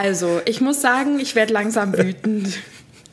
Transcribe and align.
Also, 0.00 0.40
ich 0.44 0.60
muss 0.60 0.80
sagen, 0.80 1.18
ich 1.18 1.34
werde 1.34 1.52
langsam 1.52 1.92
wütend. 1.92 2.56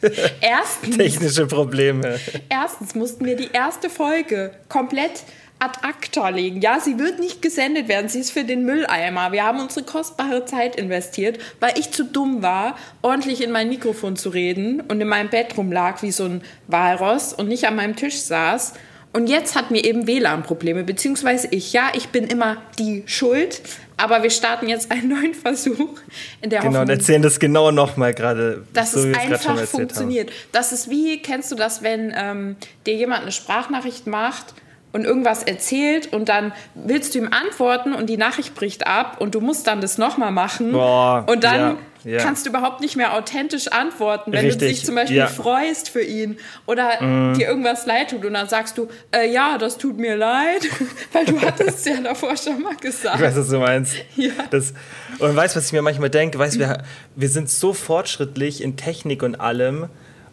Erstens, 0.39 0.97
Technische 0.97 1.47
Probleme. 1.47 2.19
erstens 2.47 2.93
mussten 2.93 3.25
wir 3.25 3.35
die 3.35 3.49
erste 3.51 3.89
Folge 3.89 4.51
komplett 4.69 5.23
ad 5.57 5.79
acta 5.81 6.29
legen. 6.29 6.61
Ja, 6.61 6.79
sie 6.79 6.99
wird 6.99 7.19
nicht 7.19 7.41
gesendet 7.41 7.87
werden, 7.87 8.07
sie 8.07 8.19
ist 8.19 8.29
für 8.29 8.43
den 8.43 8.65
Mülleimer. 8.65 9.31
Wir 9.31 9.45
haben 9.45 9.59
unsere 9.59 9.83
kostbare 9.83 10.45
Zeit 10.45 10.75
investiert, 10.75 11.39
weil 11.59 11.73
ich 11.79 11.89
zu 11.89 12.03
dumm 12.03 12.43
war, 12.43 12.77
ordentlich 13.01 13.41
in 13.41 13.51
mein 13.51 13.69
Mikrofon 13.69 14.15
zu 14.15 14.29
reden 14.29 14.81
und 14.81 15.01
in 15.01 15.07
meinem 15.07 15.29
Bett 15.29 15.57
rumlag 15.57 16.03
wie 16.03 16.11
so 16.11 16.25
ein 16.25 16.43
Walross 16.67 17.33
und 17.33 17.47
nicht 17.47 17.65
an 17.65 17.77
meinem 17.77 17.95
Tisch 17.95 18.19
saß. 18.21 18.73
Und 19.15 19.27
jetzt 19.27 19.55
hat 19.55 19.71
mir 19.71 19.81
eben 19.85 20.07
WLAN-Probleme, 20.07 20.83
beziehungsweise 20.83 21.47
ich. 21.51 21.71
Ja, 21.71 21.87
ich 21.93 22.09
bin 22.09 22.27
immer 22.27 22.57
die 22.77 23.03
Schuld, 23.05 23.61
aber 23.95 24.23
wir 24.23 24.29
starten 24.29 24.67
jetzt 24.67 24.91
einen 24.91 25.07
neuen 25.07 25.33
Versuch 25.33 26.01
in 26.41 26.49
der 26.49 26.59
Genau, 26.59 26.81
und 26.81 26.89
erzählen 26.89 27.21
das 27.21 27.39
genau 27.39 27.71
nochmal 27.71 28.13
gerade. 28.13 28.65
dass 28.73 28.91
so 28.91 29.05
wie 29.05 29.11
es 29.11 29.17
einfach 29.17 29.31
erzählt 29.31 29.57
haben. 29.57 29.67
funktioniert. 29.67 30.31
Das 30.51 30.73
ist 30.73 30.89
wie, 30.89 31.21
kennst 31.21 31.49
du 31.49 31.55
das, 31.55 31.81
wenn 31.81 32.13
ähm, 32.13 32.57
dir 32.85 32.95
jemand 32.95 33.21
eine 33.21 33.31
Sprachnachricht 33.31 34.05
macht 34.05 34.53
und 34.91 35.05
irgendwas 35.05 35.43
erzählt 35.43 36.11
und 36.11 36.27
dann 36.27 36.51
willst 36.73 37.15
du 37.15 37.19
ihm 37.19 37.29
antworten 37.31 37.93
und 37.93 38.09
die 38.09 38.17
Nachricht 38.17 38.53
bricht 38.53 38.85
ab 38.85 39.21
und 39.21 39.33
du 39.33 39.39
musst 39.39 39.65
dann 39.67 39.79
das 39.79 39.97
nochmal 39.97 40.33
machen 40.33 40.73
Boah, 40.73 41.23
und 41.25 41.45
dann 41.45 41.59
ja, 41.61 41.77
ja. 42.05 42.19
kannst 42.19 42.45
du 42.45 42.49
überhaupt 42.51 42.79
nicht 42.81 42.95
mehr 42.95 43.13
authentisch 43.13 43.67
antworten, 43.67 44.31
wenn 44.31 44.43
du 44.43 44.47
Richtig, 44.53 44.69
dich 44.69 44.85
zum 44.85 44.95
Beispiel 44.95 45.17
ja. 45.17 45.25
Mhm. 45.29 45.33
freust 45.33 45.89
für 45.89 46.01
ihn 46.01 46.37
oder 46.65 47.33
dir 47.33 47.47
irgendwas 47.47 47.85
leid 47.85 48.11
tut 48.11 48.23
und 48.23 48.33
dann 48.33 48.47
sagst 48.47 48.77
du, 48.77 48.87
äh, 49.11 49.29
ja, 49.29 49.57
das 49.57 49.77
tut 49.77 49.97
mir 49.97 50.15
leid, 50.15 50.67
weil 51.13 51.25
du 51.25 51.41
hattest 51.41 51.85
ja 51.85 51.99
davor 52.01 52.37
schon 52.37 52.61
mal 52.61 52.75
gesagt. 52.75 53.15
Ich 53.15 53.21
weiß, 53.21 53.35
was 53.35 53.49
du 53.49 53.57
meinst. 53.59 53.95
Ja. 54.15 54.31
Das, 54.51 54.73
und 55.19 55.35
weißt 55.35 55.55
du, 55.55 55.57
was 55.59 55.67
ich 55.67 55.73
mir 55.73 55.81
manchmal 55.81 56.09
denke? 56.09 56.39
Weißt, 56.39 56.59
wir, 56.59 56.83
wir 57.15 57.29
sind 57.29 57.49
so 57.49 57.73
fortschrittlich 57.73 58.63
in 58.63 58.77
Technik 58.77 59.23
und 59.23 59.35
allem, 59.41 59.87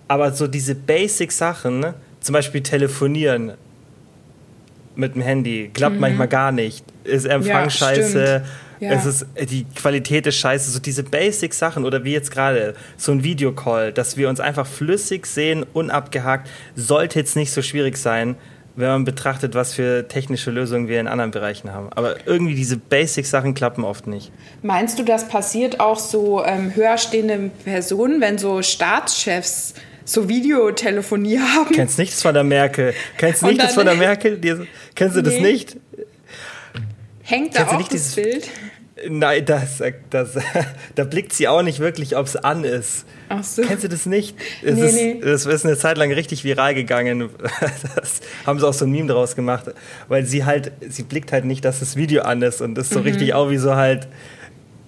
aber 0.09 0.33
so 0.33 0.47
diese 0.47 0.75
Basic-Sachen, 0.75 1.95
zum 2.21 2.33
Beispiel 2.33 2.63
telefonieren 2.63 3.55
mit 4.95 5.15
dem 5.15 5.23
Handy, 5.23 5.71
klappt 5.73 5.99
manchmal 5.99 6.29
gar 6.29 6.53
nicht. 6.53 6.85
Ist 7.05 7.25
Empfang 7.25 7.41
Mhm. 7.41 7.65
Ja, 7.65 7.71
scheiße. 7.71 8.11
stimmt. 8.11 8.47
Ja. 8.83 8.91
Es 8.91 9.07
ist, 9.07 9.27
die 9.49 9.65
Qualität 9.77 10.27
ist 10.27 10.37
scheiße. 10.39 10.71
So 10.73 10.81
diese 10.81 11.05
Basic-Sachen 11.05 11.85
oder 11.85 12.03
wie 12.03 12.13
jetzt 12.13 12.33
gerade 12.33 12.75
so 12.97 13.13
ein 13.13 13.23
Videocall, 13.23 13.93
dass 13.93 14.17
wir 14.17 14.29
uns 14.29 14.41
einfach 14.41 14.67
flüssig 14.67 15.27
sehen, 15.27 15.65
unabgehakt, 15.73 16.51
sollte 16.75 17.21
jetzt 17.21 17.37
nicht 17.37 17.53
so 17.53 17.63
schwierig 17.63 17.97
sein, 17.97 18.35
wenn 18.75 18.89
man 18.89 19.05
betrachtet, 19.05 19.55
was 19.55 19.73
für 19.75 20.09
technische 20.09 20.51
Lösungen 20.51 20.89
wir 20.89 20.99
in 20.99 21.07
anderen 21.07 21.31
Bereichen 21.31 21.73
haben. 21.73 21.91
Aber 21.95 22.27
irgendwie 22.27 22.57
diese 22.57 22.77
Basic-Sachen 22.77 23.55
klappen 23.55 23.85
oft 23.85 24.09
nicht. 24.09 24.33
Meinst 24.63 24.99
du, 24.99 25.05
das 25.05 25.29
passiert 25.29 25.79
auch 25.79 26.01
so 26.01 26.45
ähm, 26.45 26.75
höher 26.75 26.99
stehenden 26.99 27.51
Personen, 27.65 28.21
wenn 28.21 28.39
so 28.39 28.63
Staatschefs 28.63 29.75
so 30.05 30.29
Videotelefonie 30.29 31.39
haben? 31.57 31.73
Kennst 31.73 31.99
nichts 31.99 32.21
von 32.21 32.35
der 32.35 32.43
Merkel? 32.45 32.95
Kennst 33.17 33.43
Und 33.45 33.51
nicht 33.51 33.61
das 33.63 33.75
dann- 33.77 33.87
von 33.87 33.87
der 33.87 33.95
Merkel? 34.09 34.41
Kennst 34.97 35.17
du 35.17 35.23
das 35.23 35.35
Nee. 35.35 35.41
nicht? 35.53 35.77
Hängt 37.25 37.55
da 37.55 37.59
Kennst 37.61 37.75
auch 37.75 37.79
nicht 37.79 37.93
das 37.95 38.15
dieses- 38.15 38.15
Bild? 38.17 38.49
Nein, 39.09 39.45
das, 39.45 39.83
das, 40.11 40.31
da 40.95 41.05
blickt 41.05 41.33
sie 41.33 41.49
auch 41.49 41.63
nicht 41.63 41.81
wirklich, 41.81 42.17
ob 42.17 42.27
es 42.27 42.37
an 42.37 42.65
ist. 42.65 43.05
Ach 43.29 43.43
so. 43.43 43.63
Kennst 43.63 43.85
du 43.85 43.89
das 43.89 44.07
nicht? 44.07 44.37
Es 44.63 44.75
Nee, 44.77 44.87
ist, 44.87 44.95
nee. 44.95 45.21
Das 45.23 45.47
ist 45.47 45.65
eine 45.67 45.77
Zeit 45.77 45.97
lang 45.99 46.13
richtig 46.13 46.45
viral 46.45 46.75
gegangen. 46.75 47.29
Das 47.97 48.21
haben 48.47 48.59
sie 48.59 48.67
auch 48.67 48.73
so 48.75 48.85
ein 48.85 48.91
Meme 48.91 49.09
draus 49.09 49.35
gemacht, 49.37 49.67
weil 50.09 50.25
sie 50.25 50.45
halt, 50.45 50.73
sie 50.89 51.03
blickt 51.03 51.33
halt 51.33 51.45
nicht, 51.45 51.65
dass 51.65 51.81
das 51.81 51.97
Video 51.97 52.23
an 52.23 52.43
ist 52.43 52.61
und 52.61 52.75
das 52.75 52.87
ist 52.87 52.93
so 52.95 53.01
Mhm. 53.01 53.07
richtig 53.07 53.35
auch 53.35 53.51
wie 53.51 53.57
so 53.59 53.75
halt, 53.77 54.07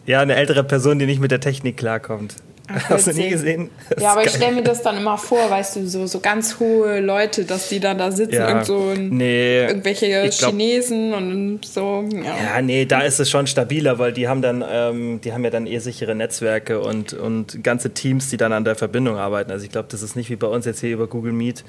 ja, 0.07 0.21
eine 0.21 0.35
ältere 0.37 0.65
Person, 0.65 0.99
die 0.99 1.07
nicht 1.07 1.21
mit 1.21 1.31
der 1.31 1.41
Technik 1.41 1.77
klarkommt. 1.77 2.37
Ach, 2.67 2.89
Hast 2.91 3.07
du 3.09 3.13
nie 3.13 3.29
gesehen? 3.29 3.69
Das 3.91 4.03
Ja, 4.03 4.13
aber 4.13 4.25
ich 4.25 4.31
stelle 4.31 4.53
mir 4.55 4.63
das 4.63 4.83
dann 4.83 4.97
immer 4.97 5.19
vor, 5.19 5.51
weißt 5.51 5.77
du, 5.77 5.87
so, 5.87 6.07
so 6.07 6.21
ganz 6.21 6.59
hohe 6.59 7.01
Leute, 7.01 7.45
dass 7.45 7.69
die 7.69 7.79
dann 7.79 7.99
da 7.99 8.11
sitzen, 8.11 8.35
Ja. 8.37 8.49
irgend 8.49 8.65
so 8.67 8.95
Nee, 8.95 9.67
irgendwelche 9.67 10.07
glaub- 10.31 10.51
Chinesen 10.51 11.13
und 11.13 11.65
so. 11.67 12.05
Ja. 12.11 12.55
Ja, 12.57 12.63
nee, 12.63 12.87
da 12.87 13.01
ist 13.03 13.21
es 13.21 13.29
schon 13.29 13.47
stabiler, 13.47 13.99
weil 13.99 14.13
die 14.15 14.29
haben 14.29 14.41
dann, 14.41 14.65
ähm, 14.67 15.21
die 15.23 15.33
haben 15.35 15.45
ja 15.45 15.51
dann 15.51 15.67
eher 15.67 15.81
sichere 15.83 16.15
Netzwerke 16.15 16.81
und, 16.81 17.13
und 17.13 17.63
ganze 17.63 17.91
Teams, 17.93 18.31
die 18.31 18.39
dann 18.39 18.53
an 18.55 18.65
der 18.65 18.77
Verbindung 18.77 19.17
arbeiten. 19.19 19.51
Also 19.51 19.65
ich 19.67 19.71
glaube, 19.71 19.89
das 19.91 20.03
ist 20.03 20.17
nicht 20.17 20.31
wie 20.31 20.37
bei 20.37 20.47
uns 20.47 20.65
jetzt 20.65 20.81
hier 20.81 20.91
über 20.95 21.07
Google 21.07 21.33
Meet 21.33 21.65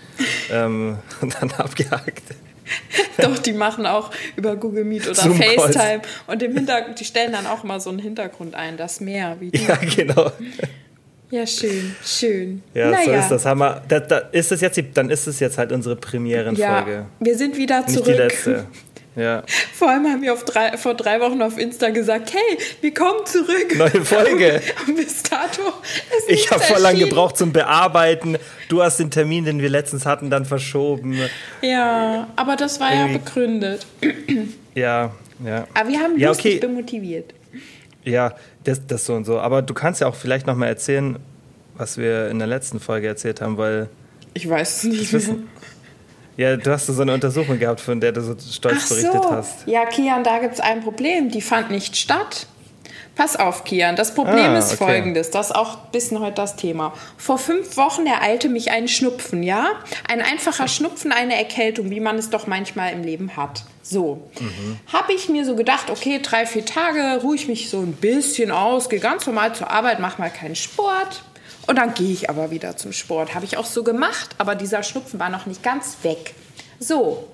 ähm, 0.52 0.98
und 1.22 1.36
dann 1.42 1.52
abgehakt. 1.52 2.24
Doch, 3.18 3.38
die 3.38 3.54
machen 3.54 3.86
auch 3.86 4.10
über 4.38 4.56
Google 4.56 4.86
Meet 4.86 5.08
oder. 5.08 5.16
FaceTime 5.16 6.02
und 6.28 6.42
im 6.42 6.54
Hintergrund, 6.54 7.00
die 7.00 7.06
stellen 7.06 7.32
dann 7.32 7.46
auch 7.48 7.64
mal 7.64 7.80
so 7.80 7.90
einen 7.92 8.00
Hintergrund 8.00 8.56
ein, 8.56 8.76
das 8.78 9.02
Meer. 9.02 9.36
Wie 9.40 9.52
die. 9.52 9.64
Ja, 9.64 9.76
genau. 9.96 10.32
Ja, 11.36 11.46
schön, 11.46 11.94
schön. 12.06 12.64
Ja, 12.74 12.92
so 13.04 13.10
naja. 13.10 13.20
ist 13.20 13.30
das. 13.30 13.46
Haben 13.46 13.60
wir, 13.60 13.82
da, 13.90 14.00
da 14.00 14.18
ist 14.32 14.54
es 14.54 14.62
jetzt, 14.62 14.78
die- 14.78 14.90
dann 14.94 15.10
ist 15.10 15.28
es 15.28 15.42
jetzt 15.42 15.58
halt 15.58 15.74
unsere 15.74 15.96
Ja, 15.96 16.00
Premierenfolge. 16.02 17.06
wir 17.20 17.38
sind 17.38 17.58
wieder 17.58 17.82
Nicht 17.82 17.90
zurück. 17.90 18.06
die 18.06 18.14
letzte. 18.14 18.66
Ja. 19.18 19.44
Vor 19.74 19.90
allem 19.90 20.06
haben 20.08 20.22
wir 20.22 20.32
auf 20.32 20.46
drei, 20.46 20.78
vor 20.78 20.94
drei 20.94 21.20
Wochen 21.20 21.42
auf 21.42 21.58
Insta 21.58 21.90
gesagt, 21.90 22.34
hey, 22.34 22.58
wir 22.82 22.94
kommen 22.94 23.26
zurück. 23.26 23.76
Neue 23.78 24.06
Folge. 24.06 24.62
Und 24.88 24.96
bis 24.96 25.24
dato 25.24 25.62
ist 26.20 26.30
Ich 26.30 26.50
habe 26.52 26.62
voll 26.62 26.80
lang 26.82 26.94
erschienen. 26.94 27.10
gebraucht 27.10 27.36
zum 27.38 27.52
Bearbeiten. 27.52 28.38
Du 28.70 28.82
hast 28.82 28.98
den 29.00 29.12
Termin, 29.12 29.44
den 29.44 29.62
wir 29.62 29.70
letztens 29.70 30.06
hatten, 30.06 30.30
dann 30.30 30.46
verschoben. 30.46 31.18
Ja, 31.62 32.28
aber 32.38 32.56
das 32.56 32.80
war 32.80 32.94
ja 32.94 33.02
Irgendwie- 33.08 33.20
begründet. 33.20 33.86
Ja, 34.74 35.12
ja. 35.46 35.68
Aber 35.74 35.90
wir 35.90 36.00
haben 36.00 36.18
Ja, 36.18 36.30
Lust, 36.30 36.40
ich 36.46 36.52
okay. 36.56 36.60
bin 36.60 36.74
motiviert. 36.76 37.34
Ja, 38.06 38.36
das, 38.66 38.86
das 38.86 39.06
so 39.06 39.14
und 39.14 39.26
so. 39.26 39.40
Aber 39.40 39.62
du 39.62 39.74
kannst 39.74 40.02
ja 40.02 40.08
auch 40.08 40.16
vielleicht 40.16 40.46
noch 40.48 40.56
mal 40.56 40.68
erzählen, 40.68 41.18
was 41.78 41.98
wir 41.98 42.30
in 42.30 42.40
der 42.40 42.48
letzten 42.48 42.80
Folge 42.80 43.08
erzählt 43.08 43.42
haben, 43.42 43.58
weil 43.58 43.90
Ich 44.34 44.50
weiß 44.50 44.78
es 44.78 44.84
nicht 44.84 45.14
wissen- 45.14 45.48
ja, 46.38 46.58
du 46.58 46.70
hast 46.70 46.88
so 46.88 47.02
eine 47.02 47.14
Untersuchung 47.14 47.58
gehabt, 47.60 47.80
von 47.80 48.02
der 48.02 48.12
du 48.12 48.22
so 48.22 48.36
stolz 48.38 48.80
Ach 48.84 48.90
berichtet 48.90 49.24
so. 49.24 49.32
hast. 49.32 49.66
Ja, 49.68 49.86
Kian, 49.86 50.22
da 50.26 50.40
gibt 50.40 50.56
es 50.56 50.60
ein 50.60 50.82
Problem. 50.82 51.30
Die 51.32 51.42
fand 51.42 51.72
nicht 51.72 51.96
statt. 51.96 52.48
Pass 53.16 53.38
auf, 53.38 53.64
Kian. 53.64 53.96
Das 53.96 54.14
Problem 54.14 54.52
Ah, 54.52 54.58
ist 54.58 54.74
okay. 54.74 54.84
folgendes. 54.84 55.32
Das 55.32 55.48
ist 55.52 55.56
auch 55.56 55.76
ein 55.86 55.92
bisschen 55.94 56.20
heute 56.20 56.36
das 56.36 56.58
Thema. 56.58 56.92
Vor 57.18 57.38
fünf 57.38 57.78
Wochen 57.78 58.06
ereilte 58.06 58.50
mich 58.50 58.72
ein 58.72 58.90
Schnupfen, 58.90 59.44
ja? 59.44 59.68
Ein 60.10 60.22
einfacher 60.22 60.68
Schnupfen, 60.68 61.14
eine 61.14 61.38
Erkältung, 61.38 61.90
wie 61.90 62.02
man 62.02 62.18
es 62.18 62.30
doch 62.30 62.48
manchmal 62.48 62.92
im 62.92 63.04
Leben 63.04 63.38
hat. 63.38 63.64
So. 63.88 64.32
Habe 64.92 65.14
ich 65.14 65.30
mir 65.30 65.46
so 65.46 65.56
gedacht, 65.56 65.92
okay, 65.92 66.20
drei, 66.20 66.48
vier 66.48 66.66
Tage 66.66 67.22
ruhe 67.22 67.36
ich 67.36 67.48
mich 67.48 67.70
so 67.70 67.82
ein 67.82 67.94
bisschen 67.94 68.50
aus, 68.50 68.90
gehe 68.90 69.00
ganz 69.00 69.28
normal 69.28 69.54
zur 69.54 69.70
Arbeit, 69.70 70.00
mache 70.00 70.20
mal 70.20 70.32
keinen 70.32 70.56
Sport. 70.56 71.24
Und 71.68 71.78
dann 71.78 71.94
gehe 71.94 72.12
ich 72.12 72.30
aber 72.30 72.50
wieder 72.50 72.78
zum 72.78 72.94
Sport. 72.94 73.36
Habe 73.36 73.46
ich 73.46 73.58
auch 73.58 73.66
so 73.66 73.84
gemacht, 73.84 74.32
aber 74.40 74.56
dieser 74.56 74.82
Schnupfen 74.82 75.20
war 75.20 75.30
noch 75.30 75.46
nicht 75.46 75.62
ganz 75.62 75.98
weg. 76.02 76.34
So, 76.80 77.28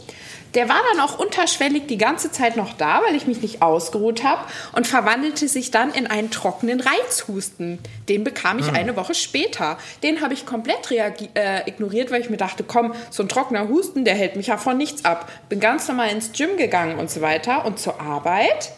der 0.53 0.69
war 0.69 0.81
dann 0.91 1.01
auch 1.01 1.17
unterschwellig 1.19 1.87
die 1.87 1.97
ganze 1.97 2.31
Zeit 2.31 2.57
noch 2.57 2.73
da, 2.73 3.01
weil 3.05 3.15
ich 3.15 3.27
mich 3.27 3.41
nicht 3.41 3.61
ausgeruht 3.61 4.23
habe 4.23 4.43
und 4.73 4.87
verwandelte 4.87 5.47
sich 5.47 5.71
dann 5.71 5.93
in 5.93 6.07
einen 6.07 6.31
trockenen 6.31 6.81
Reizhusten. 6.81 7.79
Den 8.09 8.23
bekam 8.23 8.59
ich 8.59 8.71
eine 8.71 8.95
Woche 8.95 9.13
später. 9.13 9.77
Den 10.03 10.21
habe 10.21 10.33
ich 10.33 10.45
komplett 10.45 10.91
äh, 10.91 11.69
ignoriert, 11.69 12.11
weil 12.11 12.21
ich 12.21 12.29
mir 12.29 12.37
dachte, 12.37 12.63
komm, 12.63 12.93
so 13.09 13.23
ein 13.23 13.29
trockener 13.29 13.67
Husten, 13.67 14.05
der 14.05 14.15
hält 14.15 14.35
mich 14.35 14.47
ja 14.47 14.57
von 14.57 14.77
nichts 14.77 15.05
ab. 15.05 15.31
Bin 15.49 15.59
ganz 15.59 15.87
normal 15.87 16.09
ins 16.09 16.31
Gym 16.33 16.57
gegangen 16.57 16.99
und 16.99 17.09
so 17.09 17.21
weiter 17.21 17.65
und 17.65 17.79
zur 17.79 18.01
Arbeit. 18.01 18.71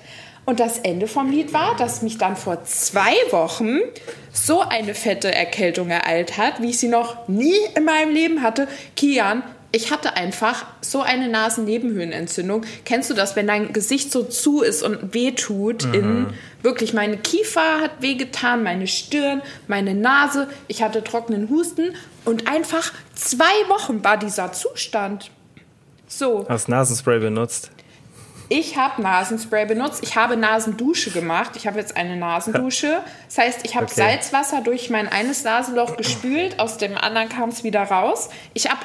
Und 0.46 0.60
das 0.60 0.80
Ende 0.80 1.08
vom 1.08 1.32
Lied 1.32 1.54
war, 1.54 1.76
dass 1.78 2.02
mich 2.02 2.18
dann 2.18 2.36
vor 2.36 2.66
zwei 2.66 3.16
Wochen 3.32 3.80
so 4.34 4.60
eine 4.60 4.94
fette 4.94 5.34
Erkältung 5.34 5.90
ereilt 5.90 6.38
hat, 6.38 6.62
wie 6.62 6.72
ich 6.72 6.80
sie 6.80 6.90
noch 6.90 7.28
nie 7.30 7.56
in 7.76 7.86
meinem 7.86 8.14
Leben 8.14 8.42
hatte. 8.42 8.68
Kian, 8.98 9.44
ich 9.76 9.92
hatte 9.92 10.16
einfach 10.16 10.68
so 10.82 11.02
eine 11.02 11.30
Nasennebenhöhlenentzündung. 11.30 12.64
Kennst 12.86 13.10
du 13.10 13.16
das, 13.16 13.36
wenn 13.36 13.48
dein 13.48 13.74
Gesicht 13.74 14.12
so 14.12 14.24
zu 14.24 14.62
ist 14.62 14.84
und 14.84 15.16
weh 15.16 15.32
tut? 15.32 15.84
In, 15.86 16.28
wirklich, 16.62 16.94
meine 16.94 17.18
Kiefer 17.18 17.82
hat 17.82 18.00
wehgetan, 18.00 18.62
meine 18.62 18.86
Stirn, 18.86 19.42
meine 19.68 19.96
Nase. 19.96 20.48
Ich 20.68 20.84
hatte 20.84 21.04
trockenen 21.04 21.50
Husten 21.50 21.96
und 22.24 22.48
einfach 22.48 22.94
zwei 23.16 23.46
Wochen 23.68 24.04
war 24.04 24.18
dieser 24.18 24.54
Zustand. 24.54 25.32
So. 26.08 26.46
Hast 26.48 26.70
Nasenspray 26.70 27.18
benutzt. 27.18 27.72
Ich 28.50 28.78
habe 28.78 29.02
Nasenspray 29.02 29.66
benutzt. 29.66 30.04
Ich 30.04 30.16
habe 30.16 30.38
Nasendusche 30.38 31.12
gemacht. 31.12 31.52
Ich 31.56 31.66
habe 31.66 31.80
jetzt 31.80 31.96
eine 31.98 32.16
Nasendusche. 32.16 33.02
Das 33.28 33.38
heißt, 33.38 33.60
ich 33.64 33.76
habe 33.76 33.86
Okay. 33.86 33.96
Salzwasser 33.96 34.62
durch 34.62 34.90
mein 34.90 35.08
eines 35.10 35.44
Nasenloch 35.44 35.98
gespült, 35.98 36.60
aus 36.60 36.78
dem 36.78 36.98
anderen 36.98 37.30
kam 37.30 37.50
es 37.50 37.64
wieder 37.64 37.84
raus. 37.84 38.30
Ich 38.54 38.70
habe 38.70 38.82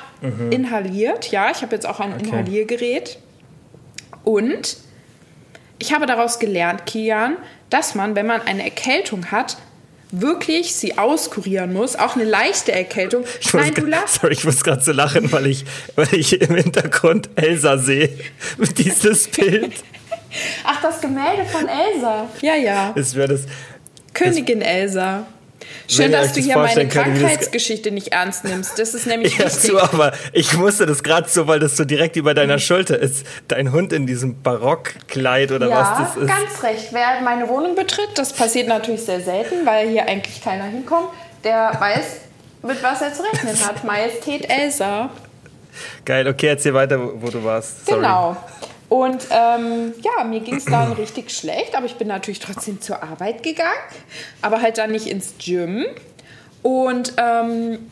inhaliert, 0.50 1.30
ja, 1.30 1.50
ich 1.50 1.62
habe 1.62 1.74
jetzt 1.74 1.86
auch 1.86 2.00
ein 2.00 2.18
Inhaliergerät. 2.18 3.18
Und 4.24 4.78
ich 5.78 5.92
habe 5.94 6.06
daraus 6.06 6.38
gelernt, 6.38 6.86
Kian, 6.86 7.36
dass 7.70 7.94
man, 7.94 8.16
wenn 8.16 8.26
man 8.26 8.40
eine 8.42 8.64
Erkältung 8.64 9.30
hat, 9.30 9.56
wirklich 10.10 10.74
sie 10.74 10.98
auskurieren 10.98 11.72
muss. 11.72 11.96
Auch 11.96 12.16
eine 12.16 12.24
leichte 12.24 12.72
Erkältung. 12.72 13.24
Ich 13.40 13.52
Nein, 13.52 13.74
du 13.74 13.86
lachst. 13.86 14.20
Sorry, 14.20 14.32
ich 14.32 14.44
muss 14.44 14.64
gerade 14.64 14.82
so 14.82 14.92
lachen, 14.92 15.30
weil 15.32 15.46
ich, 15.46 15.64
weil 15.96 16.12
ich 16.14 16.40
im 16.40 16.54
Hintergrund 16.54 17.28
Elsa 17.36 17.78
sehe. 17.78 18.10
Mit 18.56 18.78
dieses 18.84 19.28
Bild. 19.28 19.72
Ach, 20.64 20.80
das 20.82 21.00
Gemälde 21.00 21.44
von 21.46 21.66
Elsa. 21.68 22.28
Ja, 22.42 22.54
ja. 22.54 22.92
Das 22.94 23.14
wäre 23.14 23.28
das. 23.28 23.42
Königin 24.14 24.62
Elsa. 24.62 25.26
Schön, 25.88 26.12
dass 26.12 26.32
du 26.32 26.40
hier 26.40 26.56
meine 26.58 26.86
Krankheitsgeschichte 26.86 27.90
nicht 27.90 28.08
ernst 28.08 28.44
nimmst. 28.44 28.78
Das 28.78 28.94
ist 28.94 29.06
nämlich 29.06 29.32
ja, 29.38 29.46
wichtig. 29.46 29.70
So, 29.70 29.80
aber 29.80 30.12
ich 30.32 30.52
musste 30.54 30.86
das 30.86 31.02
gerade 31.02 31.28
so, 31.28 31.46
weil 31.46 31.60
das 31.60 31.76
so 31.76 31.84
direkt 31.84 32.16
über 32.16 32.34
deiner 32.34 32.54
mhm. 32.54 32.60
Schulter 32.60 32.98
ist. 32.98 33.26
Dein 33.48 33.72
Hund 33.72 33.92
in 33.92 34.06
diesem 34.06 34.42
Barockkleid 34.42 35.52
oder 35.52 35.68
ja, 35.68 35.80
was 35.80 35.98
das 35.98 36.22
ist. 36.22 36.28
ganz 36.28 36.62
recht. 36.62 36.88
Wer 36.92 37.20
meine 37.22 37.48
Wohnung 37.48 37.74
betritt, 37.74 38.10
das 38.16 38.32
passiert 38.32 38.68
natürlich 38.68 39.02
sehr 39.02 39.20
selten, 39.20 39.64
weil 39.64 39.88
hier 39.88 40.06
eigentlich 40.06 40.42
keiner 40.42 40.64
hinkommt, 40.64 41.08
der 41.44 41.72
weiß, 41.78 42.04
mit 42.62 42.82
was 42.82 43.00
er 43.00 43.12
zu 43.14 43.22
rechnen 43.22 43.58
hat. 43.66 43.84
Majestät 43.88 44.48
Elsa. 44.50 45.10
Geil, 46.04 46.26
okay, 46.26 46.48
erzähl 46.48 46.74
weiter, 46.74 46.98
wo 46.98 47.28
du 47.28 47.42
warst. 47.44 47.86
Sorry. 47.86 48.00
Genau. 48.00 48.36
Und 48.88 49.26
ähm, 49.30 49.92
ja, 50.02 50.24
mir 50.24 50.40
ging 50.40 50.56
es 50.56 50.64
dann 50.64 50.92
richtig 50.92 51.30
schlecht, 51.30 51.76
aber 51.76 51.86
ich 51.86 51.96
bin 51.96 52.08
natürlich 52.08 52.40
trotzdem 52.40 52.80
zur 52.80 53.02
Arbeit 53.02 53.42
gegangen, 53.42 53.70
aber 54.40 54.62
halt 54.62 54.78
dann 54.78 54.92
nicht 54.92 55.06
ins 55.06 55.34
Gym. 55.38 55.84
Und 56.62 57.12
ähm, 57.18 57.90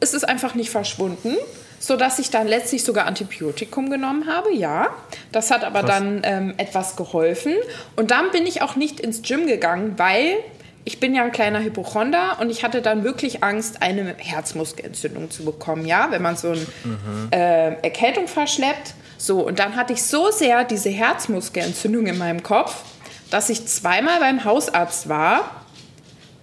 es 0.00 0.12
ist 0.12 0.28
einfach 0.28 0.54
nicht 0.54 0.70
verschwunden, 0.70 1.36
sodass 1.78 2.18
ich 2.18 2.30
dann 2.30 2.46
letztlich 2.46 2.84
sogar 2.84 3.06
Antibiotikum 3.06 3.88
genommen 3.88 4.26
habe, 4.26 4.52
ja. 4.54 4.88
Das 5.32 5.50
hat 5.50 5.64
aber 5.64 5.80
Krass. 5.80 5.98
dann 5.98 6.20
ähm, 6.24 6.54
etwas 6.58 6.96
geholfen. 6.96 7.54
Und 7.96 8.10
dann 8.10 8.30
bin 8.30 8.46
ich 8.46 8.62
auch 8.62 8.76
nicht 8.76 9.00
ins 9.00 9.22
Gym 9.22 9.46
gegangen, 9.46 9.94
weil 9.96 10.36
ich 10.84 11.00
bin 11.00 11.14
ja 11.14 11.22
ein 11.22 11.32
kleiner 11.32 11.62
Hypochonder 11.62 12.38
und 12.40 12.50
ich 12.50 12.64
hatte 12.64 12.80
dann 12.80 13.04
wirklich 13.04 13.44
Angst, 13.44 13.82
eine 13.82 14.14
Herzmuskelentzündung 14.16 15.30
zu 15.30 15.44
bekommen, 15.44 15.84
ja, 15.84 16.08
wenn 16.10 16.22
man 16.22 16.36
so 16.36 16.48
eine 16.48 16.60
mhm. 16.60 17.28
äh, 17.30 17.74
Erkältung 17.82 18.26
verschleppt. 18.26 18.94
So, 19.18 19.40
und 19.40 19.58
dann 19.58 19.76
hatte 19.76 19.92
ich 19.92 20.02
so 20.04 20.30
sehr 20.30 20.64
diese 20.64 20.90
Herzmuskelentzündung 20.90 22.06
in 22.06 22.16
meinem 22.16 22.42
Kopf, 22.42 22.82
dass 23.30 23.50
ich 23.50 23.66
zweimal 23.66 24.20
beim 24.20 24.44
Hausarzt 24.44 25.08
war, 25.08 25.64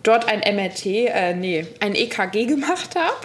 dort 0.03 0.27
ein 0.27 0.41
MRT, 0.41 0.85
äh, 0.85 1.33
nee, 1.33 1.65
ein 1.79 1.95
EKG 1.95 2.45
gemacht 2.45 2.95
habe 2.95 3.15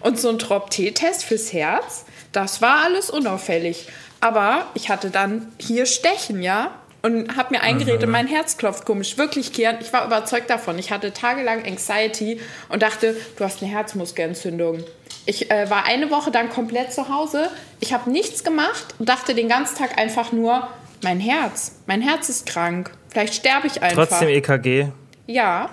und 0.00 0.20
so 0.20 0.28
ein 0.28 0.38
Trop-T-Test 0.38 1.24
fürs 1.24 1.52
Herz. 1.52 2.04
Das 2.32 2.62
war 2.62 2.84
alles 2.84 3.10
unauffällig. 3.10 3.88
Aber 4.20 4.66
ich 4.74 4.88
hatte 4.88 5.10
dann 5.10 5.50
hier 5.58 5.86
Stechen, 5.86 6.42
ja, 6.42 6.70
und 7.02 7.36
habe 7.36 7.54
mir 7.54 7.62
eingeredet, 7.62 8.08
mein 8.08 8.28
Herz 8.28 8.56
klopft 8.56 8.86
komisch. 8.86 9.18
Wirklich, 9.18 9.52
Kian, 9.52 9.76
ich 9.80 9.92
war 9.92 10.06
überzeugt 10.06 10.48
davon. 10.48 10.78
Ich 10.78 10.92
hatte 10.92 11.12
tagelang 11.12 11.64
Anxiety 11.64 12.40
und 12.68 12.82
dachte, 12.82 13.16
du 13.36 13.44
hast 13.44 13.60
eine 13.60 13.70
Herzmuskelentzündung. 13.72 14.84
Ich 15.26 15.50
äh, 15.50 15.68
war 15.68 15.84
eine 15.84 16.10
Woche 16.10 16.30
dann 16.30 16.48
komplett 16.48 16.92
zu 16.92 17.08
Hause. 17.08 17.48
Ich 17.80 17.92
habe 17.92 18.10
nichts 18.10 18.44
gemacht 18.44 18.94
und 18.98 19.08
dachte 19.08 19.34
den 19.34 19.48
ganzen 19.48 19.76
Tag 19.76 19.98
einfach 19.98 20.32
nur, 20.32 20.68
mein 21.02 21.18
Herz, 21.18 21.76
mein 21.86 22.00
Herz 22.00 22.28
ist 22.28 22.46
krank. 22.46 22.92
Vielleicht 23.08 23.34
sterbe 23.34 23.66
ich 23.66 23.82
einfach. 23.82 24.06
Trotzdem 24.08 24.28
EKG. 24.28 24.88
Ja. 25.26 25.70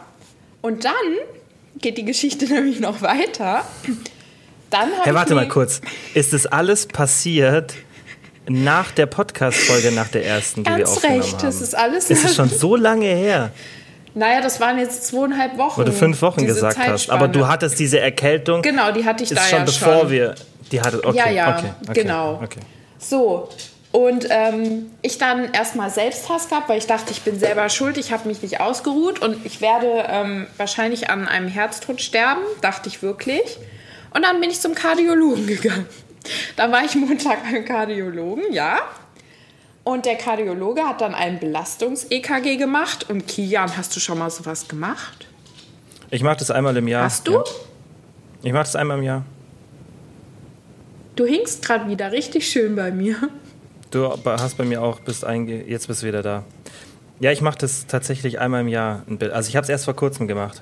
Und 0.62 0.86
dann 0.86 0.94
geht 1.78 1.98
die 1.98 2.06
Geschichte 2.06 2.46
nämlich 2.52 2.80
noch 2.80 3.02
weiter. 3.04 3.64
Dann 4.72 4.90
hey, 5.04 5.14
warte 5.14 5.36
mal 5.36 5.48
kurz. 5.48 5.82
Ist 6.14 6.34
das 6.34 6.48
alles 6.48 6.88
passiert 6.88 7.76
nach 8.50 8.92
der 8.92 9.06
Podcast-Folge, 9.06 9.92
nach 9.92 10.08
der 10.08 10.26
ersten, 10.26 10.64
die 10.64 10.70
Ganz 10.70 10.78
wir 10.78 10.88
aufgenommen 10.88 11.22
recht, 11.22 11.34
haben? 11.34 11.46
das 11.46 11.62
ist 11.62 11.76
alles. 11.76 12.10
Ist 12.10 12.26
es 12.26 12.36
schon 12.36 12.50
so 12.58 12.76
lange 12.76 13.06
her? 13.06 13.52
Naja, 14.16 14.42
das 14.42 14.60
waren 14.60 14.80
jetzt 14.80 15.08
zweieinhalb 15.08 15.58
Wochen. 15.58 15.80
Wo 15.80 15.86
du 15.86 15.92
fünf 15.92 16.22
Wochen 16.22 16.46
gesagt 16.46 16.78
hast. 16.78 17.10
Aber 17.10 17.28
du 17.28 17.48
hattest 17.48 17.80
diese 17.80 18.00
Erkältung. 18.00 18.62
Genau, 18.62 18.92
die 18.92 19.06
hatte 19.06 19.24
ich 19.24 19.30
da 19.30 19.42
schon 19.42 19.60
ja 19.60 19.66
bevor 19.66 20.00
schon. 20.02 20.10
wir. 20.10 20.36
Die 20.72 20.82
hatte, 20.82 21.04
okay, 21.04 21.18
ja, 21.18 21.30
ja, 21.30 21.58
okay, 21.58 21.74
okay, 21.88 22.02
genau. 22.02 22.40
Okay. 22.44 22.60
So, 22.98 23.50
und 23.92 24.28
ähm, 24.30 24.92
ich 25.02 25.18
dann 25.18 25.52
erstmal 25.52 25.90
Selbsthass 25.90 26.50
gehabt, 26.50 26.70
weil 26.70 26.78
ich 26.78 26.86
dachte, 26.86 27.12
ich 27.12 27.22
bin 27.22 27.40
selber 27.40 27.70
schuld, 27.70 27.98
ich 27.98 28.12
habe 28.12 28.28
mich 28.28 28.42
nicht 28.42 28.60
ausgeruht 28.60 29.20
und 29.20 29.46
ich 29.46 29.62
werde 29.62 30.06
ähm, 30.08 30.48
wahrscheinlich 30.58 31.10
an 31.10 31.28
einem 31.28 31.48
Herztod 31.48 32.00
sterben, 32.02 32.42
dachte 32.62 32.88
ich 32.88 33.02
wirklich. 33.02 33.58
Und 34.14 34.24
dann 34.24 34.42
bin 34.42 34.52
ich 34.52 34.60
zum 34.60 34.76
Kardiologen 34.76 35.48
gegangen. 35.48 35.88
Dann 36.56 36.72
war 36.72 36.84
ich 36.84 36.96
Montag 36.96 37.44
beim 37.44 37.66
Kardiologen, 37.66 38.52
ja. 38.52 38.80
Und 39.84 40.06
der 40.06 40.16
Kardiologe 40.16 40.84
hat 40.84 41.02
dann 41.02 41.16
ein 41.16 41.40
Belastungs-EKG 41.40 42.58
gemacht. 42.58 43.10
Und 43.10 43.28
Kian, 43.28 43.76
hast 43.76 43.96
du 43.96 44.00
schon 44.00 44.20
mal 44.20 44.30
sowas 44.30 44.68
gemacht? 44.68 45.28
Ich 46.12 46.22
mache 46.22 46.38
das 46.38 46.52
einmal 46.52 46.76
im 46.78 46.88
Jahr. 46.88 47.06
Hast 47.06 47.28
du? 47.28 47.34
Ja. 47.34 47.44
Ich 48.44 48.54
mache 48.54 48.64
das 48.64 48.76
einmal 48.76 48.98
im 49.00 49.04
Jahr. 49.04 49.24
Du 51.16 51.26
hinkst 51.26 51.66
gerade 51.66 51.90
wieder 51.90 52.12
richtig 52.12 52.50
schön 52.50 52.76
bei 52.76 52.92
mir. 52.92 53.18
Du 53.92 54.10
hast 54.26 54.58
bei 54.58 54.64
mir 54.64 54.82
auch, 54.82 55.00
bist 55.00 55.26
einge 55.26 55.64
jetzt 55.64 55.88
bist 55.88 56.04
du 56.04 56.08
wieder 56.08 56.22
da. 56.22 56.44
Ja, 57.20 57.32
ich 57.32 57.42
mache 57.42 57.58
das 57.58 57.88
tatsächlich 57.88 58.40
einmal 58.40 58.62
im 58.62 58.68
Jahr. 58.68 59.04
Also 59.32 59.50
ich 59.50 59.56
habe 59.56 59.64
es 59.64 59.70
erst 59.70 59.86
vor 59.86 59.96
kurzem 59.96 60.28
gemacht. 60.28 60.62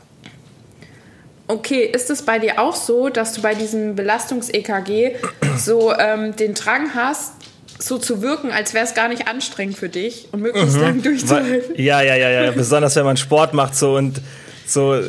Okay, 1.47 1.85
ist 1.85 2.09
es 2.09 2.23
bei 2.23 2.39
dir 2.39 2.59
auch 2.59 2.75
so, 2.75 3.09
dass 3.09 3.33
du 3.33 3.41
bei 3.41 3.55
diesem 3.55 3.95
Belastungs-EKG 3.95 5.15
so 5.57 5.93
ähm, 5.97 6.35
den 6.35 6.53
Drang 6.53 6.93
hast, 6.93 7.33
so 7.79 7.97
zu 7.97 8.21
wirken, 8.21 8.51
als 8.51 8.73
wäre 8.73 8.85
es 8.85 8.93
gar 8.93 9.07
nicht 9.07 9.27
anstrengend 9.27 9.77
für 9.77 9.89
dich 9.89 10.27
und 10.31 10.41
möglichst 10.41 10.75
mhm. 10.75 10.81
lang 10.81 11.01
durchzuhalten. 11.01 11.75
Ja, 11.75 12.01
ja, 12.01 12.15
ja, 12.15 12.29
ja. 12.29 12.51
Besonders 12.51 12.95
wenn 12.95 13.05
man 13.05 13.17
Sport 13.17 13.53
macht 13.53 13.75
so 13.75 13.95
und 13.95 14.19
so. 14.65 14.99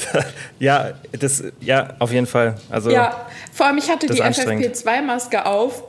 ja, 0.58 0.94
das, 1.12 1.44
ja, 1.60 1.94
auf 1.98 2.10
jeden 2.12 2.26
Fall. 2.26 2.56
Also, 2.70 2.90
ja, 2.90 3.26
vor 3.52 3.66
allem 3.66 3.78
ich 3.78 3.88
hatte 3.88 4.06
die 4.06 4.22
FFP2-Maske 4.22 5.46
auf 5.46 5.84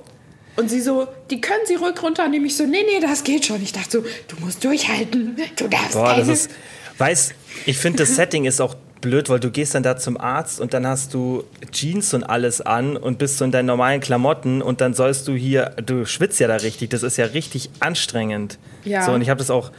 und 0.57 0.69
sie 0.69 0.81
so, 0.81 1.07
die 1.29 1.41
können 1.41 1.65
sie 1.65 1.75
ruhig 1.75 2.01
runter. 2.01 2.25
Und 2.25 2.33
ich 2.33 2.57
so, 2.57 2.65
nee, 2.65 2.83
nee, 2.85 2.99
das 2.99 3.23
geht 3.23 3.45
schon. 3.45 3.61
Ich 3.63 3.73
dachte 3.73 3.89
so, 3.89 4.01
du 4.01 4.43
musst 4.43 4.63
durchhalten. 4.63 5.37
Du 5.55 5.67
darfst 5.67 5.93
Boah, 5.93 6.09
keine. 6.09 6.19
das 6.19 6.27
ist, 6.27 6.51
weiß, 6.97 7.33
ich 7.65 7.77
finde, 7.77 7.99
das 7.99 8.15
Setting 8.15 8.45
ist 8.45 8.59
auch 8.59 8.75
blöd, 9.01 9.29
weil 9.29 9.39
du 9.39 9.51
gehst 9.51 9.75
dann 9.75 9.83
da 9.83 9.97
zum 9.97 10.19
Arzt 10.19 10.59
und 10.59 10.73
dann 10.73 10.87
hast 10.87 11.13
du 11.13 11.43
Jeans 11.71 12.13
und 12.13 12.23
alles 12.23 12.61
an 12.61 12.97
und 12.97 13.17
bist 13.17 13.37
so 13.37 13.45
in 13.45 13.51
deinen 13.51 13.65
normalen 13.65 14.01
Klamotten 14.01 14.61
und 14.61 14.81
dann 14.81 14.93
sollst 14.93 15.27
du 15.27 15.33
hier, 15.33 15.71
du 15.85 16.05
schwitzt 16.05 16.39
ja 16.39 16.47
da 16.47 16.55
richtig, 16.55 16.89
das 16.89 17.03
ist 17.03 17.17
ja 17.17 17.25
richtig 17.25 17.69
anstrengend. 17.79 18.57
Ja. 18.83 19.03
So, 19.03 19.11
und 19.11 19.21
ich 19.21 19.29
habe 19.29 19.37
das 19.37 19.49
auch, 19.49 19.71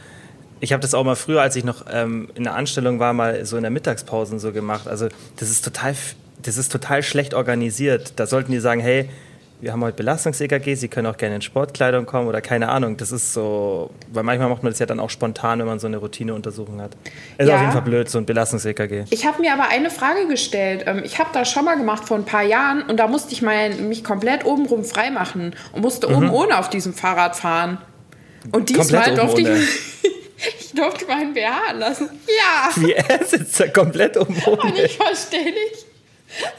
ich 0.59 0.73
habe 0.73 0.81
das 0.81 0.93
auch 0.93 1.03
mal 1.03 1.15
früher, 1.15 1.41
als 1.41 1.55
ich 1.55 1.63
noch 1.63 1.85
ähm, 1.91 2.29
in 2.35 2.43
der 2.43 2.55
Anstellung 2.55 2.99
war, 2.99 3.13
mal 3.13 3.45
so 3.45 3.57
in 3.57 3.63
der 3.63 3.71
Mittagspause 3.71 4.39
so 4.39 4.51
gemacht. 4.51 4.87
Also 4.87 5.09
das 5.37 5.49
ist 5.49 5.63
total, 5.63 5.95
das 6.41 6.57
ist 6.57 6.71
total 6.71 7.03
schlecht 7.03 7.33
organisiert. 7.33 8.13
Da 8.15 8.25
sollten 8.25 8.51
die 8.51 8.59
sagen, 8.59 8.81
hey, 8.81 9.09
wir 9.61 9.73
haben 9.73 9.83
heute 9.83 9.97
Belastungs-EKG, 9.97 10.75
Sie 10.75 10.87
können 10.87 11.07
auch 11.07 11.17
gerne 11.17 11.35
in 11.35 11.41
Sportkleidung 11.41 12.05
kommen 12.05 12.27
oder 12.27 12.39
keine 12.41 12.69
Ahnung. 12.69 12.95
Das 12.95 13.11
ist 13.11 13.33
so, 13.33 13.89
weil 14.11 14.23
manchmal 14.23 14.49
macht 14.49 14.63
man 14.63 14.71
das 14.71 14.79
ja 14.79 14.85
dann 14.85 14.99
auch 14.99 15.09
spontan, 15.09 15.59
wenn 15.59 15.65
man 15.65 15.79
so 15.79 15.87
eine 15.87 15.97
Routineuntersuchung 15.97 16.81
hat. 16.81 16.91
Es 17.37 17.47
ja. 17.47 17.53
ist 17.53 17.55
auf 17.55 17.61
jeden 17.61 17.73
Fall 17.73 17.81
blöd, 17.81 18.09
so 18.09 18.19
ein 18.19 18.25
Belastungs-EKG. 18.25 19.05
Ich 19.09 19.25
habe 19.25 19.41
mir 19.41 19.51
aber 19.51 19.67
eine 19.69 19.89
Frage 19.89 20.27
gestellt. 20.27 20.85
Ähm, 20.87 21.01
ich 21.03 21.19
habe 21.19 21.29
das 21.33 21.51
schon 21.51 21.65
mal 21.65 21.75
gemacht 21.75 22.05
vor 22.05 22.17
ein 22.17 22.25
paar 22.25 22.43
Jahren 22.43 22.83
und 22.83 22.97
da 22.97 23.07
musste 23.07 23.33
ich 23.33 23.41
mein, 23.41 23.89
mich 23.89 24.03
komplett 24.03 24.45
obenrum 24.45 24.85
freimachen 24.85 25.55
und 25.73 25.81
musste 25.81 26.07
mhm. 26.07 26.15
oben 26.15 26.29
ohne 26.29 26.59
auf 26.59 26.69
diesem 26.69 26.93
Fahrrad 26.93 27.35
fahren. 27.35 27.79
Und 28.51 28.69
diesmal 28.69 29.13
durfte 29.13 29.41
ich. 29.41 29.49
Ich 30.57 30.71
durfte 30.71 31.05
meinen 31.05 31.33
BH 31.33 31.73
lassen. 31.73 32.09
Ja. 32.25 32.69
Wie 32.81 32.93
er 33.09 33.25
sitzt 33.25 33.59
da 33.59 33.67
komplett 33.67 34.15
oben. 34.15 34.35
Und 34.35 34.79
ich 34.79 34.95
verstehe 34.95 35.43
nicht. 35.43 35.85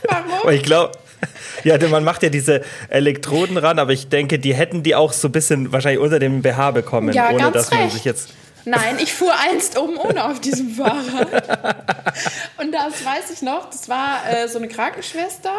Warum? 0.07 0.33
Aber 0.43 0.53
ich 0.53 0.63
glaube, 0.63 0.93
ja, 1.65 1.79
man 1.89 2.05
macht 2.05 2.23
ja 2.23 2.29
diese 2.29 2.63
Elektroden 2.89 3.57
ran, 3.57 3.79
aber 3.79 3.93
ich 3.93 4.09
denke, 4.09 4.39
die 4.39 4.55
hätten 4.55 4.83
die 4.83 4.95
auch 4.95 5.13
so 5.13 5.29
ein 5.29 5.33
bisschen 5.33 5.73
wahrscheinlich 5.73 6.01
unter 6.01 6.19
dem 6.19 6.43
BH 6.43 6.73
bekommen, 6.73 7.13
ja, 7.13 7.31
ohne 7.31 7.51
dass 7.51 7.71
recht. 7.71 7.81
man 7.81 7.91
sich 7.91 8.05
jetzt. 8.05 8.31
Nein, 8.65 8.99
ich 9.03 9.13
fuhr 9.13 9.33
einst 9.39 9.79
oben 9.79 9.97
ohne 9.97 10.25
auf 10.25 10.41
diesem 10.41 10.71
Fahrrad. 10.75 11.77
Und 12.59 12.73
das 12.73 13.05
weiß 13.05 13.31
ich 13.33 13.43
noch, 13.43 13.71
das 13.71 13.89
war 13.89 14.21
äh, 14.31 14.49
so 14.49 14.59
eine 14.59 14.69
Krankenschwester 14.69 15.53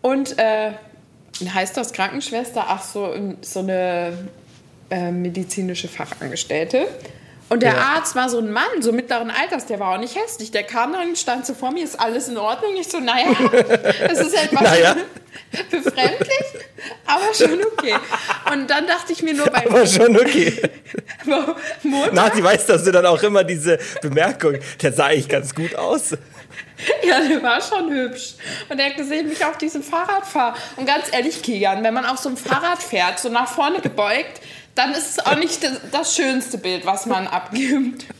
und 0.00 0.38
äh, 0.38 0.72
heißt 1.40 1.76
das 1.76 1.92
Krankenschwester? 1.92 2.64
Ach 2.68 2.82
so, 2.82 3.14
so 3.40 3.60
eine 3.60 4.28
äh, 4.90 5.10
medizinische 5.10 5.88
Fachangestellte. 5.88 6.86
Und 7.52 7.62
der 7.62 7.74
ja. 7.74 7.96
Arzt 7.96 8.14
war 8.14 8.30
so 8.30 8.38
ein 8.38 8.50
Mann, 8.50 8.80
so 8.80 8.92
mittleren 8.92 9.30
Alters, 9.30 9.66
der 9.66 9.78
war 9.78 9.94
auch 9.94 9.98
nicht 9.98 10.16
hässlich. 10.16 10.52
Der 10.52 10.62
kam 10.62 10.94
dann, 10.94 11.14
stand 11.16 11.44
so 11.44 11.52
vor 11.52 11.70
mir, 11.70 11.84
ist 11.84 12.00
alles 12.00 12.28
in 12.28 12.38
Ordnung? 12.38 12.74
Ich 12.80 12.88
so, 12.88 12.98
naja, 12.98 13.26
das 14.08 14.20
ist 14.20 14.32
etwas 14.32 14.62
naja. 14.62 14.96
befremdlich, 15.70 16.46
aber 17.04 17.34
schon 17.34 17.62
okay. 17.62 17.94
Und 18.50 18.70
dann 18.70 18.86
dachte 18.86 19.12
ich 19.12 19.22
mir 19.22 19.34
nur 19.34 19.50
bei 19.50 19.66
Aber 19.66 19.86
schon 19.86 20.16
okay. 20.18 20.62
Na, 22.12 22.34
sie 22.34 22.42
weiß, 22.42 22.64
dass 22.64 22.84
du 22.84 22.90
dann 22.90 23.04
auch 23.04 23.22
immer 23.22 23.44
diese 23.44 23.78
Bemerkung, 24.00 24.56
der 24.80 24.92
sah 24.94 25.06
eigentlich 25.06 25.28
ganz 25.28 25.54
gut 25.54 25.74
aus. 25.74 26.12
Ja, 27.06 27.20
der 27.20 27.42
war 27.42 27.60
schon 27.60 27.92
hübsch. 27.92 28.34
Und 28.70 28.78
er 28.78 28.86
hat 28.86 28.96
gesehen, 28.96 29.28
wie 29.28 29.34
ich 29.34 29.44
auf 29.44 29.58
diesem 29.58 29.82
Fahrrad 29.82 30.26
fahre. 30.26 30.56
Und 30.76 30.86
ganz 30.86 31.12
ehrlich, 31.12 31.42
Kian, 31.42 31.84
wenn 31.84 31.92
man 31.92 32.06
auf 32.06 32.18
so 32.18 32.30
einem 32.30 32.38
Fahrrad 32.38 32.82
fährt, 32.82 33.18
so 33.18 33.28
nach 33.28 33.48
vorne 33.48 33.80
gebeugt, 33.80 34.40
dann 34.74 34.92
ist 34.92 35.10
es 35.10 35.18
auch 35.26 35.36
nicht 35.36 35.62
das, 35.62 35.72
das 35.90 36.16
schönste 36.16 36.56
Bild, 36.56 36.86
was 36.86 37.04
man 37.06 37.26
abgibt. 37.26 38.06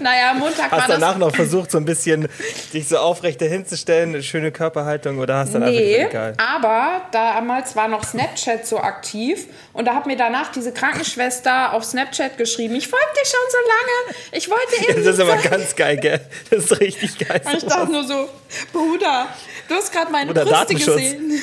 Naja, 0.00 0.32
Montag 0.34 0.70
Hast 0.70 0.72
war 0.72 0.86
du 0.86 0.92
danach 0.92 1.10
das. 1.10 1.18
noch 1.18 1.34
versucht, 1.34 1.70
so 1.70 1.78
ein 1.78 1.84
bisschen 1.84 2.28
dich 2.72 2.88
so 2.88 2.96
aufrechter 2.98 3.46
hinzustellen, 3.46 4.10
eine 4.10 4.22
schöne 4.22 4.52
Körperhaltung 4.52 5.18
oder 5.18 5.38
hast 5.38 5.54
dann 5.54 5.64
Nee, 5.64 5.96
einfach 5.96 6.10
egal? 6.10 6.34
aber 6.38 7.02
damals 7.12 7.74
war 7.76 7.88
noch 7.88 8.04
Snapchat 8.04 8.66
so 8.66 8.78
aktiv 8.78 9.46
und 9.72 9.84
da 9.86 9.94
hat 9.94 10.06
mir 10.06 10.16
danach 10.16 10.50
diese 10.52 10.72
Krankenschwester 10.72 11.72
auf 11.72 11.84
Snapchat 11.84 12.38
geschrieben, 12.38 12.76
ich 12.76 12.88
folge 12.88 13.04
dir 13.14 13.26
schon 13.26 13.40
so 13.50 13.58
lange, 13.58 14.16
ich 14.32 14.48
wollte 14.48 14.76
eben 14.90 15.04
Das 15.04 15.14
ist 15.14 15.20
aber 15.20 15.36
ganz 15.36 15.74
geil, 15.76 15.96
gell? 15.98 16.20
Das 16.50 16.64
ist 16.64 16.80
richtig 16.80 17.18
geil. 17.18 17.40
Und 17.44 17.54
ich 17.56 17.64
dachte 17.64 17.92
nur 17.92 18.04
so, 18.06 18.28
Bruder, 18.72 19.28
du 19.68 19.74
hast 19.74 19.92
gerade 19.92 20.10
meine 20.12 20.32
Bruder, 20.32 20.44
Brüste 20.64 20.74
gesehen. 20.74 21.32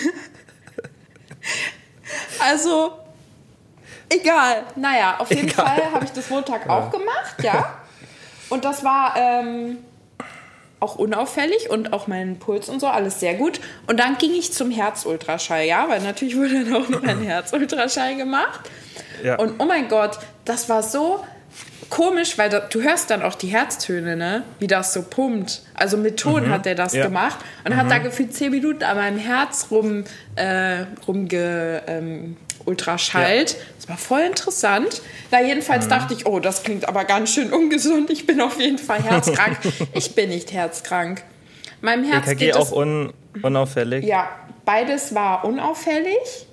also, 2.40 2.94
egal. 4.10 4.64
Naja, 4.76 5.16
auf 5.20 5.30
jeden 5.30 5.48
Egal. 5.50 5.66
Fall 5.66 5.92
habe 5.92 6.06
ich 6.06 6.12
das 6.12 6.30
Montag 6.30 6.70
auch 6.70 6.92
gemacht, 6.92 7.36
ja. 7.42 7.80
Und 8.50 8.64
das 8.66 8.84
war 8.84 9.16
ähm, 9.18 9.78
auch 10.80 10.96
unauffällig 10.96 11.70
und 11.70 11.94
auch 11.94 12.08
mein 12.08 12.38
Puls 12.38 12.70
und 12.70 12.80
so, 12.80 12.88
alles 12.88 13.20
sehr 13.20 13.34
gut. 13.36 13.60
Und 13.88 14.00
dann 14.00 14.18
ging 14.18 14.34
ich 14.34 14.54
zum 14.54 14.70
Herzultraschall, 14.72 15.66
ja, 15.66 15.90
weil 15.90 16.02
natürlich 16.02 16.38
wurde 16.38 16.64
dann 16.64 16.76
auch 16.76 16.90
noch 16.90 17.04
ein 17.04 17.22
Herzultraschall 17.24 18.16
gemacht. 18.16 18.60
Ja. 19.24 19.38
Und 19.38 19.56
oh 19.60 19.66
mein 19.66 19.88
Gott, 19.88 20.20
das 20.44 20.70
war 20.70 20.84
so 20.84 21.24
komisch, 21.90 22.38
weil 22.38 22.50
da, 22.50 22.60
du 22.60 22.82
hörst 22.82 23.10
dann 23.10 23.22
auch 23.24 23.36
die 23.36 23.48
Herztöne, 23.48 24.16
ne? 24.16 24.44
Wie 24.60 24.68
das 24.68 24.94
so 24.94 25.02
pumpt. 25.04 25.62
Also 25.74 25.98
mit 25.98 26.20
Ton 26.20 26.50
hat 26.50 26.66
er 26.68 26.76
das 26.76 26.94
Ja. 26.94 27.06
gemacht 27.06 27.38
und 27.64 27.76
hat 27.76 27.90
da 27.90 27.98
gefühlt 28.00 28.34
zehn 28.34 28.52
Minuten 28.52 28.84
an 28.84 28.98
meinem 28.98 29.20
Herz 29.20 29.68
rum, 29.72 30.04
äh, 30.36 30.84
rumge, 31.08 31.82
ähm, 31.88 32.38
ultraschallt. 32.66 33.56
Das 33.78 33.90
war 33.90 33.98
voll 33.98 34.22
interessant. 34.22 35.02
Na, 35.32 35.42
jedenfalls 35.42 35.88
dachte 35.88 36.14
ich, 36.14 36.26
oh, 36.26 36.40
das 36.40 36.64
klingt 36.64 36.88
aber 36.88 37.06
ganz 37.06 37.34
schön 37.34 37.52
ungesund. 37.54 38.10
Ich 38.10 38.26
bin 38.26 38.42
auf 38.42 38.60
jeden 38.60 38.78
Fall 38.78 39.02
herzkrank. 39.02 39.58
ich 39.94 40.16
bin 40.16 40.30
nicht 40.30 40.52
herzkrank. 40.52 41.24
Meinem 41.82 42.04
Herz 42.04 42.28
EKG 42.28 42.46
geht 42.46 42.56
auch 42.56 42.68
es 42.68 42.72
un 42.72 43.14
unauffällig. 43.42 44.06
ja, 44.06 44.30
beides 44.66 45.14
war 45.14 45.46
unauffällig. 45.46 46.48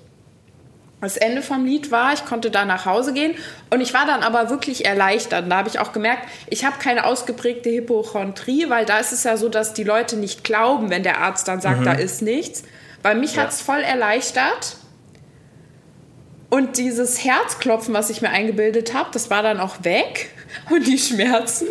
Das 1.01 1.17
Ende 1.17 1.41
vom 1.41 1.65
Lied 1.65 1.91
war, 1.91 2.13
ich 2.13 2.23
konnte 2.23 2.49
da 2.49 2.63
nach 2.63 2.85
Hause 2.85 3.13
gehen 3.13 3.35
und 3.69 3.81
ich 3.81 3.93
war 3.93 4.05
dann 4.05 4.23
aber 4.23 4.49
wirklich 4.49 4.85
erleichtert. 4.85 5.51
Da 5.51 5.57
habe 5.57 5.67
ich 5.67 5.79
auch 5.79 5.91
gemerkt, 5.91 6.29
ich 6.49 6.63
habe 6.63 6.77
keine 6.79 7.05
ausgeprägte 7.05 7.69
Hypochondrie, 7.69 8.69
weil 8.69 8.85
da 8.85 8.99
ist 8.99 9.11
es 9.11 9.25
ja 9.25 9.35
so, 9.35 9.49
dass 9.49 9.73
die 9.73 9.83
Leute 9.83 10.15
nicht 10.15 10.45
glauben, 10.45 10.89
wenn 10.89 11.03
der 11.03 11.19
Arzt 11.19 11.49
dann 11.49 11.59
sagt, 11.59 11.85
da 11.85 11.91
ist 11.91 12.21
nichts. 12.21 12.63
Bei 13.01 13.15
mich 13.15 13.37
hat 13.37 13.49
es 13.49 13.61
voll 13.61 13.81
erleichtert. 13.81 14.77
Und 16.53 16.77
dieses 16.77 17.23
Herzklopfen, 17.23 17.95
was 17.95 18.11
ich 18.11 18.21
mir 18.21 18.29
eingebildet 18.29 18.93
habe, 18.93 19.09
das 19.11 19.31
war 19.31 19.41
dann 19.41 19.59
auch 19.59 19.83
weg. 19.83 20.29
Und 20.69 20.85
die 20.85 20.99
Schmerzen, 20.99 21.65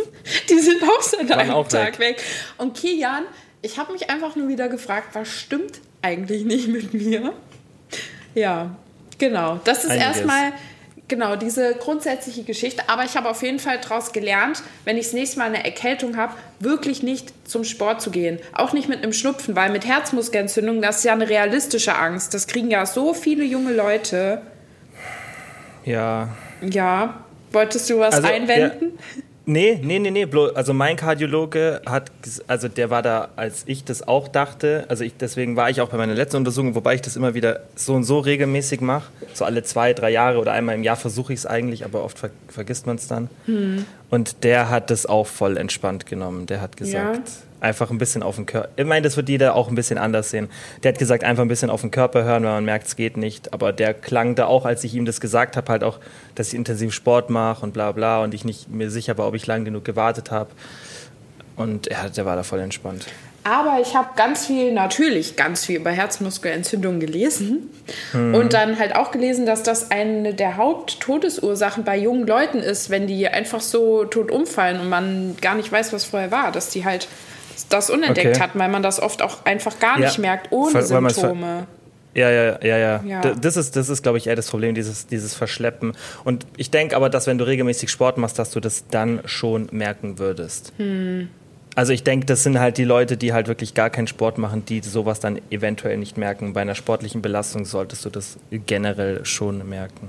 die 0.48 0.58
sind 0.58 0.82
auch 0.82 1.00
seit 1.00 1.30
einem 1.30 1.52
auch 1.52 1.68
Tag 1.68 2.00
weg. 2.00 2.20
Und 2.58 2.76
Kilian, 2.76 3.22
ich 3.60 3.78
habe 3.78 3.92
mich 3.92 4.10
einfach 4.10 4.34
nur 4.34 4.48
wieder 4.48 4.68
gefragt, 4.68 5.10
was 5.12 5.28
stimmt 5.28 5.78
eigentlich 6.02 6.44
nicht 6.44 6.66
mit 6.66 6.92
mir? 6.94 7.32
Ja, 8.34 8.74
genau. 9.18 9.60
Das 9.62 9.84
ist 9.84 9.90
Einiges. 9.92 10.16
erstmal 10.16 10.52
genau 11.06 11.36
diese 11.36 11.74
grundsätzliche 11.74 12.42
Geschichte. 12.42 12.88
Aber 12.88 13.04
ich 13.04 13.16
habe 13.16 13.30
auf 13.30 13.40
jeden 13.44 13.60
Fall 13.60 13.78
daraus 13.80 14.10
gelernt, 14.10 14.64
wenn 14.84 14.96
ich 14.96 15.04
das 15.04 15.12
nächste 15.12 15.38
Mal 15.38 15.44
eine 15.44 15.64
Erkältung 15.64 16.16
habe, 16.16 16.34
wirklich 16.58 17.04
nicht 17.04 17.32
zum 17.48 17.62
Sport 17.62 18.02
zu 18.02 18.10
gehen. 18.10 18.40
Auch 18.52 18.72
nicht 18.72 18.88
mit 18.88 19.04
einem 19.04 19.12
Schnupfen, 19.12 19.54
weil 19.54 19.70
mit 19.70 19.86
Herzmuskelentzündung, 19.86 20.82
das 20.82 20.98
ist 20.98 21.04
ja 21.04 21.12
eine 21.12 21.28
realistische 21.28 21.94
Angst. 21.94 22.34
Das 22.34 22.48
kriegen 22.48 22.68
ja 22.68 22.84
so 22.84 23.14
viele 23.14 23.44
junge 23.44 23.72
Leute. 23.72 24.42
Ja. 25.84 26.28
Ja, 26.62 27.20
wolltest 27.52 27.88
du 27.90 27.98
was 27.98 28.14
Also, 28.14 28.28
einwenden? 28.28 28.98
Nee, 29.44 29.80
nee, 29.82 29.98
nee, 29.98 30.12
nee. 30.12 30.24
blo- 30.24 30.52
Also 30.54 30.72
mein 30.72 30.96
Kardiologe 30.96 31.82
hat, 31.84 32.12
also 32.46 32.68
der 32.68 32.90
war 32.90 33.02
da, 33.02 33.30
als 33.34 33.64
ich 33.66 33.82
das 33.82 34.06
auch 34.06 34.28
dachte. 34.28 34.84
Also 34.88 35.02
ich, 35.02 35.16
deswegen 35.16 35.56
war 35.56 35.68
ich 35.68 35.80
auch 35.80 35.88
bei 35.88 35.96
meiner 35.96 36.14
letzten 36.14 36.36
Untersuchung, 36.36 36.76
wobei 36.76 36.94
ich 36.94 37.02
das 37.02 37.16
immer 37.16 37.34
wieder 37.34 37.60
so 37.74 37.94
und 37.94 38.04
so 38.04 38.20
regelmäßig 38.20 38.80
mache. 38.80 39.10
So 39.34 39.44
alle 39.44 39.64
zwei, 39.64 39.94
drei 39.94 40.10
Jahre 40.10 40.38
oder 40.38 40.52
einmal 40.52 40.76
im 40.76 40.84
Jahr 40.84 40.94
versuche 40.94 41.32
ich 41.32 41.40
es 41.40 41.46
eigentlich, 41.46 41.84
aber 41.84 42.04
oft 42.04 42.20
ver 42.20 42.30
vergisst 42.46 42.86
man 42.86 42.94
es 42.96 43.08
dann. 43.08 43.28
Hm. 43.46 43.84
Und 44.10 44.44
der 44.44 44.70
hat 44.70 44.90
das 44.90 45.06
auch 45.06 45.26
voll 45.26 45.56
entspannt 45.56 46.06
genommen. 46.06 46.46
Der 46.46 46.60
hat 46.60 46.76
gesagt, 46.76 47.28
einfach 47.62 47.90
ein 47.90 47.98
bisschen 47.98 48.22
auf 48.22 48.36
den 48.36 48.46
Körper. 48.46 48.68
Ich 48.76 48.84
meine, 48.84 49.02
das 49.02 49.16
wird 49.16 49.28
jeder 49.28 49.54
auch 49.54 49.68
ein 49.68 49.74
bisschen 49.74 49.98
anders 49.98 50.30
sehen. 50.30 50.48
Der 50.82 50.92
hat 50.92 50.98
gesagt, 50.98 51.24
einfach 51.24 51.42
ein 51.42 51.48
bisschen 51.48 51.70
auf 51.70 51.80
den 51.80 51.90
Körper 51.90 52.24
hören, 52.24 52.42
weil 52.44 52.52
man 52.52 52.64
merkt, 52.64 52.88
es 52.88 52.96
geht 52.96 53.16
nicht. 53.16 53.52
Aber 53.52 53.72
der 53.72 53.94
klang 53.94 54.34
da 54.34 54.46
auch, 54.46 54.64
als 54.64 54.84
ich 54.84 54.94
ihm 54.94 55.04
das 55.04 55.20
gesagt 55.20 55.56
habe, 55.56 55.70
halt 55.70 55.84
auch, 55.84 55.98
dass 56.34 56.48
ich 56.48 56.54
intensiv 56.54 56.92
Sport 56.92 57.30
mache 57.30 57.62
und 57.64 57.72
bla 57.72 57.92
bla 57.92 58.22
und 58.22 58.34
ich 58.34 58.44
nicht 58.44 58.68
mir 58.68 58.90
sicher 58.90 59.16
war, 59.16 59.28
ob 59.28 59.34
ich 59.34 59.46
lang 59.46 59.64
genug 59.64 59.84
gewartet 59.84 60.30
habe. 60.30 60.50
Und 61.56 61.86
er, 61.86 62.10
der 62.10 62.24
war 62.24 62.34
da 62.34 62.42
voll 62.42 62.60
entspannt. 62.60 63.06
Aber 63.44 63.78
ich 63.80 63.96
habe 63.96 64.10
ganz 64.14 64.46
viel, 64.46 64.72
natürlich 64.72 65.34
ganz 65.34 65.66
viel 65.66 65.76
über 65.76 65.90
Herzmuskelentzündung 65.90 67.00
gelesen. 67.00 67.70
Und 68.12 68.52
dann 68.52 68.78
halt 68.78 68.94
auch 68.94 69.10
gelesen, 69.10 69.46
dass 69.46 69.64
das 69.64 69.90
eine 69.90 70.32
der 70.32 70.56
Haupttodesursachen 70.56 71.82
bei 71.82 71.96
jungen 71.96 72.26
Leuten 72.26 72.58
ist, 72.58 72.90
wenn 72.90 73.08
die 73.08 73.26
einfach 73.26 73.60
so 73.60 74.04
tot 74.04 74.30
umfallen 74.30 74.80
und 74.80 74.88
man 74.88 75.36
gar 75.40 75.56
nicht 75.56 75.72
weiß, 75.72 75.92
was 75.92 76.04
vorher 76.04 76.30
war. 76.30 76.52
Dass 76.52 76.70
die 76.70 76.84
halt 76.84 77.08
das 77.68 77.90
unentdeckt 77.90 78.36
Okay. 78.36 78.40
hatten, 78.40 78.58
weil 78.58 78.68
man 78.68 78.82
das 78.82 79.00
oft 79.00 79.22
auch 79.22 79.44
einfach 79.44 79.78
gar 79.78 79.98
Ja. 79.98 80.06
nicht 80.06 80.18
merkt, 80.18 80.50
ohne 80.52 80.72
ver- 80.72 80.82
Symptome. 80.82 81.66
Ja, 82.14 82.30
ja, 82.30 82.58
ja, 82.62 82.76
ja. 82.76 83.02
Ja. 83.06 83.20
Das 83.34 83.56
ist, 83.56 83.74
das 83.74 83.88
ist 83.88 84.02
glaube 84.02 84.18
ich, 84.18 84.26
eher 84.26 84.36
das 84.36 84.48
Problem, 84.48 84.74
dieses, 84.74 85.06
dieses 85.06 85.34
Verschleppen. 85.34 85.94
Und 86.24 86.46
ich 86.58 86.70
denke 86.70 86.94
aber, 86.94 87.08
dass 87.08 87.26
wenn 87.26 87.38
du 87.38 87.46
regelmäßig 87.46 87.90
Sport 87.90 88.18
machst, 88.18 88.38
dass 88.38 88.50
du 88.50 88.60
das 88.60 88.84
dann 88.90 89.20
schon 89.24 89.68
merken 89.72 90.18
würdest. 90.18 90.74
Also 91.74 91.94
ich 91.94 92.04
denke, 92.04 92.26
das 92.26 92.42
sind 92.42 92.58
halt 92.60 92.76
die 92.76 92.84
Leute, 92.84 93.16
die 93.16 93.32
halt 93.32 93.48
wirklich 93.48 93.72
gar 93.72 93.88
keinen 93.88 94.06
Sport 94.06 94.36
machen, 94.36 94.64
die 94.66 94.80
sowas 94.80 95.20
dann 95.20 95.40
eventuell 95.50 95.96
nicht 95.96 96.18
merken. 96.18 96.52
Bei 96.52 96.60
einer 96.60 96.74
sportlichen 96.74 97.22
Belastung 97.22 97.64
solltest 97.64 98.04
du 98.04 98.10
das 98.10 98.36
generell 98.50 99.24
schon 99.24 99.66
merken. 99.66 100.08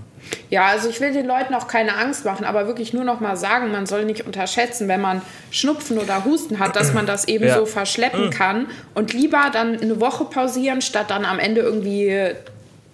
Ja, 0.49 0.65
also 0.65 0.89
ich 0.89 0.99
will 0.99 1.13
den 1.13 1.25
Leuten 1.25 1.53
auch 1.53 1.67
keine 1.67 1.95
Angst 1.95 2.25
machen, 2.25 2.43
aber 2.45 2.67
wirklich 2.67 2.93
nur 2.93 3.05
noch 3.05 3.21
mal 3.21 3.37
sagen, 3.37 3.71
man 3.71 3.85
soll 3.85 4.03
nicht 4.03 4.25
unterschätzen, 4.25 4.89
wenn 4.89 4.99
man 4.99 5.21
Schnupfen 5.51 5.97
oder 5.99 6.25
Husten 6.25 6.59
hat, 6.59 6.75
dass 6.75 6.93
man 6.93 7.05
das 7.05 7.25
eben 7.29 7.45
Ja. 7.45 7.55
so 7.57 7.65
verschleppen 7.65 8.29
kann 8.29 8.67
und 8.93 9.13
lieber 9.13 9.49
dann 9.53 9.79
eine 9.79 10.01
Woche 10.01 10.25
pausieren, 10.25 10.81
statt 10.81 11.09
dann 11.09 11.23
am 11.23 11.39
Ende 11.39 11.61
irgendwie 11.61 12.31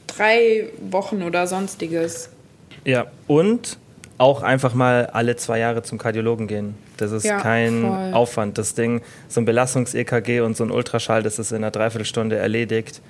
drei 0.06 0.70
Wochen 0.92 1.24
oder 1.24 1.48
sonstiges. 1.48 2.30
Ja, 2.86 3.08
und 3.28 3.78
auch 4.20 4.44
einfach 4.44 4.74
mal 4.74 5.08
alle 5.08 5.36
zwei 5.38 5.60
Jahre 5.60 5.82
zum 5.82 5.98
Kardiologen 5.98 6.48
gehen. 6.48 6.76
Das 6.98 7.12
ist 7.12 7.24
Ja, 7.24 7.40
kein 7.40 7.82
voll. 7.82 8.14
Aufwand. 8.14 8.58
Das 8.58 8.76
Ding, 8.76 9.02
so 9.30 9.42
ein 9.42 9.46
Belastungs-EKG 9.46 10.42
und 10.42 10.56
so 10.56 10.64
ein 10.66 10.72
Ultraschall, 10.72 11.24
das 11.24 11.40
ist 11.40 11.52
in 11.52 11.58
einer 11.58 11.72
Dreiviertelstunde 11.72 12.36
erledigt. 12.38 13.02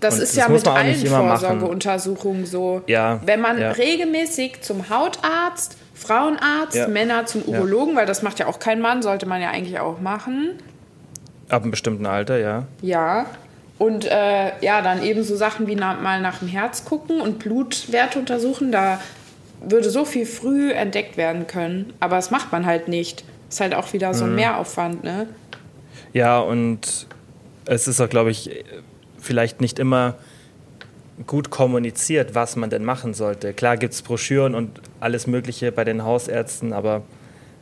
Das 0.00 0.14
Und 0.14 0.22
ist 0.22 0.36
das 0.36 0.46
ja 0.46 0.48
mit 0.48 0.66
allen. 0.66 0.94
Vorsorgeuntersuchungen 0.94 2.46
so. 2.46 2.82
Ja, 2.86 3.20
Wenn 3.24 3.40
man 3.40 3.60
ja. 3.60 3.72
regelmäßig 3.72 4.62
zum 4.62 4.88
Hautarzt, 4.90 5.76
Frauenarzt, 5.94 6.76
Ja. 6.76 6.88
Männer 6.88 7.26
zum. 7.26 7.42
Urologen, 7.42 7.96
weil 7.96 8.06
das 8.06 8.22
macht 8.22 8.38
ja 8.38 8.46
auch 8.46 8.60
kein 8.60 8.80
Mann, 8.80 9.02
sollte 9.02 9.26
man 9.26 9.42
ja 9.42 9.50
eigentlich 9.50 9.78
auch 9.80 10.00
machen. 10.00 10.50
Ab 11.48 11.62
einem 11.62 11.70
bestimmten 11.70 12.06
Alter, 12.06 12.38
ja. 12.38 12.64
Ja. 12.82 13.26
Und 13.78 14.04
äh, 14.06 14.52
ja, 14.60 14.82
dann 14.82 15.02
eben 15.02 15.22
so 15.22 15.36
Sachen 15.36 15.66
wie 15.66 15.74
na, 15.76 15.94
mal 15.94 16.20
nach 16.20 16.38
dem 16.38 16.48
Herz 16.48 16.84
gucken 16.84 17.20
und 17.20 17.38
Blutwerte 17.38 18.18
untersuchen. 18.18 18.72
Da 18.72 19.00
würde 19.60 19.90
so 19.90 20.04
viel 20.04 20.26
früh 20.26 20.72
entdeckt 20.72 21.16
werden 21.16 21.46
können. 21.46 21.92
Aber 22.00 22.16
das 22.16 22.30
macht 22.30 22.52
man 22.52 22.66
halt 22.66 22.88
nicht. 22.88 23.24
Ist 23.48 23.60
halt 23.60 23.74
auch 23.74 23.92
wieder 23.92 24.14
so 24.14 24.24
Mhm. 24.24 24.32
ein 24.32 24.36
Mehraufwand, 24.36 25.04
ne? 25.04 25.26
Ja, 26.12 26.38
und 26.40 27.06
es 27.64 27.88
ist 27.88 28.00
auch, 28.00 28.08
glaube 28.08 28.30
ich, 28.30 28.64
vielleicht 29.18 29.60
nicht 29.60 29.78
immer 29.78 30.14
gut 31.26 31.50
kommuniziert, 31.50 32.34
was 32.34 32.56
man 32.56 32.70
denn 32.70 32.84
machen 32.84 33.12
sollte. 33.14 33.52
Klar 33.52 33.76
gibt 33.76 33.92
es 33.94 34.02
Broschüren 34.02 34.54
und 34.54 34.80
alles 35.00 35.26
Mögliche 35.26 35.72
bei 35.72 35.84
den 35.84 36.04
Hausärzten, 36.04 36.72
aber 36.72 37.02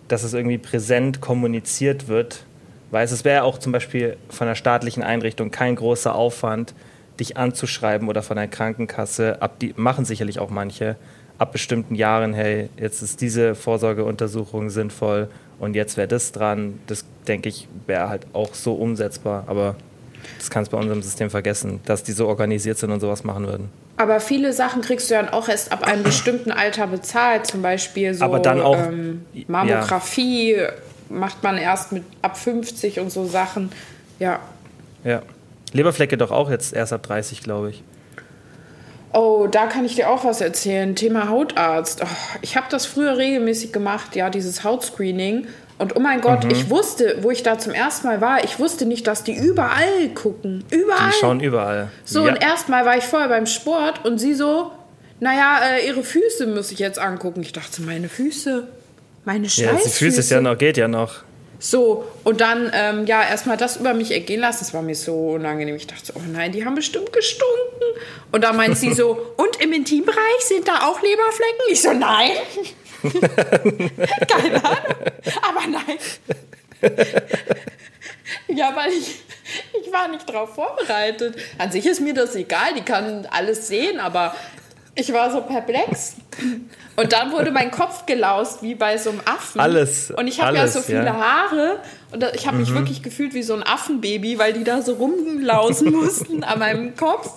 dass 0.09 0.23
es 0.23 0.35
irgendwie 0.35 0.59
präsent 0.59 1.21
kommuniziert 1.21 2.07
wird, 2.09 2.45
weil 2.91 3.05
es 3.05 3.25
wäre 3.25 3.43
auch 3.45 3.59
zum 3.59 3.73
Beispiel 3.73 4.17
von 4.29 4.47
einer 4.47 4.55
staatlichen 4.57 5.03
Einrichtung 5.03 5.51
kein 5.51 5.75
großer 5.75 6.15
Aufwand, 6.15 6.75
dich 7.19 7.37
anzuschreiben 7.39 8.09
oder 8.09 8.23
von 8.23 8.37
der 8.37 8.47
Krankenkasse, 8.47 9.41
ab 9.41 9.59
die 9.59 9.73
machen 9.77 10.05
sicherlich 10.05 10.39
auch 10.39 10.51
manche, 10.51 10.97
ab 11.39 11.53
bestimmten 11.53 11.95
Jahren, 11.95 12.33
hey, 12.35 12.69
jetzt 12.79 13.03
ist 13.03 13.21
diese 13.21 13.55
Vorsorgeuntersuchung 13.55 14.71
sinnvoll 14.71 15.29
und 15.59 15.75
jetzt 15.75 15.97
wäre 15.97 16.09
das 16.09 16.33
dran. 16.33 16.79
Das 16.87 17.05
denke 17.29 17.49
ich, 17.49 17.69
wäre 17.87 18.09
halt 18.09 18.27
auch 18.33 18.55
so 18.55 18.75
umsetzbar, 18.75 19.45
aber 19.47 19.77
das 20.39 20.51
kannst 20.51 20.73
du 20.73 20.77
bei 20.77 20.83
unserem 20.83 21.03
System 21.03 21.31
vergessen, 21.31 21.81
dass 21.85 22.03
die 22.03 22.13
so 22.13 22.27
organisiert 22.27 22.79
sind 22.79 22.91
und 22.91 23.01
sowas 23.01 23.25
machen 23.25 23.47
würden. 23.47 23.69
Aber 23.99 24.21
viele 24.21 24.53
Sachen 24.53 24.83
kriegst 24.83 25.11
du 25.11 25.15
dann 25.15 25.29
auch 25.31 25.49
erst 25.49 25.73
ab 25.73 25.83
einem 25.87 26.03
bestimmten 26.03 26.53
Alter 26.53 26.87
bezahlt. 26.87 27.47
Zum 27.47 27.63
Beispiel 27.63 28.13
so 28.13 28.25
Aber 28.25 28.41
dann 28.41 28.61
auch- 28.61 28.77
ähm, 28.77 29.25
Mammographie 29.49 30.57
macht 31.09 31.43
man 31.43 31.57
erst 31.57 31.93
mit 31.93 32.03
ab 32.23 32.37
50 32.37 33.01
und 33.01 33.11
so 33.11 33.25
Sachen. 33.27 33.71
Ja. 34.19 34.41
Ja. 35.05 35.23
Leberflecke 35.73 36.17
doch 36.17 36.31
auch 36.31 36.51
jetzt 36.51 36.75
erst 36.75 36.93
ab 36.93 37.03
30, 37.05 37.43
glaube 37.43 37.71
ich. 37.71 37.83
Oh, 39.13 39.47
da 39.51 39.67
kann 39.67 39.85
ich 39.85 39.95
dir 39.95 40.11
auch 40.11 40.25
was 40.25 40.41
erzählen. 40.41 40.95
Thema 40.95 41.29
Hautarzt. 41.29 42.03
Oh, 42.03 42.37
ich 42.43 42.57
habe 42.57 42.67
das 42.71 42.87
früher 42.87 43.17
regelmäßig 43.17 43.73
gemacht, 43.73 44.17
ja, 44.17 44.31
dieses 44.31 44.65
Hautscreening. 44.65 45.47
Und 45.79 45.95
oh 45.95 46.01
mein 46.01 46.21
Gott, 46.23 46.45
mhm. 46.45 46.51
ich 46.51 46.71
wusste, 46.71 47.19
wo 47.21 47.31
ich 47.31 47.43
da 47.43 47.59
zum 47.59 47.73
ersten 47.73 48.07
Mal 48.07 48.21
war, 48.21 48.43
ich 48.45 48.59
wusste 48.59 48.87
nicht, 48.87 49.07
dass 49.07 49.25
die 49.25 49.37
überall 49.37 50.09
gucken. 50.15 50.65
Überall. 50.71 51.11
Die 51.11 51.19
schauen 51.19 51.41
überall. 51.41 51.91
So, 52.05 52.27
ja. 52.27 52.33
und 52.33 52.43
erstmal 52.43 52.87
war 52.87 52.97
ich 52.97 53.05
vorher 53.05 53.29
beim 53.29 53.47
Sport 53.47 54.05
und 54.05 54.19
sie 54.19 54.35
so, 54.35 54.73
naja, 55.21 55.61
äh, 55.77 55.87
ihre 55.87 56.03
Füße 56.03 56.47
muss 56.47 56.73
ich 56.73 56.79
jetzt 56.79 56.99
angucken. 56.99 57.43
Ich 57.43 57.53
dachte, 57.53 57.83
meine 57.83 58.09
Füße, 58.09 58.67
meine 59.27 59.49
Scheißfüße. 59.49 59.75
Ja, 59.75 59.83
die 59.85 59.91
Füße 59.91 60.21
ist 60.21 60.31
ja 60.31 60.41
noch, 60.41 60.57
geht 60.57 60.79
ja 60.79 60.89
noch. 60.89 61.26
So, 61.59 62.05
und 62.25 62.41
dann, 62.41 62.71
ähm, 62.75 63.07
ja, 63.07 63.23
erstmal 63.23 63.57
das 63.57 63.79
über 63.79 63.95
mich 63.95 64.11
ergehen 64.11 64.41
lassen. 64.41 64.59
Das 64.61 64.75
war 64.75 64.83
mir 64.83 64.95
so 64.95 65.15
unangenehm. 65.31 65.77
Ich 65.77 65.87
dachte, 65.87 66.13
oh 66.15 66.23
nein, 66.27 66.53
die 66.53 66.65
haben 66.65 66.75
bestimmt 66.75 67.13
gestunken. 67.13 67.83
Und 68.33 68.45
da 68.45 68.53
meint 68.53 68.77
sie 68.77 68.93
so, 68.93 69.19
und 69.37 69.61
im 69.63 69.73
Intimbereich 69.73 70.41
sind 70.41 70.69
da 70.69 70.87
auch 70.87 71.01
Leberflecken? 71.01 71.61
Ich 71.69 71.83
so, 71.83 71.93
nein. 71.93 72.31
Keine 74.29 74.65
Ahnung. 74.65 74.97
Aber 75.43 75.67
nein. 75.67 75.99
ja, 78.49 78.75
weil 78.75 78.93
ich, 78.93 79.21
ich 79.81 79.93
war 79.93 80.09
nicht 80.09 80.31
drauf 80.31 80.55
vorbereitet. 80.55 81.37
An 81.59 81.71
sich 81.71 81.87
ist 81.87 82.01
mir 82.01 82.15
das 82.15 82.35
egal, 82.35 82.75
die 82.77 82.83
kann 82.83 83.27
alles 83.31 83.69
sehen, 83.69 84.01
aber 84.01 84.35
ich 84.97 85.13
war 85.13 85.31
so 85.31 85.43
perplex. 85.43 86.17
Und 86.97 87.13
dann 87.13 87.31
wurde 87.31 87.51
mein 87.51 87.71
Kopf 87.71 88.07
gelaust, 88.07 88.63
wie 88.63 88.75
bei 88.75 88.97
so 88.97 89.11
einem 89.11 89.21
Affen. 89.27 89.61
Alles. 89.61 90.11
Und 90.11 90.27
ich 90.27 90.41
habe 90.41 90.57
ja 90.57 90.67
so 90.67 90.81
viele 90.81 91.05
ja. 91.05 91.15
Haare. 91.15 91.79
Und 92.13 92.25
ich 92.35 92.47
habe 92.47 92.57
mich 92.57 92.71
mhm. 92.71 92.77
wirklich 92.77 93.03
gefühlt 93.03 93.35
wie 93.35 93.43
so 93.43 93.55
ein 93.55 93.63
Affenbaby, 93.63 94.39
weil 94.39 94.55
die 94.55 94.65
da 94.65 94.81
so 94.81 94.95
rumlausen 94.95 95.93
mussten 95.93 96.43
an 96.43 96.59
meinem 96.59 96.97
Kopf. 96.97 97.31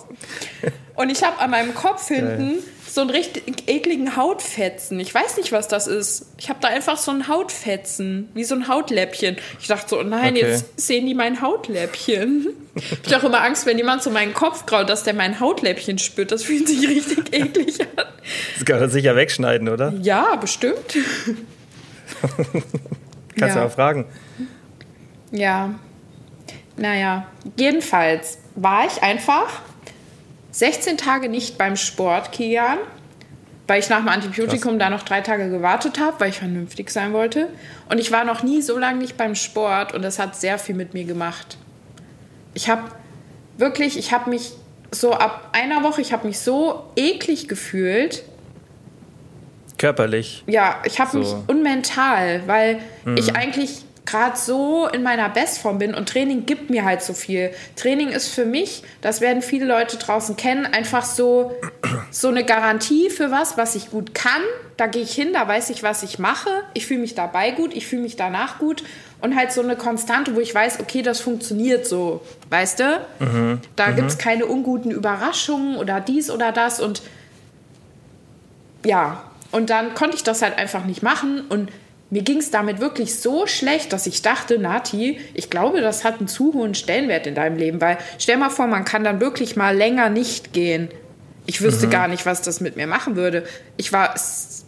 Und 0.96 1.10
ich 1.10 1.22
habe 1.22 1.38
an 1.38 1.50
meinem 1.50 1.74
Kopf 1.74 2.08
hinten 2.08 2.58
so 2.92 3.02
einen 3.02 3.10
richtig 3.10 3.68
ekligen 3.68 4.16
Hautfetzen. 4.16 4.98
Ich 4.98 5.14
weiß 5.14 5.36
nicht, 5.36 5.52
was 5.52 5.68
das 5.68 5.86
ist. 5.86 6.26
Ich 6.38 6.48
habe 6.48 6.58
da 6.60 6.68
einfach 6.68 6.96
so 6.98 7.12
ein 7.12 7.28
Hautfetzen, 7.28 8.28
wie 8.34 8.42
so 8.42 8.56
ein 8.56 8.66
Hautläppchen. 8.66 9.36
Ich 9.60 9.68
dachte 9.68 9.88
so, 9.90 10.00
oh 10.00 10.02
nein, 10.02 10.34
okay. 10.34 10.48
jetzt 10.48 10.80
sehen 10.80 11.06
die 11.06 11.14
mein 11.14 11.40
Hautläppchen. 11.40 12.48
Ich 12.74 13.14
habe 13.14 13.22
auch 13.22 13.28
immer 13.28 13.42
Angst, 13.42 13.66
wenn 13.66 13.78
jemand 13.78 14.02
so 14.02 14.10
meinen 14.10 14.34
Kopf 14.34 14.66
graut, 14.66 14.88
dass 14.88 15.04
der 15.04 15.14
mein 15.14 15.38
Hautläppchen 15.38 15.98
spürt. 15.98 16.32
Das 16.32 16.42
fühlt 16.42 16.66
sich 16.66 16.88
richtig 16.88 17.32
eklig 17.32 17.80
an. 17.80 18.06
Das 18.56 18.64
kann 18.64 18.80
er 18.80 18.88
sicher 18.88 19.14
wegschneiden, 19.14 19.68
oder? 19.68 19.92
Ja, 20.00 20.34
bestimmt. 20.36 20.76
Kannst 22.20 22.56
ja. 23.38 23.54
du 23.54 23.60
mal 23.60 23.70
fragen. 23.70 24.06
Ja. 25.30 25.74
Naja, 26.76 27.26
jedenfalls 27.56 28.38
war 28.56 28.86
ich 28.86 29.02
einfach 29.02 29.62
16 30.52 30.96
Tage 30.96 31.28
nicht 31.28 31.58
beim 31.58 31.76
Sport, 31.76 32.32
Kian, 32.32 32.78
weil 33.66 33.80
ich 33.80 33.88
nach 33.88 33.98
dem 33.98 34.08
Antibiotikum 34.08 34.72
Krass. 34.72 34.78
da 34.78 34.90
noch 34.90 35.02
drei 35.02 35.20
Tage 35.20 35.48
gewartet 35.48 36.00
habe, 36.00 36.18
weil 36.18 36.30
ich 36.30 36.38
vernünftig 36.38 36.90
sein 36.90 37.12
wollte. 37.12 37.48
Und 37.88 37.98
ich 37.98 38.10
war 38.10 38.24
noch 38.24 38.42
nie 38.42 38.62
so 38.62 38.76
lange 38.78 38.98
nicht 38.98 39.16
beim 39.16 39.34
Sport 39.34 39.94
und 39.94 40.02
das 40.02 40.18
hat 40.18 40.34
sehr 40.36 40.58
viel 40.58 40.74
mit 40.74 40.92
mir 40.92 41.04
gemacht. 41.04 41.56
Ich 42.54 42.68
habe 42.68 42.82
wirklich, 43.56 43.96
ich 43.96 44.12
habe 44.12 44.30
mich 44.30 44.52
so 44.90 45.12
ab 45.12 45.50
einer 45.52 45.84
Woche, 45.84 46.00
ich 46.00 46.12
habe 46.12 46.26
mich 46.26 46.40
so 46.40 46.90
eklig 46.96 47.46
gefühlt. 47.46 48.24
Körperlich. 49.78 50.42
Ja, 50.46 50.82
ich 50.84 50.98
habe 50.98 51.10
so. 51.12 51.18
mich 51.18 51.34
unmental, 51.46 52.42
weil 52.46 52.80
mhm. 53.04 53.16
ich 53.16 53.36
eigentlich 53.36 53.84
gerade 54.10 54.36
so 54.36 54.88
in 54.88 55.02
meiner 55.02 55.28
Bestform 55.28 55.78
bin 55.78 55.94
und 55.94 56.08
Training 56.08 56.46
gibt 56.46 56.70
mir 56.70 56.84
halt 56.84 57.02
so 57.02 57.12
viel. 57.12 57.52
Training 57.76 58.08
ist 58.08 58.28
für 58.28 58.44
mich, 58.44 58.82
das 59.00 59.20
werden 59.20 59.42
viele 59.42 59.66
Leute 59.66 59.96
draußen 59.98 60.36
kennen, 60.36 60.66
einfach 60.66 61.04
so, 61.04 61.54
so 62.10 62.28
eine 62.28 62.44
Garantie 62.44 63.10
für 63.10 63.30
was, 63.30 63.56
was 63.56 63.74
ich 63.74 63.90
gut 63.90 64.14
kann. 64.14 64.42
Da 64.76 64.86
gehe 64.86 65.02
ich 65.02 65.12
hin, 65.12 65.32
da 65.32 65.46
weiß 65.46 65.70
ich, 65.70 65.82
was 65.82 66.02
ich 66.02 66.18
mache. 66.18 66.48
Ich 66.74 66.86
fühle 66.86 67.00
mich 67.00 67.14
dabei 67.14 67.52
gut, 67.52 67.74
ich 67.74 67.86
fühle 67.86 68.02
mich 68.02 68.16
danach 68.16 68.58
gut 68.58 68.82
und 69.20 69.36
halt 69.36 69.52
so 69.52 69.62
eine 69.62 69.76
Konstante, 69.76 70.34
wo 70.34 70.40
ich 70.40 70.54
weiß, 70.54 70.80
okay, 70.80 71.02
das 71.02 71.20
funktioniert 71.20 71.86
so, 71.86 72.22
weißt 72.48 72.80
du? 72.80 73.00
Mhm. 73.20 73.60
Da 73.76 73.88
mhm. 73.88 73.96
gibt 73.96 74.08
es 74.08 74.18
keine 74.18 74.46
unguten 74.46 74.90
Überraschungen 74.90 75.76
oder 75.76 76.00
dies 76.00 76.30
oder 76.30 76.52
das 76.52 76.80
und 76.80 77.02
ja, 78.84 79.22
und 79.52 79.70
dann 79.70 79.94
konnte 79.94 80.16
ich 80.16 80.22
das 80.22 80.42
halt 80.42 80.58
einfach 80.58 80.84
nicht 80.84 81.02
machen 81.02 81.42
und 81.48 81.70
mir 82.10 82.22
ging 82.22 82.38
es 82.38 82.50
damit 82.50 82.80
wirklich 82.80 83.20
so 83.20 83.46
schlecht, 83.46 83.92
dass 83.92 84.06
ich 84.06 84.20
dachte, 84.20 84.58
Nati, 84.58 85.20
ich 85.32 85.48
glaube, 85.48 85.80
das 85.80 86.04
hat 86.04 86.18
einen 86.18 86.28
zu 86.28 86.52
hohen 86.54 86.74
Stellenwert 86.74 87.26
in 87.26 87.36
deinem 87.36 87.56
Leben, 87.56 87.80
weil 87.80 87.98
stell 88.18 88.36
mal 88.36 88.50
vor, 88.50 88.66
man 88.66 88.84
kann 88.84 89.04
dann 89.04 89.20
wirklich 89.20 89.56
mal 89.56 89.76
länger 89.76 90.10
nicht 90.10 90.52
gehen. 90.52 90.88
Ich 91.46 91.62
wüsste 91.62 91.86
mhm. 91.86 91.90
gar 91.90 92.08
nicht, 92.08 92.26
was 92.26 92.42
das 92.42 92.60
mit 92.60 92.76
mir 92.76 92.86
machen 92.86 93.16
würde. 93.16 93.44
Ich 93.76 93.92
war 93.92 94.14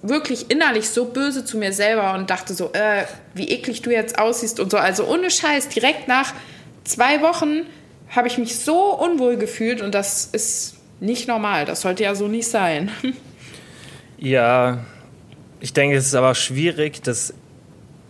wirklich 0.02 0.50
innerlich 0.50 0.88
so 0.88 1.06
böse 1.06 1.44
zu 1.44 1.58
mir 1.58 1.72
selber 1.72 2.14
und 2.14 2.30
dachte 2.30 2.54
so, 2.54 2.72
äh, 2.72 3.04
wie 3.34 3.48
eklig 3.48 3.82
du 3.82 3.90
jetzt 3.90 4.18
aussiehst 4.18 4.60
und 4.60 4.70
so. 4.70 4.78
Also 4.78 5.06
ohne 5.06 5.30
Scheiß, 5.30 5.68
direkt 5.68 6.08
nach 6.08 6.32
zwei 6.84 7.22
Wochen 7.22 7.66
habe 8.08 8.28
ich 8.28 8.38
mich 8.38 8.58
so 8.58 8.94
unwohl 8.98 9.36
gefühlt 9.36 9.80
und 9.80 9.94
das 9.94 10.26
ist 10.26 10.74
nicht 11.00 11.28
normal. 11.28 11.64
Das 11.64 11.80
sollte 11.80 12.04
ja 12.04 12.14
so 12.14 12.28
nicht 12.28 12.48
sein. 12.48 12.90
Ja, 14.24 14.78
ich 15.62 15.72
denke, 15.72 15.96
es 15.96 16.06
ist 16.06 16.14
aber 16.14 16.34
schwierig, 16.34 17.02
das 17.02 17.32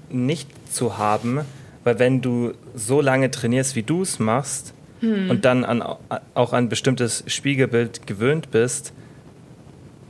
nicht 0.09 0.49
zu 0.73 0.97
haben, 0.97 1.41
weil 1.85 1.99
wenn 1.99 2.23
du 2.23 2.55
so 2.75 3.03
lange 3.03 3.31
trainierst, 3.31 3.77
wie 3.77 3.83
du 3.83 4.03
es 4.03 4.19
machst, 4.19 4.73
hm. 5.01 5.29
und 5.29 5.45
dann 5.45 5.65
an, 5.65 5.83
auch 5.83 6.53
an 6.53 6.65
ein 6.65 6.69
bestimmtes 6.71 7.25
Spiegelbild 7.27 8.07
gewöhnt 8.07 8.51
bist, 8.51 8.95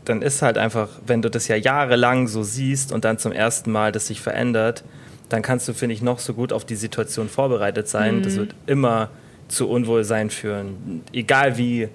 dann 0.05 0.23
ist 0.23 0.41
halt 0.41 0.57
einfach, 0.57 0.89
wenn 1.05 1.21
du 1.21 1.31
das 1.31 1.49
ja 1.49 1.57
jahrelang 1.57 2.29
so 2.29 2.45
siehst 2.45 2.93
und 2.93 3.05
dann 3.05 3.19
zum 3.19 3.33
ersten 3.33 3.73
Mal 3.73 3.91
das 3.91 4.07
sich 4.07 4.21
verändert, 4.21 4.85
dann 5.29 5.43
kannst 5.43 5.67
du, 5.67 5.75
finde 5.75 5.95
ich, 5.95 6.03
noch 6.03 6.21
so 6.21 6.35
gut 6.35 6.53
auf 6.53 6.65
die 6.65 6.77
Situation 6.77 7.29
vorbereitet 7.29 7.89
sein. 7.89 8.19
Mhm. 8.19 8.23
Das 8.23 8.37
wird 8.37 8.55
immer 8.67 9.11
zu 9.49 9.69
Unwohlsein 9.69 10.31
führen. 10.31 11.03
Egal 11.13 11.59
wie, 11.59 11.89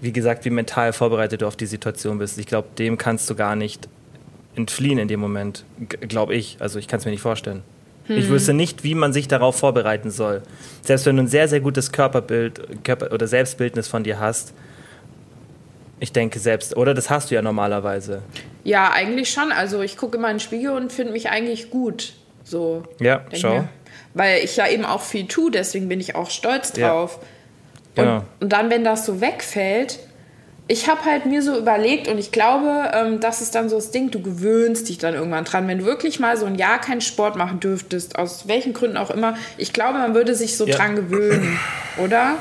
wie 0.00 0.12
gesagt, 0.12 0.44
wie 0.44 0.50
mental 0.50 0.92
vorbereitet 0.92 1.42
du 1.42 1.46
auf 1.46 1.56
die 1.56 1.66
Situation 1.66 2.18
bist. 2.18 2.38
Ich 2.38 2.46
glaube, 2.46 2.68
dem 2.78 2.98
kannst 2.98 3.28
du 3.30 3.34
gar 3.34 3.54
nicht 3.54 3.88
entfliehen 4.56 4.98
in 4.98 5.08
dem 5.08 5.20
Moment, 5.20 5.64
glaube 6.00 6.34
ich. 6.34 6.58
Also 6.60 6.78
ich 6.78 6.88
kann 6.88 6.98
es 6.98 7.04
mir 7.04 7.10
nicht 7.10 7.22
vorstellen. 7.22 7.62
Hm. 8.06 8.18
Ich 8.18 8.28
wüsste 8.28 8.52
nicht, 8.52 8.84
wie 8.84 8.94
man 8.94 9.12
sich 9.12 9.28
darauf 9.28 9.56
vorbereiten 9.56 10.10
soll. 10.10 10.42
Selbst 10.82 11.06
wenn 11.06 11.16
du 11.16 11.22
ein 11.22 11.28
sehr, 11.28 11.48
sehr 11.48 11.60
gutes 11.60 11.92
Körperbild 11.92 12.84
Körper 12.84 13.12
oder 13.12 13.26
Selbstbildnis 13.26 13.88
von 13.88 14.04
dir 14.04 14.20
hast, 14.20 14.52
ich 16.00 16.12
denke 16.12 16.38
selbst, 16.38 16.76
oder 16.76 16.92
das 16.92 17.08
hast 17.08 17.30
du 17.30 17.34
ja 17.34 17.42
normalerweise. 17.42 18.22
Ja, 18.62 18.92
eigentlich 18.92 19.30
schon. 19.30 19.52
Also 19.52 19.80
ich 19.80 19.96
gucke 19.96 20.18
immer 20.18 20.30
in 20.30 20.34
den 20.34 20.40
Spiegel 20.40 20.72
und 20.72 20.92
finde 20.92 21.12
mich 21.12 21.30
eigentlich 21.30 21.70
gut. 21.70 22.14
So. 22.42 22.82
Ja, 23.00 23.24
schau. 23.32 23.54
Mir. 23.54 23.68
Weil 24.12 24.44
ich 24.44 24.56
ja 24.56 24.68
eben 24.68 24.84
auch 24.84 25.00
viel 25.00 25.26
tue, 25.26 25.50
deswegen 25.50 25.88
bin 25.88 26.00
ich 26.00 26.14
auch 26.14 26.30
stolz 26.30 26.72
drauf. 26.72 27.18
Ja. 27.20 27.28
Genau. 28.02 28.16
Und, 28.16 28.24
und 28.40 28.52
dann, 28.52 28.70
wenn 28.70 28.84
das 28.84 29.06
so 29.06 29.20
wegfällt, 29.20 29.98
ich 30.66 30.88
habe 30.88 31.04
halt 31.04 31.26
mir 31.26 31.42
so 31.42 31.58
überlegt 31.58 32.08
und 32.08 32.16
ich 32.16 32.32
glaube, 32.32 32.90
ähm, 32.94 33.20
das 33.20 33.42
ist 33.42 33.54
dann 33.54 33.68
so 33.68 33.76
das 33.76 33.90
Ding, 33.90 34.10
du 34.10 34.22
gewöhnst 34.22 34.88
dich 34.88 34.96
dann 34.96 35.14
irgendwann 35.14 35.44
dran. 35.44 35.68
Wenn 35.68 35.80
du 35.80 35.84
wirklich 35.84 36.20
mal 36.20 36.36
so 36.38 36.46
ein 36.46 36.54
Jahr 36.54 36.80
keinen 36.80 37.02
Sport 37.02 37.36
machen 37.36 37.60
dürftest, 37.60 38.18
aus 38.18 38.48
welchen 38.48 38.72
Gründen 38.72 38.96
auch 38.96 39.10
immer, 39.10 39.36
ich 39.58 39.74
glaube, 39.74 39.98
man 39.98 40.14
würde 40.14 40.34
sich 40.34 40.56
so 40.56 40.66
ja. 40.66 40.76
dran 40.76 40.96
gewöhnen, 40.96 41.58
oder? 42.02 42.36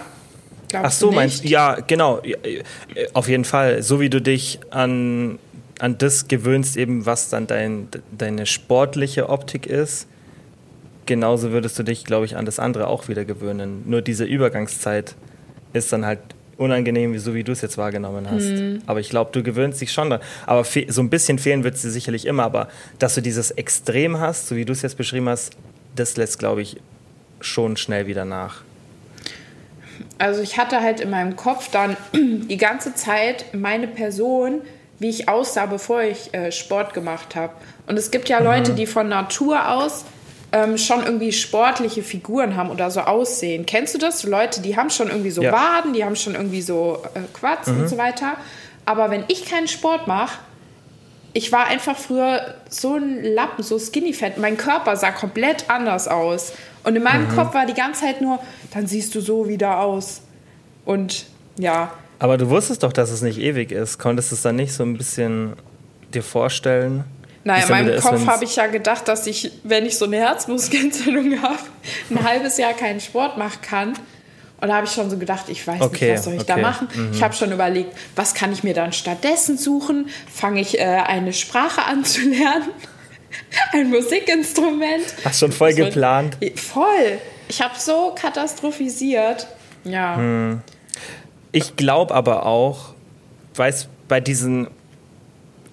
Glaubst 0.70 0.86
Ach 0.86 0.92
so, 0.92 1.12
meinst 1.12 1.44
du? 1.44 1.50
Ja, 1.50 1.78
genau. 1.86 2.20
Äh, 2.20 2.64
auf 3.14 3.28
jeden 3.28 3.46
Fall. 3.46 3.84
So 3.84 4.00
wie 4.00 4.10
du 4.10 4.22
dich 4.22 4.60
an, 4.70 5.38
an 5.80 5.98
das 5.98 6.30
gewöhnst, 6.30 6.78
eben 6.78 7.06
was 7.06 7.30
dann 7.30 7.46
dein, 7.46 7.90
deine 8.18 8.46
sportliche 8.46 9.28
Optik 9.28 9.66
ist, 9.66 10.08
genauso 11.06 11.52
würdest 11.52 11.78
du 11.78 11.84
dich, 11.84 12.06
glaube 12.06 12.26
ich, 12.26 12.38
an 12.38 12.46
das 12.46 12.58
andere 12.58 12.88
auch 12.88 13.10
wieder 13.10 13.26
gewöhnen. 13.26 13.84
Nur 13.86 14.02
diese 14.02 14.24
Übergangszeit 14.24 15.16
ist 15.74 15.92
dann 15.92 16.06
halt 16.06 16.20
unangenehm, 16.58 17.18
so 17.20 17.34
wie 17.34 17.44
du 17.44 17.52
es 17.52 17.62
jetzt 17.62 17.78
wahrgenommen 17.78 18.30
hast. 18.30 18.46
Mhm. 18.46 18.82
Aber 18.86 19.00
ich 19.00 19.10
glaube, 19.10 19.32
du 19.32 19.44
gewöhnst 19.44 19.82
dich 19.82 19.92
schon 19.92 20.10
dran. 20.10 20.22
Aber 20.46 20.64
so 20.64 21.02
ein 21.02 21.10
bisschen 21.10 21.40
fehlen 21.40 21.64
wird 21.64 21.76
es 21.76 21.82
dir 21.82 21.90
sicherlich 21.90 22.26
immer. 22.26 22.44
Aber 22.44 22.70
dass 23.00 23.16
du 23.16 23.22
dieses 23.22 23.52
Extrem 23.52 24.20
hast, 24.20 24.48
so 24.48 24.56
wie 24.56 24.66
du 24.66 24.74
es 24.74 24.82
jetzt 24.82 24.98
beschrieben 24.98 25.30
hast, 25.30 25.54
das 25.96 26.18
lässt, 26.18 26.40
glaube 26.40 26.62
ich, 26.62 26.78
schon 27.40 27.78
schnell 27.78 28.08
wieder 28.08 28.26
nach. 28.26 28.62
Also 30.18 30.42
ich 30.42 30.58
hatte 30.58 30.82
halt 30.82 31.00
in 31.00 31.10
meinem 31.10 31.36
Kopf 31.36 31.70
dann 31.72 31.98
die 32.14 32.58
ganze 32.58 32.96
Zeit 32.96 33.46
meine 33.54 33.88
Person, 33.88 34.62
wie 35.00 35.10
ich 35.10 35.28
aussah, 35.28 35.66
bevor 35.66 36.02
ich 36.02 36.34
äh, 36.34 36.52
Sport 36.52 36.94
gemacht 36.94 37.36
habe. 37.36 37.54
Und 37.88 37.98
es 37.98 38.12
gibt 38.12 38.30
ja 38.30 38.40
Leute, 38.40 38.72
mhm. 38.72 38.76
die 38.78 38.86
von 38.86 39.10
Natur 39.10 39.70
aus 39.70 40.06
ähm, 40.54 40.78
schon 40.78 41.04
irgendwie 41.04 41.34
sportliche 41.34 42.04
Figuren 42.04 42.56
haben 42.56 42.70
oder 42.70 42.92
so 42.92 43.02
aussehen. 43.02 43.66
Kennst 43.66 43.96
du 43.96 43.98
das? 43.98 44.24
Leute, 44.24 44.62
die 44.62 44.78
haben 44.78 44.92
schon 44.92 45.10
irgendwie 45.10 45.32
so 45.32 45.42
ja. 45.42 45.52
Waden, 45.52 45.94
die 45.94 46.06
haben 46.06 46.16
schon 46.16 46.36
irgendwie 46.36 46.62
so 46.62 47.02
äh, 47.16 47.20
Quads 47.34 47.68
mhm. 47.68 47.82
und 47.82 47.90
so 47.90 47.98
weiter. 47.98 48.38
Aber 48.86 49.10
wenn 49.10 49.26
ich 49.28 49.46
keinen 49.46 49.68
Sport 49.68 50.08
mache, 50.08 50.38
ich 51.34 51.52
war 51.52 51.66
einfach 51.66 51.98
früher 51.98 52.54
so 52.70 52.96
ein 52.96 53.24
Lappen, 53.24 53.64
so 53.64 53.80
skinny 53.80 54.14
fett. 54.14 54.38
Mein 54.38 54.56
Körper 54.56 54.96
sah 54.96 55.12
komplett 55.12 55.70
anders 55.72 56.08
aus. 56.08 56.54
Und 56.84 56.96
in 56.96 57.02
meinem 57.02 57.28
mhm. 57.30 57.36
Kopf 57.36 57.56
war 57.56 57.66
die 57.66 57.74
ganze 57.74 58.02
Zeit 58.02 58.22
nur, 58.22 58.38
dann 58.72 58.86
siehst 58.86 59.16
du 59.16 59.22
so 59.22 59.48
wieder 59.48 59.80
aus. 59.80 60.22
Und 60.86 61.26
ja, 61.58 61.92
Aber 62.20 62.38
du 62.38 62.50
wusstest 62.50 62.84
doch, 62.84 62.94
dass 62.94 63.10
es 63.10 63.24
nicht 63.24 63.40
ewig 63.40 63.72
ist. 63.72 63.98
Konntest 63.98 64.32
du 64.32 64.36
es 64.36 64.44
dann 64.44 64.58
nicht 64.58 64.74
so 64.74 64.84
ein 64.84 64.98
bisschen 64.98 65.54
dir 66.14 66.24
vorstellen? 66.24 67.06
Nein, 67.44 67.64
in 67.64 67.70
meinem 67.70 68.00
Kopf 68.00 68.26
habe 68.26 68.46
ich 68.46 68.56
ja 68.56 68.68
gedacht, 68.68 69.08
dass 69.08 69.28
ich, 69.28 69.52
wenn 69.64 69.86
ich 69.86 69.98
so 69.98 70.06
eine 70.06 70.18
Herzmuskelentzündung 70.18 71.42
habe, 71.42 71.60
ein 72.10 72.24
halbes 72.24 72.58
Jahr 72.58 72.74
keinen 72.74 73.00
Sport 73.00 73.38
machen 73.38 73.60
kann. 73.62 73.94
Und 74.62 74.70
da 74.70 74.76
habe 74.76 74.88
ich 74.88 74.94
schon 74.94 75.10
so 75.10 75.18
gedacht, 75.18 75.50
ich 75.50 75.68
weiß 75.68 75.82
okay, 75.82 76.06
nicht, 76.06 76.18
was 76.18 76.24
soll 76.24 76.34
ich 76.36 76.42
okay. 76.42 76.54
da 76.56 76.62
machen. 76.62 76.88
Mhm. 76.94 77.12
Ich 77.12 77.22
habe 77.22 77.34
schon 77.34 77.52
überlegt, 77.52 77.94
was 78.16 78.34
kann 78.34 78.54
ich 78.54 78.64
mir 78.64 78.74
dann 78.74 78.94
stattdessen 78.94 79.58
suchen? 79.58 80.08
Fange 80.34 80.62
ich 80.62 80.80
äh, 80.80 80.84
eine 80.84 81.34
Sprache 81.34 81.84
an 81.84 82.06
zu 82.06 82.22
lernen? 82.22 82.70
Ein 83.74 83.90
Musikinstrument? 83.90 85.04
Hast 85.26 85.40
schon 85.40 85.52
voll 85.52 85.72
also, 85.72 85.84
geplant? 85.84 86.38
Voll. 86.56 87.20
Ich 87.50 87.62
habe 87.62 87.74
so 87.78 88.16
katastrophisiert. 88.16 89.48
Ja. 89.84 90.16
Hm. 90.16 90.62
Ich 91.52 91.76
glaube 91.76 92.14
aber 92.14 92.46
auch, 92.46 92.94
weiß 93.56 93.88
bei 94.08 94.22
diesen, 94.22 94.68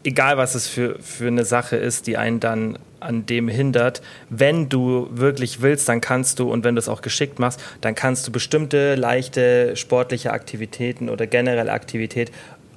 egal 0.05 0.37
was 0.37 0.55
es 0.55 0.67
für, 0.67 0.99
für 1.01 1.27
eine 1.27 1.45
Sache 1.45 1.77
ist, 1.77 2.07
die 2.07 2.17
einen 2.17 2.41
dann 2.41 2.79
an 3.01 3.25
dem 3.27 3.49
hindert, 3.49 4.03
wenn 4.29 4.69
du 4.69 5.09
wirklich 5.11 5.63
willst, 5.63 5.89
dann 5.89 6.01
kannst 6.01 6.39
du, 6.39 6.51
und 6.51 6.65
wenn 6.65 6.75
du 6.75 6.79
es 6.79 6.89
auch 6.89 7.01
geschickt 7.03 7.39
machst, 7.39 7.61
dann 7.81 7.95
kannst 7.95 8.27
du 8.27 8.33
bestimmte 8.33 8.95
leichte 8.95 9.75
sportliche 9.77 10.33
Aktivitäten 10.33 11.09
oder 11.09 11.27
generelle 11.27 11.73
Aktivität 11.73 12.31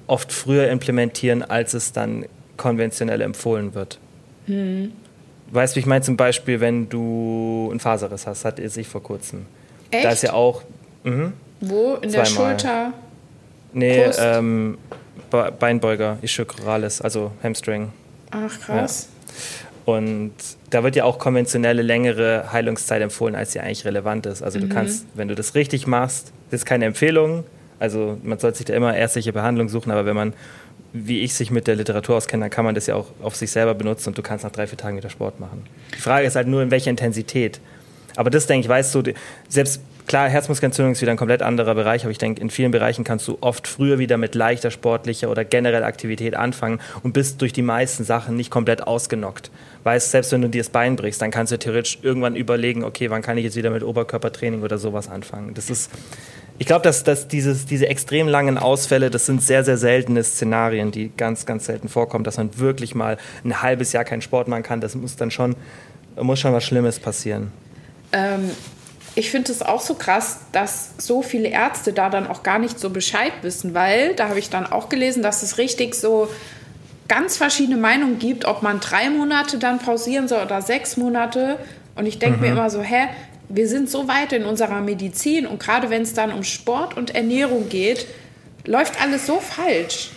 oft 0.08 0.32
früher 0.32 0.70
implementieren, 0.70 1.44
als 1.44 1.74
es 1.74 1.92
dann 1.92 2.26
konventionell 2.58 3.22
empfohlen 3.22 3.74
wird. 3.74 4.00
Hm. 4.46 4.94
Weißt 5.52 5.76
du, 5.76 5.80
ich 5.80 5.86
meine 5.86 6.04
zum 6.04 6.18
Beispiel, 6.18 6.60
wenn 6.60 6.90
du 6.90 7.68
einen 7.70 7.80
Faserriss 7.80 8.26
hast, 8.26 8.46
hatte 8.46 8.62
ich 8.62 8.88
vor 8.88 9.04
kurzem. 9.04 9.46
Echt? 9.92 10.06
Da 10.06 10.10
ist 10.10 10.24
ja 10.24 10.34
auch. 10.34 10.64
Mh, 11.04 11.32
Wo? 11.62 11.96
In 11.96 12.12
der 12.12 12.26
Schulter? 12.26 12.94
Nee, 13.74 14.04
ähm, 14.18 14.78
Beinbeuger, 15.60 16.18
Ischiocoralis, 16.22 17.02
also 17.02 17.32
Hamstring. 17.44 17.92
Ach, 18.32 18.60
krass. 18.60 19.08
Ja. 19.08 19.14
Und 19.86 20.34
da 20.70 20.84
wird 20.84 20.96
ja 20.96 21.04
auch 21.04 21.20
konventionelle 21.20 21.82
längere 21.82 22.52
Heilungszeit 22.52 23.02
empfohlen, 23.02 23.36
als 23.36 23.52
sie 23.52 23.60
eigentlich 23.60 23.86
relevant 23.86 24.26
ist. 24.26 24.42
Also 24.42 24.60
mhm. 24.60 24.70
du 24.70 24.76
kannst, 24.76 25.06
wenn 25.14 25.28
du 25.28 25.36
das 25.36 25.56
richtig 25.56 25.88
machst, 25.88 26.32
das 26.50 26.62
ist 26.62 26.66
keine 26.66 26.86
Empfehlung. 26.86 27.44
Also 27.80 28.18
man 28.24 28.40
sollte 28.40 28.58
sich 28.58 28.66
da 28.66 28.74
immer 28.74 28.96
ärztliche 28.96 29.34
Behandlung 29.34 29.68
suchen, 29.68 29.92
aber 29.92 30.06
wenn 30.06 30.16
man, 30.16 30.34
wie 30.94 31.20
ich, 31.22 31.34
sich 31.34 31.52
mit 31.52 31.68
der 31.68 31.76
Literatur 31.76 32.16
auskennt, 32.16 32.42
dann 32.42 32.50
kann 32.50 32.64
man 32.64 32.76
das 32.76 32.88
ja 32.88 32.96
auch 32.96 33.08
auf 33.22 33.36
sich 33.36 33.52
selber 33.52 33.74
benutzen 33.74 34.10
und 34.10 34.18
du 34.18 34.22
kannst 34.22 34.46
nach 34.46 34.52
drei, 34.52 34.68
vier 34.68 34.78
Tagen 34.78 34.96
wieder 34.96 35.10
Sport 35.10 35.40
machen. 35.40 35.64
Die 35.94 36.02
Frage 36.02 36.26
ist 36.26 36.36
halt 36.36 36.48
nur, 36.48 36.62
in 36.62 36.72
welcher 36.72 36.92
Intensität. 36.92 37.60
Aber 38.16 38.30
das, 38.30 38.48
denke 38.48 38.66
ich, 38.66 38.70
weißt 38.70 38.96
du, 38.96 39.04
selbst 39.50 39.82
klar, 40.08 40.30
Herzmuskelentzündung 40.30 40.94
ist 40.94 41.02
wieder 41.02 41.12
ein 41.12 41.18
komplett 41.18 41.42
anderer 41.42 41.76
Bereich, 41.76 42.04
aber 42.04 42.12
ich 42.12 42.18
denke, 42.18 42.42
in 42.42 42.50
vielen 42.50 42.72
Bereichen 42.72 43.04
kannst 43.04 43.28
du 43.28 43.38
oft 43.42 43.68
früher 43.68 44.00
wieder 44.00 44.18
mit 44.18 44.36
leichter 44.36 44.72
sportlicher 44.72 45.30
oder 45.30 45.46
generell 45.46 45.84
Aktivität 45.84 46.36
anfangen 46.36 46.80
und 47.04 47.14
bist 47.14 47.42
durch 47.42 47.54
die 47.54 47.62
meisten 47.62 48.04
Sachen 48.04 48.36
nicht 48.36 48.50
komplett 48.50 48.86
ausgenockt. 48.86 49.52
Weißt, 49.84 50.12
selbst 50.12 50.32
wenn 50.32 50.42
du 50.42 50.50
dir 50.50 50.62
das 50.62 50.70
Bein 50.70 50.96
brichst, 50.96 51.22
dann 51.22 51.32
kannst 51.32 51.52
du 51.52 51.60
theoretisch 51.60 52.00
irgendwann 52.02 52.36
überlegen, 52.36 52.84
okay, 52.84 53.10
wann 53.10 53.22
kann 53.22 53.38
ich 53.38 53.44
jetzt 53.44 53.56
wieder 53.56 53.70
mit 53.70 53.84
Oberkörpertraining 53.84 54.64
oder 54.64 54.78
sowas 54.78 55.10
anfangen. 55.10 55.54
Das 55.54 55.70
ist, 55.70 55.92
ich 56.60 56.68
glaube, 56.68 56.84
dass, 56.84 57.04
dass 57.04 57.28
dieses, 57.28 57.66
diese 57.66 57.88
extrem 57.88 58.28
langen 58.28 58.58
Ausfälle, 58.58 59.10
das 59.10 59.26
sind 59.26 59.42
sehr, 59.42 59.64
sehr 59.64 59.78
seltene 59.78 60.24
Szenarien, 60.24 60.92
die 60.92 61.12
ganz, 61.16 61.46
ganz 61.46 61.66
selten 61.66 61.90
vorkommen, 61.90 62.24
dass 62.24 62.38
man 62.38 62.58
wirklich 62.60 62.96
mal 62.96 63.18
ein 63.44 63.62
halbes 63.62 63.92
Jahr 63.92 64.06
keinen 64.06 64.22
Sport 64.22 64.48
machen 64.48 64.64
kann. 64.64 64.80
Das 64.80 64.96
muss 64.96 65.16
dann 65.16 65.32
schon, 65.32 65.56
muss 66.22 66.40
schon 66.40 66.54
was 66.54 66.64
Schlimmes 66.64 67.00
passieren. 67.00 67.52
Ähm, 68.14 68.52
ich 69.16 69.30
finde 69.30 69.52
es 69.52 69.62
auch 69.62 69.82
so 69.82 69.94
krass, 69.94 70.40
dass 70.52 70.92
so 70.98 71.22
viele 71.22 71.50
Ärzte 71.50 71.94
da 71.94 72.10
dann 72.10 72.28
auch 72.28 72.44
gar 72.44 72.60
nicht 72.60 72.80
so 72.80 72.90
Bescheid 72.90 73.32
wissen, 73.42 73.74
weil 73.74 74.16
da 74.16 74.30
habe 74.30 74.40
ich 74.40 74.50
dann 74.50 74.66
auch 74.66 74.90
gelesen, 74.90 75.22
dass 75.22 75.44
es 75.44 75.58
richtig 75.58 75.96
so 75.96 76.30
ganz 77.08 77.38
verschiedene 77.38 77.78
Meinungen 77.78 78.18
gibt, 78.18 78.46
ob 78.46 78.64
man 78.64 78.80
drei 78.80 79.10
Monate 79.10 79.60
dann 79.60 79.80
pausieren 79.80 80.28
soll 80.28 80.44
oder 80.44 80.62
sechs 80.62 80.98
Monate. 80.98 81.60
Und 81.96 82.06
ich 82.08 82.18
denke 82.18 82.38
mhm. 82.38 82.44
mir 82.44 82.52
immer 82.54 82.70
so, 82.70 82.82
hä, 82.82 83.08
wir 83.50 83.68
sind 83.68 83.90
so 83.90 84.08
weit 84.08 84.34
in 84.34 84.46
unserer 84.46 84.82
Medizin 84.82 85.46
und 85.46 85.60
gerade 85.60 85.90
wenn 85.90 86.02
es 86.02 86.14
dann 86.14 86.32
um 86.32 86.44
Sport 86.44 86.98
und 86.98 87.14
Ernährung 87.14 87.70
geht, 87.70 88.08
läuft 88.66 89.00
alles 89.02 89.28
so 89.28 89.40
falsch. 89.40 90.10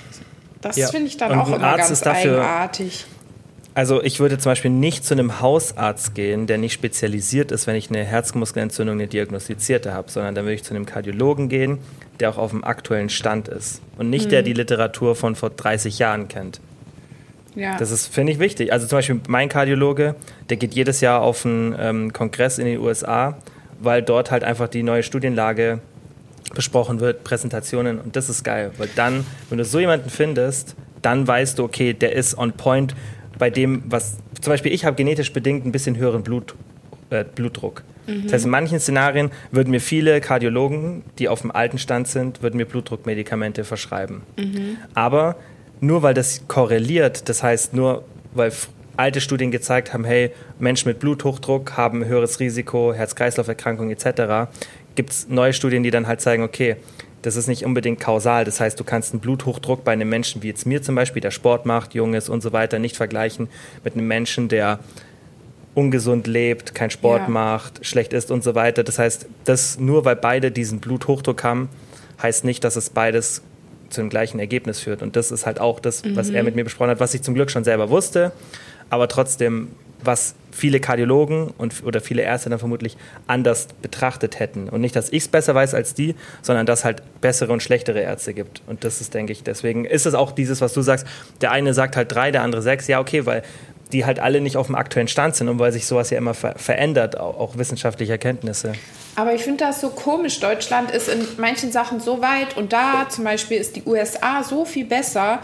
Das 0.62 0.76
ja. 0.76 0.88
finde 0.88 1.08
ich 1.08 1.16
dann 1.16 1.32
und 1.32 1.38
auch 1.38 1.48
immer 1.48 1.62
Arzt 1.62 2.02
ganz 2.02 2.06
eigenartig. 2.06 3.04
Also 3.76 4.02
ich 4.02 4.20
würde 4.20 4.38
zum 4.38 4.52
Beispiel 4.52 4.70
nicht 4.70 5.04
zu 5.04 5.12
einem 5.12 5.42
Hausarzt 5.42 6.14
gehen, 6.14 6.46
der 6.46 6.56
nicht 6.56 6.72
spezialisiert 6.72 7.52
ist, 7.52 7.66
wenn 7.66 7.76
ich 7.76 7.90
eine 7.90 8.04
Herzmuskelentzündung, 8.04 8.94
eine 8.94 9.06
diagnostizierte 9.06 9.92
habe, 9.92 10.10
sondern 10.10 10.34
dann 10.34 10.46
würde 10.46 10.54
ich 10.54 10.64
zu 10.64 10.72
einem 10.72 10.86
Kardiologen 10.86 11.50
gehen, 11.50 11.76
der 12.18 12.30
auch 12.30 12.38
auf 12.38 12.52
dem 12.52 12.64
aktuellen 12.64 13.10
Stand 13.10 13.48
ist 13.48 13.82
und 13.98 14.08
nicht 14.08 14.26
mhm. 14.26 14.30
der 14.30 14.42
die 14.42 14.54
Literatur 14.54 15.14
von 15.14 15.36
vor 15.36 15.50
30 15.50 15.98
Jahren 15.98 16.26
kennt. 16.28 16.58
Ja. 17.54 17.76
Das 17.76 17.90
ist, 17.90 18.06
finde 18.06 18.32
ich, 18.32 18.38
wichtig. 18.38 18.72
Also 18.72 18.86
zum 18.86 18.96
Beispiel 18.96 19.20
mein 19.28 19.50
Kardiologe, 19.50 20.14
der 20.48 20.56
geht 20.56 20.74
jedes 20.74 21.02
Jahr 21.02 21.20
auf 21.20 21.44
einen 21.44 21.76
ähm, 21.78 22.12
Kongress 22.14 22.56
in 22.56 22.64
den 22.64 22.78
USA, 22.78 23.36
weil 23.78 24.00
dort 24.00 24.30
halt 24.30 24.42
einfach 24.42 24.68
die 24.68 24.84
neue 24.84 25.02
Studienlage 25.02 25.80
besprochen 26.54 27.00
wird, 27.00 27.24
Präsentationen 27.24 28.00
und 28.00 28.16
das 28.16 28.30
ist 28.30 28.42
geil, 28.42 28.70
weil 28.78 28.88
dann, 28.96 29.26
wenn 29.50 29.58
du 29.58 29.66
so 29.66 29.78
jemanden 29.80 30.08
findest, 30.08 30.76
dann 31.02 31.28
weißt 31.28 31.58
du, 31.58 31.64
okay, 31.64 31.92
der 31.92 32.14
ist 32.14 32.38
on 32.38 32.52
point 32.52 32.94
bei 33.38 33.50
dem, 33.50 33.82
was 33.86 34.16
zum 34.40 34.52
Beispiel 34.52 34.72
ich 34.72 34.84
habe 34.84 34.96
genetisch 34.96 35.32
bedingt 35.32 35.66
ein 35.66 35.72
bisschen 35.72 35.96
höheren 35.96 36.22
Blut, 36.22 36.54
äh, 37.10 37.24
Blutdruck. 37.24 37.82
Mhm. 38.06 38.24
Das 38.24 38.34
heißt, 38.34 38.44
in 38.44 38.50
manchen 38.50 38.80
Szenarien 38.80 39.30
würden 39.50 39.70
mir 39.70 39.80
viele 39.80 40.20
Kardiologen, 40.20 41.02
die 41.18 41.28
auf 41.28 41.42
dem 41.42 41.50
alten 41.50 41.78
Stand 41.78 42.08
sind, 42.08 42.42
würden 42.42 42.56
mir 42.56 42.66
Blutdruckmedikamente 42.66 43.64
verschreiben. 43.64 44.22
Mhm. 44.36 44.78
Aber 44.94 45.36
nur 45.80 46.02
weil 46.02 46.14
das 46.14 46.46
korreliert, 46.48 47.28
das 47.28 47.42
heißt 47.42 47.74
nur 47.74 48.04
weil 48.34 48.52
alte 48.96 49.20
Studien 49.20 49.50
gezeigt 49.50 49.92
haben, 49.92 50.04
hey, 50.04 50.30
Menschen 50.58 50.88
mit 50.88 50.98
Bluthochdruck 51.00 51.76
haben 51.76 52.04
höheres 52.04 52.40
Risiko, 52.40 52.92
Herz-Kreislauf-Erkrankungen 52.94 53.90
etc., 53.90 54.50
gibt 54.94 55.10
es 55.10 55.28
neue 55.28 55.52
Studien, 55.52 55.82
die 55.82 55.90
dann 55.90 56.06
halt 56.06 56.22
zeigen, 56.22 56.42
okay, 56.42 56.76
das 57.26 57.34
ist 57.34 57.48
nicht 57.48 57.64
unbedingt 57.64 57.98
kausal. 57.98 58.44
Das 58.44 58.60
heißt, 58.60 58.78
du 58.78 58.84
kannst 58.84 59.12
einen 59.12 59.18
Bluthochdruck 59.18 59.82
bei 59.82 59.92
einem 59.92 60.08
Menschen 60.08 60.44
wie 60.44 60.46
jetzt 60.46 60.64
mir 60.64 60.80
zum 60.80 60.94
Beispiel, 60.94 61.20
der 61.20 61.32
Sport 61.32 61.66
macht, 61.66 61.92
jung 61.92 62.14
ist 62.14 62.28
und 62.28 62.40
so 62.40 62.52
weiter, 62.52 62.78
nicht 62.78 62.96
vergleichen 62.96 63.48
mit 63.82 63.94
einem 63.94 64.06
Menschen, 64.06 64.48
der 64.48 64.78
ungesund 65.74 66.28
lebt, 66.28 66.76
keinen 66.76 66.90
Sport 66.90 67.22
ja. 67.22 67.28
macht, 67.28 67.84
schlecht 67.84 68.12
isst 68.12 68.30
und 68.30 68.44
so 68.44 68.54
weiter. 68.54 68.84
Das 68.84 69.00
heißt, 69.00 69.26
das 69.44 69.80
nur 69.80 70.04
weil 70.04 70.14
beide 70.14 70.52
diesen 70.52 70.78
Bluthochdruck 70.78 71.42
haben, 71.42 71.68
heißt 72.22 72.44
nicht, 72.44 72.62
dass 72.62 72.76
es 72.76 72.90
beides 72.90 73.42
zu 73.90 74.02
dem 74.02 74.08
gleichen 74.08 74.38
Ergebnis 74.38 74.78
führt. 74.78 75.02
Und 75.02 75.16
das 75.16 75.32
ist 75.32 75.46
halt 75.46 75.60
auch 75.60 75.80
das, 75.80 76.04
was 76.14 76.28
mhm. 76.28 76.36
er 76.36 76.44
mit 76.44 76.54
mir 76.54 76.62
besprochen 76.62 76.90
hat, 76.90 77.00
was 77.00 77.12
ich 77.12 77.22
zum 77.22 77.34
Glück 77.34 77.50
schon 77.50 77.64
selber 77.64 77.90
wusste, 77.90 78.30
aber 78.88 79.08
trotzdem 79.08 79.72
was 80.06 80.34
viele 80.52 80.80
Kardiologen 80.80 81.52
und, 81.58 81.84
oder 81.84 82.00
viele 82.00 82.22
Ärzte 82.22 82.48
dann 82.48 82.58
vermutlich 82.58 82.96
anders 83.26 83.68
betrachtet 83.82 84.38
hätten. 84.38 84.68
Und 84.68 84.80
nicht, 84.80 84.96
dass 84.96 85.10
ich 85.10 85.24
es 85.24 85.28
besser 85.28 85.54
weiß 85.54 85.74
als 85.74 85.94
die, 85.94 86.14
sondern 86.42 86.64
dass 86.66 86.84
halt 86.84 87.02
bessere 87.20 87.52
und 87.52 87.62
schlechtere 87.62 88.00
Ärzte 88.00 88.32
gibt. 88.32 88.62
Und 88.66 88.84
das 88.84 89.00
ist, 89.00 89.12
denke 89.12 89.32
ich, 89.32 89.42
deswegen 89.42 89.84
ist 89.84 90.06
es 90.06 90.14
auch 90.14 90.32
dieses, 90.32 90.60
was 90.60 90.72
du 90.72 90.82
sagst, 90.82 91.06
der 91.42 91.52
eine 91.52 91.74
sagt 91.74 91.96
halt 91.96 92.12
drei, 92.12 92.30
der 92.30 92.42
andere 92.42 92.62
sechs. 92.62 92.88
Ja, 92.88 93.00
okay, 93.00 93.26
weil 93.26 93.42
die 93.92 94.04
halt 94.04 94.18
alle 94.18 94.40
nicht 94.40 94.56
auf 94.56 94.66
dem 94.66 94.74
aktuellen 94.74 95.08
Stand 95.08 95.36
sind 95.36 95.48
und 95.48 95.58
weil 95.58 95.72
sich 95.72 95.86
sowas 95.86 96.10
ja 96.10 96.18
immer 96.18 96.34
ver 96.34 96.54
verändert, 96.56 97.20
auch, 97.20 97.38
auch 97.38 97.58
wissenschaftliche 97.58 98.12
Erkenntnisse. 98.12 98.72
Aber 99.14 99.32
ich 99.34 99.42
finde 99.42 99.64
das 99.64 99.80
so 99.80 99.90
komisch. 99.90 100.40
Deutschland 100.40 100.90
ist 100.90 101.08
in 101.08 101.26
manchen 101.38 101.70
Sachen 101.70 102.00
so 102.00 102.20
weit 102.20 102.56
und 102.56 102.72
da 102.72 103.08
zum 103.08 103.24
Beispiel 103.24 103.58
ist 103.58 103.76
die 103.76 103.84
USA 103.84 104.42
so 104.42 104.64
viel 104.64 104.84
besser. 104.84 105.38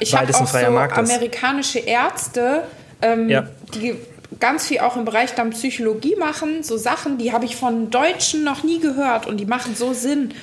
Ich 0.00 0.14
habe 0.16 0.34
auch 0.34 0.46
so 0.46 0.56
amerikanische 0.56 1.80
Ärzte, 1.80 2.64
ähm, 3.02 3.28
ja. 3.28 3.46
Die 3.74 3.96
ganz 4.40 4.66
viel 4.66 4.80
auch 4.80 4.96
im 4.96 5.04
Bereich 5.04 5.34
dann 5.34 5.50
Psychologie 5.50 6.16
machen, 6.16 6.62
so 6.62 6.76
Sachen, 6.76 7.18
die 7.18 7.32
habe 7.32 7.44
ich 7.44 7.56
von 7.56 7.90
Deutschen 7.90 8.44
noch 8.44 8.62
nie 8.62 8.80
gehört 8.80 9.26
und 9.26 9.38
die 9.38 9.46
machen 9.46 9.74
so 9.74 9.92
Sinn. 9.92 10.34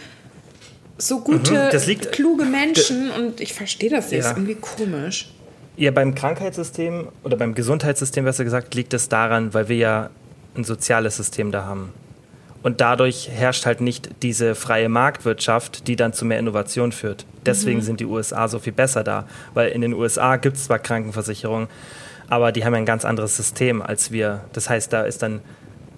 So 0.97 1.21
gute, 1.21 1.71
mhm, 1.73 1.87
liegt, 1.87 2.11
kluge 2.11 2.43
Menschen 2.43 3.09
und 3.09 3.39
ich 3.39 3.53
verstehe 3.53 3.89
das 3.89 4.11
nicht, 4.11 4.23
ja. 4.23 4.29
ist 4.31 4.37
irgendwie 4.37 4.55
komisch. 4.55 5.31
Ja, 5.77 5.91
beim 5.91 6.13
Krankheitssystem 6.13 7.07
oder 7.23 7.37
beim 7.37 7.55
Gesundheitssystem 7.55 8.25
besser 8.25 8.43
gesagt, 8.43 8.75
liegt 8.75 8.93
es 8.93 9.07
daran, 9.07 9.53
weil 9.53 9.69
wir 9.69 9.77
ja 9.77 10.09
ein 10.57 10.65
soziales 10.65 11.15
System 11.15 11.53
da 11.53 11.63
haben. 11.63 11.93
Und 12.61 12.81
dadurch 12.81 13.29
herrscht 13.29 13.65
halt 13.65 13.79
nicht 13.79 14.09
diese 14.21 14.55
freie 14.55 14.89
Marktwirtschaft, 14.89 15.87
die 15.87 15.95
dann 15.95 16.11
zu 16.11 16.25
mehr 16.25 16.39
Innovation 16.39 16.91
führt. 16.91 17.25
Deswegen 17.45 17.79
mhm. 17.79 17.83
sind 17.83 17.99
die 18.01 18.05
USA 18.05 18.49
so 18.49 18.59
viel 18.59 18.73
besser 18.73 19.05
da, 19.05 19.25
weil 19.53 19.69
in 19.69 19.79
den 19.79 19.93
USA 19.93 20.35
gibt 20.35 20.57
es 20.57 20.65
zwar 20.65 20.79
Krankenversicherungen, 20.79 21.69
aber 22.29 22.51
die 22.51 22.65
haben 22.65 22.73
ein 22.73 22.85
ganz 22.85 23.05
anderes 23.05 23.35
System 23.35 23.81
als 23.81 24.11
wir. 24.11 24.41
Das 24.53 24.69
heißt, 24.69 24.93
da 24.93 25.03
ist 25.03 25.21
dann 25.21 25.41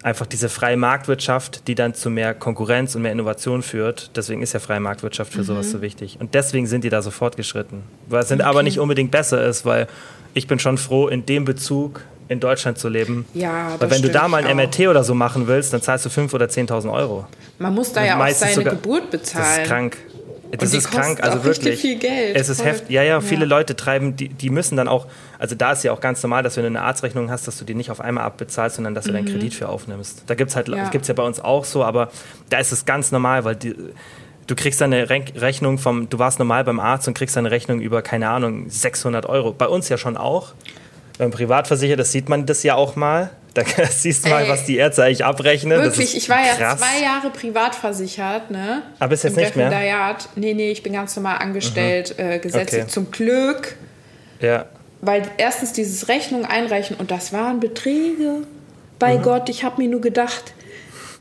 einfach 0.02 0.26
diese 0.26 0.48
freie 0.48 0.76
Marktwirtschaft, 0.76 1.68
die 1.68 1.74
dann 1.74 1.94
zu 1.94 2.10
mehr 2.10 2.34
Konkurrenz 2.34 2.94
und 2.94 3.02
mehr 3.02 3.12
Innovation 3.12 3.62
führt. 3.62 4.10
Deswegen 4.16 4.42
ist 4.42 4.52
ja 4.52 4.60
freie 4.60 4.80
Marktwirtschaft 4.80 5.32
für 5.32 5.40
mhm. 5.40 5.44
sowas 5.44 5.70
so 5.70 5.80
wichtig. 5.80 6.18
Und 6.20 6.34
deswegen 6.34 6.66
sind 6.66 6.84
die 6.84 6.90
da 6.90 7.02
so 7.02 7.10
fortgeschritten. 7.10 7.82
Was 8.08 8.32
okay. 8.32 8.42
aber 8.42 8.62
nicht 8.62 8.78
unbedingt 8.78 9.10
besser 9.10 9.44
ist, 9.44 9.64
weil 9.64 9.86
ich 10.34 10.46
bin 10.46 10.58
schon 10.58 10.78
froh, 10.78 11.08
in 11.08 11.26
dem 11.26 11.44
Bezug 11.44 12.02
in 12.28 12.40
Deutschland 12.40 12.78
zu 12.78 12.88
leben. 12.88 13.26
Ja, 13.34 13.76
Weil 13.78 13.90
wenn 13.90 14.02
du 14.02 14.08
da 14.08 14.26
mal 14.26 14.44
ein 14.44 14.56
MRT 14.56 14.88
oder 14.88 15.04
so 15.04 15.14
machen 15.14 15.46
willst, 15.46 15.72
dann 15.72 15.82
zahlst 15.82 16.06
du 16.06 16.08
5.000 16.08 16.34
oder 16.34 16.46
10.000 16.46 16.92
Euro. 16.92 17.26
Man 17.58 17.74
muss 17.74 17.92
da 17.92 18.04
ja 18.04 18.18
auch 18.18 18.28
seine 18.30 18.54
sogar, 18.54 18.74
Geburt 18.74 19.10
bezahlen. 19.10 19.46
Das 19.46 19.58
ist 19.58 19.68
krank. 19.68 19.98
Das 20.60 20.70
die 20.72 20.76
ist 20.76 20.90
krank, 20.90 21.22
also 21.22 21.44
wirklich. 21.44 21.80
viel 21.80 21.98
Geld. 21.98 22.36
Es 22.36 22.48
ist 22.48 22.58
Voll. 22.60 22.66
heftig. 22.70 22.90
Ja, 22.90 23.02
ja, 23.02 23.20
viele 23.22 23.42
Ja. 23.42 23.46
Leute 23.46 23.74
treiben, 23.74 24.16
die, 24.16 24.28
die 24.28 24.50
müssen 24.50 24.76
dann 24.76 24.86
auch, 24.86 25.06
also 25.38 25.54
da 25.54 25.72
ist 25.72 25.82
ja 25.82 25.92
auch 25.92 26.00
ganz 26.00 26.22
normal, 26.22 26.42
dass 26.42 26.56
wenn 26.56 26.64
du 26.64 26.68
eine 26.68 26.82
Arztrechnung 26.82 27.30
hast, 27.30 27.46
dass 27.48 27.58
du 27.58 27.64
die 27.64 27.74
nicht 27.74 27.90
auf 27.90 28.00
einmal 28.00 28.24
abbezahlst, 28.24 28.76
sondern 28.76 28.94
dass 28.94 29.06
du 29.06 29.12
deinen 29.12 29.24
Kredit 29.26 29.54
für 29.54 29.68
aufnimmst. 29.68 30.24
Da 30.26 30.34
gibt 30.34 30.50
es 30.50 30.56
halt, 30.56 30.68
Mhm. 30.68 30.74
Ja. 30.74 30.88
gibt's 30.90 31.08
ja 31.08 31.14
bei 31.14 31.22
uns 31.22 31.40
auch 31.40 31.64
so, 31.64 31.82
aber 31.84 32.10
da 32.50 32.58
ist 32.58 32.70
es 32.72 32.84
ganz 32.84 33.12
normal, 33.12 33.44
weil 33.44 33.56
die, 33.56 33.74
du 34.46 34.54
kriegst 34.54 34.80
dann 34.80 34.92
eine 34.92 35.08
Re 35.08 35.24
Rechnung 35.36 35.78
vom, 35.78 36.08
du 36.10 36.18
warst 36.18 36.38
normal 36.38 36.64
beim 36.64 36.80
Arzt 36.80 37.08
und 37.08 37.14
kriegst 37.14 37.34
dann 37.36 37.46
eine 37.46 37.50
Rechnung 37.54 37.80
über, 37.80 38.02
keine 38.02 38.28
Ahnung, 38.28 38.68
600 38.68 39.24
Euro. 39.26 39.52
Bei 39.52 39.66
uns 39.68 39.88
ja 39.88 39.96
schon 39.96 40.16
auch. 40.18 40.52
Beim 41.18 41.30
Privatversicherer, 41.30 41.96
das 41.96 42.12
sieht 42.12 42.28
man 42.28 42.44
das 42.46 42.62
ja 42.62 42.74
auch 42.74 42.94
mal. 42.96 43.30
Da 43.54 43.64
siehst 43.90 44.24
du 44.24 44.30
mal, 44.30 44.44
Ey. 44.44 44.48
was 44.48 44.64
die 44.64 44.76
Ärzte 44.76 45.04
eigentlich 45.04 45.24
abrechnen. 45.24 45.78
Wirklich, 45.82 46.14
ist 46.16 46.22
ich 46.22 46.28
war 46.28 46.38
ja 46.44 46.54
krass. 46.54 46.78
zwei 46.80 47.02
Jahre 47.02 47.30
privat 47.30 47.74
versichert, 47.74 48.50
ne? 48.50 48.82
Aber 48.98 49.10
bist 49.10 49.24
jetzt 49.24 49.36
Im 49.36 49.42
nicht 49.44 49.56
mehr? 49.56 50.16
Nee, 50.36 50.54
nee, 50.54 50.70
ich 50.70 50.82
bin 50.82 50.92
ganz 50.94 51.14
normal 51.16 51.38
angestellt, 51.38 52.18
äh, 52.18 52.38
gesetzlich. 52.38 52.82
Okay. 52.82 52.90
Zum 52.90 53.10
Glück, 53.10 53.76
Ja. 54.40 54.66
weil 55.02 55.22
erstens 55.36 55.72
dieses 55.74 56.08
Rechnung 56.08 56.44
einreichen 56.46 56.96
und 56.96 57.10
das 57.10 57.32
waren 57.32 57.60
Beträge. 57.60 58.46
Bei 58.98 59.18
Mhm. 59.18 59.22
Gott, 59.22 59.48
ich 59.48 59.64
habe 59.64 59.82
mir 59.82 59.88
nur 59.88 60.00
gedacht, 60.00 60.54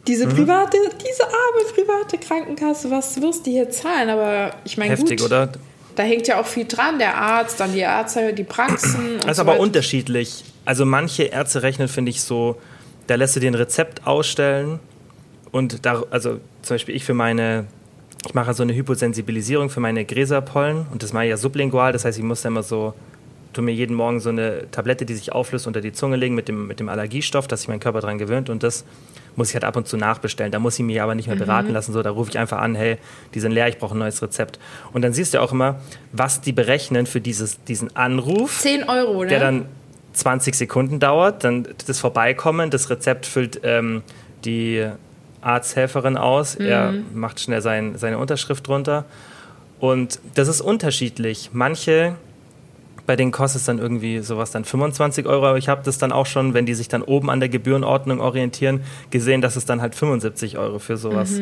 diese 0.07 0.27
private, 0.27 0.77
diese 1.05 1.23
arme 1.23 1.73
private 1.75 2.17
Krankenkasse, 2.17 2.89
was 2.91 3.21
wirst 3.21 3.45
du 3.45 3.51
hier 3.51 3.69
zahlen? 3.69 4.09
Aber 4.09 4.51
ich 4.63 4.77
meine, 4.77 4.91
Heftig, 4.91 5.19
gut, 5.19 5.27
oder? 5.27 5.49
da 5.95 6.03
hängt 6.03 6.27
ja 6.27 6.39
auch 6.39 6.45
viel 6.47 6.65
dran, 6.65 6.97
der 6.97 7.15
Arzt, 7.15 7.59
dann 7.59 7.73
die 7.73 7.79
Ärzte, 7.79 8.33
die 8.33 8.43
Praxen. 8.43 9.17
Das 9.21 9.31
ist 9.31 9.35
so 9.37 9.41
aber 9.41 9.51
weiter. 9.53 9.61
unterschiedlich. 9.61 10.43
Also 10.65 10.85
manche 10.85 11.23
Ärzte 11.23 11.63
rechnen, 11.63 11.87
finde 11.87 12.11
ich, 12.11 12.21
so, 12.21 12.57
da 13.07 13.15
lässt 13.15 13.35
du 13.35 13.39
dir 13.39 13.49
ein 13.49 13.55
Rezept 13.55 14.05
ausstellen 14.05 14.79
und 15.51 15.85
da, 15.85 16.03
also 16.11 16.39
zum 16.61 16.75
Beispiel 16.75 16.95
ich 16.95 17.03
für 17.03 17.13
meine, 17.13 17.65
ich 18.25 18.33
mache 18.33 18.53
so 18.53 18.63
eine 18.63 18.73
Hyposensibilisierung 18.73 19.69
für 19.69 19.79
meine 19.79 20.05
Gräserpollen 20.05 20.85
und 20.91 21.03
das 21.03 21.13
mache 21.13 21.25
ich 21.25 21.29
ja 21.31 21.37
sublingual, 21.37 21.93
das 21.93 22.05
heißt, 22.05 22.17
ich 22.17 22.23
muss 22.23 22.41
da 22.43 22.49
immer 22.49 22.63
so, 22.63 22.93
tu 23.53 23.61
mir 23.61 23.73
jeden 23.73 23.95
Morgen 23.95 24.19
so 24.19 24.29
eine 24.29 24.69
Tablette, 24.71 25.05
die 25.05 25.13
sich 25.13 25.31
auflöst, 25.33 25.67
unter 25.67 25.81
die 25.81 25.91
Zunge 25.91 26.15
legen 26.15 26.35
mit 26.35 26.47
dem, 26.47 26.67
mit 26.67 26.79
dem 26.79 26.89
Allergiestoff, 26.89 27.47
dass 27.47 27.61
sich 27.61 27.67
mein 27.67 27.79
Körper 27.79 27.99
daran 28.01 28.17
gewöhnt 28.17 28.49
und 28.49 28.63
das 28.63 28.85
muss 29.35 29.49
ich 29.49 29.55
halt 29.55 29.63
ab 29.63 29.75
und 29.75 29.87
zu 29.87 29.97
nachbestellen. 29.97 30.51
Da 30.51 30.59
muss 30.59 30.77
ich 30.77 30.85
mich 30.85 31.01
aber 31.01 31.15
nicht 31.15 31.27
mehr 31.27 31.35
beraten 31.35 31.71
lassen, 31.71 31.93
so, 31.93 32.01
da 32.03 32.11
rufe 32.11 32.29
ich 32.29 32.39
einfach 32.39 32.59
an, 32.59 32.75
hey, 32.75 32.97
die 33.33 33.39
sind 33.39 33.51
leer, 33.51 33.67
ich 33.67 33.77
brauche 33.77 33.95
ein 33.95 33.99
neues 33.99 34.21
Rezept. 34.21 34.59
Und 34.93 35.01
dann 35.01 35.13
siehst 35.13 35.33
du 35.33 35.41
auch 35.41 35.51
immer, 35.51 35.79
was 36.11 36.41
die 36.41 36.51
berechnen 36.51 37.05
für 37.05 37.21
dieses, 37.21 37.63
diesen 37.63 37.95
Anruf 37.95 38.59
10 38.59 38.83
Euro, 38.87 39.23
ne? 39.23 39.29
der 39.29 39.39
dann 39.39 39.65
20 40.13 40.55
Sekunden 40.55 40.99
dauert, 40.99 41.43
dann 41.43 41.67
das 41.87 41.99
Vorbeikommen, 41.99 42.69
das 42.69 42.89
Rezept 42.89 43.25
füllt 43.25 43.61
ähm, 43.63 44.03
die 44.45 44.87
Arzthelferin 45.41 46.17
aus, 46.17 46.55
er 46.55 46.93
macht 47.13 47.39
schnell 47.39 47.61
sein, 47.61 47.97
seine 47.97 48.17
Unterschrift 48.17 48.67
drunter. 48.67 49.05
Und 49.79 50.19
das 50.35 50.47
ist 50.47 50.61
unterschiedlich. 50.61 51.49
Manche, 51.53 52.15
bei 53.07 53.15
denen 53.15 53.31
kostet 53.31 53.61
es 53.61 53.65
dann 53.65 53.79
irgendwie 53.79 54.19
sowas 54.19 54.51
dann 54.51 54.63
25 54.63 55.25
Euro, 55.25 55.47
aber 55.47 55.57
ich 55.57 55.67
habe 55.67 55.81
das 55.83 55.97
dann 55.97 56.11
auch 56.11 56.27
schon, 56.27 56.53
wenn 56.53 56.67
die 56.67 56.75
sich 56.75 56.87
dann 56.87 57.01
oben 57.01 57.31
an 57.31 57.39
der 57.39 57.49
Gebührenordnung 57.49 58.19
orientieren, 58.19 58.83
gesehen, 59.09 59.41
dass 59.41 59.55
es 59.55 59.65
dann 59.65 59.81
halt 59.81 59.95
75 59.95 60.59
Euro 60.59 60.77
für 60.77 60.97
sowas. 60.97 61.41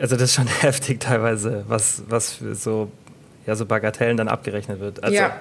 Also 0.00 0.16
das 0.16 0.30
ist 0.30 0.34
schon 0.34 0.46
heftig 0.60 0.98
teilweise, 1.00 1.64
was, 1.68 2.02
was 2.08 2.32
für 2.32 2.56
so, 2.56 2.90
ja, 3.50 3.56
so 3.56 3.66
Bagatellen 3.66 4.16
dann 4.16 4.28
abgerechnet 4.28 4.78
wird. 4.78 5.02
Also, 5.02 5.16
ja, 5.16 5.32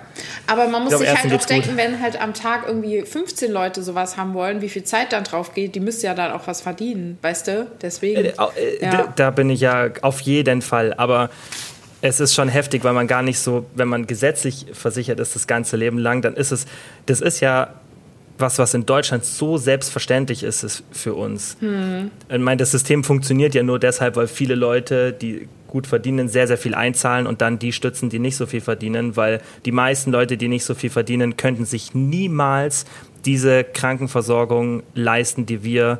aber 0.48 0.67
man 0.67 0.82
muss 0.82 0.89
glaube, 0.89 1.06
sich 1.06 1.13
halt 1.15 1.28
auch 1.28 1.30
geht's 1.32 1.45
gut. 1.45 1.52
denken, 1.52 1.78
wenn 1.78 2.02
halt 2.02 2.19
am 2.19 2.34
Tag 2.34 2.63
irgendwie 2.67 3.04
15 3.04 3.52
Leute 3.52 3.84
sowas 3.84 4.17
haben 4.17 4.34
wollen, 4.34 4.62
wie 4.62 4.69
viel 4.69 4.84
Zeit 4.84 5.13
dann 5.13 5.24
drauf 5.24 5.54
geht, 5.54 5.76
die 5.76 5.80
müssen 5.80 6.08
ja 6.08 6.15
dann 6.15 6.32
auch 6.32 6.48
was 6.48 6.62
verdienen, 6.62 7.19
weißt 7.22 7.48
du? 7.48 7.67
Deswegen. 7.82 8.26
Äh, 8.26 8.30
äh, 8.30 8.84
Ja. 8.84 8.89
da, 8.91 9.13
da 9.15 9.30
bin 9.30 9.50
ich 9.52 9.62
ja 9.62 9.89
auf 10.02 10.22
jeden 10.22 10.63
Fall. 10.63 10.95
Aber 10.95 11.30
es 12.02 12.19
ist 12.19 12.34
schon 12.34 12.50
heftig, 12.50 12.84
weil 12.84 12.93
man 12.93 13.06
gar 13.08 13.22
nicht 13.22 13.39
so, 13.39 13.67
wenn 13.76 13.88
man 13.88 14.08
gesetzlich 14.08 14.65
versichert 14.74 15.19
ist 15.19 15.36
das 15.36 15.45
ganze 15.45 15.78
Leben 15.78 16.00
lang, 16.00 16.24
dann 16.24 16.34
ist 16.34 16.52
es, 16.52 16.65
das 17.06 17.22
ist 17.22 17.41
ja 17.41 17.76
was, 18.39 18.60
was 18.60 18.73
in 18.73 18.86
Deutschland 18.86 19.25
so 19.25 19.58
selbstverständlich 19.58 20.43
ist, 20.43 20.63
ist 20.63 20.84
für 20.91 21.13
uns. 21.13 21.58
Ich 22.30 22.39
meine, 22.39 22.58
das 22.58 22.71
System 22.71 23.04
funktioniert 23.04 23.54
ja 23.56 23.63
nur 23.63 23.80
deshalb, 23.80 24.15
weil 24.15 24.28
viele 24.28 24.56
Leute, 24.56 25.13
die 25.13 25.47
gut 25.67 25.86
verdienen, 25.88 26.28
sehr, 26.28 26.47
sehr 26.47 26.58
viel 26.58 26.73
einzahlen 26.73 27.28
und 27.28 27.41
dann 27.41 27.60
die 27.60 27.71
stützen, 27.71 28.10
die 28.10 28.19
nicht 28.19 28.36
so 28.36 28.45
viel 28.47 28.62
verdienen, 28.62 29.15
weil 29.15 29.41
die 29.65 29.71
meisten 29.71 30.12
Leute, 30.12 30.36
die 30.36 30.47
nicht 30.47 30.65
so 30.65 30.73
viel 30.73 30.89
verdienen, 30.89 31.38
könnten 31.38 31.65
sich 31.65 31.93
niemals 31.93 32.86
diese 33.25 33.63
Krankenversorgung 33.63 34.84
leisten, 34.95 35.45
die 35.45 35.63
wir 35.63 35.99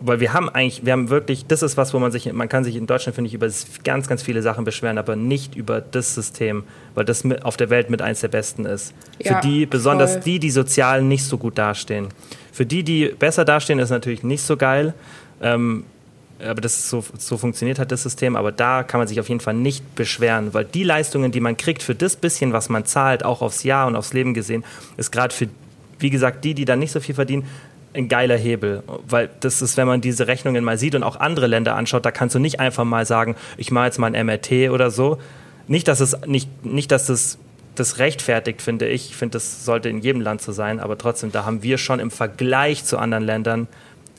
weil 0.00 0.20
wir 0.20 0.32
haben 0.32 0.48
eigentlich, 0.48 0.84
wir 0.84 0.92
haben 0.92 1.08
wirklich, 1.08 1.46
das 1.46 1.62
ist 1.62 1.76
was, 1.76 1.94
wo 1.94 1.98
man 1.98 2.12
sich, 2.12 2.30
man 2.32 2.48
kann 2.48 2.64
sich 2.64 2.76
in 2.76 2.86
Deutschland, 2.86 3.14
finde 3.14 3.28
ich, 3.28 3.34
über 3.34 3.48
ganz, 3.84 4.08
ganz 4.08 4.22
viele 4.22 4.42
Sachen 4.42 4.64
beschweren, 4.64 4.98
aber 4.98 5.16
nicht 5.16 5.54
über 5.54 5.80
das 5.80 6.14
System, 6.14 6.64
weil 6.94 7.04
das 7.04 7.24
mit, 7.24 7.44
auf 7.44 7.56
der 7.56 7.70
Welt 7.70 7.88
mit 7.90 8.02
eins 8.02 8.20
der 8.20 8.28
besten 8.28 8.66
ist. 8.66 8.92
Ja, 9.18 9.40
Für 9.40 9.46
die, 9.46 9.66
besonders 9.66 10.12
voll. 10.12 10.22
die, 10.22 10.38
die 10.38 10.50
sozial 10.50 11.02
nicht 11.02 11.24
so 11.24 11.38
gut 11.38 11.56
dastehen. 11.56 12.08
Für 12.52 12.66
die, 12.66 12.82
die 12.82 13.06
besser 13.06 13.44
dastehen, 13.44 13.78
ist 13.78 13.90
natürlich 13.90 14.22
nicht 14.22 14.42
so 14.42 14.56
geil. 14.56 14.94
Ähm, 15.40 15.84
aber 16.46 16.60
das 16.60 16.88
so, 16.88 17.04
so 17.18 17.36
funktioniert 17.36 17.78
hat 17.78 17.92
das 17.92 18.02
System, 18.02 18.36
aber 18.36 18.52
da 18.52 18.82
kann 18.82 18.98
man 18.98 19.08
sich 19.08 19.20
auf 19.20 19.28
jeden 19.28 19.40
Fall 19.40 19.54
nicht 19.54 19.94
beschweren, 19.94 20.54
weil 20.54 20.64
die 20.64 20.84
Leistungen, 20.84 21.32
die 21.32 21.40
man 21.40 21.56
kriegt 21.56 21.82
für 21.82 21.94
das 21.94 22.16
bisschen, 22.16 22.52
was 22.52 22.68
man 22.68 22.84
zahlt, 22.84 23.24
auch 23.24 23.42
aufs 23.42 23.62
Jahr 23.62 23.86
und 23.86 23.96
aufs 23.96 24.12
Leben 24.12 24.34
gesehen, 24.34 24.64
ist 24.96 25.10
gerade 25.10 25.34
für, 25.34 25.48
wie 25.98 26.10
gesagt, 26.10 26.44
die, 26.44 26.54
die 26.54 26.64
dann 26.64 26.78
nicht 26.78 26.92
so 26.92 27.00
viel 27.00 27.14
verdienen, 27.14 27.44
ein 27.92 28.08
geiler 28.08 28.36
Hebel, 28.36 28.82
weil 29.06 29.30
das 29.40 29.62
ist, 29.62 29.76
wenn 29.76 29.86
man 29.86 30.00
diese 30.00 30.26
Rechnungen 30.26 30.64
mal 30.64 30.78
sieht 30.78 30.94
und 30.94 31.02
auch 31.02 31.18
andere 31.18 31.46
Länder 31.46 31.74
anschaut, 31.74 32.04
da 32.04 32.10
kannst 32.10 32.34
du 32.34 32.38
nicht 32.38 32.60
einfach 32.60 32.84
mal 32.84 33.04
sagen, 33.04 33.36
ich 33.56 33.70
mache 33.70 33.86
jetzt 33.86 33.98
mal 33.98 34.14
ein 34.14 34.26
MRT 34.26 34.70
oder 34.70 34.90
so. 34.90 35.18
Nicht, 35.66 35.88
dass 35.88 36.00
es 36.00 36.16
nicht, 36.26 36.64
nicht, 36.64 36.92
dass 36.92 37.06
das 37.06 37.38
das 37.74 37.98
rechtfertigt, 37.98 38.62
finde 38.62 38.88
ich. 38.88 39.10
Ich 39.10 39.16
finde, 39.16 39.34
das 39.34 39.64
sollte 39.64 39.88
in 39.88 40.00
jedem 40.00 40.20
Land 40.20 40.42
so 40.42 40.52
sein, 40.52 40.80
aber 40.80 40.98
trotzdem, 40.98 41.32
da 41.32 41.44
haben 41.44 41.62
wir 41.62 41.78
schon 41.78 42.00
im 42.00 42.10
Vergleich 42.10 42.84
zu 42.84 42.98
anderen 42.98 43.24
Ländern 43.24 43.68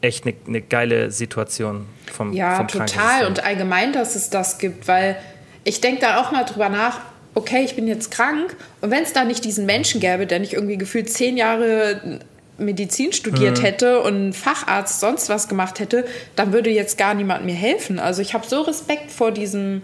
echt 0.02 0.26
eine, 0.26 0.36
eine 0.48 0.62
geile 0.62 1.12
Situation 1.12 1.86
vom, 2.12 2.34
Ja, 2.34 2.56
vom 2.56 2.68
total. 2.68 3.28
Und 3.28 3.44
allgemein, 3.44 3.94
dass 3.94 4.16
es 4.16 4.30
das 4.30 4.58
gibt, 4.58 4.88
weil 4.88 5.16
ich 5.64 5.80
denke 5.80 6.02
da 6.02 6.22
auch 6.22 6.32
mal 6.32 6.44
drüber 6.44 6.70
nach, 6.70 7.02
okay, 7.36 7.64
ich 7.64 7.76
bin 7.76 7.88
jetzt 7.88 8.12
krank 8.12 8.56
und 8.82 8.92
wenn 8.92 9.04
es 9.04 9.14
da 9.14 9.24
nicht 9.24 9.46
diesen 9.46 9.66
Menschen 9.66 10.02
gäbe, 10.02 10.26
der 10.26 10.40
nicht 10.40 10.54
irgendwie 10.54 10.78
gefühlt 10.78 11.10
zehn 11.10 11.38
Jahre 11.38 12.20
Medizin 12.64 13.12
studiert 13.14 13.58
Mhm. 13.60 13.64
hätte 13.64 14.00
und 14.02 14.30
ein 14.30 14.34
Facharzt 14.34 15.00
sonst 15.00 15.30
was 15.30 15.48
gemacht 15.48 15.80
hätte, 15.80 16.06
dann 16.36 16.54
würde 16.54 16.70
jetzt 16.70 16.98
gar 16.98 17.14
niemand 17.14 17.46
mir 17.46 17.56
helfen. 17.56 18.00
Also 18.00 18.22
ich 18.22 18.34
habe 18.34 18.46
so 18.48 18.62
Respekt 18.62 19.12
vor 19.12 19.32
diesem 19.32 19.82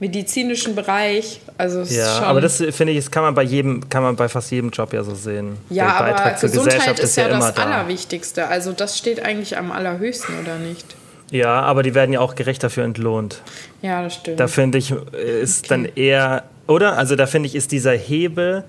medizinischen 0.00 0.74
Bereich. 0.74 1.40
Also 1.56 1.80
es 1.80 1.90
ist 1.92 1.96
Ja, 1.98 2.16
schon, 2.16 2.24
aber 2.24 2.40
das 2.40 2.56
finde 2.56 2.92
ich, 2.92 2.98
das 2.98 3.10
kann 3.10 3.22
man 3.22 3.34
bei 3.34 3.42
jedem, 3.44 3.88
kann 3.88 4.02
man 4.02 4.16
bei 4.16 4.28
fast 4.28 4.50
jedem 4.50 4.70
Job 4.70 4.92
ja 4.92 5.02
so 5.04 5.14
sehen. 5.14 5.56
ja, 5.70 5.84
Der 5.86 5.96
aber 5.96 6.36
zur 6.36 6.48
Gesundheit 6.48 6.74
Gesellschaft 6.78 6.98
ist 7.00 7.16
ja, 7.16 7.26
immer 7.28 7.38
das 7.38 7.54
da. 7.54 7.62
Allerwichtigste. 7.64 8.48
Also 8.48 8.72
das 8.72 8.98
steht 8.98 9.24
eigentlich 9.24 9.56
am 9.56 9.70
allerhöchsten, 9.70 10.34
oder 10.42 10.56
nicht? 10.56 10.96
Ja, 11.30 11.60
aber 11.62 11.82
die 11.82 11.94
werden 11.94 12.12
ja 12.12 12.20
auch 12.20 12.34
gerecht 12.34 12.62
dafür 12.62 12.84
entlohnt. 12.84 13.40
Ja, 13.82 14.02
das 14.02 14.14
stimmt. 14.14 14.40
Da 14.40 14.46
finde 14.48 14.78
ich, 14.78 14.92
ist 15.12 15.70
dann 15.70 15.86
eher, 15.96 16.44
oder? 16.66 16.98
Also 16.98 17.16
da 17.16 17.26
finde 17.26 17.48
ich, 17.48 17.54
ist 17.54 17.72
dieser 17.72 17.92
Hebel, 17.92 18.64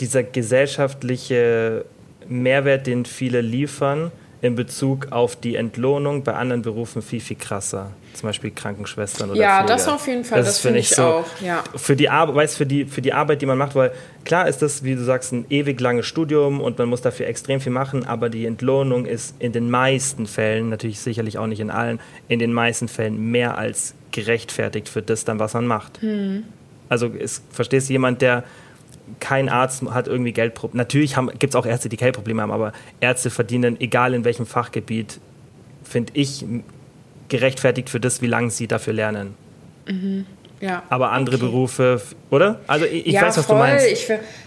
dieser 0.00 0.22
gesellschaftliche 0.22 1.84
Mehrwert, 2.30 2.86
den 2.86 3.04
viele 3.04 3.40
liefern, 3.40 4.10
in 4.42 4.54
Bezug 4.54 5.08
auf 5.10 5.36
die 5.36 5.56
Entlohnung 5.56 6.22
bei 6.22 6.32
anderen 6.34 6.62
Berufen 6.62 7.02
viel, 7.02 7.20
viel 7.20 7.36
krasser. 7.36 7.90
Zum 8.14 8.28
Beispiel 8.28 8.50
Krankenschwestern 8.50 9.30
oder 9.30 9.38
Ja, 9.38 9.58
Pfleger. 9.58 9.74
das 9.74 9.88
auf 9.88 10.06
jeden 10.06 10.24
Fall, 10.24 10.42
das 10.42 10.58
finde 10.58 10.78
ich 10.78 10.98
auch, 10.98 11.26
ja. 11.44 11.62
Für 11.76 11.94
die, 11.94 12.08
Arbeit, 12.08 12.36
weißt, 12.36 12.56
für, 12.56 12.64
die, 12.64 12.86
für 12.86 13.02
die 13.02 13.12
Arbeit, 13.12 13.42
die 13.42 13.46
man 13.46 13.58
macht, 13.58 13.74
weil 13.74 13.92
klar 14.24 14.48
ist 14.48 14.62
das, 14.62 14.82
wie 14.82 14.94
du 14.94 15.04
sagst, 15.04 15.32
ein 15.32 15.44
ewig 15.50 15.78
langes 15.80 16.06
Studium 16.06 16.60
und 16.60 16.78
man 16.78 16.88
muss 16.88 17.02
dafür 17.02 17.26
extrem 17.26 17.60
viel 17.60 17.72
machen, 17.72 18.06
aber 18.06 18.30
die 18.30 18.46
Entlohnung 18.46 19.04
ist 19.04 19.34
in 19.38 19.52
den 19.52 19.70
meisten 19.70 20.26
Fällen, 20.26 20.70
natürlich 20.70 21.00
sicherlich 21.00 21.36
auch 21.36 21.46
nicht 21.46 21.60
in 21.60 21.70
allen, 21.70 22.00
in 22.28 22.38
den 22.38 22.52
meisten 22.54 22.88
Fällen 22.88 23.30
mehr 23.30 23.58
als 23.58 23.94
gerechtfertigt 24.10 24.88
für 24.88 25.02
das 25.02 25.24
dann, 25.24 25.38
was 25.38 25.52
man 25.52 25.66
macht. 25.66 26.00
Hm. 26.00 26.44
Also 26.88 27.10
verstehst 27.52 27.88
du, 27.88 27.92
jemand, 27.92 28.22
der 28.22 28.42
kein 29.18 29.48
Arzt 29.48 29.82
hat 29.90 30.06
irgendwie 30.08 30.32
Geldprobleme. 30.32 30.78
Natürlich 30.78 31.14
gibt 31.38 31.52
es 31.52 31.56
auch 31.56 31.66
Ärzte, 31.66 31.88
die 31.88 31.96
Geldprobleme 31.96 32.42
haben, 32.42 32.52
aber 32.52 32.72
Ärzte 33.00 33.30
verdienen, 33.30 33.80
egal 33.80 34.14
in 34.14 34.24
welchem 34.24 34.46
Fachgebiet, 34.46 35.20
finde 35.84 36.12
ich, 36.14 36.44
gerechtfertigt 37.28 37.90
für 37.90 38.00
das, 38.00 38.22
wie 38.22 38.26
lange 38.26 38.50
sie 38.50 38.66
dafür 38.66 38.92
lernen. 38.92 39.34
ja. 40.60 40.82
Aber 40.88 41.12
andere 41.12 41.36
Okay. 41.36 41.44
Berufe, 41.46 42.00
oder? 42.30 42.60
Also 42.66 42.86
ich, 42.86 43.06
ich 43.06 43.12
ja, 43.14 43.22
weiß, 43.22 43.38
was 43.38 43.46
voll. 43.46 43.56
du 43.56 43.62
meinst. 43.62 43.86
Ich, 43.86 44.06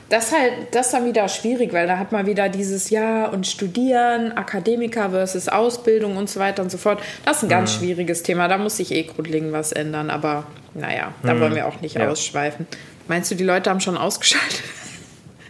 das 0.10 0.26
ist 0.28 0.34
halt, 0.34 0.52
das 0.72 0.88
ist 0.88 0.92
dann 0.94 1.06
wieder 1.06 1.28
schwierig, 1.28 1.74
weil 1.74 1.88
da 1.88 1.98
hat 1.98 2.12
man 2.12 2.26
wieder 2.28 2.50
dieses 2.50 2.90
Jahr 2.92 3.34
und 3.34 3.48
Studieren, 3.48 4.32
Akademiker 4.34 5.10
versus 5.10 5.50
Ausbildung 5.50 6.18
und 6.18 6.30
so 6.30 6.40
weiter 6.40 6.62
und 6.62 6.70
so 6.72 6.78
fort. 6.78 7.02
Das 7.26 7.38
ist 7.38 7.44
ein 7.44 7.50
ganz 7.50 7.74
schwieriges 7.74 8.22
Thema. 8.22 8.48
Da 8.48 8.58
muss 8.58 8.78
sich 8.78 8.92
eh 8.92 9.04
grundlegend 9.04 9.54
was 9.54 9.72
ändern. 9.72 10.10
Aber 10.12 10.44
naja, 10.76 11.14
da 11.24 11.40
wollen 11.40 11.56
wir 11.56 11.68
auch 11.68 11.82
nicht 11.82 11.96
Ja. 11.96 12.10
ausschweifen. 12.10 12.68
Meinst 13.08 13.32
du, 13.32 13.36
die 13.36 13.44
Leute 13.44 13.70
haben 13.70 13.80
schon 13.80 13.98
ausgeschaltet? 13.98 14.64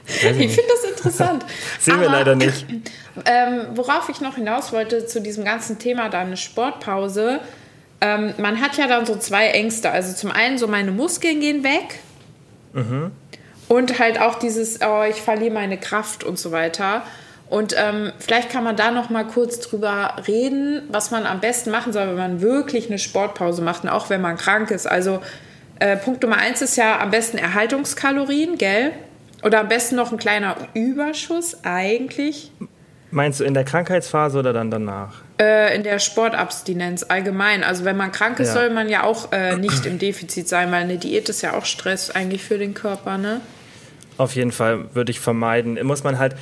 Ich 0.06 0.24
Ich 0.24 0.32
finde 0.32 0.70
das 0.70 0.90
interessant. 0.90 1.46
Sehen 1.80 2.02
wir 2.02 2.10
leider 2.10 2.36
nicht. 2.36 2.66
Ähm, 3.26 3.68
worauf 3.76 4.10
ich 4.10 4.22
noch 4.22 4.38
hinaus 4.38 4.74
wollte 4.74 5.06
zu 5.06 5.22
diesem 5.22 5.46
ganzen 5.46 5.78
Thema, 5.78 6.10
deine 6.10 6.36
Sportpause. 6.36 7.42
Ähm, 8.02 8.34
man 8.40 8.60
hat 8.60 8.76
ja 8.76 8.88
dann 8.88 9.06
so 9.06 9.16
zwei 9.16 9.50
Ängste. 9.50 9.92
Also 9.92 10.16
zum 10.16 10.32
einen 10.32 10.58
so 10.58 10.68
meine 10.68 10.90
Muskeln 10.90 11.40
gehen 11.40 11.64
weg. 11.64 12.00
Und 13.68 14.00
halt 14.00 14.20
auch 14.20 14.40
dieses, 14.40 14.80
oh, 14.82 15.04
ich 15.08 15.18
verliere 15.18 15.54
meine 15.54 15.78
Kraft 15.78 16.24
und 16.24 16.40
so 16.40 16.52
weiter. 16.52 17.04
Und 17.50 17.76
ähm, 17.78 18.12
vielleicht 18.18 18.50
kann 18.50 18.64
man 18.64 18.76
da 18.76 18.90
noch 18.90 19.12
mal 19.12 19.28
kurz 19.28 19.60
drüber 19.60 20.16
reden, 20.26 20.82
was 20.90 21.12
man 21.12 21.28
am 21.28 21.40
besten 21.40 21.70
machen 21.70 21.94
soll, 21.94 22.08
wenn 22.08 22.16
man 22.16 22.42
wirklich 22.42 22.88
eine 22.88 22.98
Sportpause 22.98 23.62
macht 23.62 23.84
und 23.84 23.90
auch 23.90 24.10
wenn 24.10 24.22
man 24.22 24.38
krank 24.38 24.72
ist. 24.72 24.88
Also 24.88 25.22
äh, 25.80 25.98
Punkt 25.98 26.22
Nummer 26.24 26.38
eins 26.38 26.62
ist 26.62 26.76
ja 26.78 27.00
am 27.00 27.12
besten 27.12 27.38
Erhaltungskalorien, 27.38 28.58
gell? 28.58 28.92
Oder 29.44 29.60
am 29.60 29.68
besten 29.68 29.96
noch 29.96 30.12
ein 30.12 30.18
kleiner 30.18 30.56
Überschuss 30.74 31.58
eigentlich. 31.64 32.52
Meinst 33.12 33.40
du 33.40 33.44
in 33.44 33.54
der 33.54 33.64
Krankheitsphase 33.64 34.40
oder 34.40 34.54
dann 34.54 34.72
danach? 34.72 35.22
Äh, 35.40 35.76
in 35.76 35.84
der 35.84 36.00
Sportabstinenz 36.00 37.04
allgemein. 37.08 37.64
Also 37.64 37.86
wenn 37.86 37.98
man 37.98 38.12
krank 38.12 38.40
ist, 38.40 38.48
Ja. 38.50 38.54
soll 38.54 38.70
man 38.72 38.90
ja 38.90 39.04
auch 39.04 39.32
äh, 39.32 39.56
nicht 39.58 39.86
im 39.86 40.00
Defizit 40.00 40.48
sein, 40.48 40.72
weil 40.72 40.84
eine 40.84 40.98
Diät 40.98 41.30
ist 41.30 41.42
ja 41.42 41.54
auch 41.54 41.66
Stress 41.66 42.10
eigentlich 42.10 42.44
für 42.44 42.58
den 42.58 42.74
Körper, 42.74 43.18
ne? 43.18 43.42
Auf 44.18 44.36
jeden 44.36 44.52
Fall 44.52 44.86
würde 44.96 45.12
ich 45.12 45.20
vermeiden. 45.20 45.78
Muss 45.86 46.04
man 46.04 46.18
halt 46.18 46.36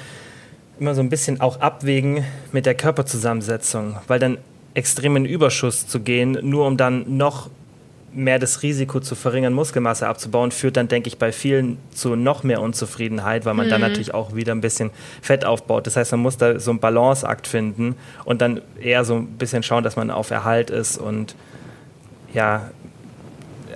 immer 0.80 0.94
so 0.94 1.02
ein 1.02 1.10
bisschen 1.10 1.42
auch 1.42 1.60
abwägen 1.60 2.24
mit 2.52 2.66
der 2.66 2.76
Körperzusammensetzung, 2.76 3.98
weil 4.08 4.20
dann 4.20 4.38
extrem 4.74 5.16
in 5.16 5.26
Überschuss 5.26 5.88
zu 5.88 6.00
gehen, 6.00 6.38
nur 6.42 6.68
um 6.68 6.78
dann 6.78 7.18
noch 7.18 7.50
mehr 8.14 8.40
das 8.40 8.62
Risiko 8.62 9.00
zu 9.00 9.16
verringern, 9.16 9.54
Muskelmasse 9.54 10.08
abzubauen, 10.08 10.52
führt 10.52 10.78
dann, 10.78 10.88
denke 10.88 11.08
ich, 11.08 11.18
bei 11.18 11.32
vielen 11.32 11.78
zu 11.94 12.16
noch 12.16 12.44
mehr 12.44 12.62
Unzufriedenheit, 12.62 13.46
weil 13.46 13.54
man 13.54 13.70
dann 13.70 13.82
natürlich 13.82 14.14
auch 14.14 14.36
wieder 14.36 14.54
ein 14.54 14.62
bisschen 14.62 14.92
Fett 15.22 15.46
aufbaut. 15.46 15.88
Das 15.88 15.96
heißt, 15.96 16.12
man 16.12 16.22
muss 16.22 16.38
da 16.38 16.60
so 16.60 16.72
einen 16.72 16.80
Balanceakt 16.80 17.48
finden 17.48 17.96
und 18.26 18.42
dann 18.42 18.62
eher 18.80 19.06
so 19.06 19.16
ein 19.16 19.28
bisschen 19.38 19.64
schauen, 19.64 19.84
dass 19.84 19.96
man 19.96 20.12
auf 20.12 20.30
Erhalt 20.32 20.70
ist 20.70 20.98
und 20.98 21.36
ja, 22.34 22.70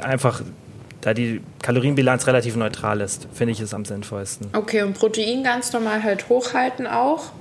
einfach 0.02 0.41
da 1.02 1.13
die 1.13 1.41
Kalorienbilanz 1.62 2.26
relativ 2.28 2.56
neutral 2.56 3.00
ist, 3.02 3.28
finde 3.34 3.52
ich 3.52 3.60
es 3.60 3.74
am 3.74 3.86
sinnvollsten. 3.86 4.48
Okay, 4.54 4.82
und 4.82 4.93
Protein 4.93 5.43
ganz 5.43 5.71
normal 5.71 6.04
halt 6.04 6.30
hochhalten 6.30 6.88
auch. 6.88 7.32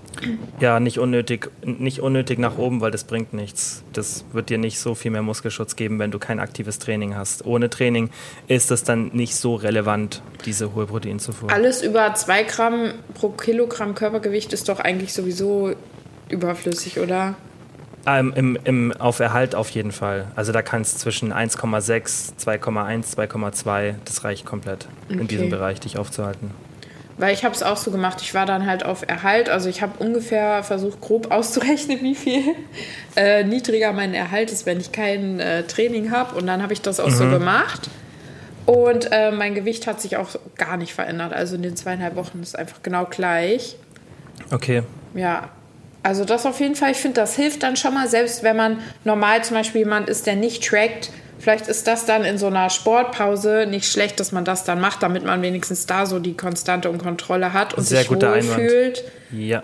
Ja, 0.61 0.81
nicht 0.81 0.99
unnötig, 0.99 1.51
nicht 1.65 2.01
unnötig 2.01 2.39
nach 2.39 2.59
oben, 2.59 2.81
weil 2.81 2.91
das 2.91 3.05
bringt 3.05 3.33
nichts. 3.33 3.83
Das 3.93 4.25
wird 4.33 4.51
dir 4.51 4.59
nicht 4.59 4.79
so 4.79 4.95
viel 4.95 5.11
mehr 5.11 5.23
Muskelschutz 5.23 5.77
geben, 5.77 5.99
wenn 5.99 6.11
du 6.11 6.19
kein 6.19 6.41
aktives 6.41 6.79
Training 6.79 7.17
hast. 7.17 7.45
Ohne 7.47 7.69
Training 7.71 8.11
ist 8.49 8.71
es 8.71 8.85
dann 8.85 9.09
nicht 9.13 9.35
so 9.37 9.55
relevant, 9.55 10.23
diese 10.45 10.75
hohe 10.75 10.87
Proteinzufuhr. 10.87 11.51
Alles 11.51 11.83
über 11.83 12.15
2 12.15 12.43
Gramm 12.45 12.95
pro 13.15 13.31
Kilogramm 13.31 13.95
Körpergewicht 13.95 14.53
ist 14.53 14.69
doch 14.69 14.81
eigentlich 14.81 15.13
sowieso 15.13 15.75
überflüssig, 16.29 17.01
oder? 17.01 17.35
Ähm, 18.07 18.33
im, 18.37 18.59
im, 18.65 18.93
auf 18.93 19.19
Erhalt 19.21 19.55
auf 19.55 19.71
jeden 19.71 19.91
Fall. 19.93 20.27
Also 20.37 20.53
da 20.53 20.61
kann 20.61 20.83
es 20.83 20.99
zwischen 20.99 21.33
1,6, 21.33 22.35
2,1, 22.39 23.17
2,2, 23.17 23.95
das 24.05 24.25
reicht 24.25 24.45
komplett 24.45 24.87
in 25.09 25.21
Okay. 25.21 25.29
diesem 25.29 25.49
Bereich, 25.51 25.81
dich 25.81 25.97
aufzuhalten. 25.97 26.51
Weil 27.17 27.33
ich 27.33 27.45
habe 27.45 27.55
es 27.55 27.63
auch 27.63 27.77
so 27.77 27.91
gemacht. 27.91 28.19
Ich 28.23 28.35
war 28.35 28.45
dann 28.45 28.67
halt 28.67 28.85
auf 28.85 29.05
Erhalt. 29.07 29.49
Also 29.49 29.69
ich 29.69 29.83
habe 29.83 30.03
ungefähr 30.03 30.63
versucht, 30.63 31.01
grob 31.01 31.31
auszurechnen, 31.31 32.01
wie 32.03 32.15
viel 32.15 32.43
äh, 33.17 33.45
niedriger 33.45 33.93
mein 33.93 34.15
Erhalt 34.15 34.51
ist, 34.51 34.67
wenn 34.67 34.81
ich 34.81 34.93
kein 34.93 35.41
äh, 35.41 35.63
Training 35.65 36.11
habe. 36.11 36.37
Und 36.37 36.47
dann 36.47 36.63
habe 36.63 36.73
ich 36.73 36.81
das 36.81 37.01
auch 37.01 37.11
so 37.11 37.29
gemacht. 37.29 37.89
Und 38.67 39.13
äh, 39.13 39.31
mein 39.31 39.55
Gewicht 39.55 39.87
hat 39.87 40.01
sich 40.01 40.17
auch 40.17 40.31
gar 40.57 40.77
nicht 40.77 40.95
verändert. 40.95 41.33
Also 41.33 41.55
in 41.55 41.63
den 41.63 41.77
zweieinhalb 41.77 42.17
Wochen 42.17 42.41
ist 42.43 42.49
es 42.49 42.55
einfach 42.55 42.83
genau 42.83 43.05
gleich. 43.05 43.77
Okay. 44.51 44.83
Ja, 45.15 45.51
also 46.03 46.25
das 46.25 46.47
auf 46.47 46.61
jeden 46.61 46.75
Fall. 46.75 46.91
Ich 46.93 46.99
finde, 46.99 47.21
das 47.21 47.37
hilft 47.37 47.63
dann 47.63 47.77
schon 47.77 47.95
mal, 47.95 48.09
selbst 48.09 48.43
wenn 48.43 48.57
man 48.57 48.79
normal 49.05 49.45
zum 49.45 49.57
Beispiel 49.57 49.81
jemand 49.81 50.09
ist, 50.09 50.27
der 50.27 50.37
nicht 50.37 50.65
trackt. 50.65 51.11
Vielleicht 51.45 51.69
ist 51.69 51.87
das 51.87 52.07
dann 52.07 52.25
in 52.25 52.39
so 52.39 52.47
einer 52.47 52.71
Sportpause 52.71 53.67
nicht 53.69 53.91
schlecht, 53.93 54.19
dass 54.19 54.33
man 54.33 54.47
das 54.47 54.65
dann 54.65 54.81
macht, 54.81 55.03
damit 55.03 55.27
man 55.27 55.43
wenigstens 55.43 55.85
da 55.85 56.07
so 56.07 56.19
die 56.19 56.35
Konstante 56.35 56.89
und 56.89 57.03
Kontrolle 57.03 57.53
hat 57.53 57.75
und 57.75 57.85
Sehr 57.85 57.99
sich 58.01 58.11
wohl 58.11 58.17
Einwand. 58.25 58.45
fühlt. 58.55 59.05
Ja. 59.31 59.63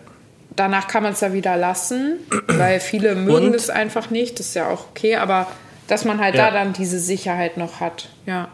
Danach 0.56 0.88
kann 0.88 1.02
man 1.02 1.14
es 1.14 1.20
ja 1.22 1.32
wieder 1.32 1.56
lassen, 1.56 2.18
weil 2.48 2.80
viele 2.80 3.14
mögen 3.14 3.46
Und- 3.46 3.52
das 3.54 3.70
einfach 3.70 4.10
nicht. 4.10 4.38
Das 4.38 4.48
ist 4.48 4.54
ja 4.56 4.68
auch 4.68 4.88
okay, 4.90 5.16
aber 5.16 5.46
dass 5.86 6.04
man 6.04 6.20
halt 6.20 6.34
Ja. 6.34 6.50
da 6.50 6.58
dann 6.58 6.74
diese 6.74 6.98
Sicherheit 6.98 7.56
noch 7.56 7.80
hat. 7.80 8.10
Ja. 8.26 8.48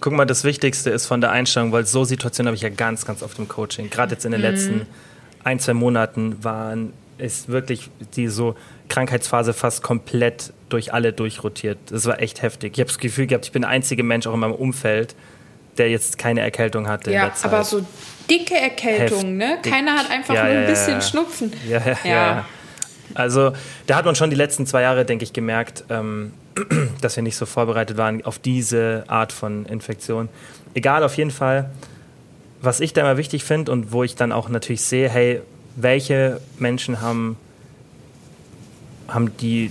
Guck 0.00 0.14
mal, 0.14 0.24
das 0.24 0.42
Wichtigste 0.42 0.90
ist 0.90 1.06
von 1.06 1.20
der 1.20 1.30
Einstellung, 1.30 1.70
weil 1.70 1.86
so 1.86 2.02
Situationen 2.02 2.48
habe 2.48 2.56
ich 2.56 2.62
ja 2.62 2.68
ganz, 2.68 3.06
ganz 3.06 3.22
oft 3.22 3.38
im 3.38 3.46
Coaching. 3.46 3.90
Gerade 3.90 4.14
jetzt 4.14 4.24
in 4.24 4.32
den 4.32 4.40
Mhm. 4.40 4.46
letzten 4.48 4.86
ein, 5.44 5.60
zwei 5.60 5.74
Monaten 5.74 6.42
waren 6.42 6.92
ist 7.18 7.48
wirklich 7.48 7.88
die 8.16 8.26
so 8.26 8.56
Krankheitsphase 8.88 9.52
fast 9.52 9.84
komplett 9.84 10.52
durch 10.72 10.92
alle 10.92 11.12
durchrotiert. 11.12 11.78
Das 11.90 12.06
war 12.06 12.20
echt 12.20 12.42
heftig. 12.42 12.72
Ich 12.74 12.80
habe 12.80 12.88
das 12.88 12.98
Gefühl 12.98 13.26
gehabt, 13.26 13.46
ich 13.46 13.52
bin 13.52 13.62
der 13.62 13.70
einzige 13.70 14.02
Mensch 14.02 14.26
auch 14.26 14.34
in 14.34 14.40
meinem 14.40 14.54
Umfeld, 14.54 15.14
der 15.78 15.90
jetzt 15.90 16.18
keine 16.18 16.40
Erkältung 16.40 16.88
hatte 16.88 17.12
Ja, 17.12 17.32
aber 17.42 17.64
so 17.64 17.84
dicke 18.30 18.54
Erkältung, 18.54 19.36
ne? 19.36 19.58
Keiner 19.62 19.94
hat 19.94 20.10
einfach 20.10 20.34
Ja, 20.34 20.44
nur 20.44 20.52
ein 20.52 20.62
ja, 20.62 20.68
bisschen 20.68 20.94
ja. 20.94 21.00
Schnupfen. 21.00 21.52
Ja, 21.68 21.78
ja, 21.84 21.86
ja. 21.86 21.96
Ja. 22.04 22.12
ja. 22.12 22.44
Also 23.14 23.52
da 23.86 23.96
hat 23.96 24.04
man 24.04 24.14
schon 24.14 24.30
die 24.30 24.36
letzten 24.36 24.66
zwei 24.66 24.82
Jahre, 24.82 25.04
denke 25.04 25.24
ich, 25.24 25.32
gemerkt, 25.32 25.84
ähm, 25.90 26.32
dass 27.00 27.16
wir 27.16 27.22
nicht 27.22 27.36
so 27.36 27.46
vorbereitet 27.46 27.96
waren 27.96 28.24
auf 28.24 28.38
diese 28.38 29.04
Art 29.08 29.32
von 29.32 29.66
Infektion. 29.66 30.28
Egal, 30.74 31.04
auf 31.04 31.16
jeden 31.16 31.30
Fall, 31.30 31.70
was 32.60 32.80
ich 32.80 32.92
da 32.92 33.02
immer 33.02 33.16
wichtig 33.16 33.44
finde 33.44 33.72
und 33.72 33.92
wo 33.92 34.02
ich 34.02 34.14
dann 34.14 34.32
auch 34.32 34.48
natürlich 34.48 34.82
sehe, 34.82 35.08
hey, 35.08 35.42
welche 35.76 36.40
Menschen 36.58 37.00
haben, 37.00 37.36
haben 39.08 39.36
die 39.38 39.70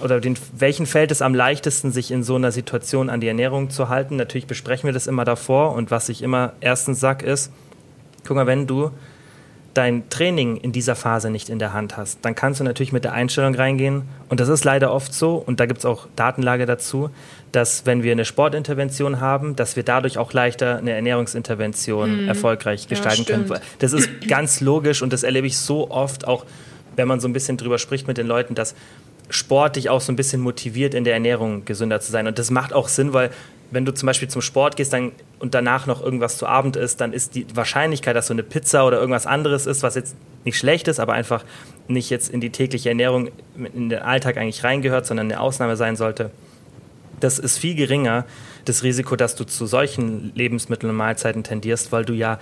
oder 0.00 0.20
den, 0.20 0.36
welchen 0.56 0.86
fällt 0.86 1.10
es 1.10 1.22
am 1.22 1.34
leichtesten, 1.34 1.92
sich 1.92 2.10
in 2.10 2.22
so 2.22 2.36
einer 2.36 2.52
Situation 2.52 3.10
an 3.10 3.20
die 3.20 3.28
Ernährung 3.28 3.70
zu 3.70 3.88
halten? 3.88 4.16
Natürlich 4.16 4.46
besprechen 4.46 4.86
wir 4.86 4.92
das 4.92 5.06
immer 5.06 5.24
davor 5.24 5.74
und 5.74 5.90
was 5.90 6.08
ich 6.08 6.22
immer 6.22 6.52
erstens 6.60 7.00
sage 7.00 7.26
ist, 7.26 7.52
guck 8.26 8.36
mal, 8.36 8.46
wenn 8.46 8.66
du 8.66 8.90
dein 9.74 10.08
Training 10.08 10.56
in 10.56 10.72
dieser 10.72 10.94
Phase 10.94 11.30
nicht 11.30 11.48
in 11.48 11.58
der 11.58 11.72
Hand 11.72 11.96
hast, 11.96 12.20
dann 12.22 12.34
kannst 12.34 12.60
du 12.60 12.64
natürlich 12.64 12.92
mit 12.92 13.04
der 13.04 13.12
Einstellung 13.12 13.54
reingehen. 13.54 14.02
Und 14.28 14.40
das 14.40 14.48
ist 14.48 14.64
leider 14.64 14.92
oft 14.92 15.12
so, 15.12 15.34
und 15.34 15.60
da 15.60 15.66
gibt 15.66 15.80
es 15.80 15.84
auch 15.84 16.06
Datenlage 16.16 16.64
dazu, 16.64 17.10
dass 17.52 17.84
wenn 17.84 18.02
wir 18.02 18.12
eine 18.12 18.24
Sportintervention 18.24 19.20
haben, 19.20 19.56
dass 19.56 19.76
wir 19.76 19.82
dadurch 19.82 20.16
auch 20.16 20.32
leichter 20.32 20.78
eine 20.78 20.92
Ernährungsintervention 20.92 22.28
erfolgreich 22.28 22.88
gestalten 22.88 23.24
können. 23.24 23.46
stimmt. 23.46 23.60
Das 23.80 23.92
ist 23.92 24.28
ganz 24.28 24.60
logisch 24.60 25.02
und 25.02 25.12
das 25.12 25.22
erlebe 25.24 25.46
ich 25.46 25.58
so 25.58 25.90
oft, 25.90 26.26
auch 26.26 26.46
wenn 26.96 27.08
man 27.08 27.20
so 27.20 27.28
ein 27.28 27.32
bisschen 27.32 27.56
drüber 27.56 27.78
spricht 27.78 28.06
mit 28.06 28.16
den 28.16 28.26
Leuten, 28.26 28.54
dass 28.54 28.74
Sport 29.30 29.76
dich 29.76 29.90
auch 29.90 30.00
so 30.00 30.12
ein 30.12 30.16
bisschen 30.16 30.40
motiviert, 30.40 30.94
in 30.94 31.04
der 31.04 31.14
Ernährung 31.14 31.64
gesünder 31.64 32.00
zu 32.00 32.12
sein. 32.12 32.26
Und 32.26 32.38
das 32.38 32.50
macht 32.50 32.72
auch 32.72 32.88
Sinn, 32.88 33.12
weil 33.12 33.30
wenn 33.70 33.84
du 33.84 33.92
zum 33.92 34.06
Beispiel 34.06 34.28
zum 34.28 34.42
Sport 34.42 34.76
gehst 34.76 34.92
dann, 34.92 35.12
und 35.38 35.54
danach 35.54 35.86
noch 35.86 36.02
irgendwas 36.02 36.38
zu 36.38 36.46
Abend 36.46 36.76
isst, 36.76 37.00
dann 37.00 37.12
ist 37.12 37.34
die 37.34 37.46
Wahrscheinlichkeit, 37.54 38.14
dass 38.14 38.28
so 38.28 38.34
eine 38.34 38.42
Pizza 38.42 38.86
oder 38.86 38.98
irgendwas 38.98 39.26
anderes 39.26 39.66
ist, 39.66 39.82
was 39.82 39.94
jetzt 39.94 40.16
nicht 40.44 40.58
schlecht 40.58 40.88
ist, 40.88 41.00
aber 41.00 41.14
einfach 41.14 41.44
nicht 41.88 42.10
jetzt 42.10 42.30
in 42.30 42.40
die 42.40 42.50
tägliche 42.50 42.88
Ernährung, 42.88 43.30
in 43.56 43.88
den 43.88 44.00
Alltag 44.00 44.36
eigentlich 44.36 44.62
reingehört, 44.64 45.06
sondern 45.06 45.30
eine 45.30 45.40
Ausnahme 45.40 45.76
sein 45.76 45.96
sollte, 45.96 46.30
das 47.20 47.38
ist 47.38 47.58
viel 47.58 47.74
geringer, 47.74 48.24
das 48.64 48.82
Risiko, 48.82 49.16
dass 49.16 49.34
du 49.34 49.44
zu 49.44 49.66
solchen 49.66 50.32
Lebensmitteln 50.34 50.90
und 50.90 50.96
Mahlzeiten 50.96 51.44
tendierst, 51.44 51.92
weil 51.92 52.04
du 52.04 52.12
ja 52.12 52.38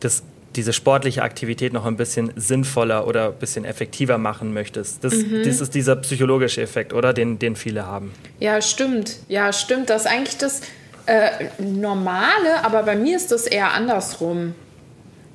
das, 0.00 0.22
diese 0.56 0.72
sportliche 0.72 1.22
Aktivität 1.22 1.72
noch 1.72 1.86
ein 1.86 1.96
bisschen 1.96 2.32
sinnvoller 2.36 3.06
oder 3.06 3.26
ein 3.28 3.34
bisschen 3.34 3.64
effektiver 3.64 4.18
machen 4.18 4.52
möchtest. 4.52 5.04
Das, 5.04 5.14
das 5.44 5.60
ist 5.60 5.74
dieser 5.74 5.96
psychologische 5.96 6.60
Effekt, 6.60 6.92
oder? 6.92 7.12
Den, 7.12 7.38
den 7.38 7.54
viele 7.54 7.86
haben. 7.86 8.12
Ja, 8.40 8.60
stimmt. 8.60 9.16
Ja, 9.28 9.52
stimmt. 9.52 9.90
Das 9.90 10.02
ist 10.02 10.10
eigentlich 10.10 10.38
das 10.38 10.62
äh, 11.06 11.30
Normale, 11.58 12.64
aber 12.64 12.82
bei 12.82 12.96
mir 12.96 13.16
ist 13.16 13.30
das 13.30 13.46
eher 13.46 13.72
andersrum. 13.72 14.54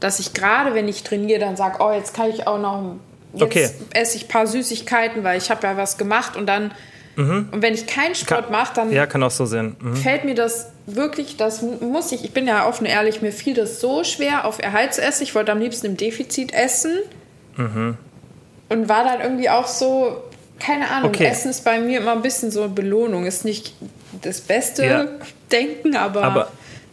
Dass 0.01 0.19
ich 0.19 0.33
gerade, 0.33 0.73
wenn 0.73 0.87
ich 0.89 1.03
trainiere, 1.03 1.39
dann 1.39 1.55
sage, 1.55 1.77
oh, 1.79 1.91
jetzt 1.93 2.13
kann 2.13 2.29
ich 2.29 2.45
auch 2.47 2.59
noch, 2.59 2.95
jetzt 3.33 3.41
Okay. 3.41 3.69
esse 3.93 4.17
ich 4.17 4.25
ein 4.25 4.27
paar 4.27 4.45
Süßigkeiten, 4.47 5.23
weil 5.23 5.37
ich 5.37 5.49
habe 5.49 5.65
ja 5.65 5.77
was 5.77 5.97
gemacht 5.97 6.35
und 6.35 6.45
dann, 6.45 6.71
und 7.17 7.61
wenn 7.61 7.73
ich 7.73 7.87
keinen 7.87 8.15
Sport 8.15 8.51
mache, 8.51 8.73
dann 8.75 8.91
Ja, 8.91 9.05
kann 9.05 9.23
auch 9.23 9.31
so 9.31 9.45
sein. 9.45 9.75
Mhm. 9.79 9.95
fällt 9.95 10.25
mir 10.25 10.35
das 10.35 10.71
wirklich, 10.85 11.37
das 11.37 11.61
muss 11.61 12.11
ich, 12.11 12.23
ich 12.25 12.31
bin 12.31 12.47
ja 12.47 12.67
offen 12.67 12.85
und 12.85 12.91
ehrlich, 12.91 13.21
mir 13.21 13.31
fiel 13.31 13.53
das 13.53 13.79
so 13.79 14.03
schwer, 14.03 14.45
auf 14.45 14.59
Erhalt 14.59 14.93
zu 14.93 15.01
essen. 15.01 15.23
Ich 15.23 15.33
wollte 15.33 15.51
am 15.51 15.59
liebsten 15.59 15.85
im 15.87 15.97
Defizit 15.97 16.53
essen. 16.53 16.91
Mhm. 17.57 17.97
Und 18.69 18.89
war 18.89 19.03
dann 19.03 19.21
irgendwie 19.21 19.49
auch 19.49 19.67
so, 19.67 20.23
keine 20.59 20.89
Ahnung, 20.89 21.09
Okay. 21.11 21.25
Essen 21.25 21.51
ist 21.51 21.63
bei 21.63 21.79
mir 21.79 21.99
immer 21.99 22.11
ein 22.13 22.21
bisschen 22.21 22.51
so 22.51 22.63
eine 22.63 22.73
Belohnung. 22.73 23.25
Ist 23.25 23.45
nicht 23.45 23.73
das 24.21 24.41
beste 24.41 24.85
Ja. 24.85 25.05
Denken, 25.51 25.95
aber, 25.95 26.23
Aber 26.23 26.51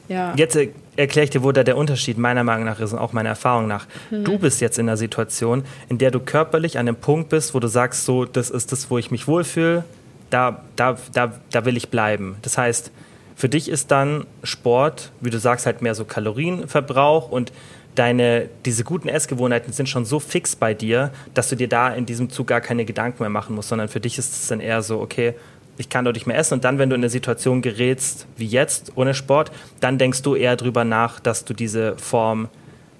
ja. 0.08 0.34
Jetzt 0.36 0.56
er, 0.56 0.68
erkläre 0.96 1.24
ich 1.24 1.30
dir, 1.30 1.42
wo 1.42 1.52
da 1.52 1.64
der 1.64 1.76
Unterschied 1.76 2.18
meiner 2.18 2.44
Meinung 2.44 2.64
nach 2.66 2.80
ist 2.80 2.92
und 2.92 2.98
auch 2.98 3.12
meiner 3.12 3.30
Erfahrung 3.30 3.66
nach. 3.66 3.86
Hm. 4.10 4.24
Du 4.24 4.38
bist 4.38 4.60
jetzt 4.60 4.78
in 4.78 4.88
einer 4.88 4.96
Situation, 4.98 5.64
in 5.88 5.96
der 5.98 6.10
du 6.10 6.20
körperlich 6.20 6.78
an 6.78 6.86
dem 6.86 6.96
Punkt 6.96 7.30
bist, 7.30 7.54
wo 7.54 7.60
du 7.60 7.68
sagst, 7.68 8.04
so, 8.04 8.24
das 8.26 8.50
ist 8.50 8.72
das, 8.72 8.90
wo 8.90 8.98
ich 8.98 9.10
mich 9.10 9.26
wohlfühle, 9.26 9.84
da, 10.32 10.62
da, 10.76 10.96
da, 11.12 11.32
da 11.50 11.64
will 11.64 11.76
ich 11.76 11.88
bleiben. 11.90 12.36
Das 12.42 12.58
heißt, 12.58 12.90
für 13.36 13.48
dich 13.48 13.68
ist 13.68 13.90
dann 13.90 14.26
Sport, 14.42 15.12
wie 15.20 15.30
du 15.30 15.38
sagst, 15.38 15.66
halt 15.66 15.82
mehr 15.82 15.94
so 15.94 16.04
Kalorienverbrauch 16.04 17.30
und 17.30 17.52
deine, 17.94 18.48
diese 18.64 18.84
guten 18.84 19.08
Essgewohnheiten 19.08 19.72
sind 19.72 19.88
schon 19.88 20.04
so 20.04 20.18
fix 20.20 20.56
bei 20.56 20.74
dir, 20.74 21.10
dass 21.34 21.48
du 21.48 21.56
dir 21.56 21.68
da 21.68 21.92
in 21.92 22.06
diesem 22.06 22.30
Zug 22.30 22.46
gar 22.46 22.60
keine 22.60 22.84
Gedanken 22.84 23.22
mehr 23.22 23.30
machen 23.30 23.54
musst, 23.54 23.68
sondern 23.68 23.88
für 23.88 24.00
dich 24.00 24.18
ist 24.18 24.32
es 24.32 24.48
dann 24.48 24.60
eher 24.60 24.82
so, 24.82 25.00
okay, 25.00 25.34
ich 25.76 25.88
kann 25.88 26.04
dort 26.04 26.16
nicht 26.16 26.26
mehr 26.26 26.36
essen. 26.38 26.54
Und 26.54 26.64
dann, 26.64 26.78
wenn 26.78 26.90
du 26.90 26.94
in 26.94 27.00
eine 27.00 27.10
Situation 27.10 27.62
gerätst 27.62 28.26
wie 28.36 28.46
jetzt, 28.46 28.92
ohne 28.94 29.14
Sport, 29.14 29.50
dann 29.80 29.98
denkst 29.98 30.22
du 30.22 30.34
eher 30.34 30.56
drüber 30.56 30.84
nach, 30.84 31.20
dass 31.20 31.44
du 31.44 31.54
diese 31.54 31.96
Form 31.96 32.48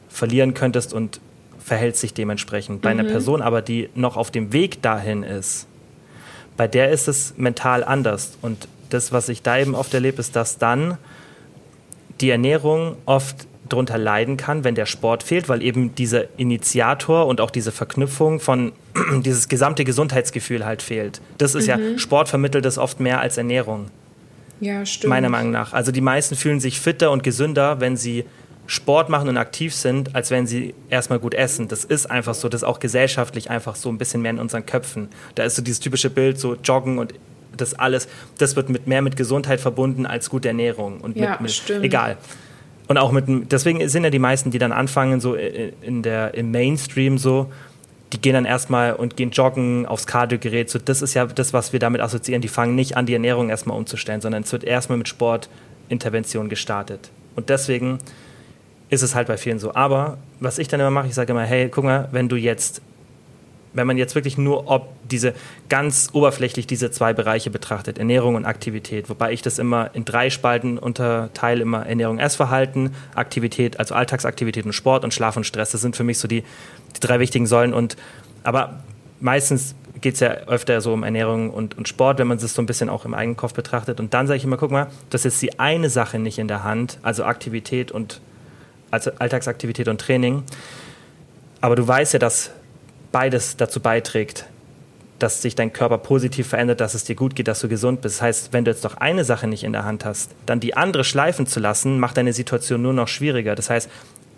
verlieren 0.09 0.55
könntest 0.55 0.93
und 0.93 1.20
verhält 1.59 1.97
sich 1.97 2.12
dementsprechend. 2.14 2.83
Bei 2.83 2.93
mhm. 2.93 3.01
einer 3.01 3.09
Person 3.09 3.41
aber, 3.41 3.62
die 3.62 3.89
noch 3.95 4.16
auf 4.16 4.30
dem 4.30 4.53
Weg 4.53 4.83
dahin 4.83 5.22
ist, 5.22 5.66
bei 6.62 6.68
der 6.68 6.90
ist 6.90 7.08
es 7.08 7.34
mental 7.36 7.82
anders. 7.82 8.38
Und 8.40 8.68
das, 8.88 9.10
was 9.10 9.28
ich 9.28 9.42
da 9.42 9.58
eben 9.58 9.74
oft 9.74 9.92
erlebe, 9.94 10.20
ist, 10.20 10.36
dass 10.36 10.58
dann 10.58 10.96
die 12.20 12.30
Ernährung 12.30 12.94
oft 13.04 13.48
darunter 13.68 13.98
leiden 13.98 14.36
kann, 14.36 14.62
wenn 14.62 14.76
der 14.76 14.86
Sport 14.86 15.24
fehlt, 15.24 15.48
weil 15.48 15.60
eben 15.60 15.96
dieser 15.96 16.26
Initiator 16.38 17.26
und 17.26 17.40
auch 17.40 17.50
diese 17.50 17.72
Verknüpfung 17.72 18.38
von 18.38 18.70
dieses 19.24 19.48
gesamte 19.48 19.82
Gesundheitsgefühl 19.82 20.64
halt 20.64 20.82
fehlt. 20.82 21.20
Das 21.36 21.56
ist 21.56 21.64
mhm. 21.64 21.94
ja, 21.94 21.98
Sport 21.98 22.28
vermittelt 22.28 22.64
das 22.64 22.78
oft 22.78 23.00
mehr 23.00 23.20
als 23.20 23.38
Ernährung. 23.38 23.86
Ja, 24.60 24.86
stimmt. 24.86 25.08
Meiner 25.08 25.30
Meinung 25.30 25.50
nach. 25.50 25.72
Also 25.72 25.90
die 25.90 26.00
meisten 26.00 26.36
fühlen 26.36 26.60
sich 26.60 26.78
fitter 26.78 27.10
und 27.10 27.24
gesünder, 27.24 27.80
wenn 27.80 27.96
sie 27.96 28.24
Sport 28.66 29.08
machen 29.08 29.28
und 29.28 29.36
aktiv 29.36 29.74
sind, 29.74 30.14
als 30.14 30.30
wenn 30.30 30.46
sie 30.46 30.74
erstmal 30.88 31.18
gut 31.18 31.34
essen. 31.34 31.68
Das 31.68 31.84
ist 31.84 32.10
einfach 32.10 32.34
so, 32.34 32.48
das 32.48 32.62
ist 32.62 32.68
auch 32.68 32.78
gesellschaftlich 32.78 33.50
einfach 33.50 33.76
so 33.76 33.88
ein 33.88 33.98
bisschen 33.98 34.22
mehr 34.22 34.30
in 34.30 34.38
unseren 34.38 34.64
Köpfen. 34.64 35.08
Da 35.34 35.42
ist 35.42 35.56
so 35.56 35.62
dieses 35.62 35.80
typische 35.80 36.10
Bild, 36.10 36.38
so 36.38 36.54
Joggen 36.54 36.98
und 36.98 37.14
das 37.56 37.74
alles, 37.74 38.08
das 38.38 38.56
wird 38.56 38.70
mit 38.70 38.86
mehr 38.86 39.02
mit 39.02 39.16
Gesundheit 39.16 39.60
verbunden 39.60 40.06
als 40.06 40.30
gute 40.30 40.48
Ernährung. 40.48 41.00
Und 41.00 41.16
ja, 41.16 41.32
mit, 41.32 41.40
mit, 41.42 41.50
stimmt. 41.50 41.84
Egal. 41.84 42.16
Und 42.88 42.98
auch 42.98 43.12
mit, 43.12 43.26
deswegen 43.52 43.86
sind 43.88 44.04
ja 44.04 44.10
die 44.10 44.18
meisten, 44.18 44.50
die 44.50 44.58
dann 44.58 44.72
anfangen, 44.72 45.20
so 45.20 45.34
in 45.34 46.02
der, 46.02 46.34
im 46.34 46.50
Mainstream 46.50 47.18
so, 47.18 47.50
die 48.12 48.20
gehen 48.20 48.34
dann 48.34 48.44
erstmal 48.44 48.94
und 48.94 49.16
gehen 49.16 49.30
joggen 49.30 49.86
aufs 49.86 50.06
Kardiogerät. 50.06 50.68
So, 50.68 50.78
das 50.78 51.00
ist 51.00 51.14
ja 51.14 51.26
das, 51.26 51.52
was 51.52 51.72
wir 51.72 51.80
damit 51.80 52.00
assoziieren. 52.00 52.42
Die 52.42 52.48
fangen 52.48 52.74
nicht 52.74 52.96
an, 52.96 53.06
die 53.06 53.14
Ernährung 53.14 53.48
erstmal 53.48 53.76
umzustellen, 53.76 54.20
sondern 54.20 54.42
es 54.42 54.52
wird 54.52 54.64
erstmal 54.64 54.98
mit 54.98 55.08
Sportintervention 55.08 56.48
gestartet. 56.48 57.10
Und 57.36 57.48
deswegen 57.48 57.98
ist 58.93 59.01
es 59.01 59.14
halt 59.14 59.26
bei 59.26 59.38
vielen 59.38 59.59
so. 59.59 59.74
Aber 59.74 60.18
was 60.38 60.59
ich 60.59 60.68
dann 60.68 60.78
immer 60.78 60.90
mache, 60.90 61.09
ich 61.09 61.14
sage 61.14 61.32
immer, 61.32 61.45
hey, 61.45 61.70
guck 61.70 61.84
mal, 61.84 62.09
wenn 62.12 62.28
du 62.28 62.36
jetzt 62.36 62.82
wenn 63.74 63.86
man 63.86 63.97
jetzt 63.97 64.14
wirklich 64.14 64.36
nur 64.36 64.70
ob 64.70 64.93
diese 65.09 65.32
ganz 65.70 66.11
oberflächlich 66.12 66.66
diese 66.66 66.90
zwei 66.90 67.14
Bereiche 67.14 67.49
betrachtet, 67.49 67.97
Ernährung 67.97 68.34
und 68.34 68.45
Aktivität, 68.45 69.09
wobei 69.09 69.32
ich 69.32 69.40
das 69.40 69.59
immer 69.59 69.95
in 69.95 70.05
drei 70.05 70.28
Spalten 70.28 70.76
unterteile, 70.76 71.62
immer 71.62 71.86
Ernährung, 71.86 72.18
Essverhalten, 72.18 72.95
Aktivität, 73.14 73.78
also 73.78 73.95
Alltagsaktivität 73.95 74.66
und 74.66 74.74
Sport 74.74 75.05
und 75.05 75.14
Schlaf 75.14 75.38
und 75.38 75.45
Stress, 75.45 75.70
das 75.70 75.80
sind 75.80 75.97
für 75.97 76.05
mich 76.05 76.18
so 76.18 76.28
die, 76.28 76.43
die 76.95 77.01
drei 77.01 77.18
wichtigen 77.18 77.47
Säulen 77.47 77.72
und 77.72 77.97
aber 78.45 78.80
meistens 79.20 79.74
geht 80.03 80.14
es 80.14 80.20
ja 80.20 80.32
öfter 80.49 80.82
so 80.82 80.93
um 80.93 81.03
Ernährung 81.03 81.49
und, 81.49 81.78
und 81.78 81.88
Sport, 81.88 82.18
wenn 82.18 82.26
man 82.26 82.36
das 82.36 82.53
so 82.53 82.61
ein 82.61 82.66
bisschen 82.66 82.90
auch 82.90 83.07
im 83.07 83.14
eigenen 83.14 83.38
Kopf 83.38 83.55
betrachtet. 83.55 84.01
Und 84.01 84.12
dann 84.12 84.26
sage 84.26 84.36
ich 84.36 84.45
immer, 84.45 84.59
guck 84.59 84.70
mal, 84.70 84.88
das 85.11 85.24
ist 85.24 85.40
die 85.40 85.61
eine 85.61 85.88
Sache 85.88 86.18
nicht 86.18 86.38
in 86.38 86.49
der 86.49 86.64
Hand, 86.64 86.99
also 87.03 87.24
Aktivität 87.24 87.93
und 87.93 88.20
Alltagsaktivität 88.93 89.88
und 89.88 90.01
Training. 90.01 90.45
Aber 91.61 91.76
du 91.76 91.86
weißt 91.86 92.12
ja, 92.12 92.18
dass 92.18 92.51
beides 93.11 93.57
dazu 93.57 93.80
beiträgt, 93.80 94.47
dass 95.18 95.40
sich 95.40 95.55
dein 95.55 95.72
Körper 95.72 95.99
positiv 95.99 96.49
verändert, 96.49 96.80
dass 96.80 96.95
es 96.95 97.05
dir 97.05 97.14
gut 97.14 97.36
geht, 97.36 97.47
dass 97.47 97.61
du 97.61 97.68
gesund 97.68 98.01
bist. 98.01 98.16
Das 98.16 98.22
heißt, 98.22 98.53
wenn 98.53 98.64
du 98.64 98.72
jetzt 98.72 98.84
doch 98.84 98.97
eine 98.97 99.24
Sache 99.24 99.47
nicht 99.47 99.62
in 99.62 99.72
der 99.72 99.84
Hand 99.84 100.05
hast, 100.05 100.32
dann 100.47 100.59
die 100.59 100.76
andere 100.76 101.05
schleifen 101.05 101.47
zu 101.47 101.61
lassen, 101.61 102.01
macht 102.01 102.16
deine 102.16 102.32
Situation 102.32 102.82
nur 102.82 102.93
noch 102.93 103.09
schwieriger. 103.09 103.55
Das 103.55 103.70
heißt, 103.70 103.88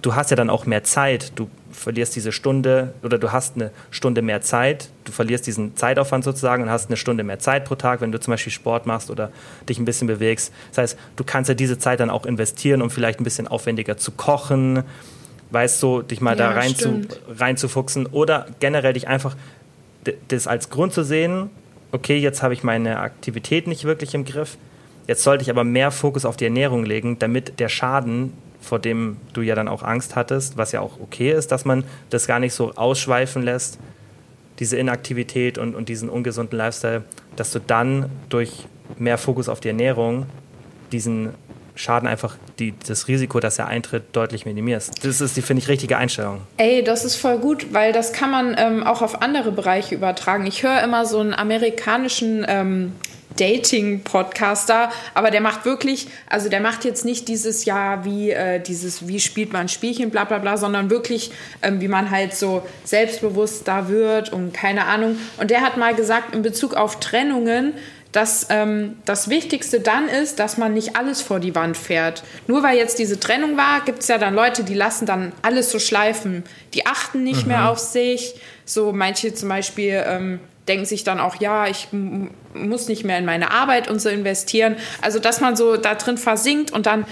du 0.05 0.15
hast 0.15 0.31
ja 0.31 0.37
dann 0.37 0.51
auch 0.51 0.67
mehr 0.67 0.85
Zeit. 0.85 1.33
Du 1.35 1.49
verlierst 1.73 2.15
diese 2.15 2.31
Stunde 2.31 2.93
oder 3.03 3.19
du 3.19 3.33
hast 3.33 3.57
eine 3.57 3.71
Stunde 3.91 4.21
mehr 4.21 4.43
Zeit. 4.43 4.91
Du 5.05 5.13
verlierst 5.13 5.47
diesen 5.47 5.77
Zeitaufwand 5.77 6.25
sozusagen 6.25 6.63
und 6.63 6.71
hast 6.71 6.91
eine 6.91 6.99
Stunde 6.99 7.25
mehr 7.25 7.39
Zeit 7.39 7.65
pro 7.65 7.75
Tag, 7.75 8.03
wenn 8.03 8.13
du 8.13 8.21
zum 8.21 8.33
Beispiel 8.33 8.53
Sport 8.53 8.87
machst 8.87 9.11
oder 9.11 9.31
dich 9.67 9.79
ein 9.79 9.87
bisschen 9.87 10.07
bewegst. 10.07 10.53
Das 10.71 10.79
heißt, 10.79 10.99
du 11.17 11.25
kannst 11.25 11.49
ja 11.49 11.55
diese 11.55 11.79
Zeit 11.79 12.01
dann 12.01 12.11
auch 12.11 12.27
investieren, 12.27 12.83
um 12.83 12.91
vielleicht 12.91 13.19
ein 13.19 13.25
bisschen 13.25 13.49
aufwendiger 13.49 13.97
zu 13.97 14.13
kochen, 14.13 14.83
weißt 15.51 15.83
du, 15.83 16.03
dich 16.03 16.21
mal 16.21 16.39
ja, 16.39 16.49
da 16.49 16.51
rein 16.51 16.77
zu, 16.77 17.03
reinzufuchsen 17.39 18.07
oder 18.07 18.47
generell 18.61 18.93
dich 18.93 19.09
einfach 19.09 19.37
das 20.29 20.47
als 20.47 20.69
Grund 20.69 20.93
zu 20.93 21.03
sehen, 21.03 21.49
okay, 21.93 22.19
jetzt 22.19 22.43
habe 22.43 22.53
ich 22.53 22.63
meine 22.63 22.99
Aktivität 22.99 23.67
nicht 23.67 23.85
wirklich 23.85 24.15
im 24.15 24.27
Griff, 24.27 24.59
jetzt 25.07 25.23
sollte 25.23 25.43
ich 25.43 25.49
aber 25.49 25.65
mehr 25.65 25.91
Fokus 25.91 26.27
auf 26.27 26.37
die 26.37 26.45
Ernährung 26.45 26.85
legen, 26.85 27.19
damit 27.19 27.59
der 27.59 27.71
Schaden, 27.71 28.35
vor 28.65 28.79
dem 28.79 29.19
du 29.33 29.43
ja 29.43 29.55
dann 29.55 29.69
auch 29.69 29.83
Angst 29.83 30.17
hattest, 30.17 30.57
was 30.57 30.73
ja 30.73 30.81
auch 30.81 30.99
okay 31.01 31.33
ist, 31.33 31.53
dass 31.53 31.65
man 31.65 31.85
das 32.11 32.27
gar 32.27 32.41
nicht 32.41 32.55
so 32.55 32.73
ausschweifen 32.75 33.43
lässt, 33.43 33.79
diese 34.59 34.77
Inaktivität 34.77 35.59
und, 35.59 35.75
und 35.75 35.89
diesen 35.89 36.09
ungesunden 36.09 36.57
Lifestyle, 36.57 37.05
dass 37.37 37.51
du 37.51 37.59
dann 37.59 38.11
durch 38.29 38.67
mehr 38.99 39.19
Fokus 39.19 39.49
auf 39.49 39.61
die 39.61 39.69
Ernährung 39.69 40.27
diesen 40.93 41.31
Schaden 41.77 42.09
einfach 42.09 42.37
die, 42.59 42.75
das 42.87 43.09
Risiko, 43.09 43.41
dass 43.41 43.59
er 43.59 43.67
eintritt, 43.67 44.05
deutlich 44.13 44.47
minimierst. 44.47 45.05
Das 45.05 45.21
ist 45.21 45.37
die, 45.37 45.43
finde 45.43 45.63
ich, 45.63 45.69
richtige 45.69 45.97
Einstellung. 45.97 46.43
Ey, 46.57 46.85
das 46.85 47.05
ist 47.05 47.17
voll 47.17 47.39
gut, 47.39 47.73
weil 47.73 47.93
das 47.93 48.13
kann 48.13 48.31
man 48.31 48.55
ähm, 48.57 48.85
auch 48.85 49.03
auf 49.03 49.23
andere 49.23 49.51
Bereiche 49.51 49.95
übertragen. 49.95 50.47
Ich 50.47 50.63
höre 50.63 50.83
immer 50.83 51.05
so 51.05 51.19
einen 51.19 51.35
amerikanischen 51.35 52.47
ähm, 52.49 52.93
Dating-Podcaster, 53.37 54.91
aber 55.15 55.31
der 55.31 55.41
macht 55.41 55.65
wirklich, 55.65 56.07
also 56.29 56.49
der 56.49 56.61
macht 56.61 56.85
jetzt 56.85 57.05
nicht 57.05 57.29
dieses 57.29 57.65
Jahr 57.65 58.05
wie 58.05 58.31
äh, 58.31 58.61
dieses, 58.61 59.09
wie 59.09 59.21
spielt 59.21 59.53
man 59.53 59.69
Spielchen, 59.69 60.11
bla 60.11 60.25
bla 60.25 60.39
bla, 60.39 60.57
sondern 60.57 60.91
wirklich, 60.91 61.33
ähm, 61.63 61.81
wie 61.81 61.89
man 61.89 62.11
halt 62.11 62.35
so 62.35 62.63
selbstbewusst 62.85 63.67
da 63.67 63.89
wird 63.89 64.33
und 64.33 64.55
keine 64.55 64.87
Ahnung. 64.87 65.19
Und 65.39 65.51
der 65.51 65.63
hat 65.63 65.77
mal 65.77 65.95
gesagt, 65.95 66.35
in 66.35 66.43
Bezug 66.43 66.75
auf 66.75 67.01
Trennungen, 67.01 67.75
dass 68.15 68.47
ähm, 68.49 68.97
das 69.05 69.29
Wichtigste 69.29 69.81
dann 69.81 70.09
ist, 70.09 70.39
dass 70.39 70.57
man 70.57 70.73
nicht 70.73 70.95
alles 70.95 71.21
vor 71.21 71.41
die 71.41 71.57
Wand 71.57 71.77
fährt. 71.77 72.23
Nur 72.47 72.63
weil 72.63 72.77
jetzt 72.77 73.01
diese 73.01 73.19
Trennung 73.19 73.57
war, 73.57 73.81
gibt 73.85 74.03
es 74.03 74.09
ja 74.09 74.19
dann 74.19 74.35
Leute, 74.35 74.63
die 74.63 74.75
lassen 74.75 75.05
dann 75.05 75.33
alles 75.43 75.73
so 75.73 75.81
schleifen. 75.81 76.45
Die 76.75 76.87
achten 76.87 77.25
nicht 77.25 77.43
mhm. 77.43 77.49
mehr 77.49 77.69
auf 77.69 77.81
sich. 77.81 78.37
So 78.65 78.93
manche 78.93 79.35
zum 79.35 79.49
Beispiel 79.49 80.05
ähm, 80.07 80.39
denken 80.69 80.87
sich 80.87 81.03
dann 81.03 81.19
auch, 81.19 81.41
ja, 81.41 81.67
ich 81.67 81.89
muss 82.55 82.87
nicht 82.87 83.05
mehr 83.05 83.19
in 83.19 83.25
meine 83.25 83.51
Arbeit 83.51 83.91
und 83.91 84.01
so 84.01 84.11
investieren. 84.11 84.77
Also 85.03 85.19
dass 85.19 85.41
man 85.41 85.57
so 85.57 85.77
da 85.77 85.97
drin 85.97 86.17
versinkt 86.17 86.71
und 86.71 86.87
dann 86.87 87.07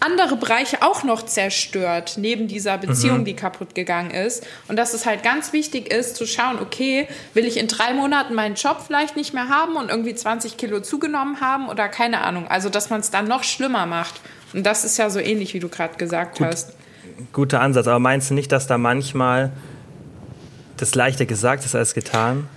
andere 0.00 0.36
Bereiche 0.36 0.82
auch 0.82 1.04
noch 1.04 1.22
zerstört, 1.24 2.14
neben 2.18 2.48
dieser 2.48 2.78
Beziehung, 2.78 3.20
mhm. 3.20 3.24
die 3.24 3.34
kaputt 3.34 3.74
gegangen 3.74 4.10
ist. 4.10 4.46
Und 4.68 4.76
dass 4.76 4.94
es 4.94 5.06
halt 5.06 5.22
ganz 5.22 5.52
wichtig 5.52 5.92
ist, 5.92 6.16
zu 6.16 6.26
schauen, 6.26 6.58
okay, 6.60 7.08
will 7.34 7.46
ich 7.46 7.56
in 7.56 7.66
drei 7.66 7.94
Monaten 7.94 8.34
meinen 8.34 8.56
Job 8.56 8.82
vielleicht 8.86 9.16
nicht 9.16 9.32
mehr 9.32 9.48
haben 9.48 9.76
und 9.76 9.90
irgendwie 9.90 10.14
20 10.14 10.56
Kilo 10.56 10.80
zugenommen 10.80 11.40
haben 11.40 11.68
oder 11.68 11.88
keine 11.88 12.20
Ahnung. 12.20 12.46
Also, 12.48 12.68
dass 12.68 12.90
man 12.90 13.00
es 13.00 13.10
dann 13.10 13.26
noch 13.26 13.42
schlimmer 13.42 13.86
macht. 13.86 14.20
Und 14.52 14.64
das 14.64 14.84
ist 14.84 14.98
ja 14.98 15.10
so 15.10 15.18
ähnlich, 15.18 15.54
wie 15.54 15.60
du 15.60 15.68
gerade 15.68 15.96
gesagt 15.96 16.38
Gut, 16.38 16.46
hast. 16.46 16.72
Guter 17.32 17.60
Ansatz. 17.60 17.86
Aber 17.86 17.98
meinst 17.98 18.30
du 18.30 18.34
nicht, 18.34 18.52
dass 18.52 18.66
da 18.66 18.78
manchmal 18.78 19.52
das 20.76 20.94
leichter 20.94 21.24
gesagt 21.24 21.64
ist 21.64 21.74
als 21.74 21.94
getan? 21.94 22.48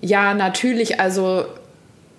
Ja, 0.00 0.34
natürlich. 0.34 1.00
Also. 1.00 1.46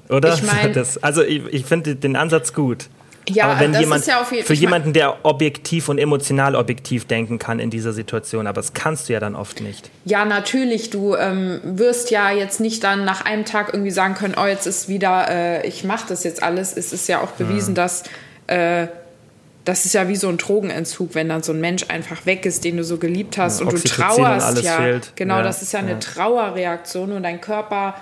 Oder? 0.09 0.33
Ich 0.33 0.43
mein, 0.43 0.75
also, 1.01 1.23
ich, 1.23 1.43
ich 1.45 1.65
finde 1.65 1.95
den 1.95 2.15
Ansatz 2.15 2.53
gut. 2.53 2.89
Ja, 3.29 3.45
aber 3.45 3.59
wenn 3.59 3.71
das 3.71 3.81
jemand, 3.81 4.01
ist 4.01 4.07
ja 4.07 4.21
auf 4.21 4.31
jeden, 4.31 4.45
Für 4.45 4.53
jemanden, 4.53 4.93
der 4.93 5.25
objektiv 5.25 5.89
und 5.89 5.97
emotional 5.97 6.55
objektiv 6.55 7.05
denken 7.05 7.39
kann 7.39 7.59
in 7.59 7.69
dieser 7.69 7.93
Situation, 7.93 8.47
aber 8.47 8.61
das 8.61 8.73
kannst 8.73 9.09
du 9.09 9.13
ja 9.13 9.19
dann 9.19 9.35
oft 9.35 9.61
nicht. 9.61 9.89
Ja, 10.05 10.25
natürlich. 10.25 10.89
Du 10.89 11.15
ähm, 11.15 11.59
wirst 11.63 12.11
ja 12.11 12.31
jetzt 12.31 12.59
nicht 12.59 12.83
dann 12.83 13.05
nach 13.05 13.25
einem 13.25 13.45
Tag 13.45 13.73
irgendwie 13.73 13.91
sagen 13.91 14.15
können, 14.15 14.35
oh, 14.37 14.45
jetzt 14.45 14.67
ist 14.67 14.89
wieder, 14.89 15.27
äh, 15.29 15.67
ich 15.67 15.83
mache 15.83 16.05
das 16.09 16.23
jetzt 16.23 16.43
alles. 16.43 16.75
Es 16.75 16.93
ist 16.93 17.07
ja 17.07 17.21
auch 17.21 17.31
bewiesen, 17.31 17.71
mhm. 17.71 17.75
dass 17.75 18.03
äh, 18.47 18.87
das 19.65 19.85
ist 19.85 19.93
ja 19.93 20.07
wie 20.07 20.15
so 20.15 20.29
ein 20.29 20.37
Drogenentzug, 20.37 21.15
wenn 21.15 21.27
dann 21.27 21.41
so 21.41 21.51
ein 21.51 21.59
Mensch 21.59 21.85
einfach 21.89 22.25
weg 22.27 22.45
ist, 22.45 22.63
den 22.63 22.77
du 22.77 22.83
so 22.83 22.97
geliebt 22.97 23.37
hast 23.37 23.59
ja, 23.59 23.65
und 23.65 23.73
du 23.73 23.79
trauerst 23.79 24.57
und 24.57 24.63
ja. 24.63 24.77
Fehlt. 24.77 25.11
Genau, 25.15 25.37
ja, 25.37 25.41
das 25.41 25.63
ist 25.63 25.73
ja 25.73 25.79
eine 25.79 25.99
Trauerreaktion 25.99 27.11
und 27.11 27.23
dein 27.23 27.41
Körper 27.41 27.95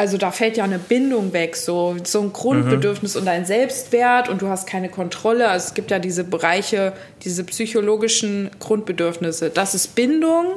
also 0.00 0.16
da 0.16 0.30
fällt 0.30 0.56
ja 0.56 0.64
eine 0.64 0.78
Bindung 0.78 1.34
weg, 1.34 1.56
so, 1.56 1.94
so 2.04 2.22
ein 2.22 2.32
Grundbedürfnis 2.32 3.14
mhm. 3.16 3.20
und 3.20 3.28
ein 3.28 3.44
Selbstwert 3.44 4.30
und 4.30 4.40
du 4.40 4.48
hast 4.48 4.66
keine 4.66 4.88
Kontrolle. 4.88 5.46
Also 5.46 5.66
es 5.66 5.74
gibt 5.74 5.90
ja 5.90 5.98
diese 5.98 6.24
Bereiche, 6.24 6.94
diese 7.20 7.44
psychologischen 7.44 8.50
Grundbedürfnisse. 8.60 9.50
Das 9.50 9.74
ist 9.74 9.94
Bindung, 9.94 10.54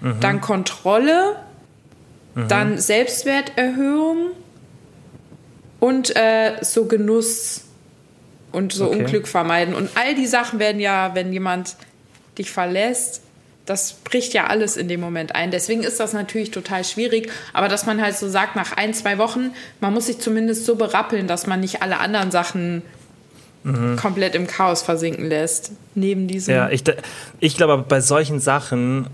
mhm. 0.00 0.18
dann 0.18 0.40
Kontrolle, 0.40 1.36
mhm. 2.34 2.48
dann 2.48 2.78
Selbstwerterhöhung 2.78 4.32
und 5.78 6.16
äh, 6.16 6.54
so 6.62 6.86
Genuss 6.86 7.66
und 8.50 8.72
so 8.72 8.86
okay. 8.86 8.98
Unglück 8.98 9.28
vermeiden. 9.28 9.76
Und 9.76 9.90
all 9.94 10.16
die 10.16 10.26
Sachen 10.26 10.58
werden 10.58 10.80
ja, 10.80 11.14
wenn 11.14 11.32
jemand 11.32 11.76
dich 12.38 12.50
verlässt, 12.50 13.22
das 13.66 13.94
bricht 14.04 14.34
ja 14.34 14.46
alles 14.46 14.76
in 14.76 14.88
dem 14.88 15.00
Moment 15.00 15.34
ein. 15.34 15.50
Deswegen 15.50 15.82
ist 15.82 15.98
das 15.98 16.12
natürlich 16.12 16.50
total 16.50 16.84
schwierig. 16.84 17.30
Aber 17.52 17.68
dass 17.68 17.86
man 17.86 18.00
halt 18.00 18.16
so 18.16 18.28
sagt, 18.28 18.56
nach 18.56 18.72
ein, 18.76 18.92
zwei 18.92 19.18
Wochen, 19.18 19.52
man 19.80 19.94
muss 19.94 20.06
sich 20.06 20.18
zumindest 20.18 20.66
so 20.66 20.76
berappeln, 20.76 21.26
dass 21.26 21.46
man 21.46 21.60
nicht 21.60 21.80
alle 21.82 21.98
anderen 21.98 22.30
Sachen 22.30 22.82
mhm. 23.62 23.96
komplett 23.96 24.34
im 24.34 24.46
Chaos 24.46 24.82
versinken 24.82 25.26
lässt. 25.26 25.72
Neben 25.94 26.28
diesem. 26.28 26.54
Ja, 26.54 26.68
ich, 26.68 26.84
ich 27.40 27.56
glaube, 27.56 27.82
bei 27.88 28.00
solchen 28.00 28.38
Sachen, 28.38 29.06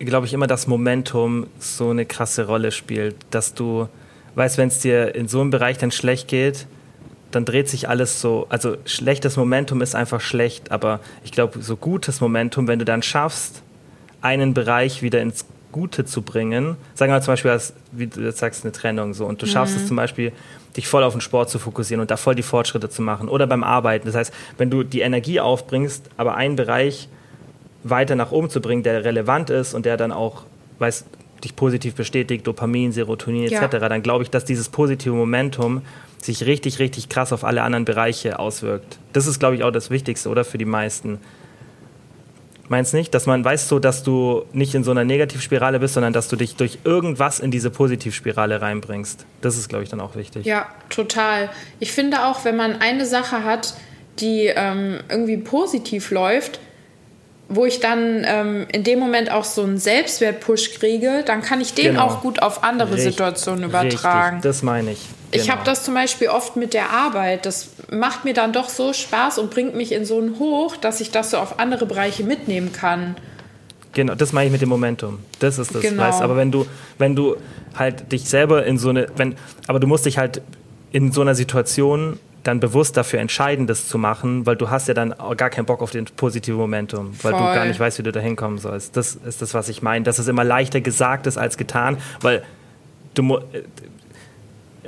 glaube 0.00 0.26
ich, 0.26 0.32
immer 0.32 0.48
das 0.48 0.66
Momentum 0.66 1.46
so 1.60 1.90
eine 1.90 2.04
krasse 2.04 2.46
Rolle 2.46 2.72
spielt, 2.72 3.14
dass 3.30 3.54
du. 3.54 3.88
weißt, 4.34 4.58
wenn 4.58 4.68
es 4.68 4.80
dir 4.80 5.14
in 5.14 5.28
so 5.28 5.40
einem 5.40 5.50
Bereich 5.50 5.78
dann 5.78 5.92
schlecht 5.92 6.26
geht, 6.26 6.66
dann 7.34 7.44
dreht 7.44 7.68
sich 7.68 7.88
alles 7.88 8.20
so, 8.20 8.46
also 8.48 8.76
schlechtes 8.84 9.36
Momentum 9.36 9.82
ist 9.82 9.94
einfach 9.94 10.20
schlecht, 10.20 10.70
aber 10.70 11.00
ich 11.24 11.32
glaube, 11.32 11.62
so 11.62 11.76
gutes 11.76 12.20
Momentum, 12.20 12.68
wenn 12.68 12.78
du 12.78 12.84
dann 12.84 13.02
schaffst, 13.02 13.62
einen 14.20 14.54
Bereich 14.54 15.02
wieder 15.02 15.20
ins 15.20 15.44
Gute 15.72 16.04
zu 16.04 16.22
bringen, 16.22 16.76
sagen 16.94 17.10
wir 17.10 17.16
mal 17.16 17.22
zum 17.22 17.32
Beispiel, 17.32 17.58
wie 17.92 18.06
du 18.06 18.20
jetzt 18.20 18.38
sagst, 18.38 18.64
eine 18.64 18.72
Trennung 18.72 19.14
so, 19.14 19.26
und 19.26 19.40
du 19.42 19.46
schaffst 19.46 19.76
es 19.76 19.86
zum 19.86 19.96
Beispiel, 19.96 20.32
dich 20.76 20.86
voll 20.86 21.02
auf 21.02 21.12
den 21.12 21.20
Sport 21.20 21.50
zu 21.50 21.58
fokussieren 21.58 22.00
und 22.00 22.10
da 22.10 22.16
voll 22.16 22.34
die 22.34 22.42
Fortschritte 22.42 22.88
zu 22.88 23.02
machen 23.02 23.28
oder 23.28 23.46
beim 23.46 23.64
Arbeiten. 23.64 24.06
Das 24.06 24.14
heißt, 24.14 24.32
wenn 24.58 24.70
du 24.70 24.82
die 24.84 25.00
Energie 25.00 25.40
aufbringst, 25.40 26.08
aber 26.16 26.36
einen 26.36 26.56
Bereich 26.56 27.08
weiter 27.84 28.14
nach 28.14 28.32
oben 28.32 28.48
zu 28.48 28.60
bringen, 28.60 28.82
der 28.82 29.04
relevant 29.04 29.50
ist 29.50 29.74
und 29.74 29.86
der 29.86 29.96
dann 29.96 30.12
auch, 30.12 30.44
weiß, 30.78 31.04
dich 31.42 31.56
positiv 31.56 31.94
bestätigt, 31.94 32.46
Dopamin, 32.46 32.92
Serotonin 32.92 33.44
etc., 33.44 33.72
ja. 33.72 33.88
dann 33.88 34.02
glaube 34.02 34.22
ich, 34.24 34.30
dass 34.30 34.44
dieses 34.44 34.68
positive 34.68 35.14
Momentum 35.14 35.82
sich 36.24 36.46
richtig, 36.46 36.78
richtig 36.78 37.08
krass 37.08 37.32
auf 37.32 37.44
alle 37.44 37.62
anderen 37.62 37.84
Bereiche 37.84 38.38
auswirkt. 38.38 38.98
Das 39.12 39.26
ist, 39.26 39.38
glaube 39.38 39.56
ich, 39.56 39.64
auch 39.64 39.70
das 39.70 39.90
Wichtigste, 39.90 40.28
oder? 40.28 40.44
Für 40.44 40.58
die 40.58 40.64
meisten. 40.64 41.18
Meinst 42.68 42.94
nicht? 42.94 43.12
Dass 43.12 43.26
man 43.26 43.44
weiß 43.44 43.68
so, 43.68 43.78
dass 43.78 44.02
du 44.02 44.44
nicht 44.52 44.74
in 44.74 44.84
so 44.84 44.92
einer 44.92 45.04
Negativspirale 45.04 45.80
bist, 45.80 45.94
sondern 45.94 46.12
dass 46.12 46.28
du 46.28 46.36
dich 46.36 46.56
durch 46.56 46.78
irgendwas 46.84 47.38
in 47.40 47.50
diese 47.50 47.70
Positivspirale 47.70 48.62
reinbringst. 48.62 49.26
Das 49.40 49.58
ist, 49.58 49.68
glaube 49.68 49.84
ich, 49.84 49.90
dann 49.90 50.00
auch 50.00 50.16
wichtig. 50.16 50.46
Ja, 50.46 50.66
total. 50.88 51.50
Ich 51.80 51.92
finde 51.92 52.24
auch, 52.24 52.44
wenn 52.44 52.56
man 52.56 52.80
eine 52.80 53.04
Sache 53.04 53.44
hat, 53.44 53.74
die 54.20 54.46
ähm, 54.46 55.00
irgendwie 55.10 55.38
positiv 55.38 56.10
läuft, 56.10 56.60
wo 57.48 57.66
ich 57.66 57.80
dann 57.80 58.24
ähm, 58.24 58.66
in 58.72 58.84
dem 58.84 58.98
Moment 58.98 59.30
auch 59.30 59.44
so 59.44 59.62
einen 59.62 59.76
Selbstwert-Push 59.76 60.78
kriege, 60.78 61.24
dann 61.26 61.42
kann 61.42 61.60
ich 61.60 61.74
den 61.74 61.92
genau. 61.92 62.04
auch 62.06 62.22
gut 62.22 62.40
auf 62.42 62.64
andere 62.64 62.94
Richt, 62.94 63.02
Situationen 63.02 63.64
übertragen. 63.64 64.36
Richtig, 64.36 64.50
das 64.50 64.62
meine 64.62 64.92
ich. 64.92 65.00
Genau. 65.32 65.44
Ich 65.44 65.50
habe 65.50 65.62
das 65.64 65.82
zum 65.82 65.94
Beispiel 65.94 66.28
oft 66.28 66.56
mit 66.56 66.74
der 66.74 66.90
Arbeit. 66.90 67.46
Das 67.46 67.70
macht 67.90 68.24
mir 68.24 68.34
dann 68.34 68.52
doch 68.52 68.68
so 68.68 68.92
Spaß 68.92 69.38
und 69.38 69.50
bringt 69.50 69.74
mich 69.74 69.92
in 69.92 70.04
so 70.04 70.18
einen 70.18 70.38
Hoch, 70.38 70.76
dass 70.76 71.00
ich 71.00 71.10
das 71.10 71.30
so 71.30 71.38
auf 71.38 71.58
andere 71.58 71.86
Bereiche 71.86 72.22
mitnehmen 72.22 72.72
kann. 72.72 73.16
Genau, 73.94 74.14
das 74.14 74.32
meine 74.32 74.46
ich 74.46 74.52
mit 74.52 74.60
dem 74.60 74.68
Momentum. 74.68 75.20
Das 75.38 75.58
ist 75.58 75.74
das, 75.74 75.80
genau. 75.80 76.02
weißt 76.02 76.20
Aber 76.20 76.36
wenn 76.36 76.52
du, 76.52 76.66
wenn 76.98 77.16
du 77.16 77.36
halt 77.74 78.12
dich 78.12 78.28
selber 78.28 78.66
in 78.66 78.76
so 78.78 78.90
eine, 78.90 79.06
wenn, 79.16 79.36
aber 79.66 79.80
du 79.80 79.86
musst 79.86 80.04
dich 80.04 80.18
halt 80.18 80.42
in 80.92 81.12
so 81.12 81.22
einer 81.22 81.34
Situation 81.34 82.18
dann 82.42 82.60
bewusst 82.60 82.96
dafür 82.98 83.20
entscheiden, 83.20 83.66
das 83.66 83.88
zu 83.88 83.96
machen, 83.96 84.44
weil 84.44 84.56
du 84.56 84.68
hast 84.68 84.88
ja 84.88 84.94
dann 84.94 85.14
gar 85.36 85.48
keinen 85.48 85.64
Bock 85.64 85.80
auf 85.80 85.92
den 85.92 86.04
positiven 86.04 86.58
Momentum, 86.58 87.14
weil 87.22 87.32
Voll. 87.32 87.40
du 87.40 87.54
gar 87.54 87.64
nicht 87.64 87.80
weißt, 87.80 87.98
wie 87.98 88.02
du 88.02 88.12
da 88.12 88.20
hinkommen 88.20 88.58
sollst. 88.58 88.96
Das 88.96 89.14
ist 89.14 89.40
das, 89.40 89.54
was 89.54 89.68
ich 89.70 89.80
meine, 89.80 90.04
dass 90.04 90.18
es 90.18 90.28
immer 90.28 90.44
leichter 90.44 90.82
gesagt 90.82 91.26
ist 91.26 91.38
als 91.38 91.56
getan, 91.56 91.96
weil 92.20 92.42
du, 93.14 93.38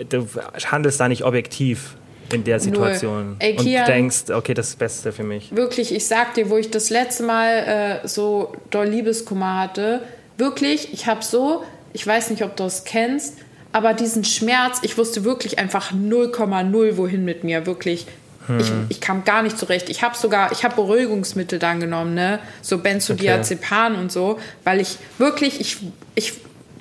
du 0.09 0.27
handelst 0.71 1.01
da 1.01 1.09
nicht 1.09 1.25
objektiv 1.25 1.97
in 2.33 2.45
der 2.45 2.59
Situation 2.59 3.37
Ey, 3.39 3.57
und 3.57 3.67
denkst, 3.67 4.31
okay, 4.31 4.55
das 4.55 4.69
ist 4.69 4.75
das 4.75 4.79
Beste 4.79 5.13
für 5.13 5.25
mich. 5.25 5.55
Wirklich, 5.55 5.95
ich 5.95 6.07
sag 6.07 6.35
dir, 6.35 6.51
wo 6.51 6.57
ich 6.57 6.71
das 6.71 6.91
letzte 6.91 7.23
Mal 7.23 8.01
äh, 8.05 8.09
so 8.09 8.53
doll 8.71 8.87
Liebeskummer 8.87 9.61
hatte, 9.61 10.01
wirklich, 10.39 10.93
ich 10.93 11.07
habe 11.07 11.23
so, 11.23 11.63
ich 11.93 12.07
weiß 12.07 12.31
nicht, 12.31 12.43
ob 12.43 12.57
du 12.57 12.65
es 12.65 12.85
kennst, 12.85 13.39
aber 13.73 13.93
diesen 13.93 14.25
Schmerz, 14.25 14.79
ich 14.83 14.97
wusste 14.97 15.25
wirklich 15.25 15.59
einfach 15.59 15.93
0,0 15.93 16.97
wohin 16.97 17.25
mit 17.25 17.45
mir, 17.45 17.67
wirklich. 17.67 18.07
Hm. 18.47 18.61
Ich, 18.61 18.73
ich, 18.89 19.01
kam 19.01 19.25
gar 19.25 19.43
nicht 19.43 19.59
zurecht. 19.59 19.89
Ich 19.89 20.03
habe 20.03 20.17
sogar, 20.17 20.53
ich 20.53 20.65
habe 20.65 20.75
Beruhigungsmittel 20.75 21.59
dann 21.59 21.81
genommen, 21.81 22.15
ne? 22.15 22.39
So 22.61 22.79
Benzodiazepam 22.79 23.93
okay. 23.93 24.01
und 24.01 24.13
so, 24.13 24.39
weil 24.65 24.81
ich 24.81 24.99
wirklich, 25.19 25.61
ich, 25.61 25.79
ich 26.15 26.35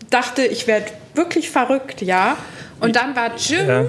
dachte, 0.10 0.44
ich 0.44 0.68
werde 0.68 0.88
wirklich 1.16 1.50
verrückt, 1.50 2.02
ja. 2.02 2.38
Und 2.84 2.96
dann 2.96 3.16
war 3.16 3.36
Jim, 3.38 3.68
ja. 3.68 3.86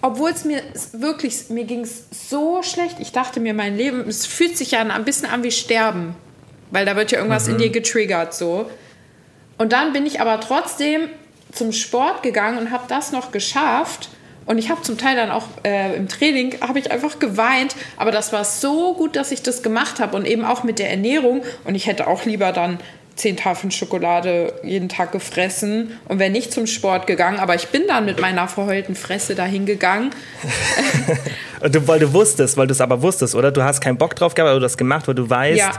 obwohl 0.00 0.30
es 0.30 0.44
mir 0.44 0.62
wirklich, 0.92 1.50
mir 1.50 1.64
ging 1.64 1.80
es 1.80 2.04
so 2.10 2.62
schlecht. 2.62 2.96
Ich 3.00 3.12
dachte 3.12 3.38
mir, 3.38 3.52
mein 3.52 3.76
Leben, 3.76 4.08
es 4.08 4.24
fühlt 4.24 4.56
sich 4.56 4.70
ja 4.70 4.80
ein 4.80 5.04
bisschen 5.04 5.28
an 5.28 5.42
wie 5.42 5.50
Sterben, 5.50 6.16
weil 6.70 6.86
da 6.86 6.96
wird 6.96 7.12
ja 7.12 7.18
irgendwas 7.18 7.46
mhm. 7.46 7.52
in 7.52 7.58
dir 7.58 7.70
getriggert, 7.70 8.34
so. 8.34 8.70
Und 9.58 9.72
dann 9.72 9.92
bin 9.92 10.06
ich 10.06 10.20
aber 10.20 10.40
trotzdem 10.40 11.02
zum 11.52 11.72
Sport 11.72 12.22
gegangen 12.22 12.58
und 12.58 12.70
habe 12.70 12.84
das 12.88 13.12
noch 13.12 13.30
geschafft. 13.30 14.08
Und 14.46 14.58
ich 14.58 14.68
habe 14.70 14.82
zum 14.82 14.98
Teil 14.98 15.16
dann 15.16 15.30
auch 15.30 15.46
äh, 15.64 15.96
im 15.96 16.08
Training, 16.08 16.60
habe 16.60 16.78
ich 16.78 16.90
einfach 16.90 17.18
geweint. 17.18 17.76
Aber 17.96 18.10
das 18.10 18.32
war 18.32 18.44
so 18.44 18.94
gut, 18.94 19.16
dass 19.16 19.32
ich 19.32 19.42
das 19.42 19.62
gemacht 19.62 20.00
habe. 20.00 20.16
Und 20.16 20.26
eben 20.26 20.44
auch 20.44 20.64
mit 20.64 20.78
der 20.78 20.90
Ernährung. 20.90 21.42
Und 21.64 21.74
ich 21.74 21.86
hätte 21.86 22.06
auch 22.06 22.24
lieber 22.24 22.52
dann 22.52 22.78
zehn 23.16 23.36
Tafeln 23.36 23.70
Schokolade 23.70 24.52
jeden 24.62 24.88
Tag 24.88 25.12
gefressen 25.12 25.92
und 26.08 26.18
wäre 26.18 26.30
nicht 26.30 26.52
zum 26.52 26.66
Sport 26.66 27.06
gegangen. 27.06 27.38
Aber 27.38 27.54
ich 27.54 27.68
bin 27.68 27.82
dann 27.86 28.04
mit 28.04 28.20
meiner 28.20 28.48
verheulten 28.48 28.94
Fresse 28.94 29.34
dahin 29.34 29.66
gegangen. 29.66 30.10
weil 31.60 32.00
du 32.00 32.12
wusstest, 32.12 32.56
weil 32.56 32.66
du 32.66 32.72
es 32.72 32.80
aber 32.80 33.02
wusstest, 33.02 33.34
oder? 33.34 33.52
Du 33.52 33.62
hast 33.62 33.80
keinen 33.80 33.98
Bock 33.98 34.16
drauf 34.16 34.34
gehabt, 34.34 34.50
aber 34.50 34.58
du 34.58 34.64
hast 34.64 34.76
gemacht, 34.76 35.06
weil 35.06 35.14
du 35.14 35.28
weißt, 35.28 35.58
ja 35.58 35.72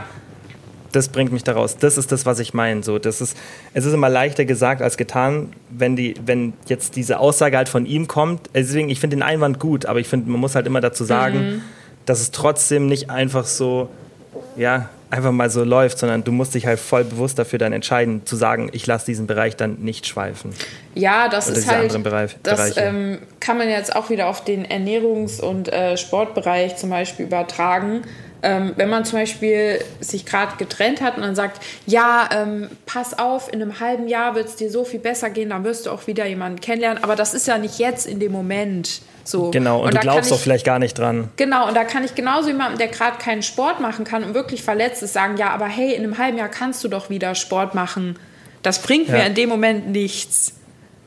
das 0.96 1.08
bringt 1.08 1.32
mich 1.32 1.44
daraus. 1.44 1.76
Das 1.76 1.98
ist 1.98 2.10
das, 2.10 2.26
was 2.26 2.38
ich 2.38 2.54
meine. 2.54 2.82
So, 2.82 2.98
das 2.98 3.20
ist, 3.20 3.36
es 3.74 3.84
ist 3.84 3.92
immer 3.92 4.08
leichter 4.08 4.44
gesagt 4.44 4.82
als 4.82 4.96
getan, 4.96 5.50
wenn, 5.68 5.94
die, 5.94 6.14
wenn 6.24 6.54
jetzt 6.66 6.96
diese 6.96 7.20
Aussage 7.20 7.56
halt 7.56 7.68
von 7.68 7.86
ihm 7.86 8.08
kommt. 8.08 8.48
Deswegen, 8.54 8.88
ich 8.88 8.98
finde 8.98 9.16
den 9.16 9.22
Einwand 9.22 9.60
gut, 9.60 9.86
aber 9.86 10.00
ich 10.00 10.08
finde, 10.08 10.30
man 10.30 10.40
muss 10.40 10.54
halt 10.54 10.66
immer 10.66 10.80
dazu 10.80 11.04
sagen, 11.04 11.38
mhm. 11.38 11.62
dass 12.06 12.20
es 12.20 12.30
trotzdem 12.30 12.86
nicht 12.86 13.10
einfach 13.10 13.44
so, 13.44 13.90
ja, 14.56 14.88
einfach 15.10 15.32
mal 15.32 15.50
so 15.50 15.64
läuft, 15.64 15.98
sondern 15.98 16.24
du 16.24 16.32
musst 16.32 16.54
dich 16.54 16.66
halt 16.66 16.80
voll 16.80 17.04
bewusst 17.04 17.38
dafür 17.38 17.58
dann 17.58 17.72
entscheiden, 17.72 18.26
zu 18.26 18.36
sagen, 18.36 18.70
ich 18.72 18.86
lasse 18.86 19.06
diesen 19.06 19.26
Bereich 19.26 19.56
dann 19.56 19.76
nicht 19.80 20.06
schweifen. 20.06 20.52
Ja, 20.94 21.28
das 21.28 21.48
Oder 21.48 21.58
ist 21.58 21.70
halt, 21.70 22.02
Bereich, 22.02 22.36
das 22.42 22.76
ähm, 22.76 23.18
kann 23.40 23.58
man 23.58 23.68
jetzt 23.68 23.94
auch 23.94 24.10
wieder 24.10 24.28
auf 24.28 24.44
den 24.44 24.66
Ernährungs- 24.66 25.40
und 25.40 25.72
äh, 25.72 25.96
Sportbereich 25.96 26.76
zum 26.76 26.90
Beispiel 26.90 27.26
übertragen 27.26 28.02
ähm, 28.42 28.74
wenn 28.76 28.88
man 28.88 29.04
zum 29.04 29.18
Beispiel 29.18 29.80
sich 30.00 30.24
gerade 30.24 30.56
getrennt 30.56 31.00
hat 31.00 31.16
und 31.16 31.22
dann 31.22 31.34
sagt, 31.34 31.60
ja, 31.86 32.28
ähm, 32.32 32.68
pass 32.86 33.18
auf, 33.18 33.52
in 33.52 33.60
einem 33.60 33.80
halben 33.80 34.06
Jahr 34.06 34.34
wird 34.34 34.46
es 34.46 34.56
dir 34.56 34.70
so 34.70 34.84
viel 34.84 35.00
besser 35.00 35.30
gehen, 35.30 35.50
dann 35.50 35.64
wirst 35.64 35.86
du 35.86 35.90
auch 35.90 36.06
wieder 36.06 36.26
jemanden 36.26 36.60
kennenlernen. 36.60 37.02
Aber 37.02 37.16
das 37.16 37.34
ist 37.34 37.48
ja 37.48 37.58
nicht 37.58 37.78
jetzt 37.78 38.06
in 38.06 38.20
dem 38.20 38.32
Moment. 38.32 39.00
So. 39.26 39.50
Genau, 39.50 39.80
und, 39.80 39.88
und 39.88 39.94
du 39.94 40.00
glaubst 40.00 40.30
doch 40.30 40.38
vielleicht 40.38 40.64
gar 40.64 40.78
nicht 40.78 40.98
dran. 40.98 41.28
Genau, 41.36 41.68
und 41.68 41.74
da 41.74 41.84
kann 41.84 42.04
ich 42.04 42.14
genauso 42.14 42.48
jemandem, 42.48 42.78
der 42.78 42.88
gerade 42.88 43.18
keinen 43.18 43.42
Sport 43.42 43.80
machen 43.80 44.04
kann 44.04 44.24
und 44.24 44.34
wirklich 44.34 44.62
verletzt 44.62 45.02
ist, 45.02 45.12
sagen, 45.12 45.36
ja, 45.36 45.50
aber 45.50 45.66
hey, 45.66 45.94
in 45.94 46.04
einem 46.04 46.18
halben 46.18 46.38
Jahr 46.38 46.48
kannst 46.48 46.82
du 46.84 46.88
doch 46.88 47.10
wieder 47.10 47.34
Sport 47.34 47.74
machen. 47.74 48.18
Das 48.62 48.80
bringt 48.80 49.08
ja. 49.08 49.18
mir 49.18 49.26
in 49.26 49.34
dem 49.34 49.48
Moment 49.48 49.88
nichts. 49.90 50.54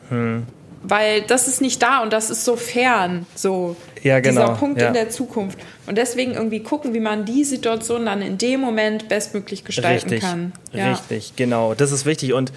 Hm 0.10 0.46
weil 0.82 1.22
das 1.22 1.48
ist 1.48 1.62
nicht 1.62 1.82
da 1.82 2.02
und 2.02 2.14
das 2.14 2.30
ist 2.30 2.46
so 2.46 2.56
fern, 2.56 3.26
so 3.36 3.76
ja, 4.02 4.20
genau. 4.20 4.42
dieser 4.42 4.56
Punkt 4.56 4.82
ja. 4.82 4.88
in 4.88 4.94
der 4.94 5.10
Zukunft. 5.10 5.60
Und 5.86 5.98
deswegen 5.98 6.34
irgendwie 6.34 6.62
gucken, 6.62 6.94
wie 6.94 7.00
man 7.00 7.26
die 7.26 7.44
Situation 7.44 8.06
dann 8.06 8.22
in 8.22 8.38
dem 8.38 8.62
Moment 8.62 9.10
bestmöglich 9.10 9.66
gestalten 9.66 10.10
richtig, 10.10 10.22
kann. 10.22 10.54
Ja. 10.72 10.92
Richtig, 10.92 11.36
genau. 11.36 11.74
Das 11.74 11.92
ist 11.92 12.06
wichtig 12.06 12.34
und 12.34 12.52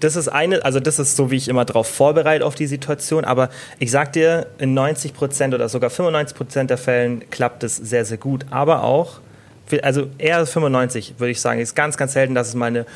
das 0.00 0.16
ist 0.16 0.28
eine, 0.28 0.64
also 0.64 0.80
das 0.80 0.98
ist 0.98 1.16
so, 1.16 1.30
wie 1.30 1.36
ich 1.36 1.48
immer 1.48 1.64
darauf 1.64 1.86
vorbereite 1.86 2.44
auf 2.44 2.54
die 2.54 2.66
Situation, 2.66 3.24
aber 3.24 3.48
ich 3.78 3.90
sag 3.90 4.12
dir, 4.12 4.46
in 4.58 4.74
90 4.74 5.14
Prozent 5.14 5.54
oder 5.54 5.68
sogar 5.68 5.90
95 5.90 6.36
Prozent 6.36 6.70
der 6.70 6.78
Fällen 6.78 7.28
klappt 7.30 7.62
es 7.62 7.76
sehr, 7.76 8.04
sehr 8.04 8.18
gut, 8.18 8.46
aber 8.50 8.82
auch, 8.82 9.20
also 9.82 10.08
eher 10.18 10.44
95 10.44 11.14
würde 11.18 11.30
ich 11.30 11.40
sagen, 11.40 11.60
ist 11.60 11.74
ganz, 11.74 11.96
ganz 11.96 12.12
selten, 12.14 12.34
dass 12.34 12.48
es 12.48 12.54
mal 12.54 12.66
eine, 12.66 12.86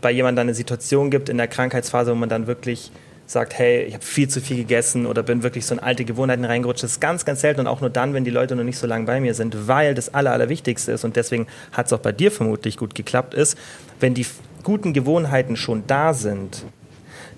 bei 0.00 0.10
jemandem 0.10 0.42
eine 0.42 0.54
Situation 0.54 1.10
gibt 1.10 1.28
in 1.28 1.36
der 1.36 1.48
Krankheitsphase, 1.48 2.12
wo 2.12 2.14
man 2.14 2.28
dann 2.28 2.46
wirklich 2.46 2.90
sagt, 3.26 3.58
hey, 3.58 3.82
ich 3.82 3.94
habe 3.94 4.04
viel 4.04 4.28
zu 4.28 4.40
viel 4.40 4.56
gegessen 4.56 5.04
oder 5.04 5.22
bin 5.22 5.42
wirklich 5.42 5.66
so 5.66 5.74
in 5.74 5.80
alte 5.80 6.04
Gewohnheiten 6.04 6.44
reingerutscht. 6.44 6.84
Das 6.84 6.92
ist 6.92 7.00
ganz, 7.00 7.24
ganz 7.24 7.40
selten 7.40 7.60
und 7.60 7.66
auch 7.66 7.80
nur 7.80 7.90
dann, 7.90 8.14
wenn 8.14 8.24
die 8.24 8.30
Leute 8.30 8.54
noch 8.54 8.62
nicht 8.62 8.78
so 8.78 8.86
lange 8.86 9.04
bei 9.04 9.20
mir 9.20 9.34
sind, 9.34 9.66
weil 9.66 9.94
das 9.94 10.14
Aller, 10.14 10.32
Allerwichtigste 10.32 10.92
ist 10.92 11.04
und 11.04 11.16
deswegen 11.16 11.48
hat 11.72 11.86
es 11.86 11.92
auch 11.92 11.98
bei 11.98 12.12
dir 12.12 12.30
vermutlich 12.30 12.76
gut 12.76 12.94
geklappt, 12.94 13.34
ist, 13.34 13.58
wenn 13.98 14.14
die 14.14 14.26
guten 14.66 14.92
Gewohnheiten 14.92 15.56
schon 15.56 15.84
da 15.86 16.12
sind, 16.12 16.64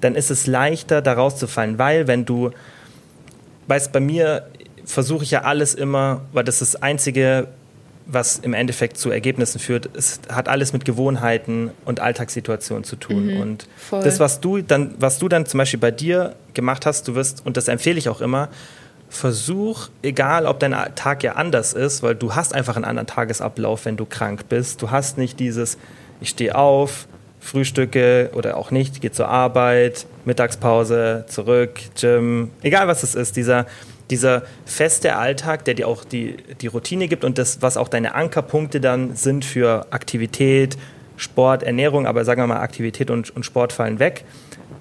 dann 0.00 0.14
ist 0.14 0.30
es 0.30 0.46
leichter, 0.46 1.02
da 1.02 1.12
rauszufallen, 1.12 1.78
weil 1.78 2.06
wenn 2.06 2.24
du, 2.24 2.52
weißt, 3.66 3.92
bei 3.92 4.00
mir 4.00 4.48
versuche 4.86 5.24
ich 5.24 5.30
ja 5.30 5.42
alles 5.42 5.74
immer, 5.74 6.22
weil 6.32 6.44
das 6.44 6.62
ist 6.62 6.74
das 6.74 6.82
einzige 6.82 7.48
was 8.10 8.38
im 8.38 8.54
Endeffekt 8.54 8.96
zu 8.96 9.10
Ergebnissen 9.10 9.58
führt, 9.58 9.90
es 9.94 10.20
hat 10.30 10.48
alles 10.48 10.72
mit 10.72 10.86
Gewohnheiten 10.86 11.72
und 11.84 12.00
Alltagssituationen 12.00 12.82
zu 12.82 12.96
tun. 12.96 13.26
Mhm, 13.26 13.40
und 13.40 13.68
voll. 13.76 14.02
das, 14.02 14.18
was 14.18 14.40
du 14.40 14.62
dann, 14.62 14.94
was 14.98 15.18
du 15.18 15.28
dann 15.28 15.44
zum 15.44 15.58
Beispiel 15.58 15.78
bei 15.78 15.90
dir 15.90 16.34
gemacht 16.54 16.86
hast, 16.86 17.06
du 17.06 17.14
wirst, 17.14 17.44
und 17.44 17.58
das 17.58 17.68
empfehle 17.68 17.98
ich 17.98 18.08
auch 18.08 18.22
immer, 18.22 18.48
versuch, 19.10 19.88
egal 20.02 20.46
ob 20.46 20.58
dein 20.58 20.74
Tag 20.94 21.22
ja 21.22 21.32
anders 21.32 21.74
ist, 21.74 22.02
weil 22.02 22.14
du 22.14 22.34
hast 22.34 22.54
einfach 22.54 22.76
einen 22.76 22.86
anderen 22.86 23.06
Tagesablauf, 23.06 23.84
wenn 23.84 23.98
du 23.98 24.06
krank 24.06 24.48
bist. 24.48 24.80
Du 24.80 24.90
hast 24.90 25.18
nicht 25.18 25.38
dieses, 25.38 25.76
ich 26.22 26.30
stehe 26.30 26.54
auf, 26.54 27.08
frühstücke 27.48 28.30
oder 28.34 28.56
auch 28.56 28.70
nicht, 28.70 29.00
gehe 29.00 29.10
zur 29.10 29.28
Arbeit, 29.28 30.06
Mittagspause, 30.24 31.24
zurück, 31.28 31.80
Gym, 32.00 32.50
egal 32.62 32.88
was 32.88 33.02
es 33.02 33.14
ist, 33.14 33.36
dieser 33.36 33.66
dieser 34.10 34.42
feste 34.64 35.16
Alltag, 35.16 35.64
der 35.64 35.74
dir 35.74 35.86
auch 35.86 36.04
die, 36.04 36.36
die 36.60 36.66
Routine 36.66 37.08
gibt 37.08 37.24
und 37.24 37.38
das, 37.38 37.60
was 37.60 37.76
auch 37.76 37.88
deine 37.88 38.14
Ankerpunkte 38.14 38.80
dann 38.80 39.16
sind 39.16 39.44
für 39.44 39.86
Aktivität, 39.90 40.76
Sport, 41.16 41.62
Ernährung, 41.62 42.06
aber 42.06 42.24
sagen 42.24 42.40
wir 42.40 42.46
mal 42.46 42.60
Aktivität 42.60 43.10
und, 43.10 43.34
und 43.34 43.44
Sport 43.44 43.72
fallen 43.72 43.98
weg. 43.98 44.24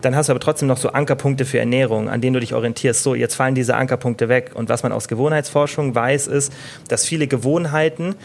dann 0.01 0.15
hast 0.15 0.30
du 0.30 0.34
aber 0.34 0.39
trotzdem 0.39 0.68
noch 0.68 0.78
so 0.78 0.89
Ankerpunkte 0.89 1.45
für 1.45 1.59
Ernährung, 1.59 2.07
an 2.09 2.22
denen 2.22 2.36
du 2.36 2.39
dich 2.39 2.53
orientierst. 2.53 3.03
So, 3.03 3.15
jetzt 3.15 3.36
fallen 3.36 3.55
diese 3.55 3.76
Ankerpunkte 3.76 4.30
weg. 4.30 4.51
Und 4.53 4.70
was 4.70 4.84
man 4.84 4.91
aus 4.91 5.07
Gewohnheitsforschung 5.07 5.95
weiß, 5.95 6.28
ist, 6.28 6.53
dass 6.88 7.05
viele 7.05 7.28
Gewohnheiten, 7.28 8.15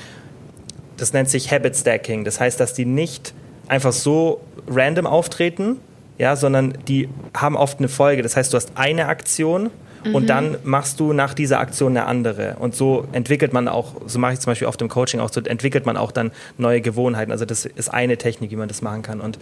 das 0.98 1.14
nennt 1.14 1.30
sich 1.30 1.50
Habit 1.50 1.74
Stacking, 1.74 2.24
das 2.24 2.38
heißt, 2.38 2.60
dass 2.60 2.74
die 2.74 2.84
nicht 2.84 3.32
einfach 3.72 3.92
so 3.94 4.42
random 4.68 5.06
auftreten, 5.06 5.78
ja, 6.18 6.36
sondern 6.36 6.76
die 6.88 7.08
haben 7.34 7.56
oft 7.56 7.78
eine 7.78 7.88
Folge. 7.88 8.22
Das 8.22 8.36
heißt, 8.36 8.52
du 8.52 8.56
hast 8.56 8.72
eine 8.74 9.06
Aktion 9.06 9.70
mhm. 10.04 10.14
und 10.14 10.26
dann 10.28 10.58
machst 10.62 11.00
du 11.00 11.14
nach 11.14 11.32
dieser 11.32 11.58
Aktion 11.58 11.96
eine 11.96 12.06
andere. 12.06 12.56
Und 12.58 12.76
so 12.76 13.08
entwickelt 13.12 13.54
man 13.54 13.68
auch, 13.68 13.94
so 14.06 14.18
mache 14.18 14.34
ich 14.34 14.40
zum 14.40 14.50
Beispiel 14.50 14.68
oft 14.68 14.82
im 14.82 14.90
Coaching 14.90 15.20
auch, 15.20 15.32
so 15.32 15.40
entwickelt 15.40 15.86
man 15.86 15.96
auch 15.96 16.12
dann 16.12 16.32
neue 16.58 16.82
Gewohnheiten. 16.82 17.32
Also 17.32 17.46
das 17.46 17.64
ist 17.64 17.88
eine 17.88 18.18
Technik, 18.18 18.50
wie 18.50 18.56
man 18.56 18.68
das 18.68 18.82
machen 18.82 19.00
kann. 19.00 19.22
Und 19.22 19.38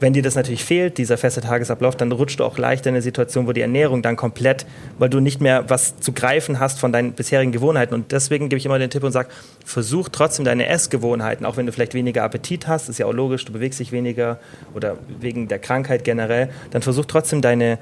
wenn 0.00 0.14
dir 0.14 0.22
das 0.22 0.34
natürlich 0.34 0.64
fehlt, 0.64 0.96
dieser 0.96 1.18
feste 1.18 1.42
Tagesablauf, 1.42 1.94
dann 1.94 2.10
rutscht 2.10 2.40
du 2.40 2.44
auch 2.44 2.56
leicht 2.56 2.86
in 2.86 2.94
eine 2.94 3.02
Situation, 3.02 3.46
wo 3.46 3.52
die 3.52 3.60
Ernährung 3.60 4.00
dann 4.00 4.16
komplett, 4.16 4.66
weil 4.98 5.10
du 5.10 5.20
nicht 5.20 5.42
mehr 5.42 5.68
was 5.68 6.00
zu 6.00 6.12
greifen 6.12 6.58
hast 6.58 6.80
von 6.80 6.90
deinen 6.90 7.12
bisherigen 7.12 7.52
Gewohnheiten. 7.52 7.92
Und 7.92 8.10
deswegen 8.10 8.48
gebe 8.48 8.58
ich 8.58 8.64
immer 8.64 8.78
den 8.78 8.88
Tipp 8.88 9.04
und 9.04 9.12
sage, 9.12 9.28
versuch 9.64 10.08
trotzdem 10.08 10.46
deine 10.46 10.66
Essgewohnheiten, 10.66 11.44
auch 11.44 11.58
wenn 11.58 11.66
du 11.66 11.72
vielleicht 11.72 11.92
weniger 11.92 12.24
Appetit 12.24 12.66
hast, 12.66 12.88
ist 12.88 12.98
ja 12.98 13.06
auch 13.06 13.12
logisch, 13.12 13.44
du 13.44 13.52
bewegst 13.52 13.78
dich 13.78 13.92
weniger 13.92 14.38
oder 14.74 14.96
wegen 15.20 15.48
der 15.48 15.58
Krankheit 15.58 16.02
generell, 16.02 16.48
dann 16.70 16.80
versuch 16.80 17.04
trotzdem 17.04 17.42
deine, 17.42 17.78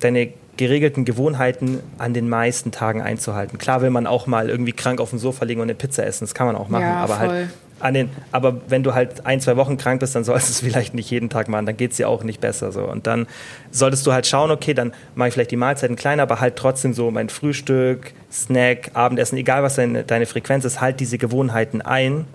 deine 0.00 0.32
geregelten 0.56 1.04
Gewohnheiten 1.04 1.80
an 1.98 2.14
den 2.14 2.28
meisten 2.28 2.72
Tagen 2.72 3.02
einzuhalten. 3.02 3.58
Klar 3.58 3.82
will 3.82 3.90
man 3.90 4.06
auch 4.06 4.26
mal 4.26 4.48
irgendwie 4.48 4.72
krank 4.72 5.00
auf 5.00 5.10
dem 5.10 5.18
Sofa 5.18 5.44
liegen 5.44 5.60
und 5.60 5.66
eine 5.66 5.74
Pizza 5.74 6.04
essen, 6.04 6.24
das 6.24 6.34
kann 6.34 6.46
man 6.46 6.56
auch 6.56 6.68
machen, 6.68 6.82
ja, 6.82 6.96
aber 6.96 7.18
halt 7.18 7.30
voll. 7.30 7.38
halt 7.38 7.48
an 7.80 7.94
den, 7.94 8.10
aber 8.32 8.60
wenn 8.68 8.82
du 8.82 8.94
halt 8.94 9.26
ein, 9.26 9.40
zwei 9.40 9.56
Wochen 9.56 9.76
krank 9.76 10.00
bist, 10.00 10.14
dann 10.14 10.24
solltest 10.24 10.48
du 10.48 10.52
es 10.52 10.60
vielleicht 10.72 10.94
nicht 10.94 11.10
jeden 11.10 11.30
Tag 11.30 11.48
machen, 11.48 11.66
dann 11.66 11.76
geht 11.76 11.92
es 11.92 11.96
dir 11.96 12.08
auch 12.08 12.24
nicht 12.24 12.40
besser. 12.40 12.72
So. 12.72 12.82
Und 12.82 13.06
dann 13.06 13.26
solltest 13.70 14.06
du 14.06 14.12
halt 14.12 14.26
schauen, 14.26 14.50
okay, 14.50 14.74
dann 14.74 14.92
mache 15.14 15.28
ich 15.28 15.34
vielleicht 15.34 15.50
die 15.50 15.56
Mahlzeiten 15.56 15.96
kleiner, 15.96 16.22
aber 16.22 16.40
halt 16.40 16.56
trotzdem 16.56 16.94
so 16.94 17.10
mein 17.10 17.28
Frühstück, 17.28 18.12
Snack, 18.30 18.90
Abendessen, 18.94 19.36
egal 19.38 19.62
was 19.62 19.76
deine, 19.76 20.04
deine 20.04 20.26
Frequenz 20.26 20.64
ist, 20.64 20.80
halt 20.80 21.00
diese 21.00 21.18
Gewohnheiten 21.18 21.80
ein, 21.80 22.26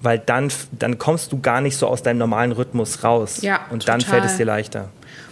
weil 0.00 0.18
dann, 0.18 0.50
dann 0.72 0.98
kommst 0.98 1.32
du 1.32 1.40
gar 1.40 1.60
nicht 1.60 1.76
so 1.76 1.86
aus 1.86 2.02
deinem 2.02 2.18
normalen 2.18 2.52
Rhythmus 2.52 3.02
raus. 3.04 3.42
Ja, 3.42 3.60
und 3.70 3.80
total. 3.80 3.98
dann 3.98 4.08
fällt 4.08 4.24
es 4.24 4.36
dir 4.36 4.46
leichter. 4.46 4.90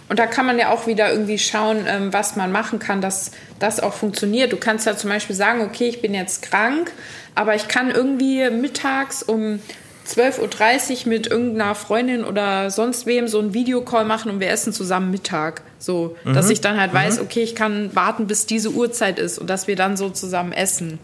Und 0.09 0.18
da 0.18 0.26
kann 0.26 0.46
man 0.46 0.59
ja 0.59 0.70
auch 0.70 0.86
wieder 0.86 1.11
irgendwie 1.11 1.38
schauen, 1.38 1.84
ähm, 1.88 2.12
was 2.12 2.36
man 2.36 2.52
machen 2.52 2.78
kann, 2.78 3.00
dass 3.00 3.32
das 3.59 3.80
auch 3.80 3.92
funktioniert. 3.92 4.52
Du 4.52 4.57
kannst 4.57 4.86
ja 4.86 4.96
zum 4.96 5.11
Beispiel 5.11 5.34
sagen, 5.34 5.62
okay, 5.62 5.88
ich 5.88 6.00
bin 6.00 6.14
jetzt 6.14 6.42
krank, 6.42 6.92
aber 7.34 7.54
ich 7.54 7.68
kann 7.68 7.90
irgendwie 7.90 8.48
mittags 8.50 9.22
um 9.22 9.61
12.30 10.07 11.02
Uhr 11.02 11.09
mit 11.09 11.26
irgendeiner 11.26 11.74
Freundin 11.74 12.24
oder 12.24 12.70
sonst 12.70 13.07
wem 13.07 13.26
so 13.26 13.40
einen 13.40 13.54
Videocall 13.54 14.04
machen 14.04 14.30
und 14.30 14.40
wir 14.40 14.48
essen 14.50 14.72
zusammen 14.72 15.11
Mittag. 15.11 15.62
So, 15.78 16.16
mhm. 16.24 16.34
dass 16.34 16.48
ich 16.50 16.61
dann 16.61 16.80
halt 16.80 16.92
mhm. 16.92 16.98
weiß, 16.98 17.20
okay, 17.20 17.42
ich 17.42 17.57
kann 17.57 17.94
warten, 17.94 18.28
bis 18.28 18.46
diese 18.46 18.70
Uhrzeit 18.70 19.18
ist 19.18 19.38
und 19.38 19.50
dass 19.50 19.66
wir 19.66 19.74
dann 19.74 19.96
so 19.96 20.11
zusammen 20.11 20.52
essen. 20.52 21.00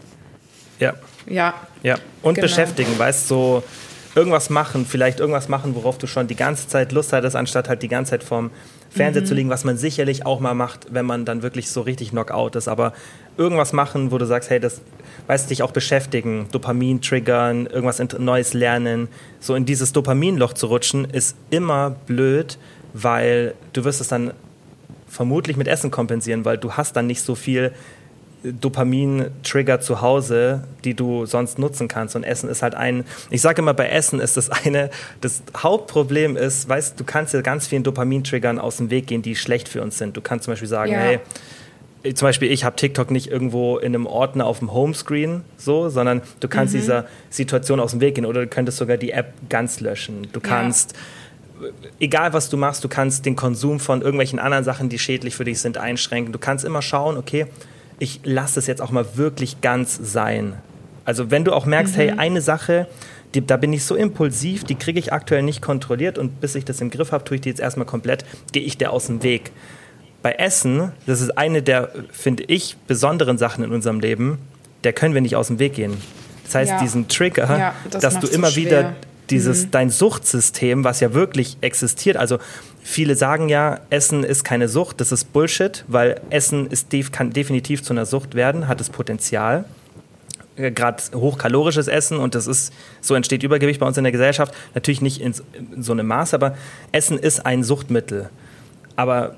Ja. 0.79 0.93
Ja. 1.27 1.53
Ja. 1.83 1.95
Und 2.21 2.35
genau. 2.35 2.47
beschäftigen, 2.47 2.97
weißt 2.97 3.29
du, 3.29 3.35
so 3.35 3.63
irgendwas 4.15 4.49
machen, 4.49 4.85
vielleicht 4.85 5.19
irgendwas 5.19 5.49
machen, 5.49 5.75
worauf 5.75 5.97
du 5.97 6.07
schon 6.07 6.27
die 6.27 6.35
ganze 6.35 6.67
Zeit 6.67 6.91
Lust 6.91 7.13
hattest, 7.13 7.35
anstatt 7.35 7.69
halt 7.69 7.81
die 7.81 7.87
ganze 7.87 8.11
Zeit 8.11 8.23
vorm 8.23 8.51
Fernseher 8.93 9.23
mhm. 9.23 9.27
zu 9.27 9.33
liegen, 9.33 9.49
was 9.49 9.63
man 9.63 9.77
sicherlich 9.77 10.25
auch 10.25 10.39
mal 10.39 10.53
macht, 10.53 10.93
wenn 10.93 11.05
man 11.05 11.25
dann 11.25 11.41
wirklich 11.41 11.69
so 11.69 11.81
richtig 11.81 12.11
Knockout 12.11 12.55
ist. 12.55 12.67
Aber 12.67 12.93
irgendwas 13.37 13.73
machen, 13.73 14.11
wo 14.11 14.17
du 14.17 14.25
sagst, 14.25 14.49
hey, 14.49 14.59
das 14.59 14.81
weißt 15.27 15.49
dich 15.49 15.63
auch 15.63 15.71
beschäftigen, 15.71 16.47
Dopamin 16.51 17.01
triggern, 17.01 17.65
irgendwas 17.65 18.01
Neues 18.19 18.53
lernen, 18.53 19.07
so 19.39 19.55
in 19.55 19.65
dieses 19.65 19.93
Dopaminloch 19.93 20.53
zu 20.53 20.67
rutschen, 20.67 21.05
ist 21.05 21.35
immer 21.49 21.95
blöd, 22.05 22.57
weil 22.93 23.55
du 23.73 23.83
wirst 23.83 24.01
es 24.01 24.09
dann 24.09 24.33
vermutlich 25.07 25.57
mit 25.57 25.67
Essen 25.67 25.89
kompensieren, 25.89 26.45
weil 26.45 26.57
du 26.57 26.73
hast 26.73 26.95
dann 26.95 27.07
nicht 27.07 27.21
so 27.21 27.35
viel 27.35 27.71
Dopamin-Trigger 28.43 29.79
zu 29.79 30.01
Hause, 30.01 30.63
die 30.83 30.93
du 30.93 31.25
sonst 31.25 31.59
nutzen 31.59 31.87
kannst. 31.87 32.15
Und 32.15 32.23
Essen 32.23 32.49
ist 32.49 32.61
halt 32.61 32.75
ein, 32.75 33.05
ich 33.29 33.41
sage 33.41 33.61
immer, 33.61 33.73
bei 33.73 33.87
Essen 33.87 34.19
ist 34.19 34.37
das 34.37 34.49
eine, 34.49 34.89
das 35.21 35.43
Hauptproblem 35.57 36.35
ist, 36.35 36.67
weißt 36.67 36.99
du, 36.99 37.03
kannst 37.03 37.33
ja 37.33 37.41
ganz 37.41 37.67
vielen 37.67 37.83
Dopamin-Triggern 37.83 38.59
aus 38.59 38.77
dem 38.77 38.89
Weg 38.89 39.07
gehen, 39.07 39.21
die 39.21 39.35
schlecht 39.35 39.69
für 39.69 39.81
uns 39.81 39.97
sind. 39.97 40.17
Du 40.17 40.21
kannst 40.21 40.45
zum 40.45 40.51
Beispiel 40.51 40.67
sagen, 40.67 40.91
ja. 40.91 40.99
hey, 40.99 41.19
zum 42.13 42.27
Beispiel, 42.27 42.51
ich 42.51 42.65
habe 42.65 42.75
TikTok 42.75 43.11
nicht 43.11 43.27
irgendwo 43.27 43.77
in 43.77 43.95
einem 43.95 44.05
Ordner 44.05 44.45
auf 44.45 44.59
dem 44.59 44.73
Homescreen, 44.73 45.43
so, 45.55 45.87
sondern 45.87 46.21
du 46.41 46.49
kannst 46.49 46.73
mhm. 46.73 46.79
dieser 46.79 47.05
Situation 47.29 47.79
aus 47.79 47.91
dem 47.91 48.01
Weg 48.01 48.15
gehen 48.15 48.25
oder 48.25 48.41
du 48.41 48.47
könntest 48.47 48.77
sogar 48.77 48.97
die 48.97 49.11
App 49.11 49.33
ganz 49.47 49.79
löschen. 49.79 50.27
Du 50.33 50.41
kannst, 50.41 50.95
ja. 51.61 51.69
egal 52.01 52.33
was 52.33 52.49
du 52.49 52.57
machst, 52.57 52.83
du 52.83 52.89
kannst 52.89 53.25
den 53.25 53.37
Konsum 53.37 53.79
von 53.79 54.01
irgendwelchen 54.01 54.39
anderen 54.39 54.65
Sachen, 54.65 54.89
die 54.89 54.99
schädlich 54.99 55.37
für 55.37 55.45
dich 55.45 55.59
sind, 55.59 55.77
einschränken. 55.77 56.33
Du 56.33 56.39
kannst 56.39 56.65
immer 56.65 56.81
schauen, 56.81 57.15
okay, 57.15 57.47
ich 57.99 58.21
lasse 58.23 58.59
es 58.59 58.67
jetzt 58.67 58.81
auch 58.81 58.91
mal 58.91 59.05
wirklich 59.15 59.61
ganz 59.61 59.99
sein. 60.01 60.55
Also 61.05 61.31
wenn 61.31 61.43
du 61.43 61.53
auch 61.53 61.65
merkst, 61.65 61.95
mhm. 61.95 61.99
hey, 61.99 62.11
eine 62.11 62.41
Sache, 62.41 62.87
die, 63.33 63.45
da 63.45 63.57
bin 63.57 63.73
ich 63.73 63.83
so 63.83 63.95
impulsiv, 63.95 64.63
die 64.63 64.75
kriege 64.75 64.99
ich 64.99 65.11
aktuell 65.11 65.43
nicht 65.43 65.61
kontrolliert 65.61 66.17
und 66.17 66.39
bis 66.39 66.55
ich 66.55 66.65
das 66.65 66.81
im 66.81 66.89
Griff 66.89 67.11
habe, 67.11 67.23
tue 67.23 67.35
ich 67.35 67.41
die 67.41 67.49
jetzt 67.49 67.61
erstmal 67.61 67.85
komplett, 67.85 68.25
gehe 68.51 68.63
ich 68.63 68.77
der 68.77 68.91
aus 68.91 69.07
dem 69.07 69.23
Weg 69.23 69.51
bei 70.23 70.31
Essen, 70.31 70.91
das 71.05 71.21
ist 71.21 71.37
eine 71.37 71.61
der, 71.61 71.91
finde 72.11 72.43
ich, 72.47 72.77
besonderen 72.87 73.37
Sachen 73.37 73.63
in 73.63 73.71
unserem 73.71 73.99
Leben, 73.99 74.39
der 74.83 74.93
können 74.93 75.13
wir 75.13 75.21
nicht 75.21 75.35
aus 75.35 75.47
dem 75.47 75.59
Weg 75.59 75.73
gehen. 75.73 75.97
Das 76.45 76.55
heißt, 76.55 76.71
ja. 76.71 76.79
diesen 76.79 77.07
Trigger, 77.09 77.57
ja, 77.57 77.75
das 77.91 78.01
dass 78.01 78.19
du 78.19 78.27
immer 78.27 78.49
schwer. 78.49 78.65
wieder 78.65 78.93
dieses, 79.29 79.65
mhm. 79.65 79.71
dein 79.71 79.89
Suchtsystem, 79.89 80.83
was 80.83 81.01
ja 81.01 81.13
wirklich 81.13 81.57
existiert, 81.61 82.17
also 82.17 82.39
viele 82.83 83.15
sagen 83.15 83.49
ja, 83.49 83.79
Essen 83.89 84.23
ist 84.23 84.43
keine 84.43 84.67
Sucht, 84.67 85.01
das 85.01 85.11
ist 85.11 85.33
Bullshit, 85.33 85.83
weil 85.87 86.21
Essen 86.29 86.67
ist, 86.67 86.91
kann 87.11 87.31
definitiv 87.31 87.81
zu 87.83 87.93
einer 87.93 88.05
Sucht 88.05 88.35
werden, 88.35 88.67
hat 88.67 88.79
das 88.79 88.89
Potenzial 88.89 89.65
äh, 90.55 90.71
gerade 90.71 91.01
hochkalorisches 91.15 91.87
Essen 91.87 92.17
und 92.17 92.35
das 92.35 92.47
ist, 92.47 92.73
so 93.01 93.15
entsteht 93.15 93.43
Übergewicht 93.43 93.79
bei 93.79 93.87
uns 93.87 93.97
in 93.97 94.03
der 94.03 94.11
Gesellschaft, 94.11 94.53
natürlich 94.75 95.01
nicht 95.01 95.21
in, 95.21 95.33
in 95.73 95.81
so 95.81 95.93
einem 95.93 96.07
Maß, 96.07 96.33
aber 96.33 96.55
Essen 96.91 97.17
ist 97.17 97.45
ein 97.45 97.63
Suchtmittel. 97.63 98.29
Aber 98.95 99.35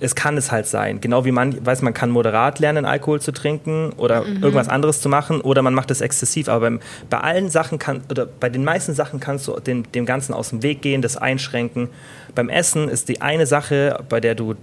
es 0.00 0.14
kann 0.14 0.36
es 0.36 0.52
halt 0.52 0.66
sein. 0.66 1.00
Genau 1.00 1.24
wie 1.24 1.32
man 1.32 1.64
weiß, 1.64 1.82
man 1.82 1.94
kann 1.94 2.10
moderat 2.10 2.58
lernen, 2.58 2.84
Alkohol 2.84 3.20
zu 3.20 3.32
trinken 3.32 3.92
oder 3.96 4.22
mhm. 4.22 4.42
irgendwas 4.42 4.68
anderes 4.68 5.00
zu 5.00 5.08
machen 5.08 5.40
oder 5.40 5.62
man 5.62 5.74
macht 5.74 5.90
es 5.90 6.00
exzessiv. 6.00 6.48
Aber 6.48 6.60
beim, 6.60 6.80
bei 7.10 7.18
allen 7.18 7.48
Sachen 7.48 7.78
kann 7.78 8.02
oder 8.10 8.26
bei 8.26 8.48
den 8.48 8.64
meisten 8.64 8.94
Sachen 8.94 9.20
kannst 9.20 9.48
du 9.48 9.58
dem, 9.58 9.90
dem 9.92 10.06
Ganzen 10.06 10.34
aus 10.34 10.50
dem 10.50 10.62
Weg 10.62 10.82
gehen, 10.82 11.02
das 11.02 11.16
einschränken. 11.16 11.88
Beim 12.34 12.48
Essen 12.48 12.88
ist 12.88 13.08
die 13.08 13.20
eine 13.20 13.46
Sache, 13.46 14.04
bei 14.08 14.20
der 14.20 14.34
du 14.34 14.54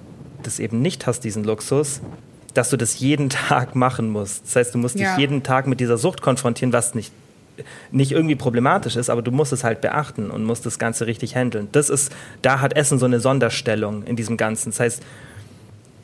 das 0.44 0.60
eben 0.60 0.82
nicht 0.82 1.08
hast, 1.08 1.22
diesen 1.22 1.44
Luxus, 1.44 2.02
dass 2.54 2.70
du 2.70 2.78
das 2.78 3.00
jeden 3.00 3.30
Tag 3.30 3.76
machen 3.76 4.10
musst. 4.10 4.46
Das 4.46 4.56
heißt, 4.56 4.76
du 4.76 4.78
musst 4.78 4.98
ja. 4.98 5.10
dich 5.10 5.20
jeden 5.20 5.44
Tag 5.44 5.68
mit 5.68 5.80
dieser 5.80 5.98
Sucht 5.98 6.22
konfrontieren, 6.22 6.72
was 6.72 6.96
nicht 6.96 7.12
nicht 7.92 8.12
irgendwie 8.12 8.36
problematisch 8.36 8.96
ist, 8.96 9.10
aber 9.10 9.22
du 9.22 9.32
musst 9.32 9.54
es 9.54 9.64
halt 9.64 9.82
beachten 9.82 10.30
und 10.32 10.44
musst 10.44 10.66
das 10.66 10.80
Ganze 10.80 11.08
richtig 11.08 11.36
handeln. 11.36 11.70
Das 11.72 11.90
ist, 11.90 12.12
da 12.42 12.60
hat 12.62 12.76
Essen 12.76 13.00
so 13.00 13.06
eine 13.06 13.20
Sonderstellung 13.20 14.04
in 14.04 14.16
diesem 14.16 14.38
Ganzen. 14.38 14.72
Das 14.72 14.80
heißt, 14.80 15.04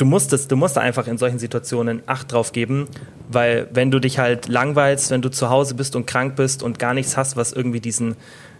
du 0.01 0.05
musst 0.05 0.33
es, 0.33 0.47
du 0.47 0.55
musst 0.55 0.79
einfach 0.79 1.07
in 1.07 1.19
solchen 1.19 1.37
Situationen 1.37 2.01
Acht 2.07 2.31
drauf 2.31 2.51
geben, 2.51 2.87
weil 3.29 3.67
wenn 3.71 3.91
du 3.91 3.99
dich 3.99 4.17
halt 4.17 4.47
langweilst, 4.47 5.11
wenn 5.11 5.21
du 5.21 5.29
zu 5.29 5.51
Hause 5.51 5.75
bist 5.75 5.95
und 5.95 6.07
krank 6.07 6.35
bist 6.35 6.63
und 6.63 6.79
gar 6.79 6.95
nichts 6.95 7.17
hast, 7.17 7.37
was 7.37 7.53
irgendwie 7.53 7.79
diesen, 7.79 8.15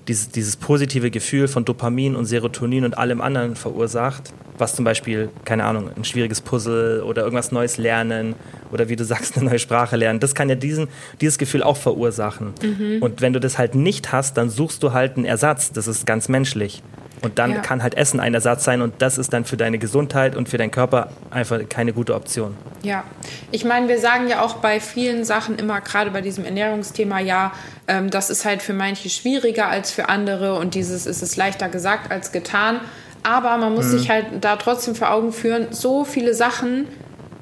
dieses, 0.08 0.30
dieses 0.30 0.56
positive 0.56 1.10
Gefühl 1.10 1.48
von 1.48 1.66
Dopamin 1.66 2.16
und 2.16 2.26
Serotonin 2.26 2.86
und 2.86 2.96
allem 2.96 3.22
anderen 3.22 3.56
verursacht, 3.56 4.34
was 4.60 4.76
zum 4.76 4.86
Beispiel, 4.86 5.30
keine 5.44 5.64
Ahnung, 5.64 5.90
ein 5.96 6.06
schwieriges 6.06 6.42
Puzzle 6.42 7.02
oder 7.02 7.24
irgendwas 7.24 7.52
Neues 7.52 7.78
lernen 7.78 8.36
oder 8.72 8.88
wie 8.90 8.96
du 8.96 9.04
sagst, 9.12 9.36
eine 9.36 9.50
neue 9.50 9.60
Sprache 9.60 9.96
lernen, 9.96 10.20
das 10.20 10.36
kann 10.36 10.48
ja 10.48 10.56
diesen, 10.56 10.90
dieses 11.22 11.40
Gefühl 11.40 11.64
auch 11.64 11.78
verursachen. 11.78 12.54
Mhm. 12.62 13.02
Und 13.02 13.22
wenn 13.22 13.34
du 13.34 13.40
das 13.40 13.58
halt 13.58 13.74
nicht 13.74 14.12
hast, 14.12 14.38
dann 14.38 14.52
suchst 14.52 14.84
du 14.84 14.94
halt 14.94 15.18
einen 15.18 15.26
Ersatz, 15.26 15.72
das 15.72 15.88
ist 15.88 16.06
ganz 16.06 16.30
menschlich. 16.30 16.84
Und 17.22 17.38
dann 17.38 17.52
ja. 17.52 17.60
kann 17.60 17.84
halt 17.84 17.96
Essen 17.96 18.20
ein 18.20 18.34
Ersatz 18.34 18.64
sein 18.64 18.82
und 18.82 18.96
das 19.00 19.18
ist 19.18 19.32
dann 19.32 19.46
für 19.46 19.58
deine 19.58 19.78
Gesundheit 19.78 20.36
und 20.36 20.50
für 20.50 20.58
deinen 20.58 20.72
Körper 20.72 21.10
einfach 21.30 21.60
keine 21.70 21.94
gute 21.94 22.16
Option. 22.16 22.58
Ja, 22.82 23.04
ich 23.52 23.64
meine, 23.64 23.88
wir 23.88 24.00
sagen 24.00 24.28
ja 24.28 24.42
auch 24.42 24.56
bei 24.56 24.80
vielen 24.80 25.24
Sachen 25.24 25.60
immer, 25.60 25.82
gerade 25.82 26.10
bei 26.10 26.22
diesem 26.22 26.46
Ernährungsthema, 26.46 27.20
ja, 27.20 27.52
ähm, 27.88 28.10
das 28.10 28.30
ist 28.32 28.44
halt 28.44 28.64
für 28.64 28.74
manche 28.74 29.10
schwieriger 29.10 29.68
als 29.68 29.92
für 29.92 30.10
andere 30.10 30.56
und 30.56 30.74
dieses 30.74 31.06
ist 31.06 31.22
es 31.22 31.36
leichter 31.36 31.70
gesagt 31.70 32.12
als 32.12 32.32
getan. 32.32 32.80
Aber 33.24 33.58
man 33.58 33.76
muss 33.76 33.86
mhm. 33.86 34.00
sich 34.00 34.10
halt 34.10 34.26
da 34.42 34.56
trotzdem 34.56 34.96
vor 34.96 35.12
Augen 35.12 35.32
führen, 35.32 35.68
so 35.70 36.06
viele 36.06 36.34
Sachen, 36.34 36.88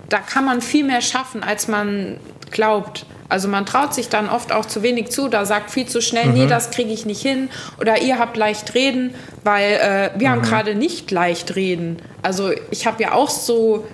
da 0.10 0.18
kann 0.18 0.44
man 0.44 0.62
viel 0.62 0.84
mehr 0.84 1.02
schaffen, 1.02 1.42
als 1.42 1.68
man 1.68 2.18
glaubt. 2.52 3.06
Also 3.30 3.48
man 3.48 3.66
traut 3.66 3.94
sich 3.94 4.10
dann 4.10 4.28
oft 4.28 4.52
auch 4.52 4.66
zu 4.66 4.82
wenig 4.82 5.10
zu, 5.10 5.28
da 5.28 5.46
sagt 5.46 5.72
viel 5.72 5.86
zu 5.86 6.02
schnell, 6.02 6.28
mhm. 6.28 6.34
nee, 6.34 6.48
das 6.48 6.72
kriege 6.72 6.92
ich 6.92 7.06
nicht 7.06 7.22
hin 7.22 7.50
oder 7.80 8.02
ihr 8.02 8.18
habt 8.18 8.36
leicht 8.36 8.74
reden, 8.74 9.14
weil 9.44 9.74
äh, 9.74 10.20
wir 10.20 10.30
mhm. 10.30 10.32
haben 10.34 10.42
gerade 10.42 10.76
nicht 10.76 11.12
leicht 11.12 11.56
reden. 11.56 11.98
Also 12.24 12.52
ich 12.72 12.88
habe 12.88 13.02
ja 13.02 13.14
auch 13.14 13.30
so 13.30 13.86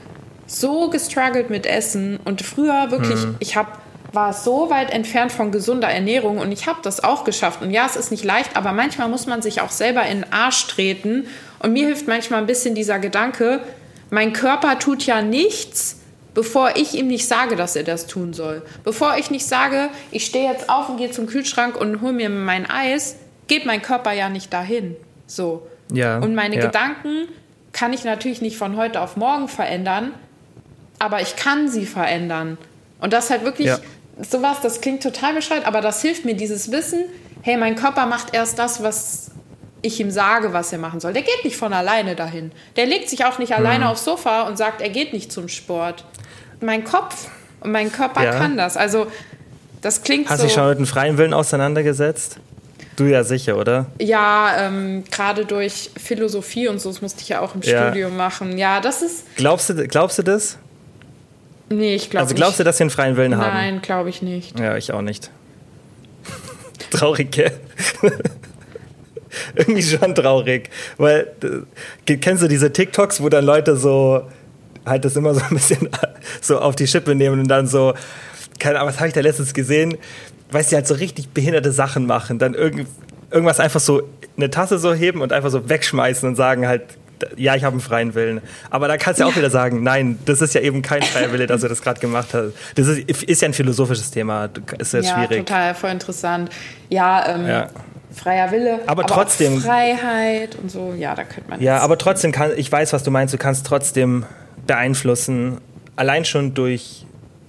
so 0.48 0.90
gestruggelt 0.90 1.50
mit 1.50 1.66
Essen 1.66 2.20
und 2.24 2.44
früher 2.44 2.92
wirklich, 2.92 3.26
mhm. 3.26 3.36
ich 3.40 3.56
habe 3.56 3.70
war 4.16 4.34
so 4.34 4.70
weit 4.70 4.92
entfernt 4.92 5.32
von 5.32 5.52
gesunder 5.52 5.90
Ernährung 5.90 6.38
und 6.40 6.52
ich 6.52 6.68
habe 6.68 6.80
das 6.82 7.04
auch 7.04 7.26
geschafft. 7.26 7.62
Und 7.62 7.72
ja, 7.72 7.86
es 7.86 7.98
ist 7.98 8.12
nicht 8.12 8.24
leicht, 8.24 8.56
aber 8.56 8.72
manchmal 8.72 9.10
muss 9.10 9.28
man 9.28 9.42
sich 9.42 9.60
auch 9.62 9.70
selber 9.70 10.04
in 10.06 10.22
den 10.22 10.34
Arsch 10.34 10.68
treten 10.68 11.28
Und 11.60 11.74
mir 11.74 11.86
hilft 11.86 12.08
manchmal 12.08 12.40
ein 12.40 12.46
bisschen 12.48 12.74
dieser 12.74 12.98
Gedanke, 12.98 13.60
mein 14.10 14.34
Körper 14.34 14.80
tut 14.80 15.06
ja 15.06 15.22
nichts, 15.22 16.00
bevor 16.36 16.76
ich 16.76 16.94
ihm 16.94 17.08
nicht 17.08 17.28
sage, 17.28 17.56
dass 17.56 17.76
er 17.76 17.84
das 17.84 18.06
tun 18.06 18.34
soll. 18.34 18.62
Bevor 18.84 19.18
ich 19.18 19.32
nicht 19.32 19.48
sage, 19.48 19.90
ich 20.12 20.26
stehe 20.26 20.52
jetzt 20.52 20.70
auf 20.70 20.90
und 20.90 20.98
gehe 20.98 21.10
zum 21.10 21.26
Kühlschrank 21.26 21.76
und 21.76 22.02
hole 22.02 22.14
mir 22.14 22.30
mein 22.30 22.70
Eis, 22.70 23.16
geht 23.48 23.66
mein 23.66 23.82
Körper 23.82 24.12
ja 24.12 24.30
nicht 24.30 24.54
dahin. 24.54 24.96
So. 25.26 25.66
Ja, 25.92 26.20
und 26.20 26.36
meine 26.36 26.58
ja. 26.58 26.66
Gedanken 26.66 27.28
kann 27.72 27.94
ich 27.94 28.04
natürlich 28.04 28.42
nicht 28.42 28.58
von 28.58 28.76
heute 28.78 29.02
auf 29.02 29.18
morgen 29.18 29.48
verändern, 29.48 30.14
aber 31.00 31.22
ich 31.22 31.36
kann 31.36 31.68
sie 31.70 31.86
verändern. 31.86 32.58
Und 33.02 33.14
das 33.14 33.30
halt 33.30 33.44
wirklich 33.44 33.68
Ja. 33.68 33.80
sowas, 34.22 34.58
das 34.62 34.82
klingt 34.82 35.04
total 35.04 35.34
bescheuert, 35.34 35.66
aber 35.66 35.82
das 35.82 36.02
hilft 36.02 36.26
mir, 36.26 36.36
dieses 36.36 36.72
Wissen, 36.72 37.04
hey, 37.42 37.58
mein 37.58 37.76
Körper 37.76 38.06
macht 38.06 38.34
erst 38.34 38.60
das, 38.60 38.82
was 38.82 39.32
ich 39.86 40.00
ihm 40.00 40.12
sage, 40.12 40.54
was 40.54 40.72
er 40.74 40.80
machen 40.80 41.00
soll. 41.00 41.14
Der 41.14 41.22
geht 41.22 41.44
nicht 41.44 41.56
von 41.58 41.72
alleine 41.74 42.16
dahin. 42.16 42.52
Der 42.76 42.86
legt 42.86 43.10
sich 43.10 43.24
auch 43.26 43.40
nicht 43.40 43.50
Mhm. 43.52 43.56
alleine 43.58 43.90
aufs 43.90 44.04
Sofa 44.04 44.44
und 44.44 44.58
sagt, 44.58 44.82
er 44.82 44.90
geht 44.90 45.14
nicht 45.14 45.32
zum 45.32 45.48
Sport. 45.48 46.04
Mein 46.62 46.84
Kopf 46.84 47.28
und 47.62 47.72
mein 47.72 47.92
Körper 47.92 48.24
Ja. 48.24 48.32
kann 48.38 48.58
das. 48.58 48.78
Also, 48.78 49.08
das 49.82 50.02
klingt 50.04 50.30
Hast 50.30 50.38
so. 50.38 50.44
du 50.44 50.48
dich 50.48 50.54
schon 50.56 50.68
mit 50.70 50.78
dem 50.80 50.86
freien 50.88 51.18
Willen 51.18 51.34
auseinandergesetzt? 51.34 52.38
Du 52.96 53.04
ja 53.04 53.24
sicher, 53.26 53.58
oder? 53.58 53.88
Ja, 54.00 54.56
ähm, 54.68 55.04
gerade 55.12 55.46
durch 55.46 55.92
Philosophie 56.02 56.70
und 56.70 56.80
so, 56.80 56.90
das 56.90 57.02
musste 57.02 57.22
ich 57.22 57.30
ja 57.30 57.42
auch 57.42 57.54
im 57.54 57.62
Ja. 57.62 57.88
Studium 57.90 58.16
machen. 58.16 58.58
Ja, 58.58 58.80
das 58.80 59.02
ist. 59.02 59.26
Glaubst 59.36 59.70
du, 59.70 59.88
glaubst 59.88 60.18
du 60.18 60.24
das? 60.24 60.58
Nee, 61.70 61.96
ich 61.96 62.10
glaube 62.10 62.22
Also 62.24 62.34
nicht. 62.34 62.42
glaubst 62.42 62.60
du, 62.60 62.64
dass 62.64 62.80
wir 62.80 62.84
einen 62.86 62.90
freien 62.92 63.18
Willen 63.18 63.38
haben? 63.38 63.54
Nein, 63.54 63.82
glaube 63.82 64.10
ich 64.10 64.22
nicht. 64.22 64.58
Ja, 64.60 64.78
ich 64.78 64.94
auch 64.94 65.02
nicht. 65.02 65.30
traurig, 66.92 67.32
gell? 67.32 67.52
Irgendwie 69.56 69.84
schon 69.84 70.16
traurig. 70.16 70.70
Weil, 70.98 71.32
äh, 72.08 72.18
kennst 72.18 72.44
du 72.44 72.48
diese 72.48 72.72
TikToks, 72.72 73.22
wo 73.22 73.30
dann 73.30 73.46
Leute 73.46 73.76
so 73.76 74.24
halt 74.86 75.06
das 75.06 75.16
immer 75.16 75.34
so 75.34 75.42
ein 75.42 75.50
bisschen 75.56 75.90
so 76.42 76.60
auf 76.60 76.76
die 76.76 76.88
Schippe 76.88 77.16
nehmen 77.16 77.40
und 77.40 77.48
dann 77.48 77.68
so, 77.68 77.94
keine 78.60 78.78
Ahnung, 78.78 78.90
was 78.90 79.00
habe 79.00 79.08
ich 79.08 79.14
da 79.14 79.22
letztens 79.22 79.54
gesehen? 79.54 79.98
Weißt 80.52 80.72
du, 80.72 80.76
halt 80.76 80.88
so 80.88 80.94
richtig 80.94 81.30
behinderte 81.30 81.72
Sachen 81.72 82.06
machen. 82.06 82.40
Dann 82.40 82.54
irgend, 82.54 82.88
irgendwas 83.32 83.60
einfach 83.60 83.80
so 83.80 84.04
eine 84.38 84.50
Tasse 84.50 84.78
so 84.78 84.94
heben 84.94 85.22
und 85.22 85.34
einfach 85.34 85.50
so 85.50 85.68
wegschmeißen 85.68 86.28
und 86.28 86.36
sagen 86.36 86.68
halt, 86.68 86.84
ja, 87.38 87.56
ich 87.56 87.64
habe 87.64 87.74
einen 87.74 87.82
freien 87.82 88.14
Willen. 88.14 88.42
Aber 88.70 88.88
da 88.88 88.98
kannst 88.98 89.20
du 89.20 89.24
ja 89.24 89.30
auch 89.30 89.36
wieder 89.36 89.50
sagen, 89.50 89.84
nein, 89.84 90.20
das 90.26 90.42
ist 90.42 90.54
ja 90.54 90.62
eben 90.62 90.82
kein 90.82 91.02
freier 91.02 91.32
Wille, 91.32 91.48
dass 91.48 91.62
du 91.62 91.68
das 91.68 91.82
gerade 91.82 92.00
gemacht 92.00 92.34
hast. 92.34 92.54
Das 92.76 92.88
ist, 92.88 93.24
ist 93.24 93.42
ja 93.42 93.48
ein 93.48 93.54
philosophisches 93.54 94.12
Thema. 94.12 94.50
Ist 94.78 94.94
ja, 94.94 95.00
ja, 95.00 95.16
schwierig. 95.16 95.46
total, 95.46 95.76
voll 95.76 95.92
interessant. 95.92 96.50
Ja, 96.90 97.36
ähm, 97.36 97.48
Ja. 97.48 97.70
Freier 98.16 98.52
Wille. 98.52 98.80
Aber 98.88 99.04
auch 99.04 99.08
trotzdem- 99.08 99.60
Freiheit 99.62 100.56
und 100.56 100.72
so, 100.72 100.94
ja, 100.98 101.14
da 101.16 101.24
könnte 101.24 101.50
man. 101.50 101.62
Ja, 101.62 101.80
aber 101.80 101.98
trotzdem 101.98 102.32
kann, 102.32 102.52
ich 102.56 102.72
weiß, 102.72 102.94
was 102.94 103.04
du 103.04 103.12
meinst, 103.12 103.34
du 103.34 103.38
kannst 103.38 103.66
trotzdem 103.66 104.26
beeinflussen, 104.68 105.60
allein 105.96 106.26
schon 106.26 106.54
durch 106.54 107.06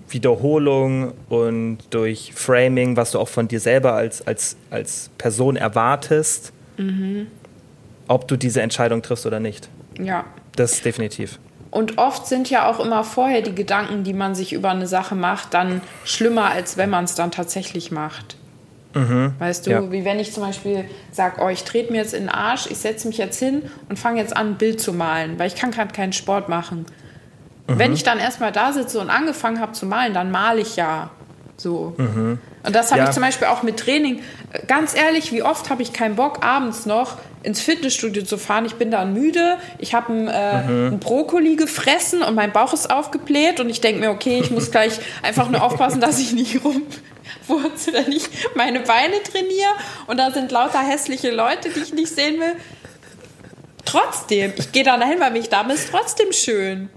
Wiederholung 0.08 1.12
und 1.28 1.78
durch 1.90 2.32
Framing, 2.34 2.96
was 2.96 3.10
du 3.12 3.18
auch 3.18 3.28
von 3.28 3.48
dir 3.48 3.60
selber 3.60 3.94
als, 3.94 4.26
als, 4.26 4.56
als 4.70 5.10
Person 5.18 5.56
erwartest, 5.56 6.52
Mhm. 6.76 7.26
ob 8.08 8.28
du 8.28 8.36
diese 8.36 8.60
Entscheidung 8.62 9.02
triffst 9.02 9.26
oder 9.26 9.40
nicht. 9.40 9.68
Ja. 10.00 10.24
Das 10.56 10.82
definitiv. 10.82 11.38
Und 11.70 11.98
oft 11.98 12.26
sind 12.26 12.48
ja 12.48 12.70
auch 12.70 12.80
immer 12.80 13.02
vorher 13.04 13.42
die 13.42 13.54
Gedanken, 13.54 14.04
die 14.04 14.12
man 14.14 14.34
sich 14.34 14.52
über 14.52 14.70
eine 14.70 14.86
Sache 14.86 15.14
macht, 15.14 15.52
dann 15.54 15.80
schlimmer, 16.04 16.50
als 16.50 16.76
wenn 16.76 16.88
man 16.90 17.04
es 17.04 17.14
dann 17.14 17.30
tatsächlich 17.30 17.90
macht. 17.90 18.36
Weißt 19.38 19.66
du, 19.66 19.70
Ja. 19.70 19.92
wie 19.92 20.05
wenn 20.05 20.18
ich 20.18 20.32
zum 20.32 20.42
Beispiel 20.42 20.86
sage, 21.12 21.40
oh, 21.44 21.49
ich 21.49 21.64
trete 21.64 21.92
mir 21.92 21.99
jetzt 21.99 22.14
in 22.14 22.24
den 22.24 22.28
Arsch, 22.30 22.66
ich 22.70 22.78
setze 22.78 23.07
mich 23.09 23.18
jetzt 23.18 23.38
hin 23.38 23.62
und 23.88 23.99
fange 23.99 24.20
jetzt 24.20 24.34
an, 24.36 24.49
ein 24.53 24.55
Bild 24.57 24.80
zu 24.80 24.92
malen, 24.94 25.38
weil 25.38 25.49
ich 25.49 25.55
kann 25.55 25.70
gerade 25.70 25.92
keinen 25.92 26.12
Sport 26.12 26.49
machen. 26.49 26.86
Wenn 27.66 27.92
ich 27.92 28.05
dann 28.05 28.18
erstmal 28.18 28.53
da 28.53 28.72
sitze 28.72 29.01
und 29.01 29.11
angefangen 29.11 29.61
habe 29.61 29.72
zu 29.72 29.86
malen, 29.86 30.14
dann 30.14 30.30
male 30.30 30.61
ich 30.61 30.76
ja 30.76 31.11
so. 31.57 31.94
Und 31.97 32.38
das 32.74 32.90
habe 32.90 33.01
Ja. 33.03 33.09
ich 33.09 33.12
zum 33.14 33.22
Beispiel 33.22 33.49
auch 33.49 33.62
mit 33.62 33.76
Training. 33.78 34.20
Ganz 34.68 34.94
ehrlich, 34.94 35.32
wie 35.32 35.42
oft 35.42 35.68
habe 35.68 35.82
ich 35.82 35.92
keinen 35.92 36.14
Bock, 36.16 36.44
abends 36.44 36.86
noch 36.86 37.16
ins 37.42 37.61
Fitnessstudio 37.61 38.22
zu 38.24 38.38
fahren? 38.38 38.64
Ich 38.66 38.74
bin 38.76 38.90
dann 38.90 39.12
müde, 39.14 39.57
ich 39.78 39.94
habe 39.94 40.12
einen, 40.12 40.28
äh, 40.28 40.30
einen 40.32 41.01
Brokkoli 41.01 41.57
gefressen 41.57 42.22
und 42.22 42.34
mein 42.34 42.53
Bauch 42.53 42.72
ist 42.72 42.90
aufgebläht 42.90 43.59
und 43.61 43.68
ich 43.68 43.80
denke 43.80 44.01
mir, 44.01 44.11
okay, 44.11 44.38
ich 44.40 44.51
muss 44.51 44.70
gleich 44.70 44.99
einfach 45.22 45.49
nur 45.51 45.62
aufpassen, 45.62 46.01
dass 46.01 46.18
ich 46.20 46.32
nicht 46.34 46.61
rumwurzel, 47.49 47.94
wenn 47.94 48.12
ich 48.12 48.28
meine 48.55 48.80
Beine 48.80 49.22
trainiere 49.22 49.70
und 50.07 50.18
da 50.18 50.30
sind 50.30 50.51
lauter 50.51 50.80
hässliche 50.80 51.30
Leute, 51.30 51.70
die 51.70 51.80
ich 51.80 51.92
nicht 51.92 52.14
sehen 52.14 52.40
will. 52.40 52.55
Trotzdem, 53.84 54.53
ich 54.57 54.72
gehe 54.72 54.84
dann 54.84 55.01
dahin, 55.01 55.20
weil 55.20 55.30
mich 55.30 55.49
da 55.49 55.62
ist 55.62 55.90
trotzdem 55.90 56.32
schön. 56.32 56.90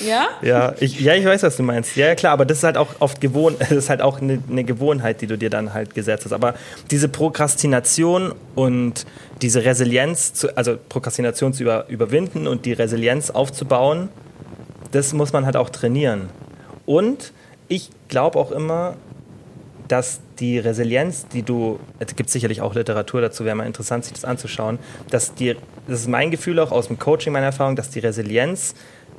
Ja? 0.00 0.28
Ja, 0.40 0.74
ich, 0.80 1.00
ja, 1.00 1.14
ich 1.14 1.24
weiß, 1.24 1.42
was 1.42 1.56
du 1.56 1.62
meinst. 1.62 1.96
Ja, 1.96 2.06
ja, 2.06 2.14
klar, 2.14 2.32
aber 2.32 2.46
das 2.46 2.58
ist 2.58 2.64
halt 2.64 2.76
auch 2.76 2.88
oft 3.00 3.20
gewohnt, 3.20 3.56
das 3.60 3.72
ist 3.72 3.90
halt 3.90 4.00
auch 4.00 4.20
eine, 4.20 4.42
eine 4.48 4.64
Gewohnheit, 4.64 5.20
die 5.20 5.26
du 5.26 5.36
dir 5.36 5.50
dann 5.50 5.74
halt 5.74 5.94
gesetzt 5.94 6.24
hast. 6.24 6.32
Aber 6.32 6.54
diese 6.90 7.08
Prokrastination 7.08 8.34
und 8.54 9.04
diese 9.42 9.64
Resilienz, 9.64 10.32
zu, 10.32 10.56
also 10.56 10.78
Prokrastination 10.88 11.52
zu 11.52 11.64
über, 11.64 11.88
überwinden 11.88 12.46
und 12.46 12.64
die 12.64 12.72
Resilienz 12.72 13.30
aufzubauen, 13.30 14.08
das 14.92 15.12
muss 15.12 15.32
man 15.32 15.44
halt 15.44 15.56
auch 15.56 15.70
trainieren. 15.70 16.28
Und 16.86 17.32
ich 17.68 17.90
glaube 18.08 18.38
auch 18.38 18.50
immer, 18.50 18.96
dass 19.88 20.20
die 20.38 20.58
Resilienz, 20.58 21.26
die 21.28 21.42
du, 21.42 21.78
es 21.98 22.14
gibt 22.16 22.30
sicherlich 22.30 22.60
auch 22.60 22.74
Literatur 22.74 23.20
dazu, 23.20 23.44
wäre 23.44 23.54
mal 23.56 23.66
interessant, 23.66 24.04
sich 24.04 24.14
das 24.14 24.24
anzuschauen, 24.24 24.78
dass 25.10 25.34
die, 25.34 25.56
das 25.86 26.00
ist 26.00 26.08
mein 26.08 26.30
Gefühl 26.30 26.58
auch 26.60 26.72
aus 26.72 26.88
dem 26.88 26.98
Coaching, 26.98 27.32
meine 27.32 27.46
Erfahrung, 27.46 27.76
dass 27.76 27.90
die 27.90 27.98
Resilienz, 28.00 28.74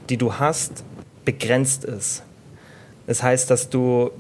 die 0.10 0.18
du 0.18 0.34
hast, 0.36 0.84
begrenzt 1.26 1.86
ist. 1.86 2.24
Das 3.08 3.22
heißt, 3.24 3.50
dass 3.50 3.70
du, 3.70 4.12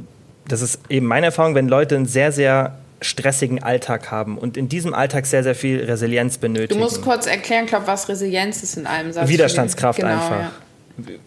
das 0.47 0.61
ist 0.61 0.79
eben 0.89 1.05
meine 1.05 1.27
Erfahrung, 1.27 1.55
wenn 1.55 1.67
Leute 1.67 1.95
einen 1.95 2.05
sehr, 2.05 2.31
sehr 2.31 2.77
stressigen 3.01 3.61
Alltag 3.61 4.11
haben 4.11 4.37
und 4.37 4.55
in 4.55 4.69
diesem 4.69 4.93
Alltag 4.93 5.25
sehr, 5.25 5.43
sehr 5.43 5.55
viel 5.55 5.83
Resilienz 5.83 6.35
Du 6.35 6.41
benötigen. 6.41 6.79
musst 6.79 7.01
kurz 7.01 7.27
erklären, 7.27 7.65
glaub, 7.65 7.85
was 7.87 8.07
Resilienz 8.07 8.63
ist 8.63 8.77
in 8.77 8.87
einem 8.87 9.11
Satz. 9.11 9.27
Widerstandskraft 9.27 9.99
Genau, 9.99 10.13
einfach. 10.13 10.39
Ja. 10.39 10.51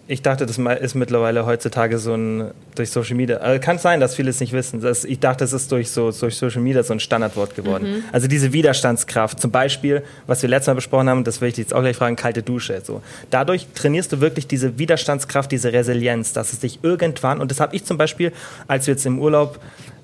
Ich 0.06 0.22
dachte, 0.22 0.46
das 0.46 0.58
ist 0.58 0.94
mittlerweile 0.94 1.44
heutzutage 1.44 1.98
so 1.98 2.14
ein 2.14 2.52
durch 2.76 2.90
Social 2.90 3.16
Media. 3.16 3.38
Also 3.38 3.60
kann 3.60 3.78
sein, 3.78 3.98
dass 3.98 4.14
viele 4.14 4.30
es 4.30 4.38
nicht 4.38 4.52
wissen. 4.52 4.80
Das, 4.80 5.04
ich 5.04 5.18
dachte, 5.18 5.42
es 5.42 5.52
ist 5.52 5.72
durch, 5.72 5.90
so, 5.90 6.12
durch 6.12 6.36
Social 6.36 6.62
Media 6.62 6.84
so 6.84 6.92
ein 6.92 7.00
Standardwort 7.00 7.56
geworden. 7.56 8.04
Also 8.12 8.28
diese 8.28 8.52
Widerstandskraft. 8.52 9.40
Zum 9.40 9.50
Beispiel, 9.50 10.04
was 10.28 10.42
wir 10.42 10.48
letztes 10.48 10.68
Mal 10.68 10.74
besprochen 10.74 11.08
haben, 11.08 11.24
das 11.24 11.40
will 11.40 11.48
ich 11.48 11.54
dich 11.54 11.64
jetzt 11.64 11.74
auch 11.74 11.80
gleich 11.80 11.96
fragen, 11.96 12.14
kalte 12.14 12.44
Dusche. 12.44 12.80
So. 12.84 13.02
Dadurch 13.30 13.66
trainierst 13.74 14.12
du 14.12 14.20
wirklich 14.20 14.46
diese 14.46 14.78
Widerstandskraft, 14.78 15.50
diese 15.50 15.72
Resilienz, 15.72 16.32
dass 16.32 16.52
es 16.52 16.60
dich 16.60 16.78
irgendwann, 16.82 17.40
und 17.40 17.50
das 17.50 17.58
habe 17.58 17.74
ich 17.74 17.84
zum 17.84 17.98
Beispiel, 17.98 18.32
als 18.68 18.86
wir 18.86 18.94
jetzt 18.94 19.04
im 19.04 19.18
Urlaub 19.18 19.58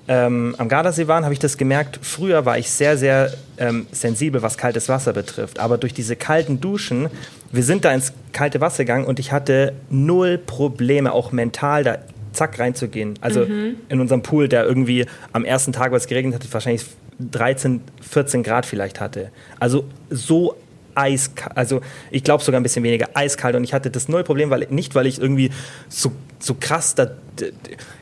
ähm, 0.07 0.55
am 0.57 0.67
Gardasee 0.67 1.07
waren, 1.07 1.23
habe 1.23 1.33
ich 1.33 1.39
das 1.39 1.57
gemerkt. 1.57 1.99
Früher 2.01 2.45
war 2.45 2.57
ich 2.57 2.69
sehr, 2.69 2.97
sehr 2.97 3.31
ähm, 3.57 3.87
sensibel, 3.91 4.41
was 4.41 4.57
kaltes 4.57 4.89
Wasser 4.89 5.13
betrifft. 5.13 5.59
Aber 5.59 5.77
durch 5.77 5.93
diese 5.93 6.15
kalten 6.15 6.59
Duschen, 6.59 7.09
wir 7.51 7.63
sind 7.63 7.85
da 7.85 7.93
ins 7.93 8.13
kalte 8.33 8.59
Wasser 8.61 8.83
gegangen 8.83 9.05
und 9.05 9.19
ich 9.19 9.31
hatte 9.31 9.73
null 9.89 10.37
Probleme, 10.37 11.13
auch 11.13 11.31
mental 11.31 11.83
da 11.83 11.97
zack 12.33 12.59
reinzugehen. 12.59 13.13
Also 13.21 13.43
in 13.43 14.01
unserem 14.01 14.23
Pool, 14.23 14.47
der 14.47 14.65
irgendwie 14.65 15.05
am 15.31 15.45
ersten 15.45 15.71
Tag, 15.71 15.91
wo 15.91 15.95
es 15.95 16.07
geregnet 16.07 16.33
hat, 16.33 16.53
wahrscheinlich 16.53 16.83
13, 17.19 17.81
14 18.01 18.43
Grad 18.43 18.65
vielleicht 18.65 18.99
hatte. 18.99 19.29
Also 19.59 19.85
so 20.09 20.55
eiskalt, 20.95 21.57
also 21.57 21.81
ich 22.11 22.23
glaube 22.23 22.43
sogar 22.43 22.59
ein 22.59 22.63
bisschen 22.63 22.83
weniger 22.83 23.09
eiskalt 23.13 23.55
und 23.55 23.63
ich 23.63 23.73
hatte 23.73 23.89
das 23.89 24.07
null 24.07 24.23
Problem, 24.23 24.49
weil 24.49 24.67
nicht, 24.69 24.95
weil 24.95 25.07
ich 25.07 25.19
irgendwie 25.19 25.51
so, 25.89 26.11
so 26.39 26.55
krass, 26.59 26.95
da, 26.95 27.07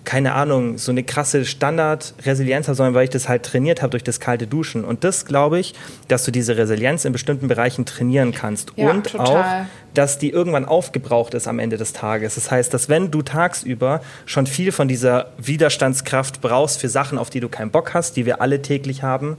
keine 0.03 0.33
Ahnung, 0.33 0.77
so 0.77 0.91
eine 0.91 1.03
krasse 1.03 1.45
Standard-Resilienz 1.45 2.67
habe, 2.67 2.75
sondern 2.75 2.93
weil 2.93 3.05
ich 3.05 3.09
das 3.09 3.29
halt 3.29 3.43
trainiert 3.43 3.81
habe 3.81 3.91
durch 3.91 4.03
das 4.03 4.19
kalte 4.19 4.47
Duschen. 4.47 4.83
Und 4.83 5.03
das 5.03 5.25
glaube 5.25 5.59
ich, 5.59 5.73
dass 6.07 6.25
du 6.25 6.31
diese 6.31 6.57
Resilienz 6.57 7.05
in 7.05 7.13
bestimmten 7.13 7.47
Bereichen 7.47 7.85
trainieren 7.85 8.33
kannst 8.33 8.73
Ja, 8.75 8.89
und 8.89 9.07
total. 9.07 9.27
auch, 9.27 9.67
dass 9.93 10.17
die 10.17 10.29
irgendwann 10.29 10.65
aufgebraucht 10.65 11.33
ist 11.33 11.47
am 11.47 11.59
Ende 11.59 11.77
des 11.77 11.93
Tages. 11.93 12.35
Das 12.35 12.51
heißt, 12.51 12.73
dass 12.73 12.89
wenn 12.89 13.11
du 13.11 13.21
tagsüber 13.21 14.01
schon 14.25 14.47
viel 14.47 14.71
von 14.71 14.87
dieser 14.87 15.31
Widerstandskraft 15.37 16.41
brauchst 16.41 16.79
für 16.79 16.89
Sachen, 16.89 17.17
auf 17.17 17.29
die 17.29 17.39
du 17.39 17.49
keinen 17.49 17.71
Bock 17.71 17.93
hast, 17.93 18.17
die 18.17 18.25
wir 18.25 18.41
alle 18.41 18.61
täglich 18.61 19.03
haben, 19.03 19.37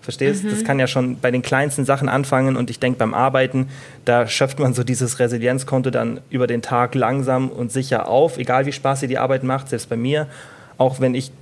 Verstehst? 0.00 0.44
Das 0.50 0.64
kann 0.64 0.78
ja 0.78 0.86
schon 0.86 1.18
bei 1.18 1.30
den 1.30 1.42
kleinsten 1.42 1.84
Sachen 1.84 2.08
anfangen 2.08 2.56
und 2.56 2.70
ich 2.70 2.78
denke 2.78 2.98
beim 2.98 3.12
Arbeiten, 3.12 3.68
da 4.06 4.26
schöpft 4.26 4.58
man 4.58 4.72
so 4.72 4.82
dieses 4.82 5.18
Resilienzkonto 5.18 5.90
dann 5.90 6.20
über 6.30 6.46
den 6.46 6.62
Tag 6.62 6.94
langsam 6.94 7.50
und 7.50 7.70
sicher 7.70 8.08
auf, 8.08 8.38
egal 8.38 8.64
wie 8.64 8.72
Spaß 8.72 9.00
dir 9.00 9.08
die 9.08 9.18
Arbeit 9.18 9.42
macht, 9.42 9.68
selbst 9.68 9.90
bei 9.90 9.96
mir. 9.96 10.26
Auch 10.78 11.00
wenn 11.00 11.14
ich, 11.14 11.32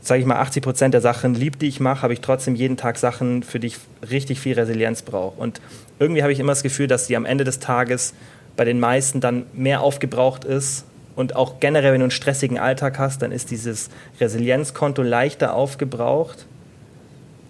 sage 0.00 0.20
ich 0.22 0.26
mal, 0.26 0.36
80 0.36 0.62
Prozent 0.62 0.94
der 0.94 1.02
Sachen 1.02 1.34
lieb, 1.34 1.58
die 1.58 1.68
ich 1.68 1.80
mache, 1.80 2.00
habe 2.00 2.14
ich 2.14 2.22
trotzdem 2.22 2.54
jeden 2.54 2.78
Tag 2.78 2.96
Sachen, 2.96 3.42
für 3.42 3.60
die 3.60 3.66
ich 3.66 3.76
richtig 4.10 4.40
viel 4.40 4.54
Resilienz 4.54 5.02
brauche. 5.02 5.38
Und 5.38 5.60
irgendwie 5.98 6.22
habe 6.22 6.32
ich 6.32 6.40
immer 6.40 6.52
das 6.52 6.62
Gefühl, 6.62 6.86
dass 6.86 7.08
die 7.08 7.16
am 7.16 7.26
Ende 7.26 7.44
des 7.44 7.58
Tages 7.58 8.14
bei 8.56 8.64
den 8.64 8.80
meisten 8.80 9.20
dann 9.20 9.44
mehr 9.52 9.82
aufgebraucht 9.82 10.44
ist. 10.44 10.86
Und 11.14 11.36
auch 11.36 11.60
generell, 11.60 11.92
wenn 11.92 12.00
du 12.00 12.04
einen 12.04 12.10
stressigen 12.10 12.58
Alltag 12.58 12.98
hast, 12.98 13.20
dann 13.20 13.32
ist 13.32 13.50
dieses 13.50 13.90
Resilienzkonto 14.18 15.02
leichter 15.02 15.52
aufgebraucht 15.52 16.46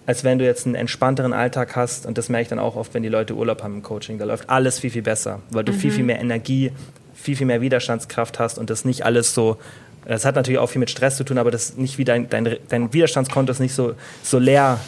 als 0.05 0.23
wenn 0.23 0.39
du 0.39 0.45
jetzt 0.45 0.65
einen 0.65 0.75
entspannteren 0.75 1.33
Alltag 1.33 1.75
hast. 1.75 2.05
Und 2.05 2.17
das 2.17 2.29
merke 2.29 2.43
ich 2.43 2.49
dann 2.49 2.59
auch 2.59 2.75
oft, 2.75 2.93
wenn 2.93 3.03
die 3.03 3.09
Leute 3.09 3.35
Urlaub 3.35 3.63
haben 3.63 3.75
im 3.75 3.83
Coaching. 3.83 4.17
Da 4.17 4.25
läuft 4.25 4.49
alles 4.49 4.79
viel, 4.79 4.89
viel 4.89 5.01
besser, 5.01 5.41
weil 5.49 5.63
du 5.63 5.71
mhm. 5.71 5.77
viel, 5.77 5.91
viel 5.91 6.03
mehr 6.03 6.19
Energie, 6.19 6.71
viel, 7.13 7.35
viel 7.35 7.47
mehr 7.47 7.61
Widerstandskraft 7.61 8.39
hast 8.39 8.57
und 8.57 8.69
das 8.69 8.85
nicht 8.85 9.05
alles 9.05 9.33
so. 9.33 9.57
Das 10.05 10.25
hat 10.25 10.35
natürlich 10.35 10.59
auch 10.59 10.67
viel 10.67 10.79
mit 10.79 10.89
Stress 10.89 11.15
zu 11.15 11.23
tun, 11.23 11.37
aber 11.37 11.51
das 11.51 11.77
nicht 11.77 11.97
wie 11.97 12.03
dein, 12.03 12.29
dein, 12.29 12.57
dein 12.67 12.93
Widerstandskonto 12.93 13.51
ist 13.51 13.59
nicht 13.59 13.73
so, 13.73 13.95
so 14.21 14.37
leer 14.39 14.79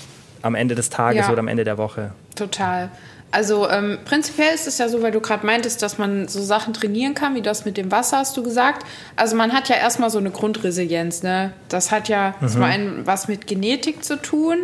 am 0.42 0.56
Ende 0.56 0.76
des 0.76 0.90
Tages 0.90 1.26
ja. 1.26 1.32
oder 1.32 1.40
am 1.40 1.48
Ende 1.48 1.64
der 1.64 1.78
Woche. 1.78 2.12
Total. 2.36 2.92
Also 3.32 3.70
ähm, 3.70 3.98
prinzipiell 4.06 4.54
ist 4.54 4.68
es 4.68 4.78
ja 4.78 4.88
so, 4.88 5.02
weil 5.02 5.12
du 5.12 5.20
gerade 5.20 5.46
meintest, 5.46 5.82
dass 5.82 5.98
man 5.98 6.28
so 6.28 6.42
Sachen 6.42 6.74
trainieren 6.74 7.16
kann, 7.16 7.36
wie 7.36 7.42
das 7.42 7.66
mit 7.66 7.76
dem 7.76 7.92
Wasser, 7.92 8.20
hast 8.20 8.38
du 8.38 8.44
gesagt. 8.44 8.86
Also 9.16 9.36
man 9.36 9.52
hat 9.52 9.68
ja 9.68 9.76
erstmal 9.76 10.10
so 10.10 10.20
eine 10.20 10.32
Grundresilienz, 10.32 11.24
ne? 11.24 11.52
Das 11.68 11.92
hat 11.92 12.08
ja 12.08 12.36
mhm. 12.40 12.48
zum 12.48 12.64
einen 12.64 13.06
was 13.06 13.28
mit 13.28 13.48
Genetik 13.48 14.04
zu 14.04 14.22
tun. 14.22 14.60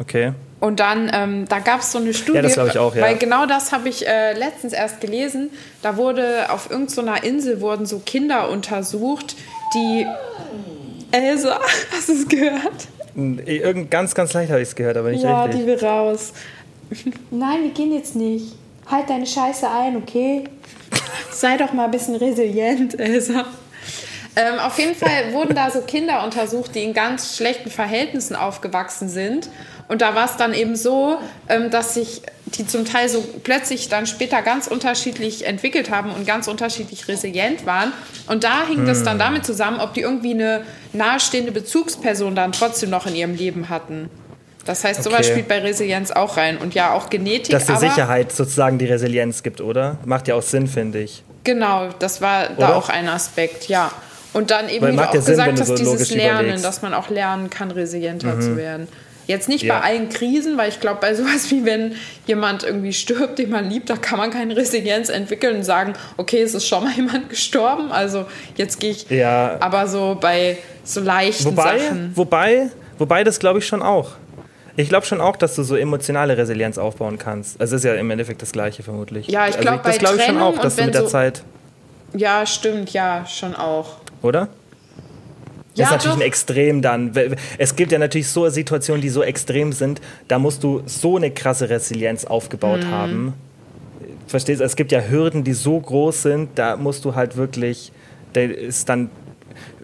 Okay. 0.00 0.32
Und 0.60 0.80
dann, 0.80 1.10
ähm, 1.12 1.46
da 1.48 1.58
gab 1.58 1.80
es 1.80 1.92
so 1.92 1.98
eine 1.98 2.12
Studie, 2.12 2.36
ja, 2.36 2.42
das 2.42 2.56
ich 2.56 2.78
auch, 2.78 2.94
ja. 2.94 3.02
weil 3.02 3.16
genau 3.16 3.46
das 3.46 3.72
habe 3.72 3.88
ich 3.88 4.06
äh, 4.06 4.34
letztens 4.34 4.72
erst 4.72 5.00
gelesen. 5.00 5.50
Da 5.82 5.96
wurde 5.96 6.50
auf 6.50 6.70
irgendeiner 6.70 7.16
so 7.16 7.26
Insel 7.26 7.60
wurden 7.60 7.86
so 7.86 7.98
Kinder 7.98 8.50
untersucht, 8.50 9.36
die 9.74 10.06
Elsa, 11.12 11.60
hast 11.92 12.08
du 12.08 12.12
es 12.12 12.28
gehört? 12.28 12.88
Irgend, 13.14 13.90
ganz, 13.90 14.14
ganz 14.14 14.32
leicht 14.32 14.50
habe 14.50 14.62
ich 14.62 14.68
es 14.68 14.74
gehört, 14.74 14.96
aber 14.96 15.10
nicht 15.10 15.22
ja, 15.22 15.44
richtig. 15.44 15.60
Ja, 15.60 15.66
die 15.66 15.80
will 15.80 15.88
raus. 15.88 16.32
Nein, 17.30 17.62
wir 17.62 17.70
gehen 17.70 17.92
jetzt 17.92 18.14
nicht. 18.14 18.54
Halt 18.86 19.08
deine 19.08 19.26
Scheiße 19.26 19.68
ein, 19.68 19.96
okay? 19.96 20.44
Sei 21.30 21.56
doch 21.56 21.72
mal 21.72 21.86
ein 21.86 21.90
bisschen 21.90 22.16
resilient, 22.16 22.98
Elsa. 22.98 23.46
Ähm, 24.36 24.58
auf 24.60 24.78
jeden 24.78 24.94
Fall 24.94 25.32
wurden 25.32 25.54
da 25.54 25.70
so 25.70 25.80
Kinder 25.80 26.24
untersucht, 26.24 26.74
die 26.74 26.84
in 26.84 26.92
ganz 26.92 27.36
schlechten 27.36 27.70
Verhältnissen 27.70 28.36
aufgewachsen 28.36 29.08
sind. 29.08 29.48
Und 29.90 30.02
da 30.02 30.14
war 30.14 30.26
es 30.26 30.36
dann 30.36 30.54
eben 30.54 30.76
so, 30.76 31.18
ähm, 31.48 31.68
dass 31.68 31.94
sich 31.94 32.22
die 32.46 32.64
zum 32.64 32.84
Teil 32.84 33.08
so 33.08 33.24
plötzlich 33.42 33.88
dann 33.88 34.06
später 34.06 34.40
ganz 34.40 34.68
unterschiedlich 34.68 35.44
entwickelt 35.46 35.90
haben 35.90 36.12
und 36.12 36.24
ganz 36.28 36.46
unterschiedlich 36.46 37.08
resilient 37.08 37.66
waren. 37.66 37.92
Und 38.28 38.44
da 38.44 38.64
hing 38.68 38.86
das 38.86 39.02
dann 39.02 39.14
hm. 39.14 39.18
damit 39.18 39.44
zusammen, 39.44 39.80
ob 39.80 39.92
die 39.92 40.02
irgendwie 40.02 40.34
eine 40.34 40.62
nahestehende 40.92 41.50
Bezugsperson 41.50 42.36
dann 42.36 42.52
trotzdem 42.52 42.88
noch 42.88 43.06
in 43.08 43.16
ihrem 43.16 43.34
Leben 43.34 43.68
hatten. 43.68 44.08
Das 44.64 44.84
heißt, 44.84 45.02
sowas 45.02 45.22
okay. 45.22 45.30
spielt 45.30 45.48
bei 45.48 45.58
Resilienz 45.58 46.12
auch 46.12 46.36
rein. 46.36 46.58
Und 46.58 46.72
ja, 46.72 46.92
auch 46.92 47.10
Genetik. 47.10 47.50
Dass 47.50 47.66
die 47.66 47.74
Sicherheit 47.74 48.30
sozusagen 48.30 48.78
die 48.78 48.86
Resilienz 48.86 49.42
gibt, 49.42 49.60
oder? 49.60 49.98
Macht 50.04 50.28
ja 50.28 50.36
auch 50.36 50.42
Sinn, 50.42 50.68
finde 50.68 51.00
ich. 51.00 51.24
Genau, 51.42 51.88
das 51.98 52.20
war 52.20 52.44
oder? 52.44 52.54
da 52.58 52.74
auch 52.74 52.90
ein 52.90 53.08
Aspekt, 53.08 53.66
ja. 53.66 53.90
Und 54.34 54.52
dann 54.52 54.68
eben, 54.68 54.86
wie 54.86 54.94
du 54.94 55.02
auch 55.02 55.12
Sinn, 55.14 55.24
gesagt 55.24 55.58
hast, 55.58 55.66
so 55.66 55.74
dieses 55.74 56.10
Lernen, 56.10 56.42
überlegst. 56.42 56.64
dass 56.64 56.80
man 56.80 56.94
auch 56.94 57.10
lernen 57.10 57.50
kann, 57.50 57.72
resilienter 57.72 58.36
mhm. 58.36 58.40
zu 58.40 58.56
werden. 58.56 58.86
Jetzt 59.30 59.48
nicht 59.48 59.62
ja. 59.62 59.78
bei 59.78 59.84
allen 59.84 60.08
Krisen, 60.08 60.58
weil 60.58 60.70
ich 60.70 60.80
glaube, 60.80 60.98
bei 61.00 61.14
sowas 61.14 61.52
wie 61.52 61.64
wenn 61.64 61.94
jemand 62.26 62.64
irgendwie 62.64 62.92
stirbt, 62.92 63.38
den 63.38 63.50
man 63.50 63.70
liebt, 63.70 63.88
da 63.88 63.96
kann 63.96 64.18
man 64.18 64.32
keine 64.32 64.56
Resilienz 64.56 65.08
entwickeln 65.08 65.58
und 65.58 65.62
sagen, 65.62 65.92
okay, 66.16 66.42
es 66.42 66.52
ist 66.52 66.66
schon 66.66 66.82
mal 66.82 66.92
jemand 66.96 67.30
gestorben, 67.30 67.92
also 67.92 68.26
jetzt 68.56 68.80
gehe 68.80 68.90
ich. 68.90 69.08
Ja. 69.08 69.56
Aber 69.60 69.86
so 69.86 70.18
bei 70.20 70.58
so 70.82 71.00
leichten 71.00 71.44
wobei, 71.44 71.78
Sachen. 71.78 72.10
Wobei, 72.16 72.70
wobei 72.98 73.22
das 73.22 73.38
glaube 73.38 73.60
ich 73.60 73.66
schon 73.68 73.82
auch. 73.82 74.10
Ich 74.74 74.88
glaube 74.88 75.06
schon 75.06 75.20
auch, 75.20 75.36
dass 75.36 75.54
du 75.54 75.62
so 75.62 75.76
emotionale 75.76 76.36
Resilienz 76.36 76.76
aufbauen 76.76 77.16
kannst. 77.16 77.60
Also 77.60 77.76
ist 77.76 77.84
ja 77.84 77.94
im 77.94 78.10
Endeffekt 78.10 78.42
das 78.42 78.50
Gleiche 78.50 78.82
vermutlich. 78.82 79.28
Ja, 79.28 79.46
ich 79.46 79.60
glaube, 79.60 79.84
also, 79.84 79.90
das 79.90 79.98
glaube 79.98 80.16
ich 80.16 80.24
schon 80.24 80.38
auch, 80.38 80.58
dass 80.58 80.74
du 80.74 80.84
mit 80.86 80.94
der 80.94 81.02
so, 81.02 81.06
Zeit. 81.06 81.44
Ja, 82.16 82.44
stimmt, 82.46 82.92
ja, 82.92 83.24
schon 83.26 83.54
auch. 83.54 83.98
Oder? 84.22 84.48
Das 85.80 85.88
ist 85.88 85.92
natürlich 85.92 86.16
doch. 86.16 86.22
ein 86.22 86.26
Extrem 86.26 86.82
dann. 86.82 87.12
Es 87.58 87.76
gibt 87.76 87.92
ja 87.92 87.98
natürlich 87.98 88.28
so 88.28 88.48
Situationen, 88.48 89.02
die 89.02 89.08
so 89.08 89.22
extrem 89.22 89.72
sind, 89.72 90.00
da 90.28 90.38
musst 90.38 90.62
du 90.62 90.82
so 90.86 91.16
eine 91.16 91.30
krasse 91.30 91.68
Resilienz 91.68 92.24
aufgebaut 92.24 92.84
mhm. 92.84 92.90
haben. 92.90 93.34
Verstehst 94.26 94.60
du? 94.60 94.64
Es 94.64 94.76
gibt 94.76 94.92
ja 94.92 95.00
Hürden, 95.00 95.44
die 95.44 95.54
so 95.54 95.78
groß 95.80 96.22
sind, 96.22 96.50
da 96.54 96.76
musst 96.76 97.04
du 97.04 97.14
halt 97.14 97.36
wirklich, 97.36 97.92
da 98.32 98.42
ist 98.42 98.88
dann 98.88 99.10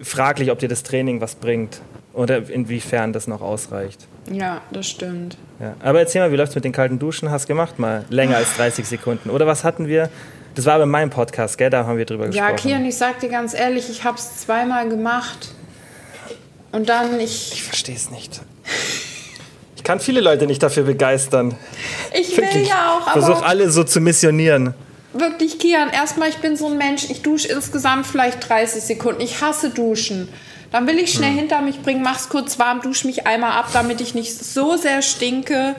fraglich, 0.01 0.51
ob 0.51 0.59
dir 0.59 0.68
das 0.68 0.82
Training 0.82 1.20
was 1.20 1.34
bringt 1.34 1.80
oder 2.12 2.49
inwiefern 2.49 3.12
das 3.12 3.26
noch 3.26 3.42
ausreicht. 3.42 4.07
Ja, 4.30 4.61
das 4.72 4.88
stimmt. 4.88 5.36
Ja. 5.61 5.74
Aber 5.80 6.01
erzähl 6.01 6.20
mal, 6.20 6.32
wie 6.32 6.36
läuft 6.36 6.51
es 6.51 6.55
mit 6.55 6.64
den 6.64 6.72
kalten 6.72 6.99
Duschen? 6.99 7.30
Hast 7.30 7.44
du 7.44 7.49
gemacht 7.49 7.78
mal 7.78 8.05
länger 8.09 8.36
als 8.36 8.57
30 8.57 8.86
Sekunden? 8.86 9.30
Oder 9.30 9.47
was 9.47 9.64
hatten 9.64 9.86
wir? 9.86 10.11
Das 10.55 10.64
war 10.64 10.78
bei 10.78 10.86
meinem 10.86 11.11
Podcast, 11.11 11.59
gell? 11.59 11.68
Da 11.68 11.84
haben 11.84 11.99
wir 11.99 12.07
drüber 12.07 12.26
gesprochen. 12.26 12.49
Ja, 12.49 12.57
Kian, 12.57 12.84
ich 12.86 12.97
sag 12.97 13.20
dir 13.20 13.28
ganz 13.28 13.53
ehrlich, 13.53 13.90
ich 13.90 14.05
habe 14.05 14.16
es 14.16 14.38
zweimal 14.38 14.88
gemacht. 14.88 15.51
Und 16.77 16.91
dann 16.91 17.18
ich. 17.20 17.53
Ich 17.55 17.62
verstehe 17.62 17.97
es 17.97 18.11
nicht. 18.11 18.43
Ich 19.77 19.83
kann 19.83 19.99
viele 19.99 20.20
Leute 20.20 20.47
nicht 20.47 20.62
dafür 20.62 20.83
begeistern. 20.83 21.57
Ich 22.12 22.37
will 22.37 22.45
Wirklich. 22.45 22.68
ja 22.68 22.99
auch, 22.99 23.07
aber. 23.07 23.22
Versuch 23.22 23.43
alle 23.43 23.70
so 23.70 23.83
zu 23.83 23.99
missionieren. 23.99 24.74
Wirklich, 25.14 25.59
Kian, 25.59 25.89
erstmal, 25.89 26.29
ich 26.29 26.37
bin 26.37 26.55
so 26.59 26.66
ein 26.66 26.77
Mensch, 26.77 27.09
ich 27.09 27.22
dusche 27.22 27.49
insgesamt 27.49 28.07
vielleicht 28.07 28.47
30 28.47 28.83
Sekunden. 28.83 29.22
Ich 29.22 29.41
hasse 29.41 29.70
Duschen. 29.70 30.29
Dann 30.70 30.87
will 30.87 30.99
ich 30.99 31.14
schnell 31.14 31.31
hm. 31.31 31.39
hinter 31.39 31.62
mich 31.62 31.81
bringen, 31.81 32.03
mach's 32.03 32.29
kurz 32.29 32.59
warm, 32.59 32.83
dusche 32.83 33.07
mich 33.07 33.27
einmal 33.27 33.53
ab, 33.53 33.68
damit 33.72 34.03
ich 34.03 34.14
nicht 34.14 34.37
so 34.39 34.77
sehr 34.77 35.01
stinke. 35.01 35.77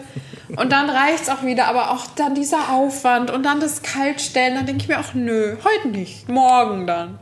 Und 0.56 0.72
dann 0.72 0.90
reicht's 0.90 1.30
auch 1.30 1.44
wieder, 1.44 1.68
aber 1.68 1.92
auch 1.92 2.08
dann 2.16 2.34
dieser 2.34 2.74
Aufwand 2.74 3.30
und 3.30 3.44
dann 3.44 3.60
das 3.60 3.84
Kaltstellen, 3.84 4.56
dann 4.56 4.66
denke 4.66 4.82
ich 4.82 4.88
mir 4.88 5.00
auch, 5.00 5.14
nö, 5.14 5.58
heute 5.64 5.90
nicht, 5.90 6.28
morgen 6.28 6.88
dann. 6.88 7.20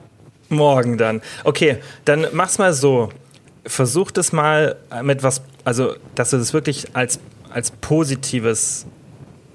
Morgen 0.47 0.97
dann. 0.97 1.21
Okay, 1.43 1.80
dann 2.05 2.28
mach's 2.32 2.57
mal 2.57 2.71
so 2.71 3.09
versuch 3.66 4.11
das 4.11 4.32
mal 4.32 4.76
mit 5.03 5.24
was, 5.24 5.41
also 5.63 5.95
dass 6.16 6.30
du 6.30 6.38
das 6.38 6.53
wirklich 6.53 6.95
als, 6.95 7.20
als 7.49 7.72
positives 7.72 8.86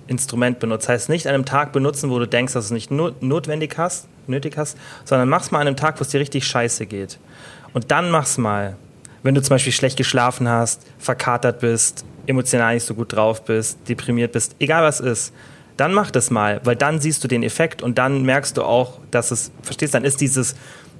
Instrument 0.07 0.59
benutzt. 0.59 0.89
Heißt 0.89 1.09
nicht 1.09 1.27
an 1.27 1.35
einem 1.35 1.45
Tag 1.45 1.73
benutzen, 1.73 2.11
wo 2.11 2.19
du 2.19 2.27
denkst, 2.27 2.53
dass 2.53 2.69
du 2.69 2.75
es 2.75 2.91
nicht 2.91 2.91
notwendig 2.91 3.79
hast, 3.79 4.09
nötig 4.27 4.57
hast, 4.57 4.77
sondern 5.05 5.29
mach's 5.29 5.51
mal 5.51 5.61
an 5.61 5.69
einem 5.69 5.77
Tag, 5.77 5.99
wo 5.99 6.03
es 6.03 6.09
dir 6.09 6.21
richtig 6.21 6.47
scheiße 6.47 6.87
geht. 6.87 7.19
Und 7.73 7.91
dann 7.91 8.11
mach's 8.11 8.37
mal, 8.37 8.77
wenn 9.23 9.35
du 9.35 9.43
zum 9.43 9.51
Beispiel 9.51 9.73
schlecht 9.73 9.97
geschlafen 9.97 10.49
hast, 10.49 10.83
verkatert 10.99 11.61
bist, 11.61 12.05
emotional 12.27 12.75
nicht 12.75 12.85
so 12.85 12.95
gut 12.95 13.13
drauf 13.13 13.45
bist, 13.45 13.79
deprimiert 13.89 14.33
bist, 14.33 14.57
egal 14.59 14.83
was 14.83 15.01
ist, 15.01 15.33
dann 15.77 15.95
mach 15.95 16.11
das 16.11 16.31
mal, 16.31 16.61
weil 16.65 16.77
dann 16.77 17.01
siehst 17.01 17.25
du 17.25 17.29
den 17.29 17.43
Effekt 17.43 17.83
und 17.83 17.97
dann 17.97 18.23
merkst 18.23 18.57
du 18.57 18.65
auch, 18.65 18.99
dass 19.11 19.31
es, 19.31 19.51
verstehst, 19.63 19.95
dann 19.95 20.05
ist 20.05 20.21
dieses 20.21 20.55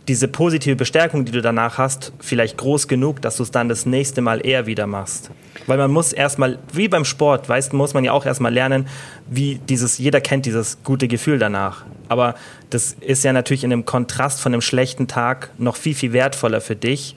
diese 0.09 0.29
positive 0.29 0.77
Bestärkung, 0.77 1.25
die 1.25 1.33
du 1.33 1.43
danach 1.43 1.79
hast, 1.79 2.13
vielleicht 2.21 2.57
groß 2.57 2.89
genug, 2.89 3.23
dass 3.23 3.37
du 3.37 3.43
es 3.43 3.51
dann 3.51 3.69
das 3.69 3.87
nächste 3.87 4.21
Mal 4.23 4.45
eher 4.45 4.67
wieder 4.67 4.87
machst. 4.87 5.31
Weil 5.67 5.79
man 5.79 5.91
muss 5.91 6.13
erstmal, 6.13 6.59
wie 6.73 6.89
beim 6.89 7.05
Sport, 7.05 7.49
weißt, 7.49 7.73
muss 7.73 7.95
man 7.95 8.05
ja 8.05 8.13
auch 8.13 8.27
erstmal 8.27 8.53
lernen, 8.53 8.89
wie 9.29 9.61
dieses, 9.69 9.99
jeder 9.99 10.21
kennt 10.21 10.47
dieses 10.47 10.83
gute 10.83 11.07
Gefühl 11.07 11.39
danach. 11.39 11.85
Aber 12.09 12.35
das 12.71 12.97
ist 13.01 13.25
ja 13.25 13.33
natürlich 13.33 13.63
in 13.63 13.73
einem 13.73 13.85
Kontrast 13.85 14.41
von 14.41 14.53
einem 14.53 14.63
schlechten 14.63 15.07
Tag 15.07 15.51
noch 15.59 15.77
viel, 15.77 15.95
viel 15.95 16.13
wertvoller 16.13 16.61
für 16.61 16.77
dich, 16.77 17.17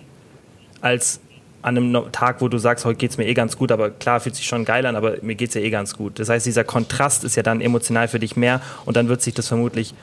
als 0.81 1.19
an 1.63 1.77
einem 1.77 2.11
Tag, 2.11 2.41
wo 2.41 2.49
du 2.49 2.57
sagst, 2.57 2.83
heute 2.83 2.97
geht 2.97 3.11
es 3.11 3.17
mir 3.17 3.25
eh 3.25 3.33
ganz 3.33 3.57
gut, 3.57 3.71
aber 3.71 3.89
klar, 3.89 4.19
fühlt 4.19 4.35
sich 4.35 4.45
schon 4.45 4.65
geil 4.65 4.85
an, 4.85 4.97
aber 4.97 5.15
mir 5.21 5.35
geht 5.35 5.49
es 5.49 5.55
ja 5.55 5.61
eh 5.61 5.69
ganz 5.69 5.95
gut. 5.95 6.19
Das 6.19 6.27
heißt, 6.27 6.45
dieser 6.45 6.65
Kontrast 6.65 7.23
ist 7.23 7.35
ja 7.37 7.43
dann 7.43 7.61
emotional 7.61 8.09
für 8.09 8.19
dich 8.19 8.35
mehr 8.35 8.61
und 8.85 8.97
dann 8.97 9.07
wird 9.07 9.21
sich 9.21 9.33
das 9.33 9.47
vermutlich 9.47 9.93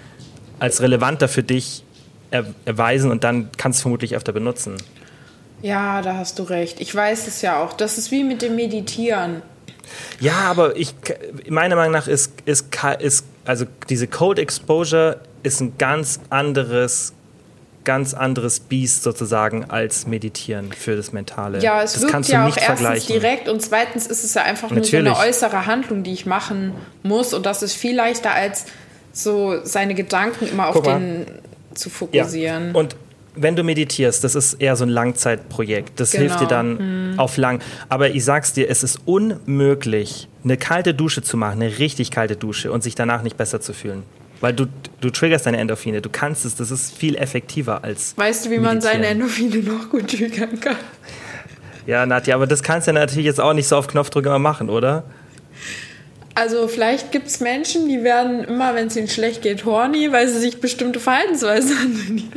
als 0.59 0.81
relevanter 0.81 1.29
für 1.29 1.43
dich 1.43 1.85
erweisen 2.31 3.11
und 3.11 3.25
dann 3.25 3.51
kannst 3.57 3.79
du 3.79 3.81
es 3.81 3.83
vermutlich 3.83 4.17
öfter 4.17 4.33
benutzen. 4.33 4.77
Ja, 5.63 6.01
da 6.03 6.17
hast 6.17 6.39
du 6.39 6.45
recht. 6.45 6.81
Ich 6.81 6.95
weiß 6.95 7.27
es 7.27 7.43
ja 7.43 7.63
auch. 7.63 7.73
Das 7.73 7.99
ist 7.99 8.11
wie 8.11 8.25
mit 8.25 8.43
dem 8.43 8.57
Meditieren. 8.57 9.43
Ja, 10.21 10.39
aber 10.49 10.77
ich, 10.77 10.95
meiner 11.49 11.77
Meinung 11.77 11.93
nach 11.93 12.07
ist, 12.07 12.33
ist, 12.45 12.67
ist 13.01 13.25
also 13.45 13.67
diese 13.89 14.07
Code 14.07 14.41
Exposure 14.41 15.21
ist 15.43 15.61
ein 15.61 15.77
ganz 15.79 16.21
anderes 16.31 17.13
ganz 17.83 18.13
anderes 18.13 18.61
Biest 18.61 19.03
sozusagen 19.03 19.71
als 19.71 20.07
Meditieren 20.07 20.71
für 20.71 20.97
das 20.97 21.13
Mentale. 21.13 21.61
Ja, 21.61 21.83
es 21.83 21.95
das 21.95 22.03
wirkt 22.03 22.29
ja 22.29 22.47
auch 22.47 22.57
erstens 22.57 23.07
direkt 23.07 23.49
und 23.49 23.61
zweitens 23.63 24.07
ist 24.07 24.23
es 24.23 24.35
ja 24.35 24.43
einfach 24.43 24.71
Natürlich. 24.71 24.93
nur 24.93 25.15
so 25.15 25.21
eine 25.21 25.29
äußere 25.29 25.67
Handlung, 25.67 26.03
die 26.03 26.13
ich 26.13 26.27
machen 26.27 26.75
muss 27.03 27.33
und 27.33 27.47
das 27.47 27.63
ist 27.63 27.75
viel 27.75 27.97
leichter 27.97 28.33
als 28.33 28.67
so 29.13 29.65
seine 29.65 29.95
Gedanken 29.95 30.47
immer 30.47 30.67
Guck 30.73 30.83
auf 30.83 30.87
mal. 30.87 31.01
den 31.01 31.27
zu 31.75 31.91
fokussieren. 31.91 32.69
Ja. 32.69 32.75
Und 32.75 32.97
wenn 33.37 33.57
du 33.57 33.63
meditierst, 33.63 34.25
das 34.25 34.35
ist 34.35 34.55
eher 34.55 34.77
so 34.77 34.85
ein 34.85 34.91
Langzeitprojekt. 34.91 36.01
Das 36.01 36.11
genau. 36.11 36.23
hilft 36.23 36.41
dir 36.41 36.47
dann 36.47 36.79
hm. 36.79 37.19
auf 37.19 37.37
lang. 37.37 37.61
Aber 37.89 38.11
ich 38.11 38.25
sag's 38.25 38.53
dir, 38.53 38.69
es 38.69 38.83
ist 38.83 39.01
unmöglich, 39.05 40.29
eine 40.43 40.57
kalte 40.57 40.95
Dusche 40.95 41.23
zu 41.23 41.37
machen, 41.37 41.63
eine 41.63 41.79
richtig 41.79 42.11
kalte 42.11 42.37
Dusche 42.37 42.73
und 42.73 42.83
sich 42.83 42.95
danach 42.95 43.23
nicht 43.23 43.37
besser 43.37 43.61
zu 43.61 43.73
fühlen. 43.73 44.03
Weil 44.41 44.55
du, 44.55 44.67
du 45.01 45.11
triggerst 45.11 45.47
deine 45.47 45.59
Endorphine, 45.59 46.01
du 46.01 46.09
kannst 46.09 46.45
es, 46.45 46.55
das 46.55 46.71
ist 46.71 46.97
viel 46.97 47.15
effektiver 47.17 47.85
als. 47.85 48.17
Weißt 48.17 48.47
du, 48.47 48.51
wie 48.51 48.59
man 48.59 48.81
seine 48.81 49.07
Endorphine 49.07 49.59
noch 49.59 49.91
gut 49.91 50.09
triggern 50.09 50.59
kann? 50.61 50.77
Ja, 51.87 52.07
Nadja, 52.07 52.35
aber 52.37 52.47
das 52.47 52.63
kannst 52.63 52.89
du 52.89 52.93
natürlich 52.93 53.27
jetzt 53.27 53.41
auch 53.41 53.53
nicht 53.53 53.69
so 53.69 53.77
auf 53.77 53.87
Knopfdruck 53.87 54.25
immer 54.25 54.39
machen, 54.39 54.71
oder? 54.71 55.05
Also 56.41 56.69
vielleicht 56.69 57.13
gibt 57.13 57.27
es 57.27 57.41
Menschen, 57.41 57.87
die 57.87 58.03
werden 58.03 58.45
immer, 58.45 58.75
wenn 58.75 58.87
es 58.87 58.97
ihnen 58.97 59.09
schlecht 59.09 59.43
geht, 59.43 59.67
horny, 59.67 60.11
weil 60.11 60.27
sie 60.27 60.39
sich 60.39 60.59
bestimmte 60.59 60.99
Verhaltensweisen 60.99 61.77
annehmen. 61.83 62.33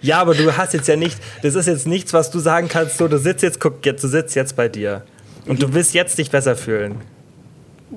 Ja, 0.00 0.20
aber 0.20 0.34
du 0.34 0.56
hast 0.56 0.72
jetzt 0.72 0.86
ja 0.86 0.94
nicht, 0.94 1.18
das 1.42 1.56
ist 1.56 1.66
jetzt 1.66 1.88
nichts, 1.88 2.12
was 2.12 2.30
du 2.30 2.38
sagen 2.38 2.68
kannst, 2.68 2.98
so, 2.98 3.08
du 3.08 3.18
sitzt 3.18 3.42
jetzt, 3.42 3.58
guck, 3.58 3.84
jetzt, 3.84 4.04
du 4.04 4.08
sitzt 4.08 4.36
jetzt 4.36 4.54
bei 4.54 4.68
dir. 4.68 5.02
Und 5.46 5.60
du 5.60 5.74
willst 5.74 5.94
jetzt 5.94 6.16
dich 6.16 6.30
besser 6.30 6.54
fühlen. 6.54 7.00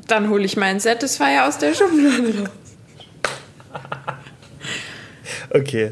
Dann 0.08 0.32
hole 0.32 0.44
ich 0.44 0.58
meinen 0.58 0.80
Satisfier 0.80 1.46
aus 1.48 1.60
der 1.60 1.76
Schublade 1.76 2.40
raus. 2.40 2.50
Okay. 5.52 5.92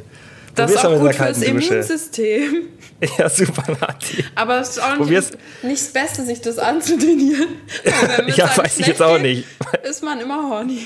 Das 0.55 0.71
ist 0.71 0.85
auch 0.85 0.99
gut 0.99 1.15
fürs 1.15 1.41
Immunsystem. 1.41 2.67
Ja, 3.17 3.27
super, 3.29 3.63
Nati. 3.81 4.23
Aber 4.35 4.59
es 4.59 4.69
ist 4.69 4.79
auch 4.79 4.99
nicht, 4.99 5.31
nicht 5.63 5.81
das 5.81 5.87
Beste, 5.87 6.23
sich 6.23 6.39
das 6.39 6.59
anzutrainieren. 6.59 7.47
ja, 8.35 8.55
weiß 8.55 8.77
ich 8.77 8.85
jetzt 8.85 9.01
auch 9.01 9.17
nicht. 9.17 9.47
Ist 9.81 10.03
man 10.03 10.21
immer 10.21 10.47
horny. 10.47 10.83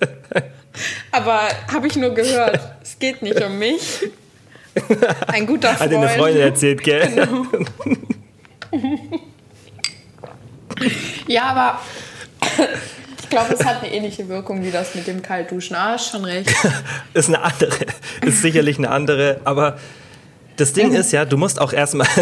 Aber 1.12 1.42
habe 1.72 1.86
ich 1.86 1.94
nur 1.94 2.12
gehört, 2.12 2.58
es 2.82 2.98
geht 2.98 3.22
nicht 3.22 3.40
um 3.40 3.56
mich. 3.56 4.10
Ein 5.28 5.46
guter 5.46 5.68
Freund. 5.68 5.80
Hat 5.80 5.90
dir 5.92 5.98
eine 5.98 6.08
Freundin 6.08 6.42
erzählt, 6.42 6.82
gell? 6.82 7.08
Genau. 7.08 7.46
ja, 11.28 11.44
aber 11.44 11.80
glaube, 13.34 13.54
es 13.54 13.64
hat 13.64 13.82
eine 13.82 13.92
ähnliche 13.92 14.28
Wirkung 14.28 14.62
wie 14.62 14.70
das 14.70 14.94
mit 14.94 15.06
dem 15.06 15.22
Kaltduschen. 15.22 15.76
Ah, 15.76 15.96
ist 15.96 16.10
schon 16.10 16.24
recht. 16.24 16.50
ist 17.14 17.28
eine 17.28 17.42
andere. 17.42 17.86
Ist 18.22 18.42
sicherlich 18.42 18.78
eine 18.78 18.90
andere. 18.90 19.40
Aber 19.44 19.78
das 20.56 20.72
Ding 20.72 20.92
ist 20.92 21.12
ja, 21.12 21.24
du 21.24 21.36
musst 21.36 21.60
auch 21.60 21.72
erstmal. 21.72 22.06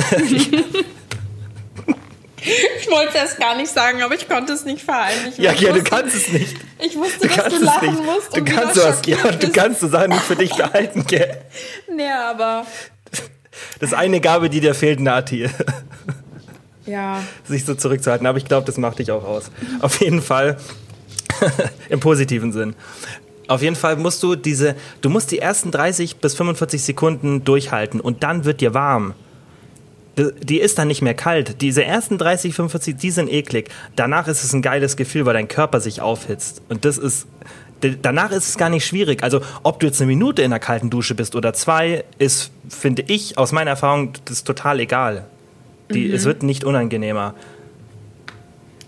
Ich 2.44 2.90
wollte 2.90 3.18
es 3.24 3.36
gar 3.36 3.56
nicht 3.56 3.72
sagen, 3.72 4.02
aber 4.02 4.16
ich 4.16 4.28
konnte 4.28 4.52
es 4.52 4.64
nicht 4.64 4.82
verheimlichen. 4.82 5.42
Ja, 5.42 5.52
ja, 5.52 5.72
du 5.72 5.82
kannst 5.84 6.16
es 6.16 6.32
nicht. 6.32 6.56
Ich 6.80 6.96
wusste, 6.96 7.28
du 7.28 7.34
dass 7.34 7.48
du 7.54 7.64
lachen 7.64 7.90
nicht. 7.90 8.04
musst. 8.04 8.36
Du 8.36 8.44
kannst 8.44 8.74
sowas, 8.74 9.00
ja, 9.06 9.30
du 9.30 9.48
kannst 9.50 9.80
so 9.80 9.88
Sachen 9.88 10.10
nicht 10.10 10.22
für 10.22 10.34
dich 10.34 10.52
behalten, 10.52 11.06
gell? 11.06 11.38
Nee, 11.96 12.10
aber. 12.10 12.66
Das 13.78 13.90
ist 13.90 13.94
eine 13.94 14.20
Gabe, 14.20 14.50
die 14.50 14.58
dir 14.58 14.74
fehlt, 14.74 14.98
Nati. 14.98 15.48
Ja. 16.84 17.22
Sich 17.44 17.64
so 17.64 17.76
zurückzuhalten. 17.76 18.26
Aber 18.26 18.38
ich 18.38 18.44
glaube, 18.44 18.66
das 18.66 18.76
macht 18.76 18.98
dich 18.98 19.12
auch 19.12 19.24
aus. 19.24 19.52
Auf 19.80 20.00
jeden 20.00 20.20
Fall. 20.20 20.56
Im 21.88 22.00
positiven 22.00 22.52
Sinn. 22.52 22.74
Auf 23.48 23.62
jeden 23.62 23.76
Fall 23.76 23.96
musst 23.96 24.22
du 24.22 24.34
diese, 24.34 24.76
du 25.00 25.10
musst 25.10 25.30
die 25.30 25.38
ersten 25.38 25.70
30 25.70 26.16
bis 26.16 26.34
45 26.34 26.82
Sekunden 26.82 27.44
durchhalten 27.44 28.00
und 28.00 28.22
dann 28.22 28.44
wird 28.44 28.60
dir 28.60 28.74
warm. 28.74 29.14
Die 30.16 30.60
ist 30.60 30.78
dann 30.78 30.88
nicht 30.88 31.02
mehr 31.02 31.14
kalt. 31.14 31.60
Diese 31.62 31.84
ersten 31.84 32.18
30, 32.18 32.54
45, 32.54 32.96
die 32.96 33.10
sind 33.10 33.32
eklig. 33.32 33.70
Danach 33.96 34.28
ist 34.28 34.44
es 34.44 34.52
ein 34.52 34.60
geiles 34.60 34.96
Gefühl, 34.96 35.24
weil 35.24 35.32
dein 35.32 35.48
Körper 35.48 35.80
sich 35.80 36.02
aufhitzt. 36.02 36.60
Und 36.68 36.84
das 36.84 36.98
ist, 36.98 37.26
danach 37.80 38.30
ist 38.30 38.48
es 38.50 38.58
gar 38.58 38.68
nicht 38.68 38.84
schwierig. 38.84 39.22
Also, 39.22 39.40
ob 39.62 39.80
du 39.80 39.86
jetzt 39.86 40.00
eine 40.02 40.08
Minute 40.08 40.42
in 40.42 40.50
der 40.50 40.60
kalten 40.60 40.90
Dusche 40.90 41.14
bist 41.14 41.34
oder 41.34 41.54
zwei, 41.54 42.04
ist, 42.18 42.52
finde 42.68 43.02
ich, 43.06 43.38
aus 43.38 43.52
meiner 43.52 43.70
Erfahrung, 43.70 44.12
das 44.26 44.38
ist 44.38 44.46
total 44.46 44.80
egal. 44.80 45.24
Die, 45.92 46.08
mhm. 46.08 46.14
Es 46.14 46.26
wird 46.26 46.42
nicht 46.42 46.64
unangenehmer. 46.64 47.34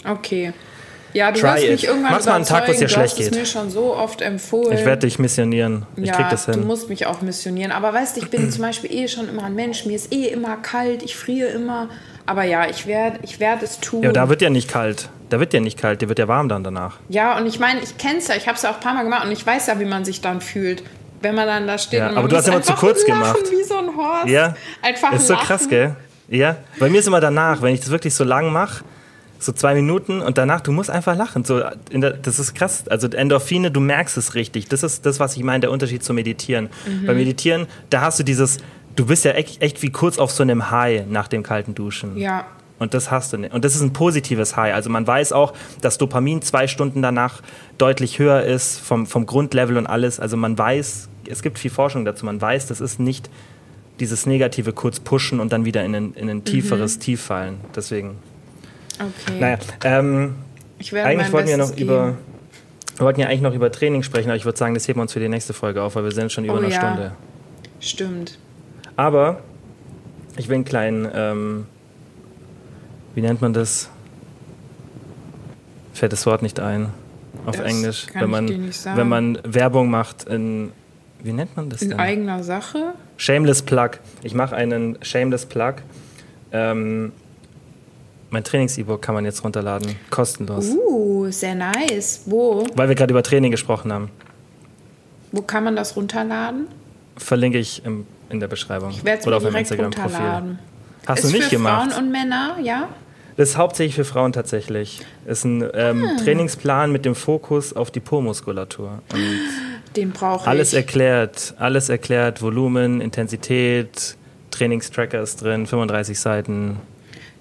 Okay. 0.06 0.52
Ja, 1.14 1.30
du 1.30 1.40
Try 1.40 1.54
wirst 1.54 1.68
mich 1.68 1.84
irgendwann 1.86 2.12
Mach's 2.12 2.26
mal 2.26 2.34
einen 2.34 2.44
Tag, 2.44 2.66
wo 2.66 2.72
es 2.72 2.78
dir 2.78 2.88
schlecht 2.88 3.16
geht. 3.16 3.26
Du 3.32 3.38
hast 3.38 3.48
es 3.48 3.54
mir 3.54 3.60
schon 3.60 3.70
so 3.70 3.94
oft 3.94 4.20
empfohlen. 4.20 4.76
Ich 4.76 4.84
werde 4.84 5.06
dich 5.06 5.20
missionieren. 5.20 5.86
Ich 5.96 6.08
ja, 6.08 6.12
krieg 6.12 6.26
das 6.28 6.46
hin. 6.46 6.54
du 6.54 6.66
musst 6.66 6.88
mich 6.88 7.06
auch 7.06 7.22
missionieren. 7.22 7.70
Aber 7.70 7.94
weißt 7.94 8.16
du, 8.16 8.20
ich 8.20 8.30
bin 8.30 8.50
zum 8.50 8.62
Beispiel 8.62 8.92
eh 8.92 9.06
schon 9.06 9.28
immer 9.28 9.44
ein 9.44 9.54
Mensch. 9.54 9.86
Mir 9.86 9.94
ist 9.94 10.12
eh 10.12 10.26
immer 10.26 10.56
kalt. 10.56 11.04
Ich 11.04 11.16
friere 11.16 11.48
immer. 11.50 11.88
Aber 12.26 12.42
ja, 12.42 12.68
ich 12.68 12.86
werde 12.86 13.20
ich 13.22 13.38
werd 13.38 13.62
es 13.62 13.78
tun. 13.78 14.02
Ja, 14.02 14.12
da 14.12 14.28
wird 14.28 14.42
ja 14.42 14.50
nicht 14.50 14.68
kalt. 14.68 15.08
Da 15.30 15.38
wird 15.38 15.54
ja 15.54 15.60
nicht 15.60 15.78
kalt. 15.78 16.02
Dir 16.02 16.08
wird 16.08 16.18
ja 16.18 16.26
warm 16.26 16.48
dann 16.48 16.64
danach. 16.64 16.96
Ja, 17.08 17.38
und 17.38 17.46
ich 17.46 17.60
meine, 17.60 17.80
ich 17.80 17.96
kenne 17.96 18.18
es 18.18 18.26
ja. 18.26 18.34
Ich 18.34 18.48
habe 18.48 18.56
es 18.56 18.62
ja 18.62 18.70
auch 18.70 18.76
ein 18.76 18.80
paar 18.80 18.94
Mal 18.94 19.04
gemacht. 19.04 19.24
Und 19.24 19.30
ich 19.30 19.46
weiß 19.46 19.68
ja, 19.68 19.78
wie 19.78 19.84
man 19.84 20.04
sich 20.04 20.20
dann 20.20 20.40
fühlt. 20.40 20.82
Wenn 21.20 21.36
man 21.36 21.46
dann 21.46 21.66
da 21.66 21.78
steht 21.78 22.00
ja, 22.00 22.10
aber 22.10 22.28
du 22.28 22.36
hast 22.36 22.48
immer 22.48 22.60
zu 22.60 22.74
kurz 22.74 23.06
lachen, 23.06 23.22
gemacht. 23.22 23.50
wie 23.50 23.62
so 23.62 23.78
ein 23.78 23.96
Horst. 23.96 24.28
Ja, 24.28 24.54
einfach 24.82 25.12
ist 25.12 25.26
so 25.26 25.34
krass, 25.36 25.68
gell? 25.70 25.96
Ja, 26.28 26.56
bei 26.78 26.90
mir 26.90 26.98
ist 26.98 27.06
immer 27.06 27.20
danach, 27.20 27.62
wenn 27.62 27.72
ich 27.72 27.80
das 27.80 27.90
wirklich 27.90 28.14
so 28.14 28.24
lang 28.24 28.52
mache, 28.52 28.84
so 29.44 29.52
zwei 29.52 29.74
Minuten 29.74 30.20
und 30.20 30.38
danach, 30.38 30.60
du 30.60 30.72
musst 30.72 30.90
einfach 30.90 31.16
lachen. 31.16 31.44
So 31.44 31.62
der, 31.92 32.10
das 32.10 32.38
ist 32.38 32.54
krass. 32.54 32.88
Also 32.88 33.08
Endorphine, 33.08 33.70
du 33.70 33.80
merkst 33.80 34.16
es 34.16 34.34
richtig. 34.34 34.68
Das 34.68 34.82
ist 34.82 35.06
das, 35.06 35.20
was 35.20 35.36
ich 35.36 35.42
meine, 35.42 35.60
der 35.60 35.70
Unterschied 35.70 36.02
zum 36.02 36.16
Meditieren. 36.16 36.68
Mhm. 36.86 37.06
Beim 37.06 37.16
Meditieren, 37.16 37.66
da 37.90 38.00
hast 38.00 38.18
du 38.18 38.22
dieses, 38.22 38.58
du 38.96 39.06
bist 39.06 39.24
ja 39.24 39.32
echt, 39.32 39.62
echt 39.62 39.82
wie 39.82 39.90
kurz 39.90 40.18
auf 40.18 40.30
so 40.30 40.42
einem 40.42 40.70
High 40.70 41.06
nach 41.08 41.28
dem 41.28 41.42
kalten 41.42 41.74
Duschen. 41.74 42.16
Ja. 42.16 42.46
Und 42.78 42.92
das 42.92 43.10
hast 43.10 43.32
du 43.32 43.38
nicht. 43.38 43.54
Und 43.54 43.64
das 43.64 43.76
ist 43.76 43.82
ein 43.82 43.92
positives 43.92 44.56
High. 44.56 44.74
Also 44.74 44.90
man 44.90 45.06
weiß 45.06 45.32
auch, 45.32 45.54
dass 45.80 45.96
Dopamin 45.98 46.42
zwei 46.42 46.66
Stunden 46.66 47.02
danach 47.02 47.40
deutlich 47.78 48.18
höher 48.18 48.42
ist 48.42 48.78
vom, 48.80 49.06
vom 49.06 49.26
Grundlevel 49.26 49.76
und 49.76 49.86
alles. 49.86 50.18
Also 50.18 50.36
man 50.36 50.58
weiß, 50.58 51.08
es 51.28 51.42
gibt 51.42 51.58
viel 51.58 51.70
Forschung 51.70 52.04
dazu, 52.04 52.26
man 52.26 52.40
weiß, 52.40 52.66
das 52.66 52.80
ist 52.80 52.98
nicht 52.98 53.30
dieses 54.00 54.26
Negative 54.26 54.72
kurz 54.72 54.98
pushen 55.00 55.38
und 55.40 55.52
dann 55.52 55.64
wieder 55.64 55.84
in 55.84 55.94
ein, 55.94 56.14
in 56.14 56.28
ein 56.28 56.44
tieferes 56.44 56.96
mhm. 56.96 57.00
Tief 57.00 57.20
fallen. 57.22 57.56
Deswegen. 57.74 58.16
Okay. 58.94 59.40
Naja, 59.40 59.58
ähm, 59.84 60.36
eigentlich 60.78 61.32
wollten 61.32 61.48
wir 61.48 61.56
noch 61.56 61.74
geben. 61.74 61.90
über. 61.90 62.16
Wir 62.96 63.06
wollten 63.06 63.20
ja 63.20 63.26
eigentlich 63.26 63.40
noch 63.40 63.54
über 63.54 63.72
Training 63.72 64.04
sprechen, 64.04 64.28
aber 64.28 64.36
ich 64.36 64.44
würde 64.44 64.56
sagen, 64.56 64.74
das 64.74 64.86
heben 64.86 64.98
wir 64.98 65.02
uns 65.02 65.12
für 65.12 65.20
die 65.20 65.28
nächste 65.28 65.52
Folge 65.52 65.82
auf, 65.82 65.96
weil 65.96 66.04
wir 66.04 66.12
sind 66.12 66.30
schon 66.30 66.44
über 66.44 66.54
oh, 66.54 66.58
eine 66.58 66.70
ja. 66.70 66.80
Stunde. 66.80 67.12
Stimmt. 67.80 68.38
Aber 68.94 69.40
ich 70.36 70.48
will 70.48 70.56
einen 70.56 70.64
kleinen, 70.64 71.08
ähm, 71.12 71.66
wie 73.16 73.20
nennt 73.20 73.40
man 73.42 73.52
das? 73.52 73.90
Fällt 75.92 76.12
das 76.12 76.24
Wort 76.26 76.42
nicht 76.42 76.60
ein 76.60 76.90
auf 77.46 77.56
das 77.56 77.66
Englisch, 77.66 78.06
kann 78.06 78.22
wenn 78.22 78.30
man 78.30 78.44
ich 78.44 78.50
dir 78.52 78.58
nicht 78.58 78.80
sagen. 78.80 78.98
wenn 78.98 79.08
man 79.08 79.38
Werbung 79.44 79.90
macht 79.90 80.24
in 80.24 80.72
wie 81.24 81.32
nennt 81.32 81.56
man 81.56 81.70
das 81.70 81.80
In 81.80 81.90
denn? 81.90 81.98
eigener 81.98 82.42
Sache? 82.42 82.92
Shameless 83.16 83.62
Plug. 83.62 83.92
Ich 84.22 84.34
mache 84.34 84.54
einen 84.54 84.98
Shameless 85.02 85.46
Plug. 85.46 85.76
Ähm, 86.52 87.12
mein 88.34 88.44
Trainings-E-Book 88.44 89.00
kann 89.00 89.14
man 89.14 89.24
jetzt 89.24 89.42
runterladen, 89.44 89.96
kostenlos. 90.10 90.66
Uh, 90.66 91.30
sehr 91.30 91.54
nice. 91.54 92.22
Wo? 92.26 92.66
Weil 92.74 92.88
wir 92.88 92.94
gerade 92.94 93.12
über 93.12 93.22
Training 93.22 93.50
gesprochen 93.50 93.90
haben. 93.92 94.10
Wo 95.32 95.40
kann 95.40 95.64
man 95.64 95.74
das 95.76 95.96
runterladen? 95.96 96.66
Verlinke 97.16 97.58
ich 97.58 97.84
im, 97.84 98.06
in 98.28 98.40
der 98.40 98.48
Beschreibung. 98.48 98.90
Ich 98.90 99.04
werde 99.04 99.20
es 99.20 99.26
Oder 99.26 99.38
auf 99.38 99.44
meinem 99.44 99.56
Instagram-Profil. 99.56 100.58
Hast 101.06 101.24
ist 101.24 101.30
du 101.32 101.36
nicht 101.36 101.44
für 101.48 101.56
gemacht? 101.56 101.92
Frauen 101.92 102.04
und 102.06 102.12
Männer, 102.12 102.56
ja? 102.62 102.88
Das 103.36 103.50
ist 103.50 103.56
hauptsächlich 103.56 103.94
für 103.96 104.04
Frauen 104.04 104.32
tatsächlich. 104.32 105.00
Ist 105.26 105.44
ein 105.44 105.62
ähm, 105.74 106.04
Ah. 106.04 106.22
Trainingsplan 106.22 106.92
mit 106.92 107.04
dem 107.04 107.14
Fokus 107.14 107.72
auf 107.72 107.90
die 107.90 108.00
Po-Muskulatur. 108.00 109.00
Den 109.96 110.10
brauche 110.12 110.48
alles 110.48 110.72
ich. 110.72 110.76
erklärt, 110.78 111.54
alles 111.58 111.88
erklärt, 111.88 112.42
Volumen, 112.42 113.00
Intensität, 113.00 114.16
Trainingstracker 114.50 115.20
ist 115.20 115.42
drin, 115.42 115.66
35 115.66 116.18
Seiten. 116.18 116.76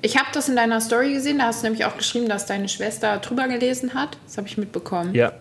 Ich 0.03 0.17
habe 0.17 0.27
das 0.33 0.49
in 0.49 0.57
deiner 0.57 0.81
Story 0.81 1.13
gesehen, 1.13 1.37
da 1.37 1.45
hast 1.45 1.63
du 1.63 1.67
nämlich 1.67 1.85
auch 1.85 1.95
geschrieben, 1.97 2.27
dass 2.27 2.45
deine 2.45 2.67
Schwester 2.67 3.17
drüber 3.17 3.47
gelesen 3.47 3.93
hat. 3.93 4.17
Das 4.27 4.37
habe 4.37 4.47
ich 4.47 4.57
mitbekommen. 4.57 5.15
Ja, 5.15 5.31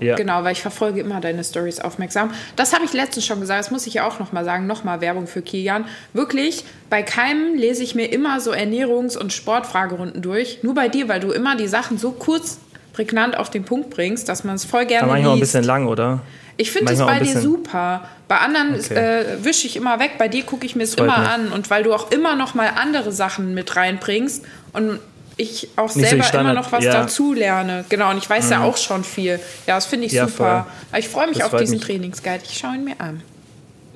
ja. 0.00 0.16
Genau, 0.16 0.42
weil 0.42 0.52
ich 0.52 0.60
verfolge 0.60 1.00
immer 1.00 1.20
deine 1.20 1.44
Stories 1.44 1.78
aufmerksam. 1.78 2.32
Das 2.56 2.72
habe 2.72 2.84
ich 2.84 2.92
letztens 2.92 3.26
schon 3.26 3.40
gesagt, 3.40 3.60
das 3.60 3.70
muss 3.70 3.86
ich 3.86 3.94
ja 3.94 4.06
auch 4.08 4.18
nochmal 4.18 4.44
sagen, 4.44 4.66
nochmal 4.66 5.00
Werbung 5.00 5.28
für 5.28 5.40
Kilian. 5.40 5.84
Wirklich, 6.14 6.64
bei 6.90 7.02
keinem 7.04 7.54
lese 7.54 7.84
ich 7.84 7.94
mir 7.94 8.12
immer 8.12 8.40
so 8.40 8.52
Ernährungs- 8.52 9.16
und 9.16 9.32
Sportfragerunden 9.32 10.20
durch. 10.20 10.60
Nur 10.62 10.74
bei 10.74 10.88
dir, 10.88 11.08
weil 11.08 11.20
du 11.20 11.30
immer 11.30 11.56
die 11.56 11.68
Sachen 11.68 11.96
so 11.96 12.10
kurz, 12.10 12.58
prägnant 12.92 13.36
auf 13.36 13.50
den 13.50 13.62
Punkt 13.64 13.90
bringst, 13.90 14.28
dass 14.28 14.42
man 14.42 14.56
es 14.56 14.64
voll 14.64 14.84
gerne 14.84 15.04
Aber 15.04 15.12
manchmal 15.12 15.34
ein 15.34 15.38
liest. 15.38 15.52
bisschen 15.52 15.64
lang, 15.64 15.86
oder? 15.86 16.20
Ich 16.58 16.70
finde 16.70 16.92
es 16.92 16.98
bei 16.98 17.20
dir 17.20 17.40
super. 17.40 18.02
Bei 18.26 18.38
anderen 18.38 18.74
Okay. 18.74 18.94
äh, 18.94 19.24
wische 19.44 19.66
ich 19.66 19.76
immer 19.76 19.98
weg, 20.00 20.12
bei 20.18 20.28
dir 20.28 20.42
gucke 20.42 20.66
ich 20.66 20.76
mir 20.76 20.82
es 20.82 20.94
immer 20.94 21.18
mich. 21.18 21.28
an. 21.28 21.52
Und 21.52 21.70
weil 21.70 21.82
du 21.84 21.94
auch 21.94 22.10
immer 22.10 22.36
noch 22.36 22.54
mal 22.54 22.68
andere 22.76 23.10
Sachen 23.12 23.54
mit 23.54 23.74
reinbringst 23.76 24.44
und 24.74 24.98
ich 25.36 25.68
auch 25.76 25.84
Nicht 25.84 25.94
so 25.94 26.00
selber 26.00 26.14
immer 26.16 26.24
Standard- 26.24 26.54
noch 26.56 26.72
was 26.72 26.84
ja. 26.84 26.90
Mhm. 26.90 26.94
dazu 26.96 27.32
lerne. 27.32 27.84
Genau, 27.88 28.10
und 28.10 28.18
ich 28.18 28.28
weiß 28.28 28.50
ja 28.50 28.62
auch 28.64 28.76
schon 28.76 29.04
viel. 29.04 29.38
Ja, 29.68 29.76
das 29.76 29.86
finde 29.86 30.06
ich 30.06 30.12
Ja, 30.12 30.26
super. 30.28 30.66
voll. 30.90 30.98
Ich 30.98 31.08
freue 31.08 31.28
mich 31.28 31.38
Das 31.38 31.52
auf 31.54 31.60
diesen 31.60 31.76
mich. 31.76 31.84
Trainingsguide. 31.86 32.42
Ich 32.44 32.58
schaue 32.58 32.74
ihn 32.74 32.84
mir 32.84 33.00
an. 33.00 33.22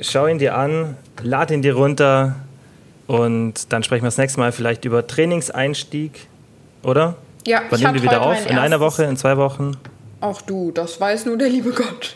Schau 0.00 0.26
ihn 0.28 0.38
dir 0.38 0.56
an, 0.56 0.96
lad 1.22 1.50
ihn 1.50 1.62
dir 1.62 1.74
runter 1.74 2.36
und 3.08 3.72
dann 3.72 3.82
sprechen 3.82 4.02
wir 4.04 4.06
das 4.08 4.18
nächste 4.18 4.38
Mal 4.40 4.52
vielleicht 4.52 4.84
über 4.84 5.04
Trainingseinstieg, 5.06 6.26
oder? 6.84 7.16
Ja, 7.46 7.62
Wann 7.70 7.78
ich 7.78 7.84
nehmen 7.84 7.94
wir 7.94 8.02
wieder 8.04 8.22
auf? 8.22 8.48
In 8.48 8.58
einer 8.58 8.78
Woche, 8.80 9.02
in 9.04 9.16
zwei 9.16 9.36
Wochen? 9.36 9.76
Auch 10.20 10.40
du, 10.42 10.70
das 10.70 11.00
weiß 11.00 11.26
nur 11.26 11.36
der 11.36 11.48
liebe 11.48 11.70
Gott. 11.70 12.14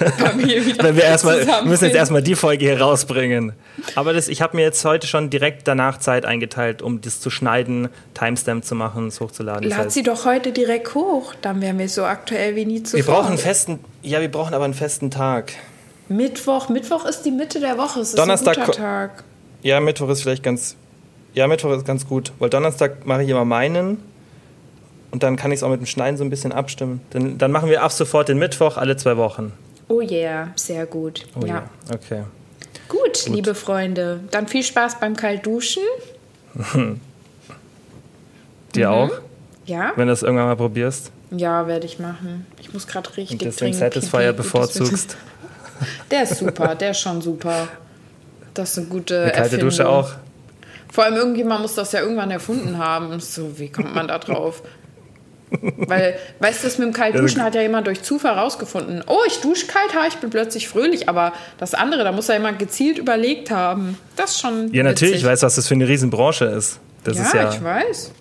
Wieder 0.36 0.84
Wenn 0.84 0.96
wir 0.96 1.04
erstmal, 1.04 1.44
müssen 1.64 1.84
jetzt 1.86 1.96
erstmal 1.96 2.22
die 2.22 2.34
Folge 2.34 2.66
hier 2.66 2.80
rausbringen. 2.80 3.52
Aber 3.94 4.12
das, 4.12 4.28
ich 4.28 4.42
habe 4.42 4.56
mir 4.56 4.62
jetzt 4.62 4.84
heute 4.84 5.06
schon 5.06 5.30
direkt 5.30 5.68
danach 5.68 5.98
Zeit 5.98 6.24
eingeteilt, 6.24 6.82
um 6.82 7.00
das 7.00 7.20
zu 7.20 7.30
schneiden, 7.30 7.88
Timestamp 8.14 8.64
zu 8.64 8.74
machen, 8.74 9.08
es 9.08 9.20
hochzuladen. 9.20 9.62
Das 9.62 9.70
Lad 9.70 9.86
heißt, 9.86 9.94
sie 9.94 10.02
doch 10.02 10.24
heute 10.24 10.52
direkt 10.52 10.94
hoch. 10.94 11.34
Dann 11.42 11.60
wären 11.60 11.78
wir 11.78 11.88
so 11.88 12.04
aktuell 12.04 12.56
wie 12.56 12.64
nie 12.64 12.82
zuvor. 12.82 12.98
wir 12.98 13.12
brauchen 13.12 13.28
einen 13.28 13.38
festen, 13.38 13.78
ja, 14.02 14.20
wir 14.20 14.30
brauchen 14.30 14.54
aber 14.54 14.64
einen 14.64 14.74
festen 14.74 15.10
Tag. 15.10 15.52
Mittwoch. 16.08 16.68
Mittwoch 16.68 17.04
ist 17.06 17.22
die 17.22 17.30
Mitte 17.30 17.60
der 17.60 17.78
Woche. 17.78 18.00
Es 18.00 18.10
ist 18.10 18.18
Donnerstag 18.18 18.58
ein 18.58 18.66
guter 18.66 18.78
Tag. 18.78 19.24
Ja, 19.62 19.80
Mittwoch 19.80 20.08
ist 20.10 20.22
vielleicht 20.22 20.42
ganz, 20.42 20.76
ja, 21.32 21.46
Mittwoch 21.46 21.70
ist 21.72 21.86
ganz 21.86 22.06
gut, 22.06 22.32
weil 22.38 22.50
Donnerstag 22.50 23.06
mache 23.06 23.22
ich 23.22 23.28
immer 23.30 23.44
meinen 23.44 23.98
und 25.10 25.22
dann 25.22 25.36
kann 25.36 25.52
ich 25.52 25.58
es 25.58 25.62
auch 25.62 25.70
mit 25.70 25.80
dem 25.80 25.86
Schneiden 25.86 26.16
so 26.16 26.24
ein 26.24 26.28
bisschen 26.28 26.52
abstimmen. 26.52 27.00
Dann, 27.10 27.38
dann 27.38 27.52
machen 27.52 27.70
wir 27.70 27.82
ab 27.82 27.92
sofort 27.92 28.28
den 28.28 28.38
Mittwoch 28.38 28.76
alle 28.76 28.96
zwei 28.96 29.16
Wochen. 29.16 29.52
Oh 29.88 30.00
yeah, 30.00 30.52
sehr 30.56 30.86
gut. 30.86 31.26
Oh 31.40 31.44
ja. 31.44 31.46
ja, 31.46 31.70
okay. 31.92 32.22
Gut, 32.88 33.26
liebe 33.28 33.54
Freunde. 33.54 34.20
Dann 34.30 34.48
viel 34.48 34.62
Spaß 34.62 35.00
beim 35.00 35.16
Kaltduschen. 35.16 35.82
Dir 38.74 38.90
auch? 38.90 39.10
Ja? 39.66 39.92
Wenn 39.96 40.06
du 40.06 40.12
das 40.12 40.22
irgendwann 40.22 40.46
mal 40.46 40.56
probierst? 40.56 41.10
Ja, 41.30 41.66
werde 41.66 41.86
ich 41.86 41.98
machen. 41.98 42.46
Ich 42.60 42.72
muss 42.72 42.86
gerade 42.86 43.08
richtig 43.16 43.32
Und 43.32 43.42
deswegen 43.42 43.72
dringend 43.72 43.94
Satisfyer 43.94 44.32
Pipi. 44.32 44.36
bevorzugst. 44.42 45.16
Der 46.10 46.22
ist 46.22 46.38
super, 46.38 46.76
der 46.76 46.92
ist 46.92 47.00
schon 47.00 47.20
super. 47.20 47.66
Das 48.54 48.70
ist 48.70 48.78
eine 48.78 48.86
gute 48.86 49.22
Eine 49.22 49.26
kalte 49.32 49.42
Erfindung. 49.42 49.68
Dusche 49.70 49.88
auch. 49.88 50.12
Vor 50.92 51.02
allem 51.02 51.16
irgendjemand 51.16 51.62
muss 51.62 51.74
das 51.74 51.90
ja 51.90 52.00
irgendwann 52.00 52.30
erfunden 52.30 52.78
haben. 52.78 53.18
So, 53.18 53.58
wie 53.58 53.68
kommt 53.68 53.92
man 53.92 54.06
da 54.06 54.18
drauf? 54.20 54.62
Weil, 55.60 56.16
weißt 56.40 56.62
du, 56.62 56.66
das 56.66 56.78
mit 56.78 56.88
dem 56.88 56.92
Kaltduschen 56.92 57.42
hat 57.42 57.54
ja 57.54 57.62
jemand 57.62 57.86
durch 57.86 58.02
Zufall 58.02 58.38
rausgefunden. 58.38 59.02
Oh, 59.06 59.18
ich 59.26 59.40
dusche 59.40 59.66
kalt, 59.66 59.94
ha, 59.94 60.06
ich 60.06 60.16
bin 60.16 60.30
plötzlich 60.30 60.68
fröhlich. 60.68 61.08
Aber 61.08 61.32
das 61.58 61.74
andere, 61.74 62.04
da 62.04 62.12
muss 62.12 62.28
ja 62.28 62.34
jemand 62.34 62.58
gezielt 62.58 62.98
überlegt 62.98 63.50
haben. 63.50 63.98
Das 64.16 64.32
ist 64.32 64.40
schon. 64.40 64.72
Ja, 64.72 64.82
natürlich, 64.82 65.14
witzig. 65.14 65.24
ich 65.24 65.24
weiß, 65.24 65.42
was 65.42 65.56
das 65.56 65.68
für 65.68 65.74
eine 65.74 65.88
Riesenbranche 65.88 66.46
ist. 66.46 66.80
Das 67.04 67.18
ja, 67.18 67.24
ist 67.24 67.34
ja, 67.34 67.50
ich 67.50 67.62
weiß. 67.62 68.12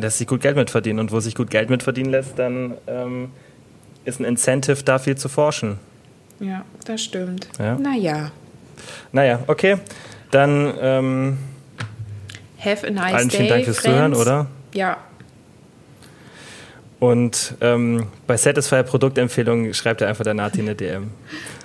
lässt 0.00 0.18
sich 0.18 0.26
gut 0.26 0.40
Geld 0.40 0.56
mit 0.56 0.70
verdienen. 0.70 0.98
Und 0.98 1.12
wo 1.12 1.20
sich 1.20 1.34
gut 1.34 1.50
Geld 1.50 1.70
mit 1.70 1.82
verdienen 1.82 2.10
lässt, 2.10 2.38
dann 2.38 2.74
ähm, 2.86 3.30
ist 4.04 4.20
ein 4.20 4.24
Incentive, 4.24 4.82
da 4.82 4.98
viel 4.98 5.16
zu 5.16 5.28
forschen. 5.28 5.78
Ja, 6.40 6.64
das 6.84 7.02
stimmt. 7.02 7.48
Ja. 7.58 7.76
Naja. 7.76 8.30
Naja, 9.12 9.40
okay. 9.46 9.76
Dann 10.30 10.74
ähm, 10.80 11.38
Have 12.58 12.86
a 12.86 12.90
nice 12.90 13.14
allen 13.14 13.28
day. 13.28 13.36
vielen 13.36 13.48
Dank 13.48 13.64
fürs 13.64 13.78
friends. 13.78 13.94
Zuhören, 13.94 14.14
oder? 14.14 14.46
Ja. 14.72 14.96
Und 17.04 17.54
ähm, 17.60 18.06
bei 18.26 18.38
Satisfyer 18.38 18.82
Produktempfehlungen 18.82 19.74
schreibt 19.74 20.00
ihr 20.00 20.08
einfach 20.08 20.24
der 20.24 20.32
Nati 20.32 20.60
eine 20.62 20.74
DM. 20.74 21.10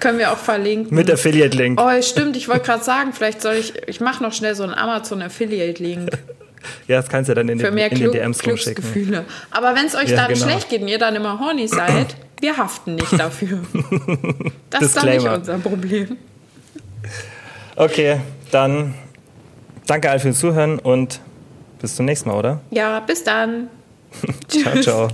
Können 0.02 0.20
wir 0.20 0.34
auch 0.34 0.38
verlinken. 0.38 0.94
Mit 0.94 1.10
Affiliate-Link. 1.10 1.80
Oh, 1.82 2.02
stimmt, 2.02 2.36
ich 2.36 2.50
wollte 2.50 2.66
gerade 2.66 2.84
sagen, 2.84 3.14
vielleicht 3.14 3.42
soll 3.42 3.54
ich, 3.54 3.74
ich 3.88 4.02
mache 4.02 4.22
noch 4.22 4.34
schnell 4.34 4.54
so 4.54 4.64
einen 4.64 4.74
Amazon-Affiliate-Link 4.74 6.10
Ja, 6.90 6.98
das 6.98 7.08
kannst 7.08 7.30
du 7.30 7.34
dann 7.36 7.48
in, 7.48 7.58
für 7.58 7.68
den, 7.68 7.76
mehr 7.76 7.86
in 7.86 7.92
den 7.92 8.00
Glück, 8.00 8.12
DMs 8.12 8.46
rumschicken. 8.46 8.84
Glücksgefühle. 8.84 9.24
Aber 9.50 9.76
wenn 9.76 9.86
es 9.86 9.96
euch 9.96 10.10
Ja, 10.10 10.18
dann 10.18 10.34
genau. 10.34 10.46
schlecht 10.46 10.68
geht 10.68 10.82
und 10.82 10.90
ihr 10.90 11.00
dann 11.00 11.16
immer 11.16 11.40
horny 11.40 11.70
seid, 11.70 12.18
wir 12.42 12.58
haften 12.58 12.96
nicht 12.96 13.18
dafür. 13.18 13.60
Das 14.70 14.82
ist 14.82 14.98
doch 14.98 15.04
nicht 15.04 15.26
unser 15.26 15.58
Problem. 15.58 16.18
Okay, 17.78 18.20
dann 18.52 18.94
danke 19.88 20.10
allen 20.10 20.20
fürs 20.20 20.38
Zuhören 20.38 20.80
und 20.80 21.22
bis 21.82 21.96
zum 21.96 22.06
nächsten 22.06 22.28
Mal, 22.28 22.36
oder? 22.36 22.62
Ja, 22.72 23.00
bis 23.00 23.24
dann. 23.24 23.70
Ciao, 24.50 24.82
ciao. 24.82 25.08